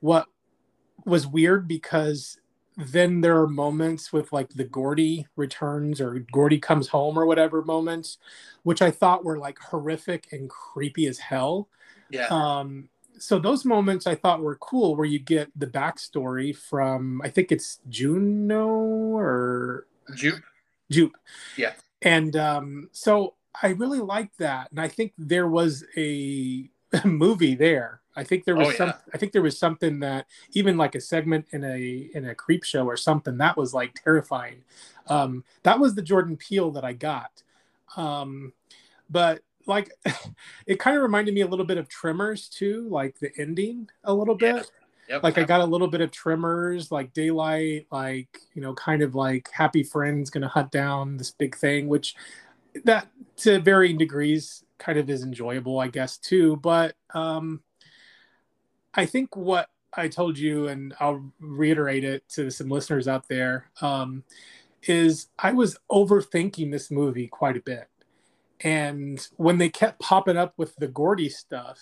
what 0.00 0.26
was 1.04 1.26
weird 1.26 1.66
because 1.68 2.38
then 2.76 3.20
there 3.20 3.38
are 3.40 3.46
moments 3.48 4.12
with 4.12 4.32
like 4.32 4.48
the 4.50 4.64
Gordy 4.64 5.26
returns 5.36 6.00
or 6.00 6.20
Gordy 6.32 6.58
comes 6.58 6.88
home 6.88 7.18
or 7.18 7.26
whatever 7.26 7.62
moments, 7.62 8.16
which 8.62 8.80
I 8.80 8.90
thought 8.90 9.24
were 9.24 9.38
like 9.38 9.58
horrific 9.58 10.28
and 10.32 10.48
creepy 10.48 11.06
as 11.06 11.18
hell. 11.18 11.68
Yeah. 12.08 12.28
Um, 12.30 12.88
so 13.22 13.38
those 13.38 13.64
moments 13.64 14.06
I 14.06 14.14
thought 14.16 14.40
were 14.42 14.56
cool 14.56 14.96
where 14.96 15.06
you 15.06 15.18
get 15.18 15.50
the 15.54 15.66
backstory 15.66 16.54
from 16.54 17.22
I 17.22 17.28
think 17.28 17.52
it's 17.52 17.78
Juno 17.88 18.68
or 18.68 19.86
Jupe. 20.14 20.42
Jupe. 20.90 21.16
Yeah. 21.56 21.72
And 22.02 22.34
um, 22.36 22.88
so 22.92 23.34
I 23.62 23.68
really 23.68 24.00
liked 24.00 24.38
that. 24.38 24.70
And 24.70 24.80
I 24.80 24.88
think 24.88 25.12
there 25.16 25.48
was 25.48 25.84
a 25.96 26.68
movie 27.04 27.54
there. 27.54 28.00
I 28.14 28.24
think 28.24 28.44
there 28.44 28.56
was 28.56 28.68
Oh, 28.68 28.72
some 28.72 28.88
yeah. 28.88 28.96
I 29.14 29.18
think 29.18 29.32
there 29.32 29.40
was 29.40 29.58
something 29.58 30.00
that 30.00 30.26
even 30.50 30.76
like 30.76 30.94
a 30.94 31.00
segment 31.00 31.46
in 31.52 31.64
a 31.64 32.10
in 32.14 32.28
a 32.28 32.34
Creepshow 32.34 32.84
or 32.84 32.96
something 32.96 33.38
that 33.38 33.56
was 33.56 33.72
like 33.72 33.94
terrifying. 33.94 34.64
Um, 35.06 35.44
that 35.62 35.78
was 35.78 35.94
the 35.94 36.02
Jordan 36.02 36.36
Peele 36.36 36.72
that 36.72 36.84
I 36.84 36.92
got. 36.92 37.42
Um, 37.96 38.52
but 39.08 39.42
like 39.66 39.92
it 40.66 40.78
kind 40.78 40.96
of 40.96 41.02
reminded 41.02 41.34
me 41.34 41.42
a 41.42 41.46
little 41.46 41.64
bit 41.66 41.78
of 41.78 41.88
Tremors 41.88 42.48
too, 42.48 42.88
like 42.90 43.18
the 43.20 43.30
ending 43.38 43.88
a 44.04 44.14
little 44.14 44.34
Yeah. 44.40 44.52
bit 44.58 44.66
Yep. 45.08 45.22
like 45.22 45.38
I 45.38 45.44
got 45.44 45.60
a 45.60 45.64
little 45.66 45.88
bit 45.88 46.00
of 46.00 46.10
Tremors, 46.10 46.90
like 46.92 47.12
Daylight, 47.12 47.86
like 47.92 48.40
you 48.54 48.62
know, 48.62 48.74
kind 48.74 49.02
of 49.02 49.14
like 49.14 49.50
Happy 49.52 49.82
Friends 49.84 50.30
gonna 50.30 50.48
hunt 50.48 50.70
down 50.72 51.16
this 51.16 51.30
big 51.32 51.56
thing, 51.56 51.88
which 51.88 52.16
that 52.84 53.08
to 53.38 53.60
varying 53.60 53.98
degrees 53.98 54.64
kind 54.78 54.98
of 54.98 55.10
is 55.10 55.22
enjoyable, 55.22 55.78
I 55.80 55.88
guess 55.88 56.18
too. 56.18 56.56
But 56.56 56.96
um, 57.14 57.62
I 58.94 59.06
think 59.06 59.36
what 59.36 59.68
I 59.94 60.08
told 60.08 60.38
you, 60.38 60.68
and 60.68 60.94
I'll 61.00 61.32
reiterate 61.40 62.04
it 62.04 62.28
to 62.30 62.50
some 62.50 62.68
listeners 62.68 63.08
out 63.08 63.28
there, 63.28 63.70
um, 63.80 64.24
is 64.84 65.28
I 65.38 65.52
was 65.52 65.78
overthinking 65.90 66.72
this 66.72 66.90
movie 66.90 67.28
quite 67.28 67.56
a 67.56 67.62
bit, 67.62 67.88
and 68.62 69.26
when 69.36 69.58
they 69.58 69.68
kept 69.68 70.00
popping 70.00 70.36
up 70.36 70.54
with 70.56 70.74
the 70.76 70.88
Gordy 70.88 71.28
stuff, 71.28 71.78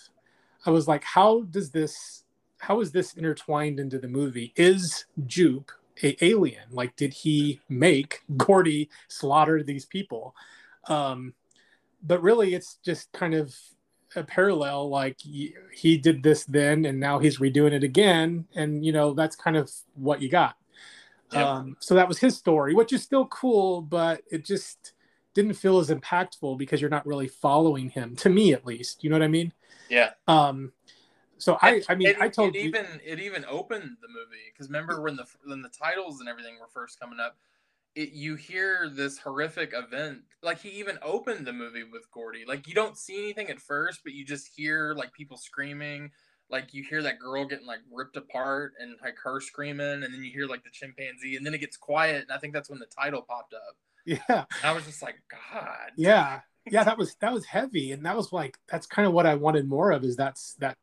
I 0.67 0.71
was 0.71 0.89
like, 0.89 1.05
how 1.05 1.43
does 1.43 1.71
this? 1.71 2.25
how 2.61 2.81
is 2.81 2.93
this 2.93 3.15
intertwined 3.15 3.81
into 3.81 3.99
the 3.99 4.09
movie? 4.09 4.53
Is 4.55 5.07
Jupe 5.27 5.73
a 6.03 6.23
alien? 6.25 6.65
Like, 6.71 6.95
did 6.95 7.13
he 7.13 7.61
make 7.69 8.23
Gordy 8.37 8.91
slaughter 9.09 9.63
these 9.63 9.87
people? 9.87 10.35
Um, 10.87 11.35
but 12.03 12.23
really, 12.23 12.55
it's 12.55 12.79
just 12.85 13.11
kind 13.13 13.35
of 13.35 13.55
a 14.15 14.23
parallel. 14.23 14.91
Like 14.91 15.19
he, 15.21 15.99
did 15.99 16.23
this 16.23 16.45
then, 16.45 16.85
and 16.85 17.01
now 17.01 17.19
he's 17.19 17.39
redoing 17.39 17.73
it 17.73 17.83
again, 17.83 18.47
and 18.55 18.85
you 18.85 18.93
know 18.93 19.15
that's 19.15 19.37
kind 19.37 19.57
of 19.57 19.71
what 19.95 20.23
you 20.23 20.29
got. 20.29 20.57
Yep. 21.33 21.47
Um, 21.47 21.77
so 21.81 21.95
that 21.95 22.09
was 22.09 22.19
his 22.19 22.37
story, 22.37 22.75
which 22.75 22.93
is 22.93 23.03
still 23.03 23.27
cool, 23.27 23.83
but 23.83 24.23
it 24.31 24.45
just 24.45 24.93
didn't 25.41 25.57
feel 25.57 25.79
as 25.79 25.91
impactful 25.91 26.59
because 26.59 26.81
you're 26.81 26.91
not 26.91 27.07
really 27.07 27.29
following 27.29 27.91
him, 27.91 28.17
to 28.17 28.29
me 28.29 28.53
at 28.53 28.67
least. 28.67 29.03
You 29.03 29.11
know 29.11 29.17
what 29.17 29.23
I 29.23 29.29
mean? 29.29 29.53
Yeah. 29.89 30.11
Um, 30.29 30.73
so 31.39 31.59
I, 31.63 31.83
I 31.89 31.95
mean, 31.95 32.09
it, 32.09 32.21
I 32.21 32.29
told 32.29 32.55
it 32.55 32.59
you, 32.61 32.69
even 32.69 32.87
it 33.05 33.19
even 33.19 33.45
opened 33.49 33.97
the 34.03 34.09
movie 34.09 34.51
because 34.53 34.69
remember 34.69 35.01
when 35.01 35.17
the 35.17 35.25
when 35.45 35.63
the 35.63 35.71
titles 35.71 36.21
and 36.21 36.29
everything 36.29 36.57
were 36.61 36.69
first 36.69 37.01
coming 37.01 37.19
up, 37.19 37.37
it 37.95 38.13
you 38.13 38.35
hear 38.35 38.91
this 38.93 39.19
horrific 39.19 39.73
event. 39.75 40.21
Like 40.43 40.61
he 40.61 40.69
even 40.71 40.99
opened 41.03 41.47
the 41.47 41.53
movie 41.53 41.85
with 41.85 42.11
Gordy. 42.13 42.45
Like 42.47 42.69
you 42.69 42.75
don't 42.75 42.97
see 42.97 43.19
anything 43.19 43.49
at 43.49 43.59
first, 43.59 44.01
but 44.05 44.13
you 44.13 44.25
just 44.25 44.51
hear 44.55 44.95
like 44.95 45.13
people 45.15 45.39
screaming. 45.39 46.11
Like 46.51 46.75
you 46.75 46.83
hear 46.83 47.03
that 47.03 47.19
girl 47.19 47.47
getting 47.47 47.67
like 47.67 47.81
ripped 47.91 48.17
apart 48.17 48.75
and 48.79 48.97
like 49.03 49.17
her 49.25 49.41
screaming, 49.41 50.03
and 50.03 50.13
then 50.13 50.23
you 50.23 50.33
hear 50.33 50.47
like 50.47 50.65
the 50.65 50.71
chimpanzee, 50.71 51.37
and 51.37 51.47
then 51.47 51.55
it 51.55 51.59
gets 51.59 51.77
quiet, 51.77 52.23
and 52.23 52.33
I 52.33 52.39
think 52.39 52.53
that's 52.53 52.69
when 52.69 52.81
the 52.81 52.87
title 52.87 53.23
popped 53.23 53.55
up. 53.55 53.77
Yeah, 54.29 54.45
I 54.65 54.73
was 54.73 54.85
just 54.85 55.03
like, 55.03 55.17
God, 55.31 55.93
yeah, 55.97 56.41
yeah. 56.71 56.85
That 56.85 56.99
was 56.99 57.15
that 57.21 57.33
was 57.33 57.45
heavy, 57.45 57.93
and 57.93 58.05
that 58.05 58.17
was 58.17 58.33
like 58.33 58.59
that's 58.69 58.87
kind 58.87 59.07
of 59.07 59.15
what 59.15 59.27
I 59.27 59.35
wanted 59.35 59.69
more 59.69 59.93
of. 59.93 60.05
Is 60.05 60.17
that's 60.17 60.55
that 60.55 60.77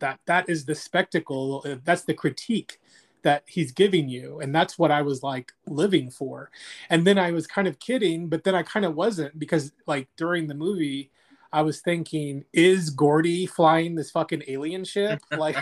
that 0.00 0.20
that 0.26 0.48
is 0.48 0.64
the 0.64 0.74
spectacle. 0.74 1.62
uh, 1.64 1.76
That's 1.84 2.02
the 2.04 2.14
critique 2.14 2.78
that 3.22 3.42
he's 3.46 3.72
giving 3.72 4.08
you, 4.08 4.40
and 4.40 4.54
that's 4.54 4.78
what 4.78 4.90
I 4.90 5.02
was 5.02 5.22
like 5.22 5.52
living 5.66 6.10
for. 6.10 6.50
And 6.90 7.06
then 7.06 7.18
I 7.18 7.30
was 7.32 7.46
kind 7.46 7.66
of 7.66 7.78
kidding, 7.78 8.28
but 8.28 8.44
then 8.44 8.54
I 8.54 8.62
kind 8.62 8.84
of 8.84 8.94
wasn't 8.94 9.38
because 9.38 9.72
like 9.86 10.08
during 10.16 10.46
the 10.46 10.54
movie. 10.54 11.10
I 11.52 11.62
was 11.62 11.80
thinking, 11.82 12.44
is 12.52 12.90
Gordy 12.90 13.46
flying 13.46 13.94
this 13.94 14.10
fucking 14.10 14.42
alien 14.48 14.84
ship? 14.84 15.20
Like, 15.30 15.56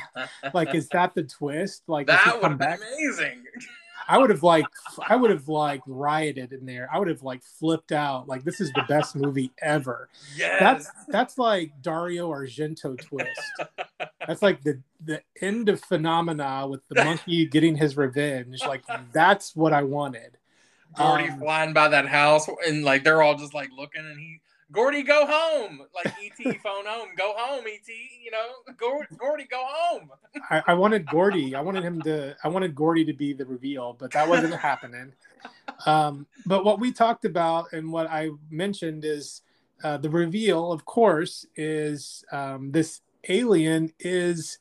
like 0.55 0.75
is 0.75 0.89
that 0.89 1.15
the 1.15 1.23
twist? 1.23 1.83
Like, 1.87 2.07
that 2.07 2.41
would 2.41 2.53
have 2.53 2.59
back? 2.59 2.81
amazing. 2.81 3.45
I 4.09 4.19
would 4.19 4.31
have 4.31 4.43
like 4.43 4.67
I 5.09 5.17
would 5.17 5.31
have 5.31 5.49
like 5.49 5.81
rioted 5.87 6.53
in 6.53 6.67
there. 6.67 6.89
I 6.93 6.99
would 6.99 7.09
have 7.09 7.23
like 7.23 7.43
flipped 7.43 7.93
out. 7.93 8.29
Like 8.29 8.45
this 8.45 8.61
is 8.61 8.71
the 8.73 8.85
best 8.89 9.17
movie 9.17 9.51
ever. 9.61 10.09
Yes. 10.37 10.61
That's 10.61 10.91
that's 11.09 11.39
like 11.39 11.73
Dario 11.81 12.31
Argento 12.31 13.01
twist. 13.01 13.41
That's 14.27 14.43
like 14.43 14.63
the 14.63 14.81
the 15.05 15.23
end 15.41 15.69
of 15.69 15.81
phenomena 15.81 16.67
with 16.69 16.87
the 16.89 17.05
monkey 17.05 17.47
getting 17.47 17.77
his 17.77 17.97
revenge. 17.97 18.61
Like 18.67 18.85
that's 19.13 19.57
what 19.57 19.73
I 19.73 19.83
wanted. 19.83 20.37
Gordy 20.97 21.29
Um, 21.29 21.39
flying 21.39 21.73
by 21.73 21.89
that 21.89 22.07
house 22.07 22.49
and 22.67 22.85
like 22.85 23.03
they're 23.03 23.23
all 23.23 23.35
just 23.35 23.55
like 23.55 23.71
looking 23.75 24.03
and 24.05 24.19
he 24.21 24.42
Gordy 24.73 25.03
go 25.03 25.27
home 25.27 25.83
like 25.95 26.13
ET 26.23 26.61
phone 26.63 26.87
home 26.87 27.11
go 27.17 27.35
home 27.37 27.65
ET 27.67 27.89
you 27.89 28.31
know 28.31 28.75
Gordy 28.77 29.45
go 29.45 29.63
home 29.65 30.11
I, 30.51 30.63
I 30.69 30.75
wanted 30.75 31.07
Gordy. 31.07 31.55
I 31.55 31.61
wanted 31.61 31.85
him 31.85 32.01
to. 32.03 32.37
I 32.43 32.49
wanted 32.49 32.75
Gordy 32.75 33.05
to 33.05 33.13
be 33.13 33.33
the 33.33 33.45
reveal, 33.45 33.95
but 33.99 34.11
that 34.13 34.29
wasn't 34.29 34.55
happening. 34.55 35.13
Um, 35.87 36.27
but 36.47 36.65
what 36.65 36.81
we 36.81 36.93
talked 36.93 37.25
about 37.25 37.73
and 37.73 37.93
what 37.93 38.09
I 38.09 38.31
mentioned 38.51 39.05
is 39.05 39.43
uh, 39.85 39.97
the 39.99 40.11
reveal. 40.11 40.73
Of 40.73 40.85
course, 40.85 41.47
is 41.57 42.25
um, 42.33 42.71
this 42.73 43.01
alien 43.29 43.93
is 43.99 44.59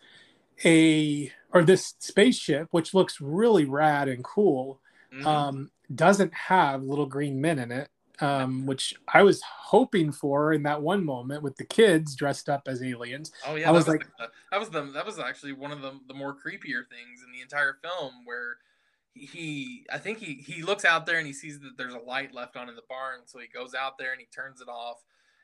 a 0.65 1.31
or 1.53 1.63
this 1.63 1.95
spaceship, 1.99 2.67
which 2.71 2.93
looks 2.93 3.21
really 3.21 3.65
rad 3.65 4.07
and 4.07 4.23
cool. 4.23 4.79
Mhm. 5.13 5.25
Um, 5.25 5.71
doesn't 5.93 6.33
have 6.33 6.83
little 6.83 7.05
green 7.05 7.41
men 7.41 7.59
in 7.59 7.71
it. 7.71 7.89
Um, 8.21 8.65
which 8.65 8.93
I 9.13 9.23
was 9.23 9.41
hoping 9.41 10.11
for 10.11 10.53
in 10.53 10.63
that 10.63 10.81
one 10.81 11.03
moment 11.05 11.43
with 11.43 11.55
the 11.55 11.63
kids 11.65 12.15
dressed 12.15 12.49
up 12.49 12.63
as 12.67 12.83
aliens. 12.83 13.31
oh 13.47 13.55
yeah 13.55 13.69
I 13.69 13.71
that 13.71 13.73
was 13.73 13.85
was 13.87 13.95
like- 13.97 14.07
the, 14.19 14.27
that 14.51 14.59
was 14.59 14.69
the 14.69 14.81
that 14.93 15.05
was 15.05 15.19
actually 15.19 15.53
one 15.53 15.71
of 15.71 15.81
the 15.81 15.99
the 16.07 16.13
more 16.13 16.33
creepier 16.33 16.87
things 16.87 17.23
in 17.25 17.31
the 17.31 17.41
entire 17.41 17.77
film 17.81 18.25
where 18.25 18.57
he 19.13 19.85
I 19.91 19.97
think 19.97 20.19
he 20.19 20.35
he 20.35 20.61
looks 20.63 20.85
out 20.85 21.05
there 21.05 21.17
and 21.17 21.27
he 21.27 21.33
sees 21.33 21.59
that 21.61 21.77
there's 21.77 21.93
a 21.93 21.99
light 21.99 22.33
left 22.33 22.55
on 22.55 22.69
in 22.69 22.75
the 22.75 22.83
barn, 22.87 23.21
so 23.25 23.39
he 23.39 23.47
goes 23.47 23.73
out 23.73 23.97
there 23.97 24.11
and 24.11 24.19
he 24.21 24.27
turns 24.27 24.61
it 24.61 24.67
off. 24.69 25.03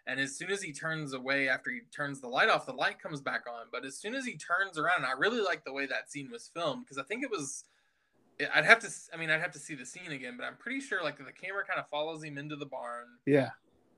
And 0.09 0.21
as 0.21 0.37
soon 0.37 0.51
as 0.51 0.61
he 0.61 0.71
turns 0.71 1.11
away 1.13 1.49
after 1.49 1.69
he 1.69 1.81
turns 1.93 2.21
the 2.21 2.29
light 2.29 2.47
off, 2.47 2.65
the 2.65 2.71
light 2.71 2.97
comes 2.97 3.19
back 3.19 3.41
on. 3.45 3.65
But 3.73 3.83
as 3.83 3.97
soon 3.97 4.15
as 4.15 4.23
he 4.23 4.37
turns 4.37 4.77
around, 4.77 5.03
I 5.03 5.11
really 5.17 5.41
like 5.41 5.65
the 5.65 5.73
way 5.73 5.85
that 5.85 6.09
scene 6.09 6.31
was 6.31 6.49
filmed 6.53 6.85
because 6.85 6.97
I 6.97 7.03
think 7.03 7.23
it 7.23 7.29
was 7.29 7.65
I'd 8.53 8.65
have 8.65 8.79
to 8.79 8.89
I 9.13 9.17
mean 9.17 9.29
I'd 9.29 9.41
have 9.41 9.51
to 9.51 9.59
see 9.59 9.75
the 9.75 9.85
scene 9.85 10.11
again, 10.11 10.35
but 10.37 10.45
I'm 10.45 10.57
pretty 10.57 10.79
sure 10.79 11.03
like 11.03 11.17
the 11.17 11.31
camera 11.31 11.63
kind 11.65 11.79
of 11.79 11.87
follows 11.89 12.23
him 12.23 12.37
into 12.37 12.55
the 12.55 12.65
barn. 12.65 13.05
Yeah. 13.25 13.49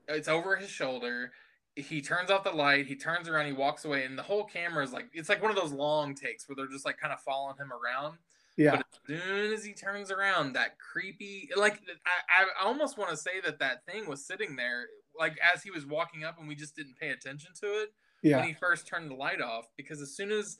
It's 0.08 0.28
over 0.28 0.56
his 0.56 0.70
shoulder. 0.70 1.32
He 1.76 2.02
turns 2.02 2.30
off 2.30 2.42
the 2.44 2.50
light, 2.50 2.86
he 2.86 2.96
turns 2.96 3.28
around, 3.28 3.46
he 3.46 3.52
walks 3.52 3.84
away, 3.84 4.04
and 4.04 4.18
the 4.18 4.22
whole 4.22 4.44
camera 4.44 4.82
is 4.82 4.92
like 4.92 5.08
it's 5.12 5.28
like 5.28 5.40
one 5.42 5.50
of 5.50 5.56
those 5.56 5.72
long 5.72 6.14
takes 6.14 6.48
where 6.48 6.56
they're 6.56 6.66
just 6.68 6.84
like 6.84 6.98
kind 6.98 7.12
of 7.12 7.20
following 7.20 7.56
him 7.56 7.70
around. 7.72 8.18
Yeah. 8.56 8.72
But 8.76 8.86
as 9.14 9.22
soon 9.22 9.52
as 9.52 9.64
he 9.64 9.72
turns 9.72 10.10
around, 10.10 10.54
that 10.54 10.76
creepy, 10.78 11.48
like 11.56 11.80
I, 12.04 12.44
I 12.44 12.66
almost 12.66 12.98
want 12.98 13.10
to 13.10 13.16
say 13.16 13.40
that 13.44 13.58
that 13.60 13.86
thing 13.86 14.06
was 14.06 14.26
sitting 14.26 14.56
there, 14.56 14.86
like 15.18 15.38
as 15.54 15.62
he 15.62 15.70
was 15.70 15.86
walking 15.86 16.24
up, 16.24 16.38
and 16.38 16.48
we 16.48 16.54
just 16.54 16.74
didn't 16.76 16.96
pay 16.98 17.10
attention 17.10 17.52
to 17.60 17.66
it 17.66 17.92
Yeah. 18.22 18.38
when 18.38 18.48
he 18.48 18.52
first 18.52 18.86
turned 18.86 19.10
the 19.10 19.14
light 19.14 19.40
off. 19.40 19.66
Because 19.76 20.02
as 20.02 20.14
soon 20.14 20.30
as 20.32 20.58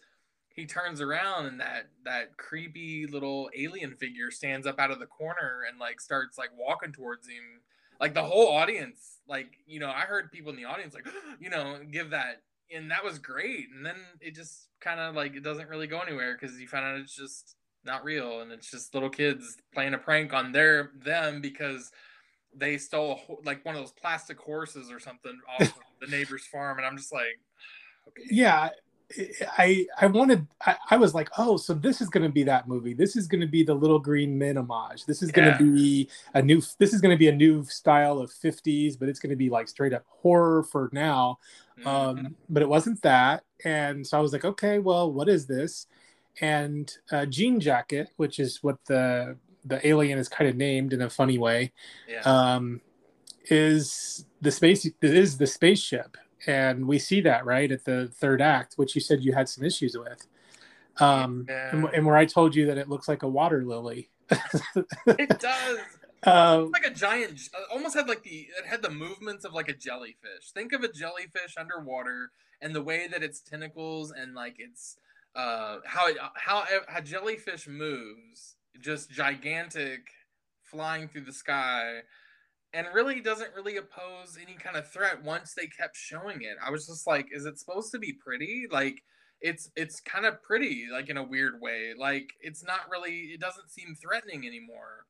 he 0.61 0.67
turns 0.67 1.01
around 1.01 1.47
and 1.47 1.61
that 1.61 1.89
that 2.05 2.37
creepy 2.37 3.07
little 3.07 3.51
alien 3.57 3.95
figure 3.97 4.31
stands 4.31 4.67
up 4.67 4.79
out 4.79 4.91
of 4.91 4.99
the 4.99 5.07
corner 5.07 5.63
and 5.69 5.81
like 5.81 6.01
starts 6.01 6.37
like 6.37 6.51
walking 6.57 6.93
towards 6.93 7.27
him, 7.27 7.63
like 7.99 8.13
the 8.13 8.23
whole 8.23 8.49
audience, 8.49 9.19
like 9.27 9.57
you 9.67 9.81
know, 9.81 9.89
I 9.89 10.03
heard 10.03 10.31
people 10.31 10.51
in 10.51 10.57
the 10.57 10.67
audience 10.67 10.95
like, 10.95 11.07
you 11.41 11.49
know, 11.49 11.79
give 11.91 12.11
that, 12.11 12.43
and 12.75 12.91
that 12.91 13.05
was 13.05 13.19
great. 13.19 13.69
And 13.75 13.85
then 13.85 13.97
it 14.21 14.35
just 14.35 14.69
kind 14.81 15.01
of 15.01 15.15
like 15.15 15.35
it 15.35 15.43
doesn't 15.43 15.69
really 15.69 15.87
go 15.87 16.01
anywhere 16.01 16.37
because 16.39 16.61
you 16.61 16.69
find 16.69 16.85
out 16.85 17.01
it's 17.01 17.17
just 17.17 17.57
not 17.85 18.05
real 18.05 18.43
and 18.43 18.53
it's 18.53 18.71
just 18.71 18.93
little 18.93 19.09
kids 19.09 19.57
playing 19.73 19.95
a 19.95 19.99
prank 19.99 20.35
on 20.35 20.53
their 20.53 20.91
them 21.03 21.41
because 21.41 21.91
they 22.55 22.77
stole 22.77 23.21
a, 23.29 23.47
like 23.47 23.65
one 23.65 23.75
of 23.75 23.81
those 23.81 23.93
plastic 23.93 24.39
horses 24.39 24.91
or 24.91 25.01
something 25.01 25.39
off 25.49 25.61
of 25.63 25.75
the 26.01 26.07
neighbor's 26.09 26.45
farm. 26.45 26.77
And 26.77 26.87
i'm 26.87 26.99
just 26.99 27.11
like 27.11 27.41
okay. 28.09 28.23
Yeah 28.31 28.69
i 29.59 29.87
i 30.01 30.07
wanted 30.07 30.47
I, 30.65 30.77
I 30.91 30.97
was 30.97 31.15
like 31.15 31.29
oh 31.39 31.57
so 31.57 31.75
this 31.75 32.01
is 32.01 32.09
going 32.09 32.23
to 32.23 32.33
be 32.33 32.45
that 32.45 32.69
movie. 32.69 32.95
This 32.95 33.17
is 33.17 33.27
going 33.27 33.41
to 33.41 33.47
be 33.47 33.63
the 33.63 33.75
little 33.75 33.99
green 33.99 34.39
men 34.39 34.57
homage. 34.57 35.05
This 35.07 35.23
is 35.23 35.33
going 35.33 35.53
to 35.53 35.59
be 35.59 36.09
a 36.35 36.43
new 36.43 36.63
this 36.79 36.93
is 36.93 37.01
going 37.01 37.15
to 37.15 37.19
be 37.19 37.29
a 37.29 37.35
new 37.35 37.65
style 37.65 38.19
of 38.19 38.31
50s 38.31 38.99
but 38.99 39.09
it's 39.09 39.19
going 39.19 39.31
to 39.31 39.37
be 39.37 39.51
like 39.51 39.69
straight 39.69 39.93
up 39.93 40.05
horror 40.09 40.63
for 40.63 40.91
now. 40.93 41.39
Mhm. 41.81 41.87
um 41.87 42.37
but 42.49 42.63
it 42.63 42.69
wasn't 42.69 43.03
that. 43.03 43.45
And 43.65 44.07
so 44.07 44.19
i 44.19 44.21
was 44.21 44.33
like 44.33 44.45
okay 44.45 44.79
well 44.79 45.13
what 45.13 45.29
is 45.29 45.47
this? 45.47 45.87
And 46.41 46.93
uh, 47.11 47.27
jean 47.27 47.59
jacket 47.61 48.09
which 48.17 48.39
is 48.39 48.63
what 48.63 48.79
the 48.87 49.37
the 49.65 49.87
alien 49.87 50.19
is 50.19 50.29
kind 50.29 50.49
of 50.49 50.57
named 50.57 50.93
in 50.93 51.03
a 51.03 51.11
funny 51.11 51.37
way 51.37 51.73
yeah. 52.09 52.21
um, 52.21 52.81
is 53.51 54.25
the 54.41 54.51
space 54.51 54.89
is 55.03 55.39
the 55.39 55.47
spaceship, 55.47 56.17
and 56.47 56.87
we 56.87 56.99
see 56.99 57.21
that 57.23 57.45
right 57.45 57.71
at 57.71 57.85
the 57.85 58.09
third 58.09 58.41
act, 58.41 58.75
which 58.75 58.95
you 58.95 59.01
said 59.01 59.23
you 59.23 59.33
had 59.33 59.49
some 59.49 59.65
issues 59.65 59.97
with, 59.97 60.27
um, 60.99 61.47
and, 61.49 61.85
Yeah. 61.85 61.91
and 61.95 62.07
where 62.07 62.17
I 62.17 62.27
told 62.27 62.55
you 62.55 62.67
that 62.67 62.79
it 62.79 62.89
looks 62.89 63.09
like 63.09 63.23
a 63.23 63.29
water 63.29 63.65
lily. 63.65 64.11
it 65.19 65.39
does 65.41 65.79
um, 66.25 66.71
like 66.71 66.87
a 66.87 66.91
giant 66.91 67.41
uh, 67.55 67.73
almost 67.73 67.95
had 67.97 68.09
like 68.09 68.23
the 68.23 68.47
it 68.59 68.67
had 68.67 68.83
the 68.83 68.91
movements 68.91 69.45
of 69.45 69.53
like 69.53 69.69
a 69.69 69.73
jellyfish 69.75 70.53
think 70.55 70.73
of 70.73 70.85
a 70.85 70.93
jellyfish 70.93 71.55
underwater 71.59 72.31
and 72.61 72.75
the 72.75 72.83
way 72.83 73.09
that 73.09 73.23
its 73.23 73.41
tentacles 73.41 74.13
and 74.13 74.35
like 74.35 74.55
its 74.59 74.99
uh 75.35 75.79
how 75.85 76.07
it 76.07 76.17
how 76.35 76.63
how 76.89 77.01
jellyfish 77.01 77.67
moves 77.67 78.57
just 78.81 79.11
gigantic 79.11 80.01
flying 80.63 81.09
through 81.09 81.23
the 81.25 81.33
sky 81.33 82.01
and 82.73 82.87
really 82.95 83.21
doesn't 83.21 83.55
really 83.55 83.77
oppose 83.77 84.39
any 84.41 84.55
kind 84.55 84.77
of 84.77 84.91
threat 84.91 85.23
once 85.23 85.55
they 85.55 85.67
kept 85.67 85.97
showing 85.97 86.43
it 86.43 86.57
i 86.65 86.71
was 86.71 86.87
just 86.87 87.07
like 87.07 87.27
is 87.33 87.47
it 87.47 87.59
supposed 87.59 87.91
to 87.93 87.99
be 87.99 88.13
pretty 88.13 88.67
like 88.71 89.03
it's 89.41 89.71
it's 89.77 90.01
kind 90.01 90.27
of 90.27 90.43
pretty 90.43 90.87
like 90.93 91.09
in 91.09 91.17
a 91.17 91.23
weird 91.23 91.61
way 91.61 91.93
like 91.99 92.33
it's 92.41 92.65
not 92.65 92.81
really 92.91 93.31
it 93.33 93.41
doesn't 93.41 93.71
seem 93.71 93.95
threatening 93.95 94.47
anymore 94.47 95.07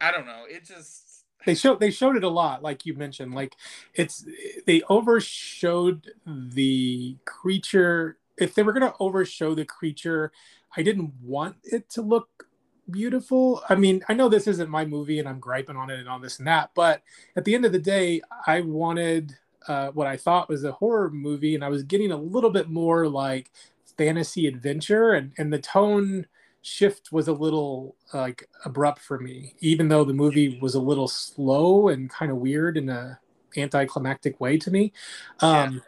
i 0.00 0.10
don't 0.10 0.26
know 0.26 0.44
it 0.48 0.64
just 0.64 1.10
they 1.46 1.54
showed 1.54 1.80
they 1.80 1.90
showed 1.90 2.16
it 2.16 2.24
a 2.24 2.28
lot, 2.28 2.62
like 2.62 2.84
you 2.84 2.94
mentioned. 2.94 3.34
Like 3.34 3.56
it's 3.94 4.24
they 4.66 4.82
overshowed 4.90 6.12
the 6.26 7.16
creature. 7.24 8.18
If 8.36 8.54
they 8.54 8.62
were 8.62 8.72
going 8.72 8.90
to 8.90 8.96
overshow 9.00 9.54
the 9.54 9.64
creature, 9.64 10.32
I 10.76 10.82
didn't 10.82 11.12
want 11.22 11.56
it 11.64 11.88
to 11.90 12.02
look 12.02 12.46
beautiful. 12.90 13.62
I 13.68 13.74
mean, 13.74 14.02
I 14.08 14.14
know 14.14 14.28
this 14.28 14.46
isn't 14.46 14.70
my 14.70 14.84
movie 14.84 15.18
and 15.18 15.28
I'm 15.28 15.40
griping 15.40 15.76
on 15.76 15.90
it 15.90 15.98
and 15.98 16.08
on 16.08 16.20
this 16.22 16.38
and 16.38 16.46
that, 16.48 16.70
but 16.74 17.02
at 17.36 17.44
the 17.44 17.54
end 17.54 17.64
of 17.64 17.72
the 17.72 17.78
day, 17.78 18.20
I 18.46 18.60
wanted 18.60 19.36
uh, 19.68 19.88
what 19.88 20.06
I 20.06 20.16
thought 20.16 20.48
was 20.48 20.64
a 20.64 20.72
horror 20.72 21.10
movie, 21.10 21.54
and 21.54 21.64
I 21.64 21.68
was 21.68 21.82
getting 21.82 22.12
a 22.12 22.16
little 22.16 22.50
bit 22.50 22.68
more 22.68 23.08
like 23.08 23.50
fantasy 23.98 24.46
adventure, 24.46 25.12
and 25.12 25.32
and 25.38 25.52
the 25.52 25.58
tone 25.58 26.26
shift 26.62 27.12
was 27.12 27.28
a 27.28 27.32
little 27.32 27.96
like 28.12 28.48
abrupt 28.64 29.00
for 29.00 29.18
me, 29.18 29.54
even 29.60 29.88
though 29.88 30.04
the 30.04 30.12
movie 30.12 30.58
was 30.60 30.74
a 30.74 30.80
little 30.80 31.08
slow 31.08 31.88
and 31.88 32.10
kind 32.10 32.30
of 32.30 32.38
weird 32.38 32.76
in 32.76 32.88
a 32.88 33.18
anticlimactic 33.56 34.40
way 34.40 34.56
to 34.58 34.70
me. 34.70 34.92
Um, 35.40 35.82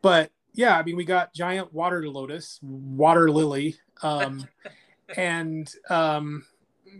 But 0.00 0.30
yeah, 0.54 0.76
I 0.76 0.82
mean, 0.82 0.96
we 0.96 1.04
got 1.04 1.32
giant 1.32 1.72
water 1.72 2.06
lotus, 2.08 2.58
water 2.62 3.30
lily, 3.30 3.76
um, 4.02 4.46
and 5.16 5.72
um, 5.90 6.44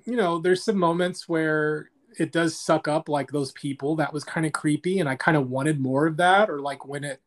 you 0.05 0.17
know, 0.17 0.39
there's 0.39 0.65
some 0.65 0.79
moments 0.79 1.29
where 1.29 1.91
it 2.19 2.33
does 2.33 2.57
suck 2.57 2.89
up 2.89 3.09
like 3.09 3.31
those 3.31 3.53
people. 3.53 3.97
That 3.97 4.13
was 4.13 4.25
kind 4.25 4.47
of 4.47 4.53
creepy, 4.53 5.01
and 5.01 5.09
I 5.09 5.17
kind 5.17 5.37
of 5.37 5.51
wanted 5.51 5.81
more 5.81 6.07
of 6.07 6.17
that, 6.19 6.51
or 6.51 6.61
like 6.61 6.87
when 6.87 7.05
it 7.05 7.21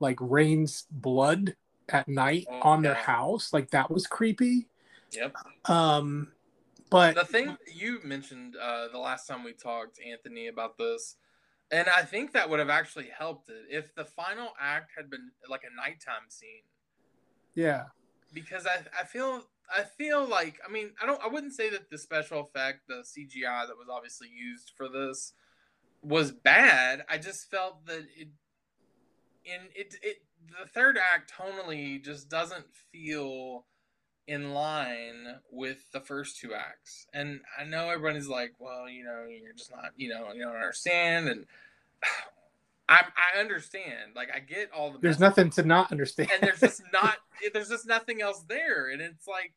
like 0.00 0.18
rains 0.20 0.86
blood 0.90 1.56
at 1.88 2.08
night 2.08 2.46
Oh, 2.50 2.60
on 2.62 2.82
their 2.82 2.94
house, 2.94 3.52
like 3.52 3.70
that 3.70 3.90
was 3.90 4.06
creepy. 4.06 4.66
Yep. 5.12 5.36
Um, 5.66 6.28
but 6.90 7.14
The 7.14 7.24
thing 7.24 7.56
you 7.74 8.00
mentioned 8.04 8.56
uh, 8.56 8.88
the 8.88 8.98
last 8.98 9.26
time 9.26 9.44
we 9.44 9.52
talked, 9.52 9.98
Anthony, 10.00 10.48
about 10.48 10.76
this, 10.78 11.16
and 11.70 11.88
I 11.88 12.02
think 12.02 12.32
that 12.32 12.48
would 12.48 12.58
have 12.58 12.70
actually 12.70 13.08
helped 13.16 13.48
it 13.50 13.66
if 13.70 13.94
the 13.94 14.04
final 14.04 14.52
act 14.60 14.92
had 14.96 15.10
been 15.10 15.30
like 15.48 15.62
a 15.64 15.74
nighttime 15.74 16.28
scene. 16.28 16.62
yeah, 17.54 17.84
Because 18.32 18.66
I, 18.66 18.80
I 18.98 19.04
feel 19.04 19.42
I 19.74 19.82
feel 19.82 20.26
like 20.26 20.58
I 20.66 20.70
mean 20.70 20.90
I 21.02 21.06
don't 21.06 21.22
I 21.22 21.28
wouldn't 21.28 21.54
say 21.54 21.70
that 21.70 21.90
the 21.90 21.98
special 21.98 22.40
effect 22.40 22.88
the 22.88 23.04
CGI 23.04 23.66
that 23.66 23.76
was 23.76 23.88
obviously 23.90 24.28
used 24.28 24.72
for 24.76 24.88
this 24.88 25.32
was 26.02 26.32
bad. 26.32 27.04
I 27.08 27.18
just 27.18 27.50
felt 27.50 27.86
that 27.86 28.06
it 28.16 28.28
in 29.44 29.60
it 29.74 29.94
it 30.02 30.22
the 30.46 30.68
third 30.68 30.96
act 30.96 31.32
tonally 31.32 32.02
just 32.02 32.28
doesn't 32.28 32.66
feel 32.92 33.66
in 34.28 34.52
line 34.52 35.40
with 35.50 35.90
the 35.92 36.00
first 36.00 36.38
two 36.38 36.52
acts. 36.54 37.06
And 37.14 37.40
I 37.58 37.64
know 37.64 37.88
everybody's 37.88 38.28
like, 38.28 38.52
well, 38.58 38.88
you 38.88 39.02
know, 39.02 39.24
you're 39.26 39.54
just 39.54 39.70
not, 39.70 39.92
you 39.96 40.10
know, 40.10 40.30
you 40.34 40.44
don't 40.44 40.54
understand. 40.54 41.28
And 41.28 41.46
I, 42.88 43.04
I 43.34 43.40
understand. 43.40 44.12
Like, 44.16 44.28
I 44.34 44.38
get 44.38 44.70
all 44.72 44.90
the. 44.92 44.98
there's 44.98 45.20
nothing 45.20 45.50
to 45.50 45.62
not 45.62 45.92
understand. 45.92 46.30
and 46.32 46.42
there's 46.42 46.60
just 46.60 46.82
not 46.92 47.16
there's 47.52 47.68
just 47.68 47.86
nothing 47.86 48.20
else 48.20 48.44
there 48.48 48.90
and 48.90 49.00
it's 49.00 49.26
like 49.26 49.52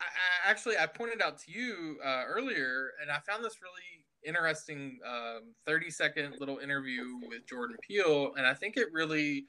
I, 0.00 0.04
I 0.04 0.50
actually 0.50 0.76
i 0.78 0.86
pointed 0.86 1.22
out 1.22 1.38
to 1.40 1.52
you 1.52 1.98
uh, 2.04 2.24
earlier 2.26 2.92
and 3.00 3.10
i 3.10 3.18
found 3.18 3.44
this 3.44 3.56
really 3.62 4.04
interesting 4.24 4.98
um, 5.06 5.54
30 5.66 5.90
second 5.90 6.34
little 6.40 6.58
interview 6.58 7.04
with 7.28 7.46
jordan 7.48 7.76
peele 7.86 8.32
and 8.36 8.46
i 8.46 8.54
think 8.54 8.76
it 8.76 8.88
really 8.92 9.46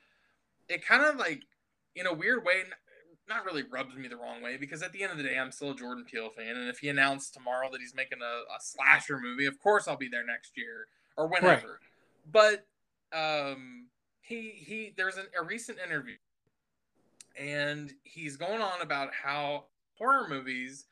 it 0.67 0.85
kind 0.85 1.03
of 1.03 1.15
like 1.15 1.41
in 1.95 2.05
a 2.05 2.13
weird 2.13 2.45
way 2.45 2.63
not 3.27 3.45
really 3.45 3.63
rubs 3.71 3.95
me 3.95 4.07
the 4.07 4.17
wrong 4.17 4.41
way 4.41 4.57
because 4.57 4.81
at 4.81 4.91
the 4.91 5.03
end 5.03 5.11
of 5.11 5.17
the 5.17 5.23
day 5.23 5.37
i'm 5.37 5.51
still 5.51 5.71
a 5.71 5.75
jordan 5.75 6.05
peele 6.09 6.29
fan 6.29 6.55
and 6.55 6.69
if 6.69 6.79
he 6.79 6.89
announced 6.89 7.33
tomorrow 7.33 7.69
that 7.71 7.81
he's 7.81 7.95
making 7.95 8.19
a, 8.21 8.25
a 8.25 8.59
slasher 8.59 9.19
movie 9.19 9.45
of 9.45 9.59
course 9.59 9.87
i'll 9.87 9.97
be 9.97 10.09
there 10.09 10.25
next 10.25 10.55
year 10.55 10.87
or 11.17 11.27
whenever 11.27 11.79
but 12.31 12.65
um 13.13 13.87
he 14.21 14.51
he 14.55 14.93
there's 14.95 15.17
an, 15.17 15.25
a 15.39 15.43
recent 15.43 15.77
interview 15.83 16.15
and 17.37 17.93
he's 18.03 18.37
going 18.37 18.61
on 18.61 18.81
about 18.81 19.09
how 19.13 19.65
horror 19.97 20.27
movies 20.27 20.85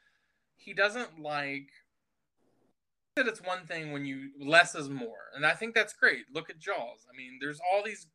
he 0.56 0.74
doesn't 0.74 1.20
like 1.20 1.70
that 3.16 3.28
it's 3.28 3.42
one 3.42 3.66
thing 3.66 3.92
when 3.92 4.06
you 4.06 4.30
less 4.40 4.76
is 4.76 4.90
more. 4.90 5.32
And 5.36 5.46
i 5.46 5.54
think 5.54 5.74
that's 5.74 5.94
great. 5.94 6.26
Look 6.34 6.50
at 6.50 6.60
jaws. 6.60 7.06
I 7.12 7.16
mean 7.18 7.40
there's 7.42 7.60
all 7.72 7.84
these 7.84 8.08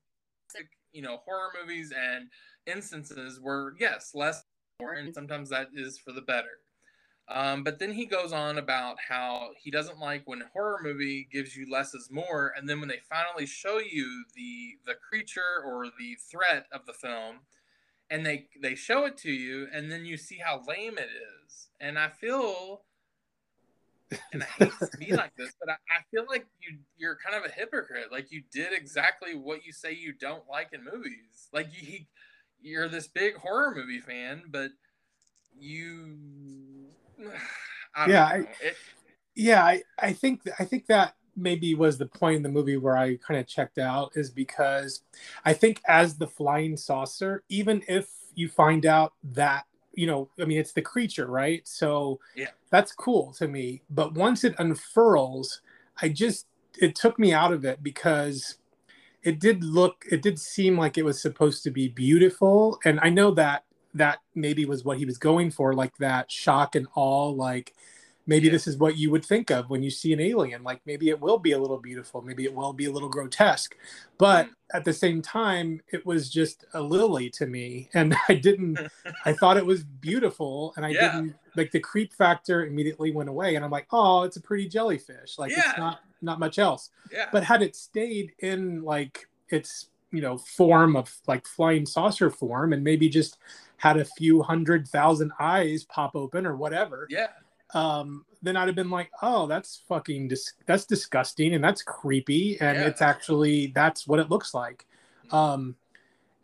you 0.92 1.02
know 1.02 1.18
horror 1.24 1.50
movies 1.60 1.92
and 1.96 2.28
instances 2.66 3.40
where 3.40 3.72
yes 3.78 4.12
less 4.14 4.44
more 4.80 4.92
and 4.94 5.14
sometimes 5.14 5.48
that 5.50 5.68
is 5.74 5.98
for 5.98 6.12
the 6.12 6.20
better 6.20 6.61
um, 7.32 7.64
but 7.64 7.78
then 7.78 7.92
he 7.92 8.06
goes 8.06 8.32
on 8.32 8.58
about 8.58 8.96
how 9.08 9.50
he 9.58 9.70
doesn't 9.70 9.98
like 9.98 10.22
when 10.26 10.42
a 10.42 10.48
horror 10.52 10.78
movie 10.82 11.28
gives 11.32 11.56
you 11.56 11.70
less 11.70 11.94
is 11.94 12.10
more, 12.10 12.52
and 12.56 12.68
then 12.68 12.80
when 12.80 12.88
they 12.88 13.00
finally 13.08 13.46
show 13.46 13.78
you 13.78 14.24
the 14.36 14.76
the 14.86 14.94
creature 14.94 15.62
or 15.64 15.86
the 15.98 16.16
threat 16.30 16.66
of 16.72 16.86
the 16.86 16.92
film, 16.92 17.40
and 18.10 18.26
they 18.26 18.48
they 18.60 18.74
show 18.74 19.04
it 19.06 19.16
to 19.18 19.32
you, 19.32 19.68
and 19.72 19.90
then 19.92 20.04
you 20.06 20.16
see 20.16 20.38
how 20.44 20.62
lame 20.68 20.98
it 20.98 21.10
is. 21.46 21.68
And 21.80 21.98
I 21.98 22.08
feel 22.10 22.82
and 24.32 24.42
I 24.42 24.46
hate 24.46 24.72
to 24.80 24.98
be 24.98 25.12
like 25.12 25.34
this, 25.36 25.52
but 25.58 25.70
I, 25.70 25.72
I 25.72 26.02
feel 26.10 26.24
like 26.28 26.46
you 26.60 26.78
you're 26.96 27.16
kind 27.24 27.36
of 27.36 27.50
a 27.50 27.54
hypocrite. 27.54 28.12
Like 28.12 28.30
you 28.30 28.42
did 28.52 28.72
exactly 28.72 29.34
what 29.34 29.64
you 29.64 29.72
say 29.72 29.92
you 29.92 30.12
don't 30.12 30.48
like 30.48 30.68
in 30.72 30.84
movies. 30.84 31.48
Like 31.52 31.68
you 31.72 31.86
he, 31.86 32.08
you're 32.60 32.88
this 32.88 33.08
big 33.08 33.36
horror 33.36 33.74
movie 33.74 34.00
fan, 34.00 34.44
but 34.50 34.70
you 35.58 36.18
I 37.94 38.06
Yeah. 38.08 38.24
I- 38.24 38.36
It- 38.60 38.76
yeah 39.34 39.64
I, 39.64 39.82
I 39.98 40.12
think 40.12 40.42
i 40.58 40.64
think 40.64 40.86
that 40.88 41.14
maybe 41.36 41.74
was 41.74 41.96
the 41.96 42.04
point 42.04 42.36
in 42.36 42.42
the 42.42 42.50
movie 42.50 42.76
where 42.76 42.98
i 42.98 43.16
kind 43.16 43.40
of 43.40 43.46
checked 43.46 43.78
out 43.78 44.12
is 44.14 44.30
because 44.30 45.02
i 45.46 45.54
think 45.54 45.80
as 45.88 46.18
the 46.18 46.26
flying 46.26 46.76
saucer 46.76 47.42
even 47.48 47.82
if 47.88 48.10
you 48.34 48.48
find 48.48 48.84
out 48.84 49.14
that 49.24 49.64
you 49.94 50.06
know 50.06 50.28
i 50.38 50.44
mean 50.44 50.58
it's 50.58 50.72
the 50.72 50.82
creature 50.82 51.26
right 51.28 51.66
so 51.66 52.20
Yeah. 52.36 52.48
that's 52.70 52.92
cool 52.92 53.32
to 53.38 53.48
me 53.48 53.82
but 53.88 54.12
once 54.12 54.44
it 54.44 54.54
unfurls 54.58 55.62
i 56.02 56.10
just 56.10 56.46
it 56.78 56.94
took 56.94 57.18
me 57.18 57.32
out 57.32 57.54
of 57.54 57.64
it 57.64 57.82
because 57.82 58.58
it 59.22 59.38
did 59.40 59.64
look 59.64 60.04
it 60.10 60.20
did 60.20 60.38
seem 60.38 60.76
like 60.76 60.98
it 60.98 61.04
was 61.06 61.22
supposed 61.22 61.62
to 61.64 61.70
be 61.70 61.88
beautiful 61.88 62.78
and 62.84 63.00
i 63.00 63.08
know 63.08 63.30
that 63.30 63.64
that 63.94 64.18
maybe 64.34 64.64
was 64.64 64.84
what 64.84 64.98
he 64.98 65.04
was 65.04 65.18
going 65.18 65.50
for 65.50 65.74
like 65.74 65.96
that 65.98 66.30
shock 66.30 66.74
and 66.74 66.86
awe 66.94 67.28
like 67.28 67.74
maybe 68.26 68.46
Yeah. 68.46 68.52
this 68.52 68.66
is 68.68 68.76
what 68.78 68.96
you 68.96 69.10
would 69.10 69.24
think 69.24 69.50
of 69.50 69.68
when 69.68 69.82
you 69.82 69.90
see 69.90 70.12
an 70.12 70.20
alien 70.20 70.62
like 70.62 70.80
maybe 70.86 71.08
it 71.08 71.20
will 71.20 71.38
be 71.38 71.52
a 71.52 71.58
little 71.58 71.78
beautiful 71.78 72.22
maybe 72.22 72.44
it 72.44 72.54
will 72.54 72.72
be 72.72 72.84
a 72.86 72.90
little 72.92 73.08
grotesque 73.08 73.76
but 74.16 74.46
Mm. 74.46 74.50
at 74.74 74.84
the 74.84 74.92
same 74.92 75.20
time 75.22 75.80
it 75.92 76.06
was 76.06 76.30
just 76.30 76.64
a 76.72 76.80
lily 76.80 77.28
to 77.30 77.46
me 77.46 77.88
and 77.94 78.14
i 78.28 78.34
didn't 78.34 78.78
i 79.24 79.32
thought 79.32 79.56
it 79.56 79.66
was 79.66 79.82
beautiful 79.82 80.72
and 80.76 80.86
i 80.86 80.90
Yeah. 80.90 81.12
didn't 81.16 81.34
like 81.56 81.70
the 81.72 81.80
creep 81.80 82.12
factor 82.14 82.64
immediately 82.64 83.10
went 83.10 83.28
away 83.28 83.56
and 83.56 83.64
i'm 83.64 83.70
like 83.72 83.88
oh 83.90 84.22
it's 84.22 84.36
a 84.36 84.40
pretty 84.40 84.68
jellyfish 84.68 85.36
like 85.38 85.50
Yeah. 85.50 85.68
it's 85.70 85.78
not 85.78 86.00
not 86.22 86.38
much 86.38 86.58
else 86.60 86.90
yeah. 87.12 87.26
but 87.32 87.42
had 87.42 87.60
it 87.62 87.74
stayed 87.74 88.32
in 88.38 88.82
like 88.82 89.26
its 89.48 89.88
you 90.12 90.20
know 90.20 90.36
form 90.38 90.94
of 90.96 91.12
like 91.26 91.46
flying 91.46 91.86
saucer 91.86 92.30
form 92.30 92.72
and 92.72 92.84
maybe 92.84 93.08
just 93.08 93.38
had 93.78 93.96
a 93.96 94.04
few 94.04 94.42
hundred 94.42 94.86
thousand 94.86 95.32
eyes 95.40 95.84
pop 95.84 96.14
open 96.14 96.46
or 96.46 96.54
whatever 96.54 97.06
yeah. 97.10 97.28
um 97.74 98.24
then 98.42 98.56
i'd 98.56 98.68
have 98.68 98.76
been 98.76 98.90
like 98.90 99.10
oh 99.22 99.46
that's 99.46 99.82
fucking 99.88 100.28
dis- 100.28 100.52
that's 100.66 100.84
disgusting 100.84 101.54
and 101.54 101.64
that's 101.64 101.82
creepy 101.82 102.60
and 102.60 102.78
Yeah. 102.78 102.86
it's 102.86 103.02
actually 103.02 103.68
that's 103.68 104.06
what 104.06 104.20
it 104.20 104.30
looks 104.30 104.54
like 104.54 104.86
um 105.30 105.74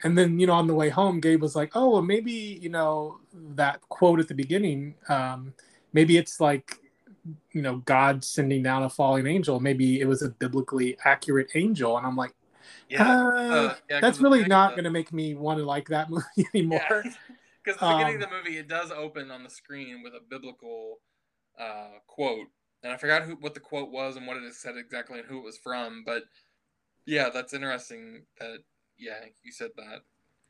and 0.03 0.16
then 0.16 0.39
you 0.39 0.47
know 0.47 0.55
on 0.55 0.66
the 0.66 0.74
way 0.74 0.89
home 0.89 1.20
gabe 1.20 1.43
was 1.43 1.55
like 1.55 1.73
oh 1.74 1.90
well 1.90 2.03
maybe 2.03 2.32
you 2.32 2.70
know 2.70 3.19
that 3.55 3.81
quote 3.89 4.19
at 4.20 4.28
the 4.28 4.35
beginning 4.35 4.95
um 5.09 5.53
maybe 5.93 6.16
it's 6.16 6.40
like 6.40 6.78
you 7.53 7.61
know 7.61 7.77
god 7.78 8.24
sending 8.24 8.62
down 8.62 8.82
a 8.85 8.89
falling 8.89 9.27
angel 9.27 9.61
maybe 9.61 10.01
it 10.01 10.07
was 10.07 10.23
a 10.23 10.31
biblically 10.31 10.97
accurate 11.05 11.49
angel 11.55 11.99
and 11.99 12.07
i'm 12.07 12.16
like 12.16 12.32
Yeah. 12.89 13.03
uh, 13.09 13.31
Uh, 13.36 13.74
yeah, 13.90 14.01
that's 14.01 14.20
really 14.20 14.45
not 14.45 14.73
going 14.73 14.85
to 14.85 14.90
make 14.90 15.12
me 15.12 15.35
want 15.35 15.59
to 15.59 15.65
like 15.65 15.89
that 15.89 16.11
movie 16.11 16.24
anymore 16.55 16.81
Yeah. 17.05 17.12
Because 17.65 17.81
the 17.81 17.86
beginning 17.86 18.16
Um, 18.16 18.23
of 18.23 18.31
the 18.31 18.36
movie, 18.36 18.59
it 18.59 18.69
does 18.69 18.90
open 18.90 19.31
on 19.31 19.43
the 19.45 19.51
screen 19.51 20.03
with 20.03 20.15
a 20.15 20.20
biblical 20.28 21.01
uh, 21.59 21.99
quote, 22.07 22.47
and 22.82 22.93
I 22.93 22.97
forgot 22.97 23.23
who 23.24 23.35
what 23.36 23.53
the 23.55 23.61
quote 23.61 23.90
was 23.90 24.16
and 24.16 24.27
what 24.27 24.36
it 24.39 24.55
said 24.55 24.77
exactly 24.77 25.19
and 25.19 25.28
who 25.28 25.39
it 25.39 25.45
was 25.45 25.59
from. 25.59 26.03
But 26.07 26.23
yeah, 27.07 27.31
that's 27.31 27.53
interesting. 27.55 28.23
That 28.40 28.61
yeah, 28.99 29.19
you 29.43 29.53
said 29.53 29.70
that. 29.77 30.03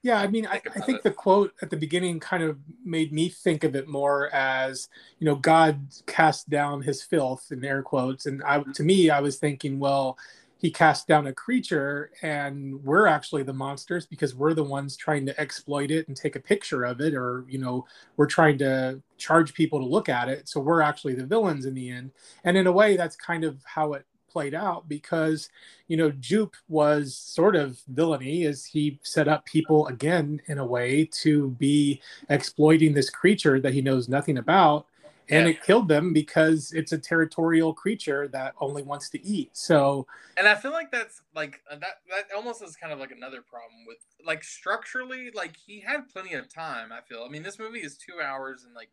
Yeah, 0.02 0.20
I 0.20 0.28
mean, 0.28 0.46
I, 0.46 0.58
think 0.58 0.76
I 0.76 0.80
think 0.80 0.98
it. 0.98 1.02
the 1.02 1.10
quote 1.10 1.52
at 1.60 1.70
the 1.70 1.76
beginning 1.76 2.20
kind 2.20 2.42
of 2.44 2.58
made 2.84 3.12
me 3.12 3.28
think 3.28 3.64
of 3.64 3.74
it 3.74 3.88
more 3.88 4.32
as, 4.32 4.88
you 5.18 5.24
know, 5.24 5.34
God 5.34 5.88
cast 6.06 6.48
down 6.48 6.82
his 6.82 7.02
filth 7.02 7.50
in 7.50 7.64
air 7.64 7.82
quotes. 7.82 8.26
And 8.26 8.42
I, 8.44 8.62
to 8.74 8.84
me, 8.84 9.10
I 9.10 9.20
was 9.20 9.38
thinking, 9.38 9.80
well, 9.80 10.16
he 10.58 10.70
cast 10.70 11.06
down 11.06 11.28
a 11.28 11.32
creature 11.32 12.10
and 12.22 12.82
we're 12.84 13.06
actually 13.06 13.44
the 13.44 13.52
monsters 13.52 14.06
because 14.06 14.34
we're 14.34 14.54
the 14.54 14.62
ones 14.62 14.96
trying 14.96 15.24
to 15.24 15.40
exploit 15.40 15.90
it 15.90 16.06
and 16.08 16.16
take 16.16 16.36
a 16.36 16.40
picture 16.40 16.84
of 16.84 17.00
it 17.00 17.14
or 17.14 17.44
you 17.48 17.58
know 17.58 17.86
we're 18.16 18.26
trying 18.26 18.58
to 18.58 19.00
charge 19.16 19.54
people 19.54 19.78
to 19.78 19.86
look 19.86 20.08
at 20.08 20.28
it. 20.28 20.48
So 20.48 20.60
we're 20.60 20.82
actually 20.82 21.14
the 21.14 21.26
villains 21.26 21.64
in 21.64 21.74
the 21.74 21.90
end. 21.90 22.10
And 22.44 22.56
in 22.56 22.66
a 22.66 22.72
way 22.72 22.96
that's 22.96 23.16
kind 23.16 23.44
of 23.44 23.58
how 23.64 23.94
it 23.94 24.04
played 24.30 24.54
out 24.54 24.88
because 24.88 25.48
you 25.86 25.96
know 25.96 26.10
jupe 26.20 26.54
was 26.68 27.16
sort 27.16 27.56
of 27.56 27.80
villainy 27.88 28.44
as 28.44 28.64
he 28.64 28.98
set 29.02 29.26
up 29.26 29.44
people 29.46 29.86
again 29.86 30.40
in 30.48 30.58
a 30.58 30.66
way 30.66 31.08
to 31.22 31.50
be 31.52 32.00
exploiting 32.28 32.92
this 32.92 33.08
creature 33.08 33.58
that 33.58 33.72
he 33.72 33.80
knows 33.80 34.08
nothing 34.08 34.38
about 34.38 34.86
and 35.30 35.46
Yeah. 35.46 35.52
it 35.52 35.62
killed 35.62 35.88
them 35.88 36.12
because 36.12 36.72
it's 36.72 36.92
a 36.92 36.98
territorial 36.98 37.72
creature 37.72 38.28
that 38.28 38.54
only 38.60 38.82
wants 38.82 39.08
to 39.10 39.24
eat 39.24 39.50
so 39.56 40.06
And 40.36 40.46
I 40.46 40.54
feel 40.54 40.70
like 40.70 40.90
that's 40.92 41.20
like 41.34 41.60
uh, 41.70 41.76
that. 41.76 42.00
That 42.10 42.34
almost 42.34 42.62
is 42.62 42.76
kind 42.76 42.92
of 42.92 42.98
like 43.00 43.10
another 43.10 43.42
problem 43.42 43.84
with 43.86 43.98
like 44.24 44.44
structurally. 44.44 45.30
Like 45.34 45.56
he 45.56 45.80
had 45.80 46.08
plenty 46.08 46.34
of 46.34 46.52
time. 46.52 46.92
I 46.92 47.00
feel. 47.00 47.24
I 47.26 47.28
mean, 47.28 47.42
this 47.42 47.58
movie 47.58 47.80
is 47.80 47.96
two 47.96 48.20
hours 48.22 48.64
and 48.64 48.74
like 48.74 48.90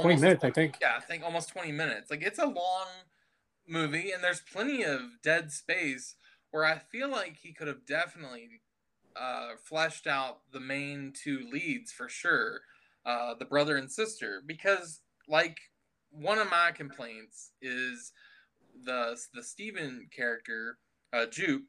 20 0.00 0.20
minutes 0.20 0.44
i 0.44 0.50
think 0.50 0.78
Yeah, 0.80 0.94
I 0.96 1.00
think 1.00 1.22
almost 1.22 1.50
20 1.50 1.70
minutes. 1.72 2.10
Like 2.10 2.22
it's 2.22 2.38
a 2.38 2.46
long 2.46 2.88
movie 3.68 4.10
and 4.10 4.22
there's 4.22 4.40
plenty 4.40 4.82
of 4.82 5.00
dead 5.22 5.52
space 5.52 6.16
where 6.50 6.64
I 6.64 6.78
feel 6.78 7.08
like 7.10 7.36
he 7.36 7.52
could 7.52 7.68
have 7.68 7.86
definitely 7.86 8.60
uh, 9.16 9.50
fleshed 9.62 10.06
out 10.06 10.40
the 10.52 10.60
main 10.60 11.12
two 11.14 11.48
leads 11.50 11.92
for 11.92 12.08
sure, 12.08 12.62
uh, 13.06 13.34
the 13.38 13.44
brother 13.44 13.76
and 13.76 13.90
sister, 13.90 14.42
because 14.44 15.00
like 15.32 15.58
one 16.10 16.38
of 16.38 16.48
my 16.50 16.70
complaints 16.72 17.52
is 17.60 18.12
the 18.84 19.18
the 19.34 19.42
Steven 19.42 20.08
character, 20.14 20.78
uh, 21.12 21.26
Jupe. 21.26 21.64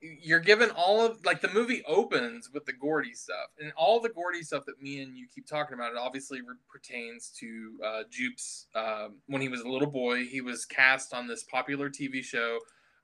You're 0.00 0.40
given 0.40 0.70
all 0.70 1.04
of 1.04 1.24
like 1.24 1.40
the 1.40 1.52
movie 1.52 1.82
opens 1.86 2.50
with 2.52 2.64
the 2.64 2.72
Gordy 2.72 3.14
stuff, 3.14 3.50
and 3.60 3.72
all 3.76 4.00
the 4.00 4.08
Gordy 4.08 4.42
stuff 4.42 4.64
that 4.66 4.82
me 4.82 5.02
and 5.02 5.16
you 5.16 5.26
keep 5.32 5.46
talking 5.46 5.74
about. 5.74 5.92
It 5.92 5.98
obviously 5.98 6.40
re- 6.40 6.56
pertains 6.70 7.30
to 7.38 7.78
uh, 7.84 8.02
Jupe's 8.10 8.66
um, 8.74 9.16
when 9.26 9.40
he 9.40 9.48
was 9.48 9.60
a 9.60 9.68
little 9.68 9.90
boy. 9.90 10.24
He 10.24 10.40
was 10.40 10.64
cast 10.64 11.14
on 11.14 11.26
this 11.26 11.44
popular 11.44 11.88
TV 11.88 12.22
show, 12.22 12.58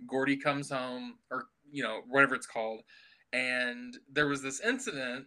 Gordy 0.06 0.36
Comes 0.36 0.70
Home, 0.70 1.16
or 1.30 1.46
you 1.70 1.82
know 1.82 2.00
whatever 2.08 2.34
it's 2.34 2.46
called, 2.46 2.82
and 3.32 3.96
there 4.10 4.28
was 4.28 4.42
this 4.42 4.60
incident 4.60 5.26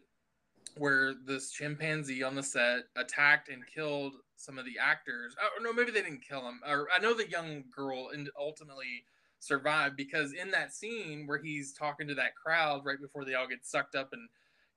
where 0.78 1.14
this 1.26 1.52
chimpanzee 1.52 2.24
on 2.24 2.36
the 2.36 2.44
set 2.44 2.84
attacked 2.96 3.50
and 3.50 3.64
killed 3.74 4.14
some 4.36 4.58
of 4.58 4.66
the 4.66 4.78
actors. 4.82 5.36
Oh 5.42 5.62
no, 5.62 5.74
maybe 5.74 5.92
they 5.92 6.02
didn't 6.02 6.28
kill 6.28 6.48
him. 6.48 6.60
Or 6.68 6.88
I 6.96 7.00
know 7.02 7.14
the 7.14 7.30
young 7.30 7.64
girl 7.76 8.10
and 8.14 8.30
ultimately 8.40 9.06
survived 9.40 9.98
because 9.98 10.34
in 10.34 10.52
that 10.52 10.74
scene 10.74 11.28
where 11.28 11.38
he's 11.42 11.74
talking 11.74 12.08
to 12.08 12.16
that 12.16 12.36
crowd 12.36 12.82
right 12.86 13.00
before 13.02 13.26
they 13.26 13.34
all 13.36 13.48
get 13.48 13.66
sucked 13.66 13.96
up 13.96 14.10
and 14.14 14.30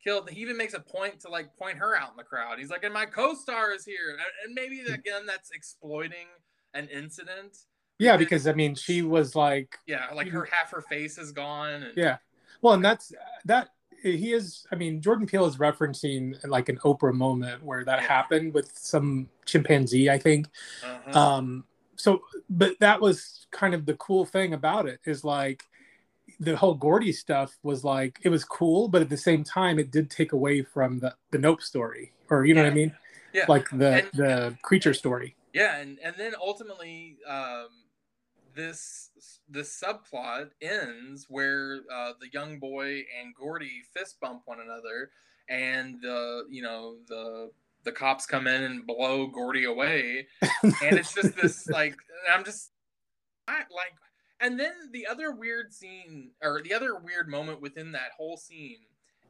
killed, 0.03 0.29
he 0.31 0.41
even 0.41 0.57
makes 0.57 0.75
a 0.75 0.81
point 0.81 1.21
to 1.21 1.29
like 1.29 1.57
point 1.57 1.79
her 1.79 1.97
out 1.97 2.11
in 2.11 2.17
the 2.17 2.23
crowd. 2.25 2.59
He's 2.59 2.71
like, 2.71 2.85
"And 2.85 2.95
my 2.95 3.07
co-star 3.07 3.73
is 3.73 3.85
here," 3.85 4.19
and- 4.45 4.55
maybe 4.55 4.81
hmm. 4.87 4.93
again 4.93 5.27
that's 5.27 5.51
exploiting 5.51 6.27
an 6.75 6.89
incident. 6.89 7.57
yeah 7.99 8.17
because 8.19 8.47
i 8.47 8.53
mean 8.53 8.75
she 8.75 9.01
was 9.01 9.35
like 9.35 9.79
Yeah, 9.87 10.09
like 10.15 10.29
her 10.29 10.45
half 10.45 10.71
her 10.73 10.83
face 10.83 11.17
is 11.17 11.33
gone. 11.33 11.83
And, 11.83 11.97
Yeah. 11.97 12.19
Well, 12.61 12.75
and 12.75 12.85
that's 12.85 13.13
that 13.47 13.71
he 14.13 14.33
is. 14.33 14.67
I 14.71 14.77
mean, 14.77 15.01
Jordan 15.01 15.27
Peele 15.27 15.47
is 15.47 15.57
referencing 15.57 16.37
like 16.49 16.69
an 16.69 16.79
Oprah 16.79 17.13
moment 17.15 17.63
where 17.63 17.85
that 17.85 18.01
Yeah. 18.03 18.07
happened 18.09 18.55
with 18.55 18.71
some 18.77 19.29
chimpanzee, 19.45 20.09
I 20.11 20.19
think. 20.19 20.47
Uh-huh. 20.85 21.19
Um, 21.19 21.65
so, 21.97 22.23
but 22.51 22.79
that 22.81 23.01
was 23.01 23.47
kind 23.51 23.75
of 23.75 23.87
the 23.87 23.95
cool 23.95 24.25
thing 24.25 24.53
about 24.53 24.87
it 24.87 25.01
is 25.07 25.25
like 25.25 25.65
the 26.41 26.57
whole 26.57 26.75
Gordy 26.75 27.13
stuff 27.13 27.57
was 27.63 27.85
like 27.85 28.19
it 28.23 28.29
was 28.29 28.45
cool, 28.45 28.89
but 28.89 29.01
at 29.03 29.09
the 29.09 29.17
same 29.17 29.43
time, 29.45 29.79
it 29.79 29.91
did 29.91 30.11
take 30.11 30.33
away 30.33 30.63
from 30.63 30.99
the 30.99 31.15
the 31.31 31.39
Nope 31.39 31.63
story, 31.63 32.13
or 32.31 32.45
you 32.45 32.55
know 32.55 32.63
what 32.63 32.71
I 32.73 32.75
mean, 32.75 32.95
yeah. 33.33 33.47
like 33.49 33.69
the 33.71 34.03
And- 34.05 34.11
the 34.13 34.59
creature 34.63 34.95
story. 34.95 35.35
Yeah, 35.55 35.79
and 35.79 35.99
and 36.01 36.15
then 36.19 36.35
ultimately, 36.39 37.17
um, 37.27 37.69
this 38.57 39.11
this 39.49 39.81
subplot 39.81 40.51
ends 40.61 41.27
where 41.29 41.81
uh, 41.95 42.13
the 42.21 42.29
young 42.33 42.59
boy 42.59 43.05
and 43.21 43.35
Gordy 43.39 43.83
fist 43.95 44.19
bump 44.21 44.43
one 44.47 44.59
another, 44.61 45.11
and 45.49 46.01
the 46.01 46.45
you 46.51 46.63
know 46.63 46.97
the 47.07 47.51
the 47.85 47.93
cops 47.93 48.27
come 48.27 48.49
in 48.49 48.65
and 48.65 48.87
blow 48.87 49.29
Gordy 49.29 49.65
away, 49.65 50.27
and 50.43 50.99
it's 50.99 51.15
just 51.15 51.37
this 51.37 51.67
like 51.69 51.95
I'm 52.29 52.45
just 52.45 52.73
I 53.47 53.59
like, 53.59 53.95
and 54.41 54.59
then 54.59 54.73
the 54.93 55.07
other 55.07 55.31
weird 55.31 55.73
scene 55.73 56.31
or 56.43 56.61
the 56.65 56.75
other 56.75 56.97
weird 56.99 57.29
moment 57.29 57.61
within 57.61 57.93
that 57.93 58.11
whole 58.17 58.37
scene 58.37 58.79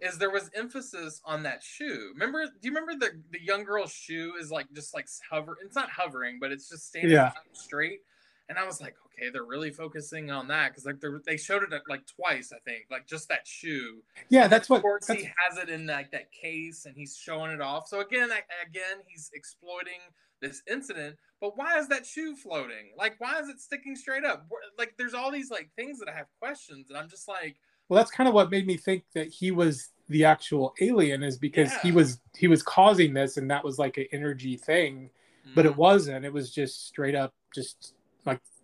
is 0.00 0.18
there 0.18 0.30
was 0.30 0.50
emphasis 0.54 1.20
on 1.24 1.42
that 1.42 1.62
shoe. 1.62 2.12
Remember? 2.14 2.44
Do 2.46 2.68
you 2.68 2.70
remember 2.74 2.94
the 2.94 3.20
the 3.30 3.42
young 3.42 3.64
girl's 3.64 3.92
shoe 3.92 4.34
is 4.40 4.50
like 4.50 4.66
just 4.72 4.94
like 4.94 5.08
hover? 5.30 5.58
It's 5.64 5.74
not 5.76 5.90
hovering, 5.90 6.38
but 6.40 6.52
it's 6.52 6.68
just 6.68 6.86
standing 6.88 7.10
Yeah. 7.10 7.32
straight. 7.52 8.00
And 8.48 8.58
I 8.58 8.64
was 8.64 8.80
like, 8.80 8.94
okay, 9.06 9.30
they're 9.30 9.44
really 9.44 9.70
focusing 9.70 10.30
on 10.30 10.48
that 10.48 10.70
because 10.70 10.86
like 10.86 11.00
they 11.00 11.08
they 11.26 11.36
showed 11.36 11.62
it 11.62 11.70
like 11.88 12.02
twice, 12.06 12.52
I 12.54 12.58
think, 12.60 12.86
like 12.90 13.06
just 13.06 13.28
that 13.28 13.46
shoe. 13.46 14.02
Yeah, 14.28 14.48
that's 14.48 14.68
what. 14.68 14.76
Of 14.76 14.82
course, 14.82 15.06
he 15.08 15.28
has 15.36 15.58
it 15.58 15.68
in 15.68 15.86
like 15.86 16.10
that 16.12 16.30
case, 16.32 16.86
and 16.86 16.94
he's 16.96 17.16
showing 17.16 17.50
it 17.50 17.60
off. 17.60 17.88
So 17.88 18.00
again, 18.00 18.30
again, 18.30 18.98
he's 19.06 19.30
exploiting 19.34 20.00
this 20.40 20.62
incident. 20.70 21.16
But 21.40 21.56
why 21.56 21.78
is 21.78 21.88
that 21.88 22.06
shoe 22.06 22.34
floating? 22.36 22.92
Like, 22.96 23.16
why 23.18 23.38
is 23.40 23.48
it 23.48 23.60
sticking 23.60 23.94
straight 23.94 24.24
up? 24.24 24.46
Like, 24.78 24.94
there's 24.96 25.14
all 25.14 25.30
these 25.30 25.50
like 25.50 25.70
things 25.76 25.98
that 25.98 26.08
I 26.08 26.12
have 26.12 26.26
questions, 26.40 26.88
and 26.88 26.98
I'm 26.98 27.08
just 27.08 27.28
like, 27.28 27.56
well, 27.88 27.98
that's 27.98 28.10
kind 28.10 28.28
of 28.28 28.34
what 28.34 28.50
made 28.50 28.66
me 28.66 28.76
think 28.76 29.04
that 29.14 29.28
he 29.28 29.50
was 29.50 29.90
the 30.08 30.24
actual 30.24 30.74
alien, 30.80 31.22
is 31.22 31.36
because 31.36 31.74
he 31.82 31.90
was 31.90 32.20
he 32.36 32.48
was 32.48 32.62
causing 32.62 33.12
this, 33.12 33.36
and 33.36 33.50
that 33.50 33.64
was 33.64 33.78
like 33.78 33.96
an 33.96 34.06
energy 34.12 34.56
thing. 34.56 35.10
but 35.54 35.64
it 35.66 35.72
mm-hmm. 35.72 35.80
wasn't 35.80 36.24
it 36.24 36.32
was 36.32 36.50
just 36.50 36.86
straight 36.88 37.14
up 37.14 37.32
just 37.54 37.94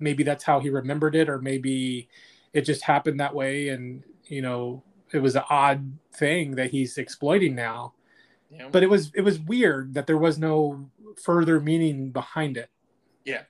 maybe 0.03 0.23
that's 0.23 0.45
how 0.45 0.61
he 0.61 0.69
remembered 0.69 1.15
it 1.15 1.29
or 1.29 1.41
maybe 1.41 2.09
it 2.53 2.63
just 2.63 2.83
happened 2.83 3.21
that 3.21 3.35
way 3.35 3.69
and 3.69 4.03
you 4.27 4.43
know 4.43 4.83
it 5.13 5.19
was 5.19 5.37
an 5.37 5.43
odd 5.51 5.93
thing 6.15 6.55
that 6.57 6.71
he's 6.71 6.99
exploiting 6.99 7.55
now 7.55 7.93
know? 8.51 8.69
but 8.71 8.83
it 8.83 8.91
was 8.91 9.11
it 9.15 9.23
was 9.23 9.39
weird 9.41 9.95
that 9.95 10.07
there 10.07 10.19
was 10.19 10.39
no 10.39 10.91
further 11.23 11.61
meaning 11.61 12.11
behind 12.11 12.57
it 12.57 12.71
Yeah. 13.25 13.43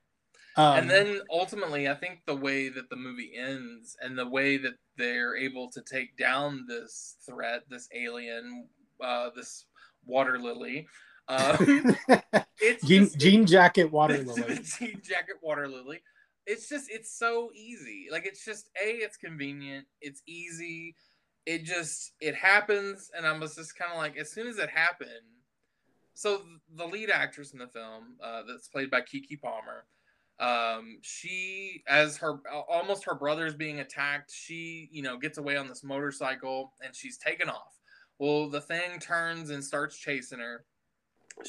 um, 0.57 0.79
and 0.79 0.91
then 0.91 1.21
ultimately 1.31 1.89
i 1.89 1.95
think 1.95 2.21
the 2.27 2.37
way 2.37 2.69
that 2.69 2.91
the 2.91 2.97
movie 2.97 3.33
ends 3.37 3.97
and 4.01 4.19
the 4.19 4.27
way 4.29 4.57
that 4.59 4.75
they're 4.97 5.37
able 5.37 5.71
to 5.71 5.81
take 5.83 6.17
down 6.17 6.65
this 6.69 7.17
threat 7.27 7.63
this 7.69 7.89
alien 7.95 8.69
uh, 9.01 9.31
this 9.35 9.67
water 10.07 10.39
lily 10.39 10.87
uh, 11.29 11.57
it's 12.61 12.85
jean, 12.87 13.09
jean 13.17 13.47
jacket 13.55 13.91
water 13.91 14.19
lily 14.19 14.61
jean 14.79 15.01
jacket 15.03 15.37
water 15.41 15.69
lily 15.69 16.01
it's 16.47 16.69
just 16.69 16.91
it's 16.91 17.17
so 17.17 17.51
easy. 17.55 18.09
Like 18.11 18.27
it's 18.27 18.45
just 18.45 18.71
a 18.83 18.89
it's 18.89 19.17
convenient 19.17 19.87
it's 20.01 20.23
easy 20.27 20.97
it 21.47 21.65
just 21.65 22.13
it 22.21 22.35
happens 22.35 23.11
and 23.17 23.27
i 23.27 23.37
was 23.37 23.57
just 23.57 23.77
kind 23.77 23.91
of 23.91 23.99
like 23.99 24.17
as 24.17 24.31
soon 24.31 24.47
as 24.47 24.59
it 24.59 24.71
happened 24.71 25.11
so 26.15 26.43
the 26.77 26.87
lead 26.87 27.11
actress 27.11 27.53
in 27.53 27.59
the 27.59 27.67
film 27.67 28.17
uh, 28.23 28.43
that's 28.47 28.69
played 28.69 28.91
by 28.91 29.01
Keke 29.01 29.41
Palmer 29.41 29.85
um, 30.39 30.99
she 31.03 31.83
as 31.89 32.17
her 32.17 32.41
almost 32.69 33.05
her 33.05 33.15
brother's 33.15 33.55
being 33.55 33.81
attacked 33.81 34.33
she 34.33 34.89
you 34.91 35.03
know 35.03 35.17
gets 35.17 35.39
away 35.39 35.57
on 35.57 35.69
this 35.69 35.85
motorcycle 35.85 36.73
and 36.85 36.97
she's 36.97 37.17
taken 37.17 37.49
off. 37.49 37.79
Well 38.19 38.49
the 38.49 38.61
thing 38.61 38.99
turns 38.99 39.51
and 39.51 39.63
starts 39.63 39.97
chasing 39.97 40.41
her. 40.41 40.65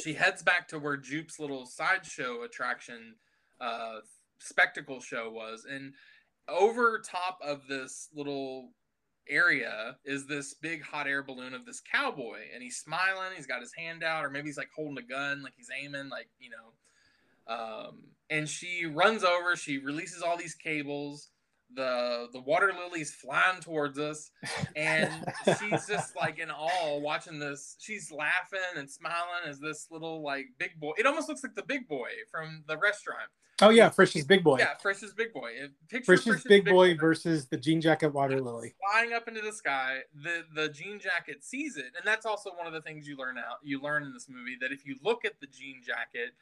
She 0.01 0.13
heads 0.13 0.43
back 0.43 0.67
to 0.69 0.79
where 0.79 0.97
Jupe's 0.97 1.39
little 1.39 1.65
sideshow 1.65 2.43
attraction 2.43 3.15
uh, 3.59 3.99
spectacle 4.43 4.99
show 4.99 5.29
was, 5.29 5.65
and 5.69 5.93
over 6.47 6.99
top 6.99 7.39
of 7.41 7.67
this 7.67 8.09
little 8.13 8.69
area 9.29 9.95
is 10.03 10.27
this 10.27 10.53
big 10.53 10.83
hot 10.83 11.07
air 11.07 11.23
balloon 11.23 11.53
of 11.53 11.65
this 11.65 11.81
cowboy, 11.81 12.39
and 12.53 12.61
he's 12.61 12.77
smiling. 12.77 13.31
He's 13.35 13.47
got 13.47 13.61
his 13.61 13.73
hand 13.73 14.03
out, 14.03 14.25
or 14.25 14.29
maybe 14.29 14.47
he's 14.47 14.57
like 14.57 14.69
holding 14.75 14.97
a 14.97 15.07
gun, 15.07 15.43
like 15.43 15.53
he's 15.55 15.69
aiming, 15.81 16.09
like 16.09 16.27
you 16.39 16.49
know. 16.49 16.73
Um, 17.45 17.99
and 18.29 18.47
she 18.47 18.85
runs 18.85 19.23
over. 19.23 19.55
She 19.55 19.77
releases 19.77 20.21
all 20.21 20.37
these 20.37 20.55
cables. 20.55 21.29
The 21.75 22.27
the 22.31 22.41
water 22.41 22.71
lily's 22.71 23.13
flying 23.15 23.61
towards 23.61 23.97
us, 23.97 24.29
and 24.75 25.09
she's 25.59 25.87
just 25.87 26.15
like 26.15 26.37
in 26.39 26.51
awe 26.51 26.99
watching 26.99 27.39
this. 27.39 27.77
She's 27.79 28.11
laughing 28.11 28.59
and 28.77 28.89
smiling 28.89 29.47
as 29.47 29.59
this 29.59 29.87
little 29.89 30.21
like 30.21 30.47
big 30.59 30.79
boy. 30.79 30.91
It 30.97 31.05
almost 31.05 31.29
looks 31.29 31.43
like 31.43 31.55
the 31.55 31.63
big 31.63 31.87
boy 31.87 32.09
from 32.29 32.63
the 32.67 32.77
restaurant. 32.77 33.29
Oh 33.61 33.69
yeah 33.69 33.89
frisch's 33.89 34.25
big 34.25 34.43
boy 34.43 34.57
Yeah, 34.57 34.75
Frisch's 34.81 35.13
big 35.13 35.34
boy. 35.34 35.51
Picture 35.89 36.17
frisch's 36.17 36.43
big 36.43 36.65
boy 36.65 36.95
versus 36.97 37.47
the 37.47 37.57
jean 37.57 37.81
jacket 37.81 38.09
water 38.09 38.41
lily 38.41 38.73
flying 38.91 39.13
up 39.13 39.27
into 39.27 39.41
the 39.41 39.53
sky. 39.53 39.99
The 40.23 40.43
the 40.53 40.69
jean 40.69 40.99
jacket 40.99 41.43
sees 41.43 41.77
it, 41.77 41.91
and 41.97 42.05
that's 42.05 42.25
also 42.25 42.51
one 42.55 42.67
of 42.67 42.73
the 42.73 42.81
things 42.81 43.07
you 43.07 43.17
learn 43.17 43.38
out. 43.38 43.57
You 43.63 43.81
learn 43.81 44.03
in 44.03 44.13
this 44.13 44.27
movie 44.30 44.57
that 44.61 44.71
if 44.71 44.85
you 44.85 44.95
look 45.03 45.25
at 45.25 45.39
the 45.39 45.47
jean 45.47 45.81
jacket. 45.85 46.34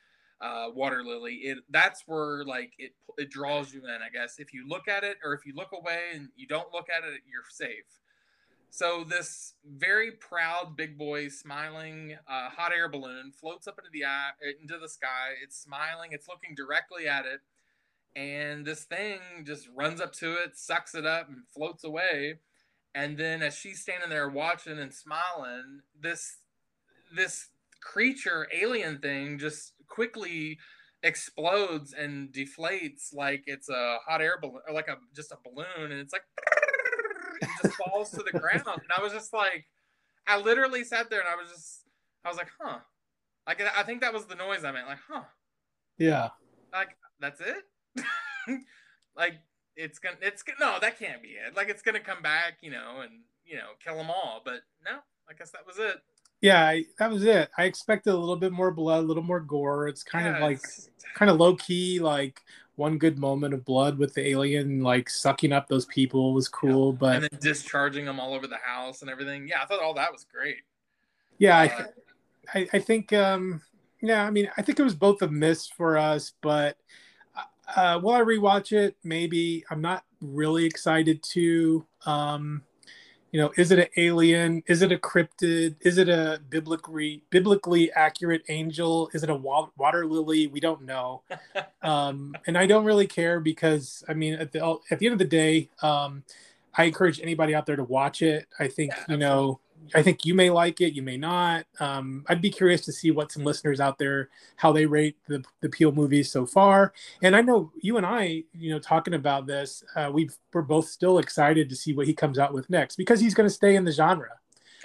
Uh, 0.43 0.71
water 0.73 1.03
lily 1.03 1.35
it 1.35 1.59
that's 1.69 2.01
where 2.07 2.43
like 2.45 2.73
it 2.79 2.93
it 3.19 3.29
draws 3.29 3.71
you 3.71 3.81
in 3.81 4.01
i 4.01 4.09
guess 4.11 4.39
if 4.39 4.55
you 4.55 4.67
look 4.67 4.87
at 4.87 5.03
it 5.03 5.17
or 5.23 5.35
if 5.35 5.45
you 5.45 5.53
look 5.53 5.69
away 5.71 6.05
and 6.15 6.29
you 6.35 6.47
don't 6.47 6.73
look 6.73 6.87
at 6.89 7.03
it 7.03 7.21
you're 7.31 7.43
safe 7.47 7.85
so 8.73 9.03
this 9.03 9.53
very 9.65 10.11
proud 10.11 10.77
big 10.77 10.97
boy 10.97 11.27
smiling 11.27 12.15
uh, 12.25 12.49
hot 12.49 12.71
air 12.71 12.87
balloon 12.87 13.33
floats 13.37 13.67
up 13.67 13.77
into 13.77 13.89
the 13.91 14.05
eye, 14.05 14.29
into 14.61 14.77
the 14.79 14.87
sky. 14.87 15.33
It's 15.43 15.61
smiling. 15.61 16.11
It's 16.13 16.29
looking 16.29 16.55
directly 16.55 17.05
at 17.05 17.25
it, 17.25 17.41
and 18.15 18.65
this 18.65 18.85
thing 18.85 19.19
just 19.43 19.67
runs 19.75 19.99
up 19.99 20.13
to 20.13 20.35
it, 20.41 20.57
sucks 20.57 20.95
it 20.95 21.05
up, 21.05 21.27
and 21.27 21.39
floats 21.53 21.83
away. 21.83 22.39
And 22.95 23.17
then 23.17 23.43
as 23.43 23.57
she's 23.57 23.81
standing 23.81 24.09
there 24.09 24.29
watching 24.29 24.79
and 24.79 24.93
smiling, 24.93 25.81
this 25.99 26.37
this 27.13 27.49
creature 27.83 28.47
alien 28.53 28.99
thing 28.99 29.37
just 29.37 29.73
quickly 29.89 30.59
explodes 31.03 31.91
and 31.93 32.31
deflates 32.31 33.13
like 33.13 33.43
it's 33.47 33.67
a 33.67 33.97
hot 34.07 34.21
air 34.21 34.37
balloon 34.39 34.61
or 34.65 34.73
like 34.73 34.87
a 34.87 34.95
just 35.13 35.33
a 35.33 35.37
balloon 35.43 35.91
and 35.91 35.99
it's 35.99 36.13
like 36.13 36.23
and 37.41 37.49
just 37.61 37.75
falls 37.75 38.11
to 38.11 38.23
the 38.23 38.37
ground. 38.37 38.63
And 38.65 38.91
i 38.97 39.01
was 39.01 39.13
just 39.13 39.33
like 39.33 39.65
i 40.27 40.39
literally 40.39 40.83
sat 40.83 41.09
there 41.09 41.19
and 41.19 41.29
i 41.29 41.35
was 41.35 41.51
just 41.51 41.81
i 42.25 42.29
was 42.29 42.37
like 42.37 42.49
huh. 42.61 42.79
Like 43.47 43.61
i 43.75 43.83
think 43.83 44.01
that 44.01 44.13
was 44.13 44.25
the 44.25 44.35
noise 44.35 44.63
i 44.63 44.71
meant 44.71 44.87
like 44.87 44.99
huh. 45.09 45.23
Yeah. 45.97 46.29
Like 46.73 46.95
that's 47.19 47.41
it? 47.41 48.05
Like 49.15 49.33
it's 49.75 49.99
gonna 49.99 50.15
it's 50.21 50.41
gonna 50.41 50.57
no 50.59 50.77
that 50.79 50.97
can't 50.97 51.21
be 51.21 51.29
it. 51.29 51.55
Like 51.55 51.69
it's 51.69 51.81
gonna 51.81 51.99
come 51.99 52.21
back 52.21 52.53
you 52.61 52.71
know 52.71 53.01
and 53.01 53.11
you 53.45 53.55
know 53.55 53.71
kill 53.83 53.95
them 53.95 54.09
all. 54.09 54.41
But 54.43 54.61
no 54.85 54.99
i 55.29 55.33
guess 55.37 55.51
that 55.51 55.67
was 55.67 55.77
it. 55.77 55.97
Yeah 56.39 56.65
I, 56.65 56.85
that 56.97 57.11
was 57.11 57.23
it. 57.23 57.49
I 57.57 57.65
expected 57.65 58.13
a 58.13 58.17
little 58.17 58.37
bit 58.37 58.51
more 58.51 58.71
blood 58.71 59.03
a 59.03 59.07
little 59.07 59.21
more 59.23 59.41
gore. 59.41 59.87
It's 59.87 60.03
kind 60.03 60.27
of 60.27 60.41
like 60.41 60.61
kind 61.13 61.29
of 61.29 61.37
low 61.37 61.55
key 61.55 61.99
like 61.99 62.41
one 62.81 62.97
good 62.97 63.19
moment 63.19 63.53
of 63.53 63.63
blood 63.63 63.99
with 63.99 64.11
the 64.15 64.27
alien 64.27 64.81
like 64.81 65.07
sucking 65.07 65.53
up 65.53 65.67
those 65.67 65.85
people 65.85 66.33
was 66.33 66.47
cool 66.47 66.91
but 66.91 67.13
and 67.15 67.23
then 67.23 67.39
discharging 67.39 68.05
them 68.05 68.19
all 68.19 68.33
over 68.33 68.47
the 68.47 68.57
house 68.57 69.01
and 69.01 69.09
everything. 69.11 69.47
Yeah 69.47 69.61
i 69.61 69.65
thought 69.67 69.81
all 69.83 69.93
that 69.93 70.11
was 70.11 70.25
great. 70.25 70.57
Yeah 71.37 71.57
I, 71.59 71.65
Uh, 71.67 71.77
th- 71.77 71.89
I 72.55 72.77
i 72.77 72.79
think 72.79 73.13
um 73.13 73.61
yeah 74.01 74.25
i 74.25 74.31
mean 74.31 74.49
i 74.57 74.61
think 74.63 74.79
it 74.79 74.83
was 74.83 74.95
both 74.95 75.21
a 75.21 75.27
miss 75.29 75.67
for 75.67 75.95
us 75.97 76.33
but 76.41 76.75
uh 77.75 77.99
will 78.01 78.15
i 78.15 78.21
rewatch 78.21 78.71
it? 78.71 78.97
Maybe. 79.03 79.63
I'm 79.69 79.81
not 79.81 80.03
really 80.19 80.65
excited 80.65 81.21
to 81.35 81.85
um 82.05 82.63
you 83.31 83.39
know 83.39 83.51
is 83.57 83.71
it 83.71 83.79
an 83.79 83.87
alien? 83.97 84.63
Is 84.67 84.81
it 84.81 84.91
a 84.91 84.97
cryptid? 84.97 85.75
Is 85.81 85.97
it 85.97 86.09
a 86.09 86.41
biblically 86.49 87.23
biblically 87.29 87.91
accurate 87.93 88.43
angel? 88.49 89.09
Is 89.13 89.23
it 89.23 89.29
a 89.29 89.35
water 89.35 90.05
lily? 90.05 90.47
We 90.47 90.59
don't 90.59 90.83
know. 90.83 91.23
Um, 91.83 92.35
and 92.45 92.59
I 92.59 92.67
don't 92.67 92.85
really 92.85 93.07
care 93.07 93.39
because 93.39 94.03
I 94.07 94.13
mean 94.13 94.35
at 94.35 94.51
the 94.51 94.77
at 94.91 94.99
the 94.99 95.07
end 95.07 95.13
of 95.13 95.19
the 95.19 95.25
day, 95.25 95.67
um, 95.81 96.23
I 96.75 96.83
encourage 96.83 97.19
anybody 97.19 97.55
out 97.55 97.65
there 97.65 97.75
to 97.75 97.83
watch 97.83 98.21
it. 98.21 98.47
I 98.59 98.67
think 98.67 98.93
Yeah, 98.95 99.05
you 99.09 99.17
know, 99.17 99.59
I 99.93 100.01
think 100.03 100.25
you 100.25 100.33
may 100.33 100.49
like 100.49 100.79
it, 100.81 100.93
you 100.93 101.01
may 101.01 101.17
not. 101.17 101.65
Um, 101.79 102.23
I'd 102.29 102.41
be 102.41 102.49
curious 102.49 102.81
to 102.85 102.93
see 102.93 103.11
what 103.11 103.31
some 103.31 103.43
listeners 103.43 103.79
out 103.79 103.97
there 103.97 104.29
how 104.55 104.71
they 104.71 104.85
rate 104.85 105.17
the 105.27 105.43
the 105.61 105.69
Peele 105.69 105.91
movies 105.91 106.31
so 106.31 106.45
far. 106.45 106.93
And 107.21 107.35
I 107.35 107.41
know 107.41 107.71
you 107.81 107.97
and 107.97 108.05
I, 108.05 108.43
you 108.53 108.71
know, 108.71 108.79
talking 108.79 109.13
about 109.13 109.47
this, 109.47 109.83
uh, 109.95 110.09
we 110.13 110.29
we're 110.53 110.61
both 110.61 110.87
still 110.87 111.19
excited 111.19 111.69
to 111.69 111.75
see 111.75 111.93
what 111.93 112.07
he 112.07 112.13
comes 112.13 112.39
out 112.39 112.53
with 112.53 112.69
next 112.69 112.95
because 112.95 113.19
he's 113.19 113.33
going 113.33 113.47
to 113.49 113.53
stay 113.53 113.75
in 113.75 113.83
the 113.85 113.91
genre. 113.91 114.29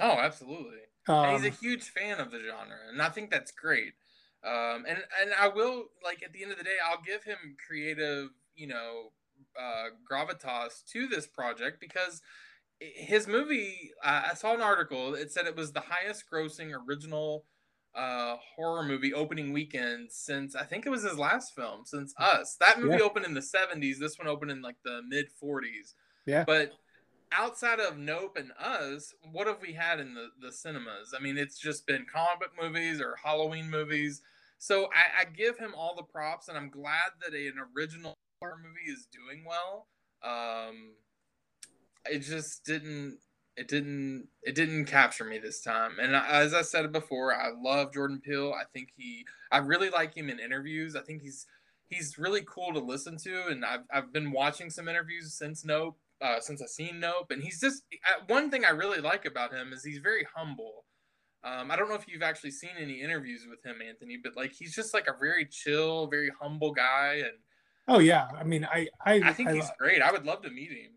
oh 0.01 0.19
absolutely 0.19 0.79
Um, 1.09 1.33
he's 1.33 1.45
a 1.45 1.51
huge 1.51 1.85
fan 1.85 2.19
of 2.19 2.31
the 2.31 2.39
genre 2.41 2.77
and 2.91 3.01
i 3.01 3.09
think 3.09 3.31
that's 3.31 3.51
great 3.53 3.95
um, 4.45 4.85
and 4.89 4.99
and 5.23 5.31
i 5.39 5.49
will 5.49 5.87
like 6.05 6.23
at 6.23 6.33
the 6.33 6.43
end 6.43 6.53
of 6.53 6.59
the 6.59 6.65
day 6.65 6.77
i'll 6.89 7.03
give 7.03 7.25
him 7.25 7.57
creative 7.67 8.29
you 8.55 8.67
know 8.67 9.13
uh, 9.59 9.87
gravitas 10.11 10.85
to 10.85 11.07
this 11.07 11.27
project 11.27 11.81
because 11.81 12.21
his 12.81 13.27
movie 13.27 13.91
uh, 14.05 14.23
i 14.31 14.35
saw 14.35 14.55
an 14.55 14.61
article 14.61 15.15
it 15.15 15.33
said 15.33 15.47
it 15.47 15.57
was 15.57 15.73
the 15.73 15.81
highest 15.81 16.25
grossing 16.33 16.73
original 16.87 17.45
uh, 17.95 18.37
horror 18.55 18.83
movie 18.83 19.15
opening 19.15 19.53
weekend 19.55 20.13
since 20.13 20.55
i 20.55 20.63
think 20.63 20.85
it 20.85 20.91
was 20.91 21.03
his 21.03 21.19
last 21.19 21.55
film 21.55 21.81
since 21.85 22.13
us 22.19 22.57
that 22.61 22.79
movie 22.79 22.99
Yeah. 22.99 23.05
opened 23.05 23.25
in 23.25 23.33
the 23.33 23.41
70s 23.41 23.99
this 23.99 24.19
one 24.19 24.29
opened 24.29 24.51
in 24.51 24.61
like 24.61 24.77
the 24.85 25.01
mid 25.09 25.27
40s 25.43 25.95
Yeah. 26.27 26.45
but 26.45 26.75
outside 27.33 27.81
of 27.81 27.99
Nope 27.99 28.37
and 28.39 28.53
Us, 28.59 29.13
what 29.33 29.47
have 29.47 29.61
we 29.61 29.73
had 29.73 30.01
in 30.01 30.15
the, 30.15 30.29
the 30.41 30.53
cinemas? 30.53 31.13
I 31.17 31.21
mean, 31.23 31.37
it's 31.37 31.59
just 31.59 31.87
been 31.87 32.07
comic 32.11 32.41
book 32.41 32.53
movies 32.61 33.01
or 33.01 33.17
Halloween 33.23 33.69
movies. 33.69 34.23
So 34.59 34.87
I, 34.87 35.23
I 35.23 35.25
give 35.25 35.59
him 35.59 35.75
all 35.77 35.95
the 35.97 36.03
props, 36.05 36.49
and 36.49 36.57
I'm 36.57 36.71
glad 36.71 37.11
that 37.21 37.35
an 37.35 37.55
original 37.77 38.15
horror 38.41 38.59
movie 38.63 38.91
is 38.91 39.09
doing 39.13 39.45
well. 39.45 39.89
Um, 40.23 40.95
it 42.11 42.21
just 42.21 42.65
didn't. 42.65 43.19
It 43.57 43.69
didn't. 43.69 44.29
It 44.43 44.55
didn't 44.55 44.87
capture 44.87 45.25
me 45.25 45.39
this 45.39 45.63
time. 45.63 45.99
And 46.01 46.15
I, 46.17 46.43
as 46.43 46.53
I 46.55 46.63
said 46.63 46.93
before, 46.93 47.35
I 47.35 47.51
love 47.59 47.93
Jordan 47.95 48.21
Peele. 48.23 48.53
I 48.53 48.65
think 48.73 48.91
he. 48.97 49.25
I 49.51 49.59
really 49.59 49.89
like 49.91 50.15
him 50.15 50.29
in 50.29 50.39
interviews. 50.39 50.95
I 50.97 51.01
think 51.03 51.23
he's 51.23 51.47
he's 51.89 52.19
really 52.19 52.43
cool 52.47 52.73
to 52.75 52.81
listen 52.81 53.17
to, 53.19 53.47
and 53.47 53.65
I've 53.65 53.85
I've 53.91 54.13
been 54.13 54.33
watching 54.33 54.71
some 54.71 54.89
interviews 54.89 55.33
since 55.35 55.65
Nope, 55.65 55.99
uh, 56.21 56.41
since 56.41 56.61
I've 56.61 56.69
seen 56.69 57.01
Nope, 57.01 57.31
and 57.31 57.43
he's 57.43 57.61
just 57.61 57.83
uh, 58.07 58.25
one 58.27 58.51
thing 58.51 58.65
I 58.65 58.71
really 58.71 59.01
like 59.01 59.25
about 59.25 59.55
him 59.55 59.73
is 59.73 59.85
he's 59.85 59.99
very 59.99 60.27
humble. 60.35 60.85
Um, 61.45 61.71
I 61.71 61.77
don't 61.77 61.89
know 61.89 61.95
if 61.95 62.09
you've 62.09 62.23
actually 62.23 62.51
seen 62.51 62.71
any 62.79 63.01
interviews 63.01 63.47
with 63.49 63.65
him, 63.65 63.81
Anthony, 63.81 64.19
but 64.23 64.37
like 64.37 64.53
he's 64.53 64.75
just 64.75 64.93
like 64.93 65.07
a 65.07 65.17
very 65.19 65.47
chill, 65.47 66.09
very 66.09 66.31
humble 66.41 66.73
guy, 66.73 67.23
and 67.25 67.39
Oh 67.89 68.01
yeah, 68.01 68.27
I 68.37 68.43
mean, 68.45 68.65
I 68.65 68.89
I, 69.05 69.21
I 69.25 69.33
think 69.33 69.51
I- 69.51 69.55
he's 69.55 69.71
great. 69.79 70.03
I 70.03 70.11
would 70.11 70.27
love 70.27 70.43
to 70.43 70.51
meet 70.51 70.73
him. 70.73 70.91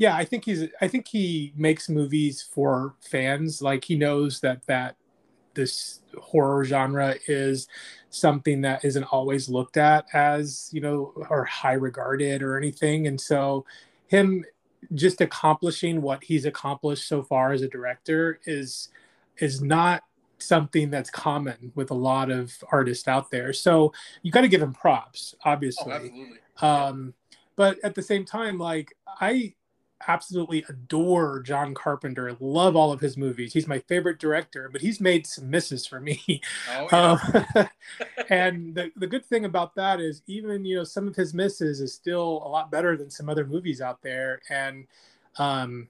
Yeah, 0.00 0.16
I 0.16 0.24
think 0.24 0.46
he's 0.46 0.64
I 0.80 0.88
think 0.88 1.06
he 1.06 1.52
makes 1.56 1.90
movies 1.90 2.40
for 2.42 2.94
fans. 3.00 3.60
Like 3.60 3.84
he 3.84 3.96
knows 3.96 4.40
that 4.40 4.66
that 4.66 4.96
this 5.52 6.00
horror 6.18 6.64
genre 6.64 7.16
is 7.28 7.68
something 8.08 8.62
that 8.62 8.82
isn't 8.82 9.04
always 9.04 9.48
looked 9.50 9.76
at 9.76 10.06
as 10.14 10.70
you 10.72 10.80
know 10.80 11.12
or 11.28 11.44
high 11.44 11.74
regarded 11.74 12.42
or 12.42 12.56
anything, 12.56 13.06
and 13.08 13.20
so 13.20 13.66
him 14.06 14.42
just 14.94 15.20
accomplishing 15.20 16.00
what 16.00 16.24
he's 16.24 16.46
accomplished 16.46 17.06
so 17.06 17.22
far 17.22 17.52
as 17.52 17.60
a 17.60 17.68
director 17.68 18.40
is 18.46 18.88
is 19.36 19.60
not 19.60 20.02
something 20.38 20.88
that's 20.88 21.10
common 21.10 21.72
with 21.74 21.90
a 21.90 21.94
lot 21.94 22.30
of 22.30 22.54
artists 22.72 23.06
out 23.06 23.30
there. 23.30 23.52
So 23.52 23.92
you 24.22 24.32
got 24.32 24.40
to 24.40 24.48
give 24.48 24.62
him 24.62 24.72
props, 24.72 25.34
Oh, 25.44 25.50
obviously 25.50 25.92
absolutely. 25.92 26.38
um 26.62 27.12
but 27.56 27.76
at 27.84 27.94
the 27.94 28.02
same 28.02 28.24
time 28.24 28.56
like 28.58 28.94
i 29.20 29.52
absolutely 30.08 30.64
adore 30.68 31.40
john 31.40 31.74
carpenter 31.74 32.36
love 32.40 32.74
all 32.74 32.92
of 32.92 33.00
his 33.00 33.16
movies 33.16 33.52
he's 33.52 33.66
my 33.66 33.78
favorite 33.80 34.18
director 34.18 34.68
but 34.72 34.80
he's 34.80 35.00
made 35.00 35.26
some 35.26 35.50
misses 35.50 35.86
for 35.86 36.00
me 36.00 36.40
Oh 36.70 36.88
yeah. 36.92 37.44
um, 37.54 37.68
and 38.30 38.74
the, 38.74 38.90
the 38.96 39.06
good 39.06 39.24
thing 39.24 39.44
about 39.44 39.74
that 39.74 40.00
is 40.00 40.22
even 40.26 40.64
you 40.64 40.76
know 40.76 40.84
some 40.84 41.06
of 41.06 41.16
his 41.16 41.34
misses 41.34 41.80
is 41.80 41.92
still 41.92 42.42
a 42.44 42.48
lot 42.48 42.70
better 42.70 42.96
than 42.96 43.10
some 43.10 43.28
other 43.28 43.46
movies 43.46 43.80
out 43.80 44.00
there 44.02 44.40
and 44.48 44.86
um 45.38 45.88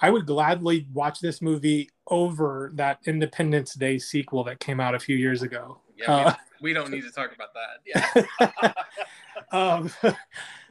i 0.00 0.10
would 0.10 0.26
gladly 0.26 0.86
watch 0.92 1.20
this 1.20 1.40
movie 1.40 1.88
over 2.08 2.70
that 2.74 2.98
independence 3.06 3.74
day 3.74 3.98
sequel 3.98 4.42
that 4.44 4.58
came 4.60 4.80
out 4.80 4.94
a 4.94 4.98
few 4.98 5.16
years 5.16 5.42
ago 5.42 5.78
yeah. 5.96 6.06
we 6.08 6.20
uh, 6.20 6.24
don't- 6.24 6.36
we 6.62 6.72
don't 6.72 6.90
need 6.90 7.02
to 7.02 7.10
talk 7.10 7.32
about 7.34 7.50
that. 7.54 8.72
Yeah. 8.72 8.72
um, 9.52 9.90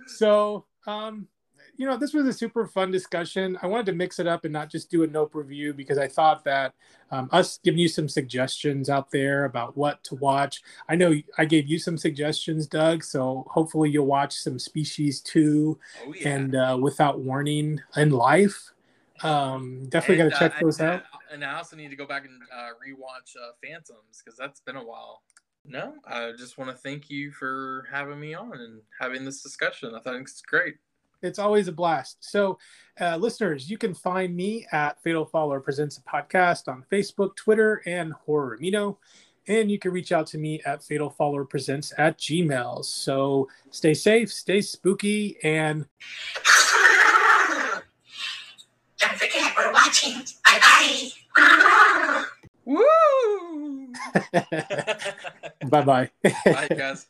so 0.07 0.65
um, 0.87 1.27
you 1.81 1.87
know 1.87 1.97
this 1.97 2.13
was 2.13 2.27
a 2.27 2.33
super 2.33 2.67
fun 2.67 2.91
discussion 2.91 3.57
i 3.63 3.67
wanted 3.67 3.87
to 3.87 3.91
mix 3.91 4.19
it 4.19 4.27
up 4.27 4.45
and 4.45 4.53
not 4.53 4.69
just 4.69 4.91
do 4.91 5.01
a 5.01 5.07
nope 5.07 5.33
review 5.33 5.73
because 5.73 5.97
i 5.97 6.07
thought 6.07 6.43
that 6.43 6.75
um, 7.09 7.27
us 7.31 7.59
giving 7.63 7.79
you 7.79 7.87
some 7.87 8.07
suggestions 8.07 8.87
out 8.87 9.09
there 9.09 9.45
about 9.45 9.75
what 9.75 10.03
to 10.03 10.13
watch 10.15 10.61
i 10.89 10.95
know 10.95 11.11
i 11.39 11.43
gave 11.43 11.67
you 11.67 11.79
some 11.79 11.97
suggestions 11.97 12.67
doug 12.67 13.03
so 13.03 13.43
hopefully 13.49 13.89
you'll 13.89 14.05
watch 14.05 14.31
some 14.35 14.59
species 14.59 15.21
2 15.21 15.79
Oh 16.05 16.13
yeah. 16.13 16.29
and 16.29 16.55
uh, 16.55 16.77
without 16.79 17.19
warning 17.19 17.81
in 17.97 18.11
life 18.11 18.73
um, 19.23 19.87
definitely 19.89 20.23
got 20.23 20.33
to 20.33 20.39
check 20.39 20.57
uh, 20.57 20.61
those 20.61 20.79
and, 20.79 20.89
out 20.89 21.03
And 21.33 21.43
I 21.43 21.55
also 21.55 21.75
need 21.75 21.89
to 21.89 21.95
go 21.95 22.05
back 22.05 22.25
and 22.25 22.41
uh, 22.51 22.69
rewatch 22.83 23.35
uh, 23.35 23.51
Phantoms 23.63 24.21
because 24.23 24.35
that's 24.35 24.61
been 24.61 24.77
a 24.77 24.83
while. 24.83 25.21
No, 25.63 25.93
I 26.07 26.31
just 26.35 26.57
want 26.57 26.71
to 26.71 26.75
thank 26.75 27.11
you 27.11 27.29
for 27.29 27.87
having 27.91 28.19
me 28.19 28.33
on 28.33 28.53
and 28.53 28.81
having 28.99 29.23
this 29.23 29.43
discussion. 29.43 29.93
I 29.93 29.99
think 29.99 30.27
it's 30.27 30.41
great. 30.41 30.77
It's 31.21 31.39
always 31.39 31.67
a 31.67 31.71
blast. 31.71 32.17
So, 32.21 32.57
uh, 32.99 33.17
listeners, 33.17 33.69
you 33.69 33.77
can 33.77 33.93
find 33.93 34.35
me 34.35 34.65
at 34.71 35.01
Fatal 35.01 35.25
Follower 35.25 35.59
Presents 35.59 35.97
a 35.97 36.01
Podcast 36.01 36.67
on 36.67 36.83
Facebook, 36.91 37.35
Twitter, 37.35 37.81
and 37.85 38.13
Horror 38.13 38.57
Amino. 38.59 38.97
And 39.47 39.71
you 39.71 39.79
can 39.79 39.91
reach 39.91 40.11
out 40.11 40.27
to 40.27 40.37
me 40.37 40.61
at 40.65 40.83
Fatal 40.83 41.09
Follower 41.09 41.45
Presents 41.45 41.93
at 41.97 42.17
Gmail. 42.19 42.85
So 42.85 43.49
stay 43.71 43.93
safe, 43.93 44.31
stay 44.31 44.61
spooky, 44.61 45.37
and 45.43 45.85
Don't 48.99 49.13
forget, 49.15 49.53
we're 49.57 49.73
watching. 49.73 50.21
Bye 50.45 50.59
bye. 50.61 52.23
Woo! 52.65 53.93
bye 55.69 55.81
bye. 55.81 56.09
Bye, 56.45 56.67
guys. 56.69 57.07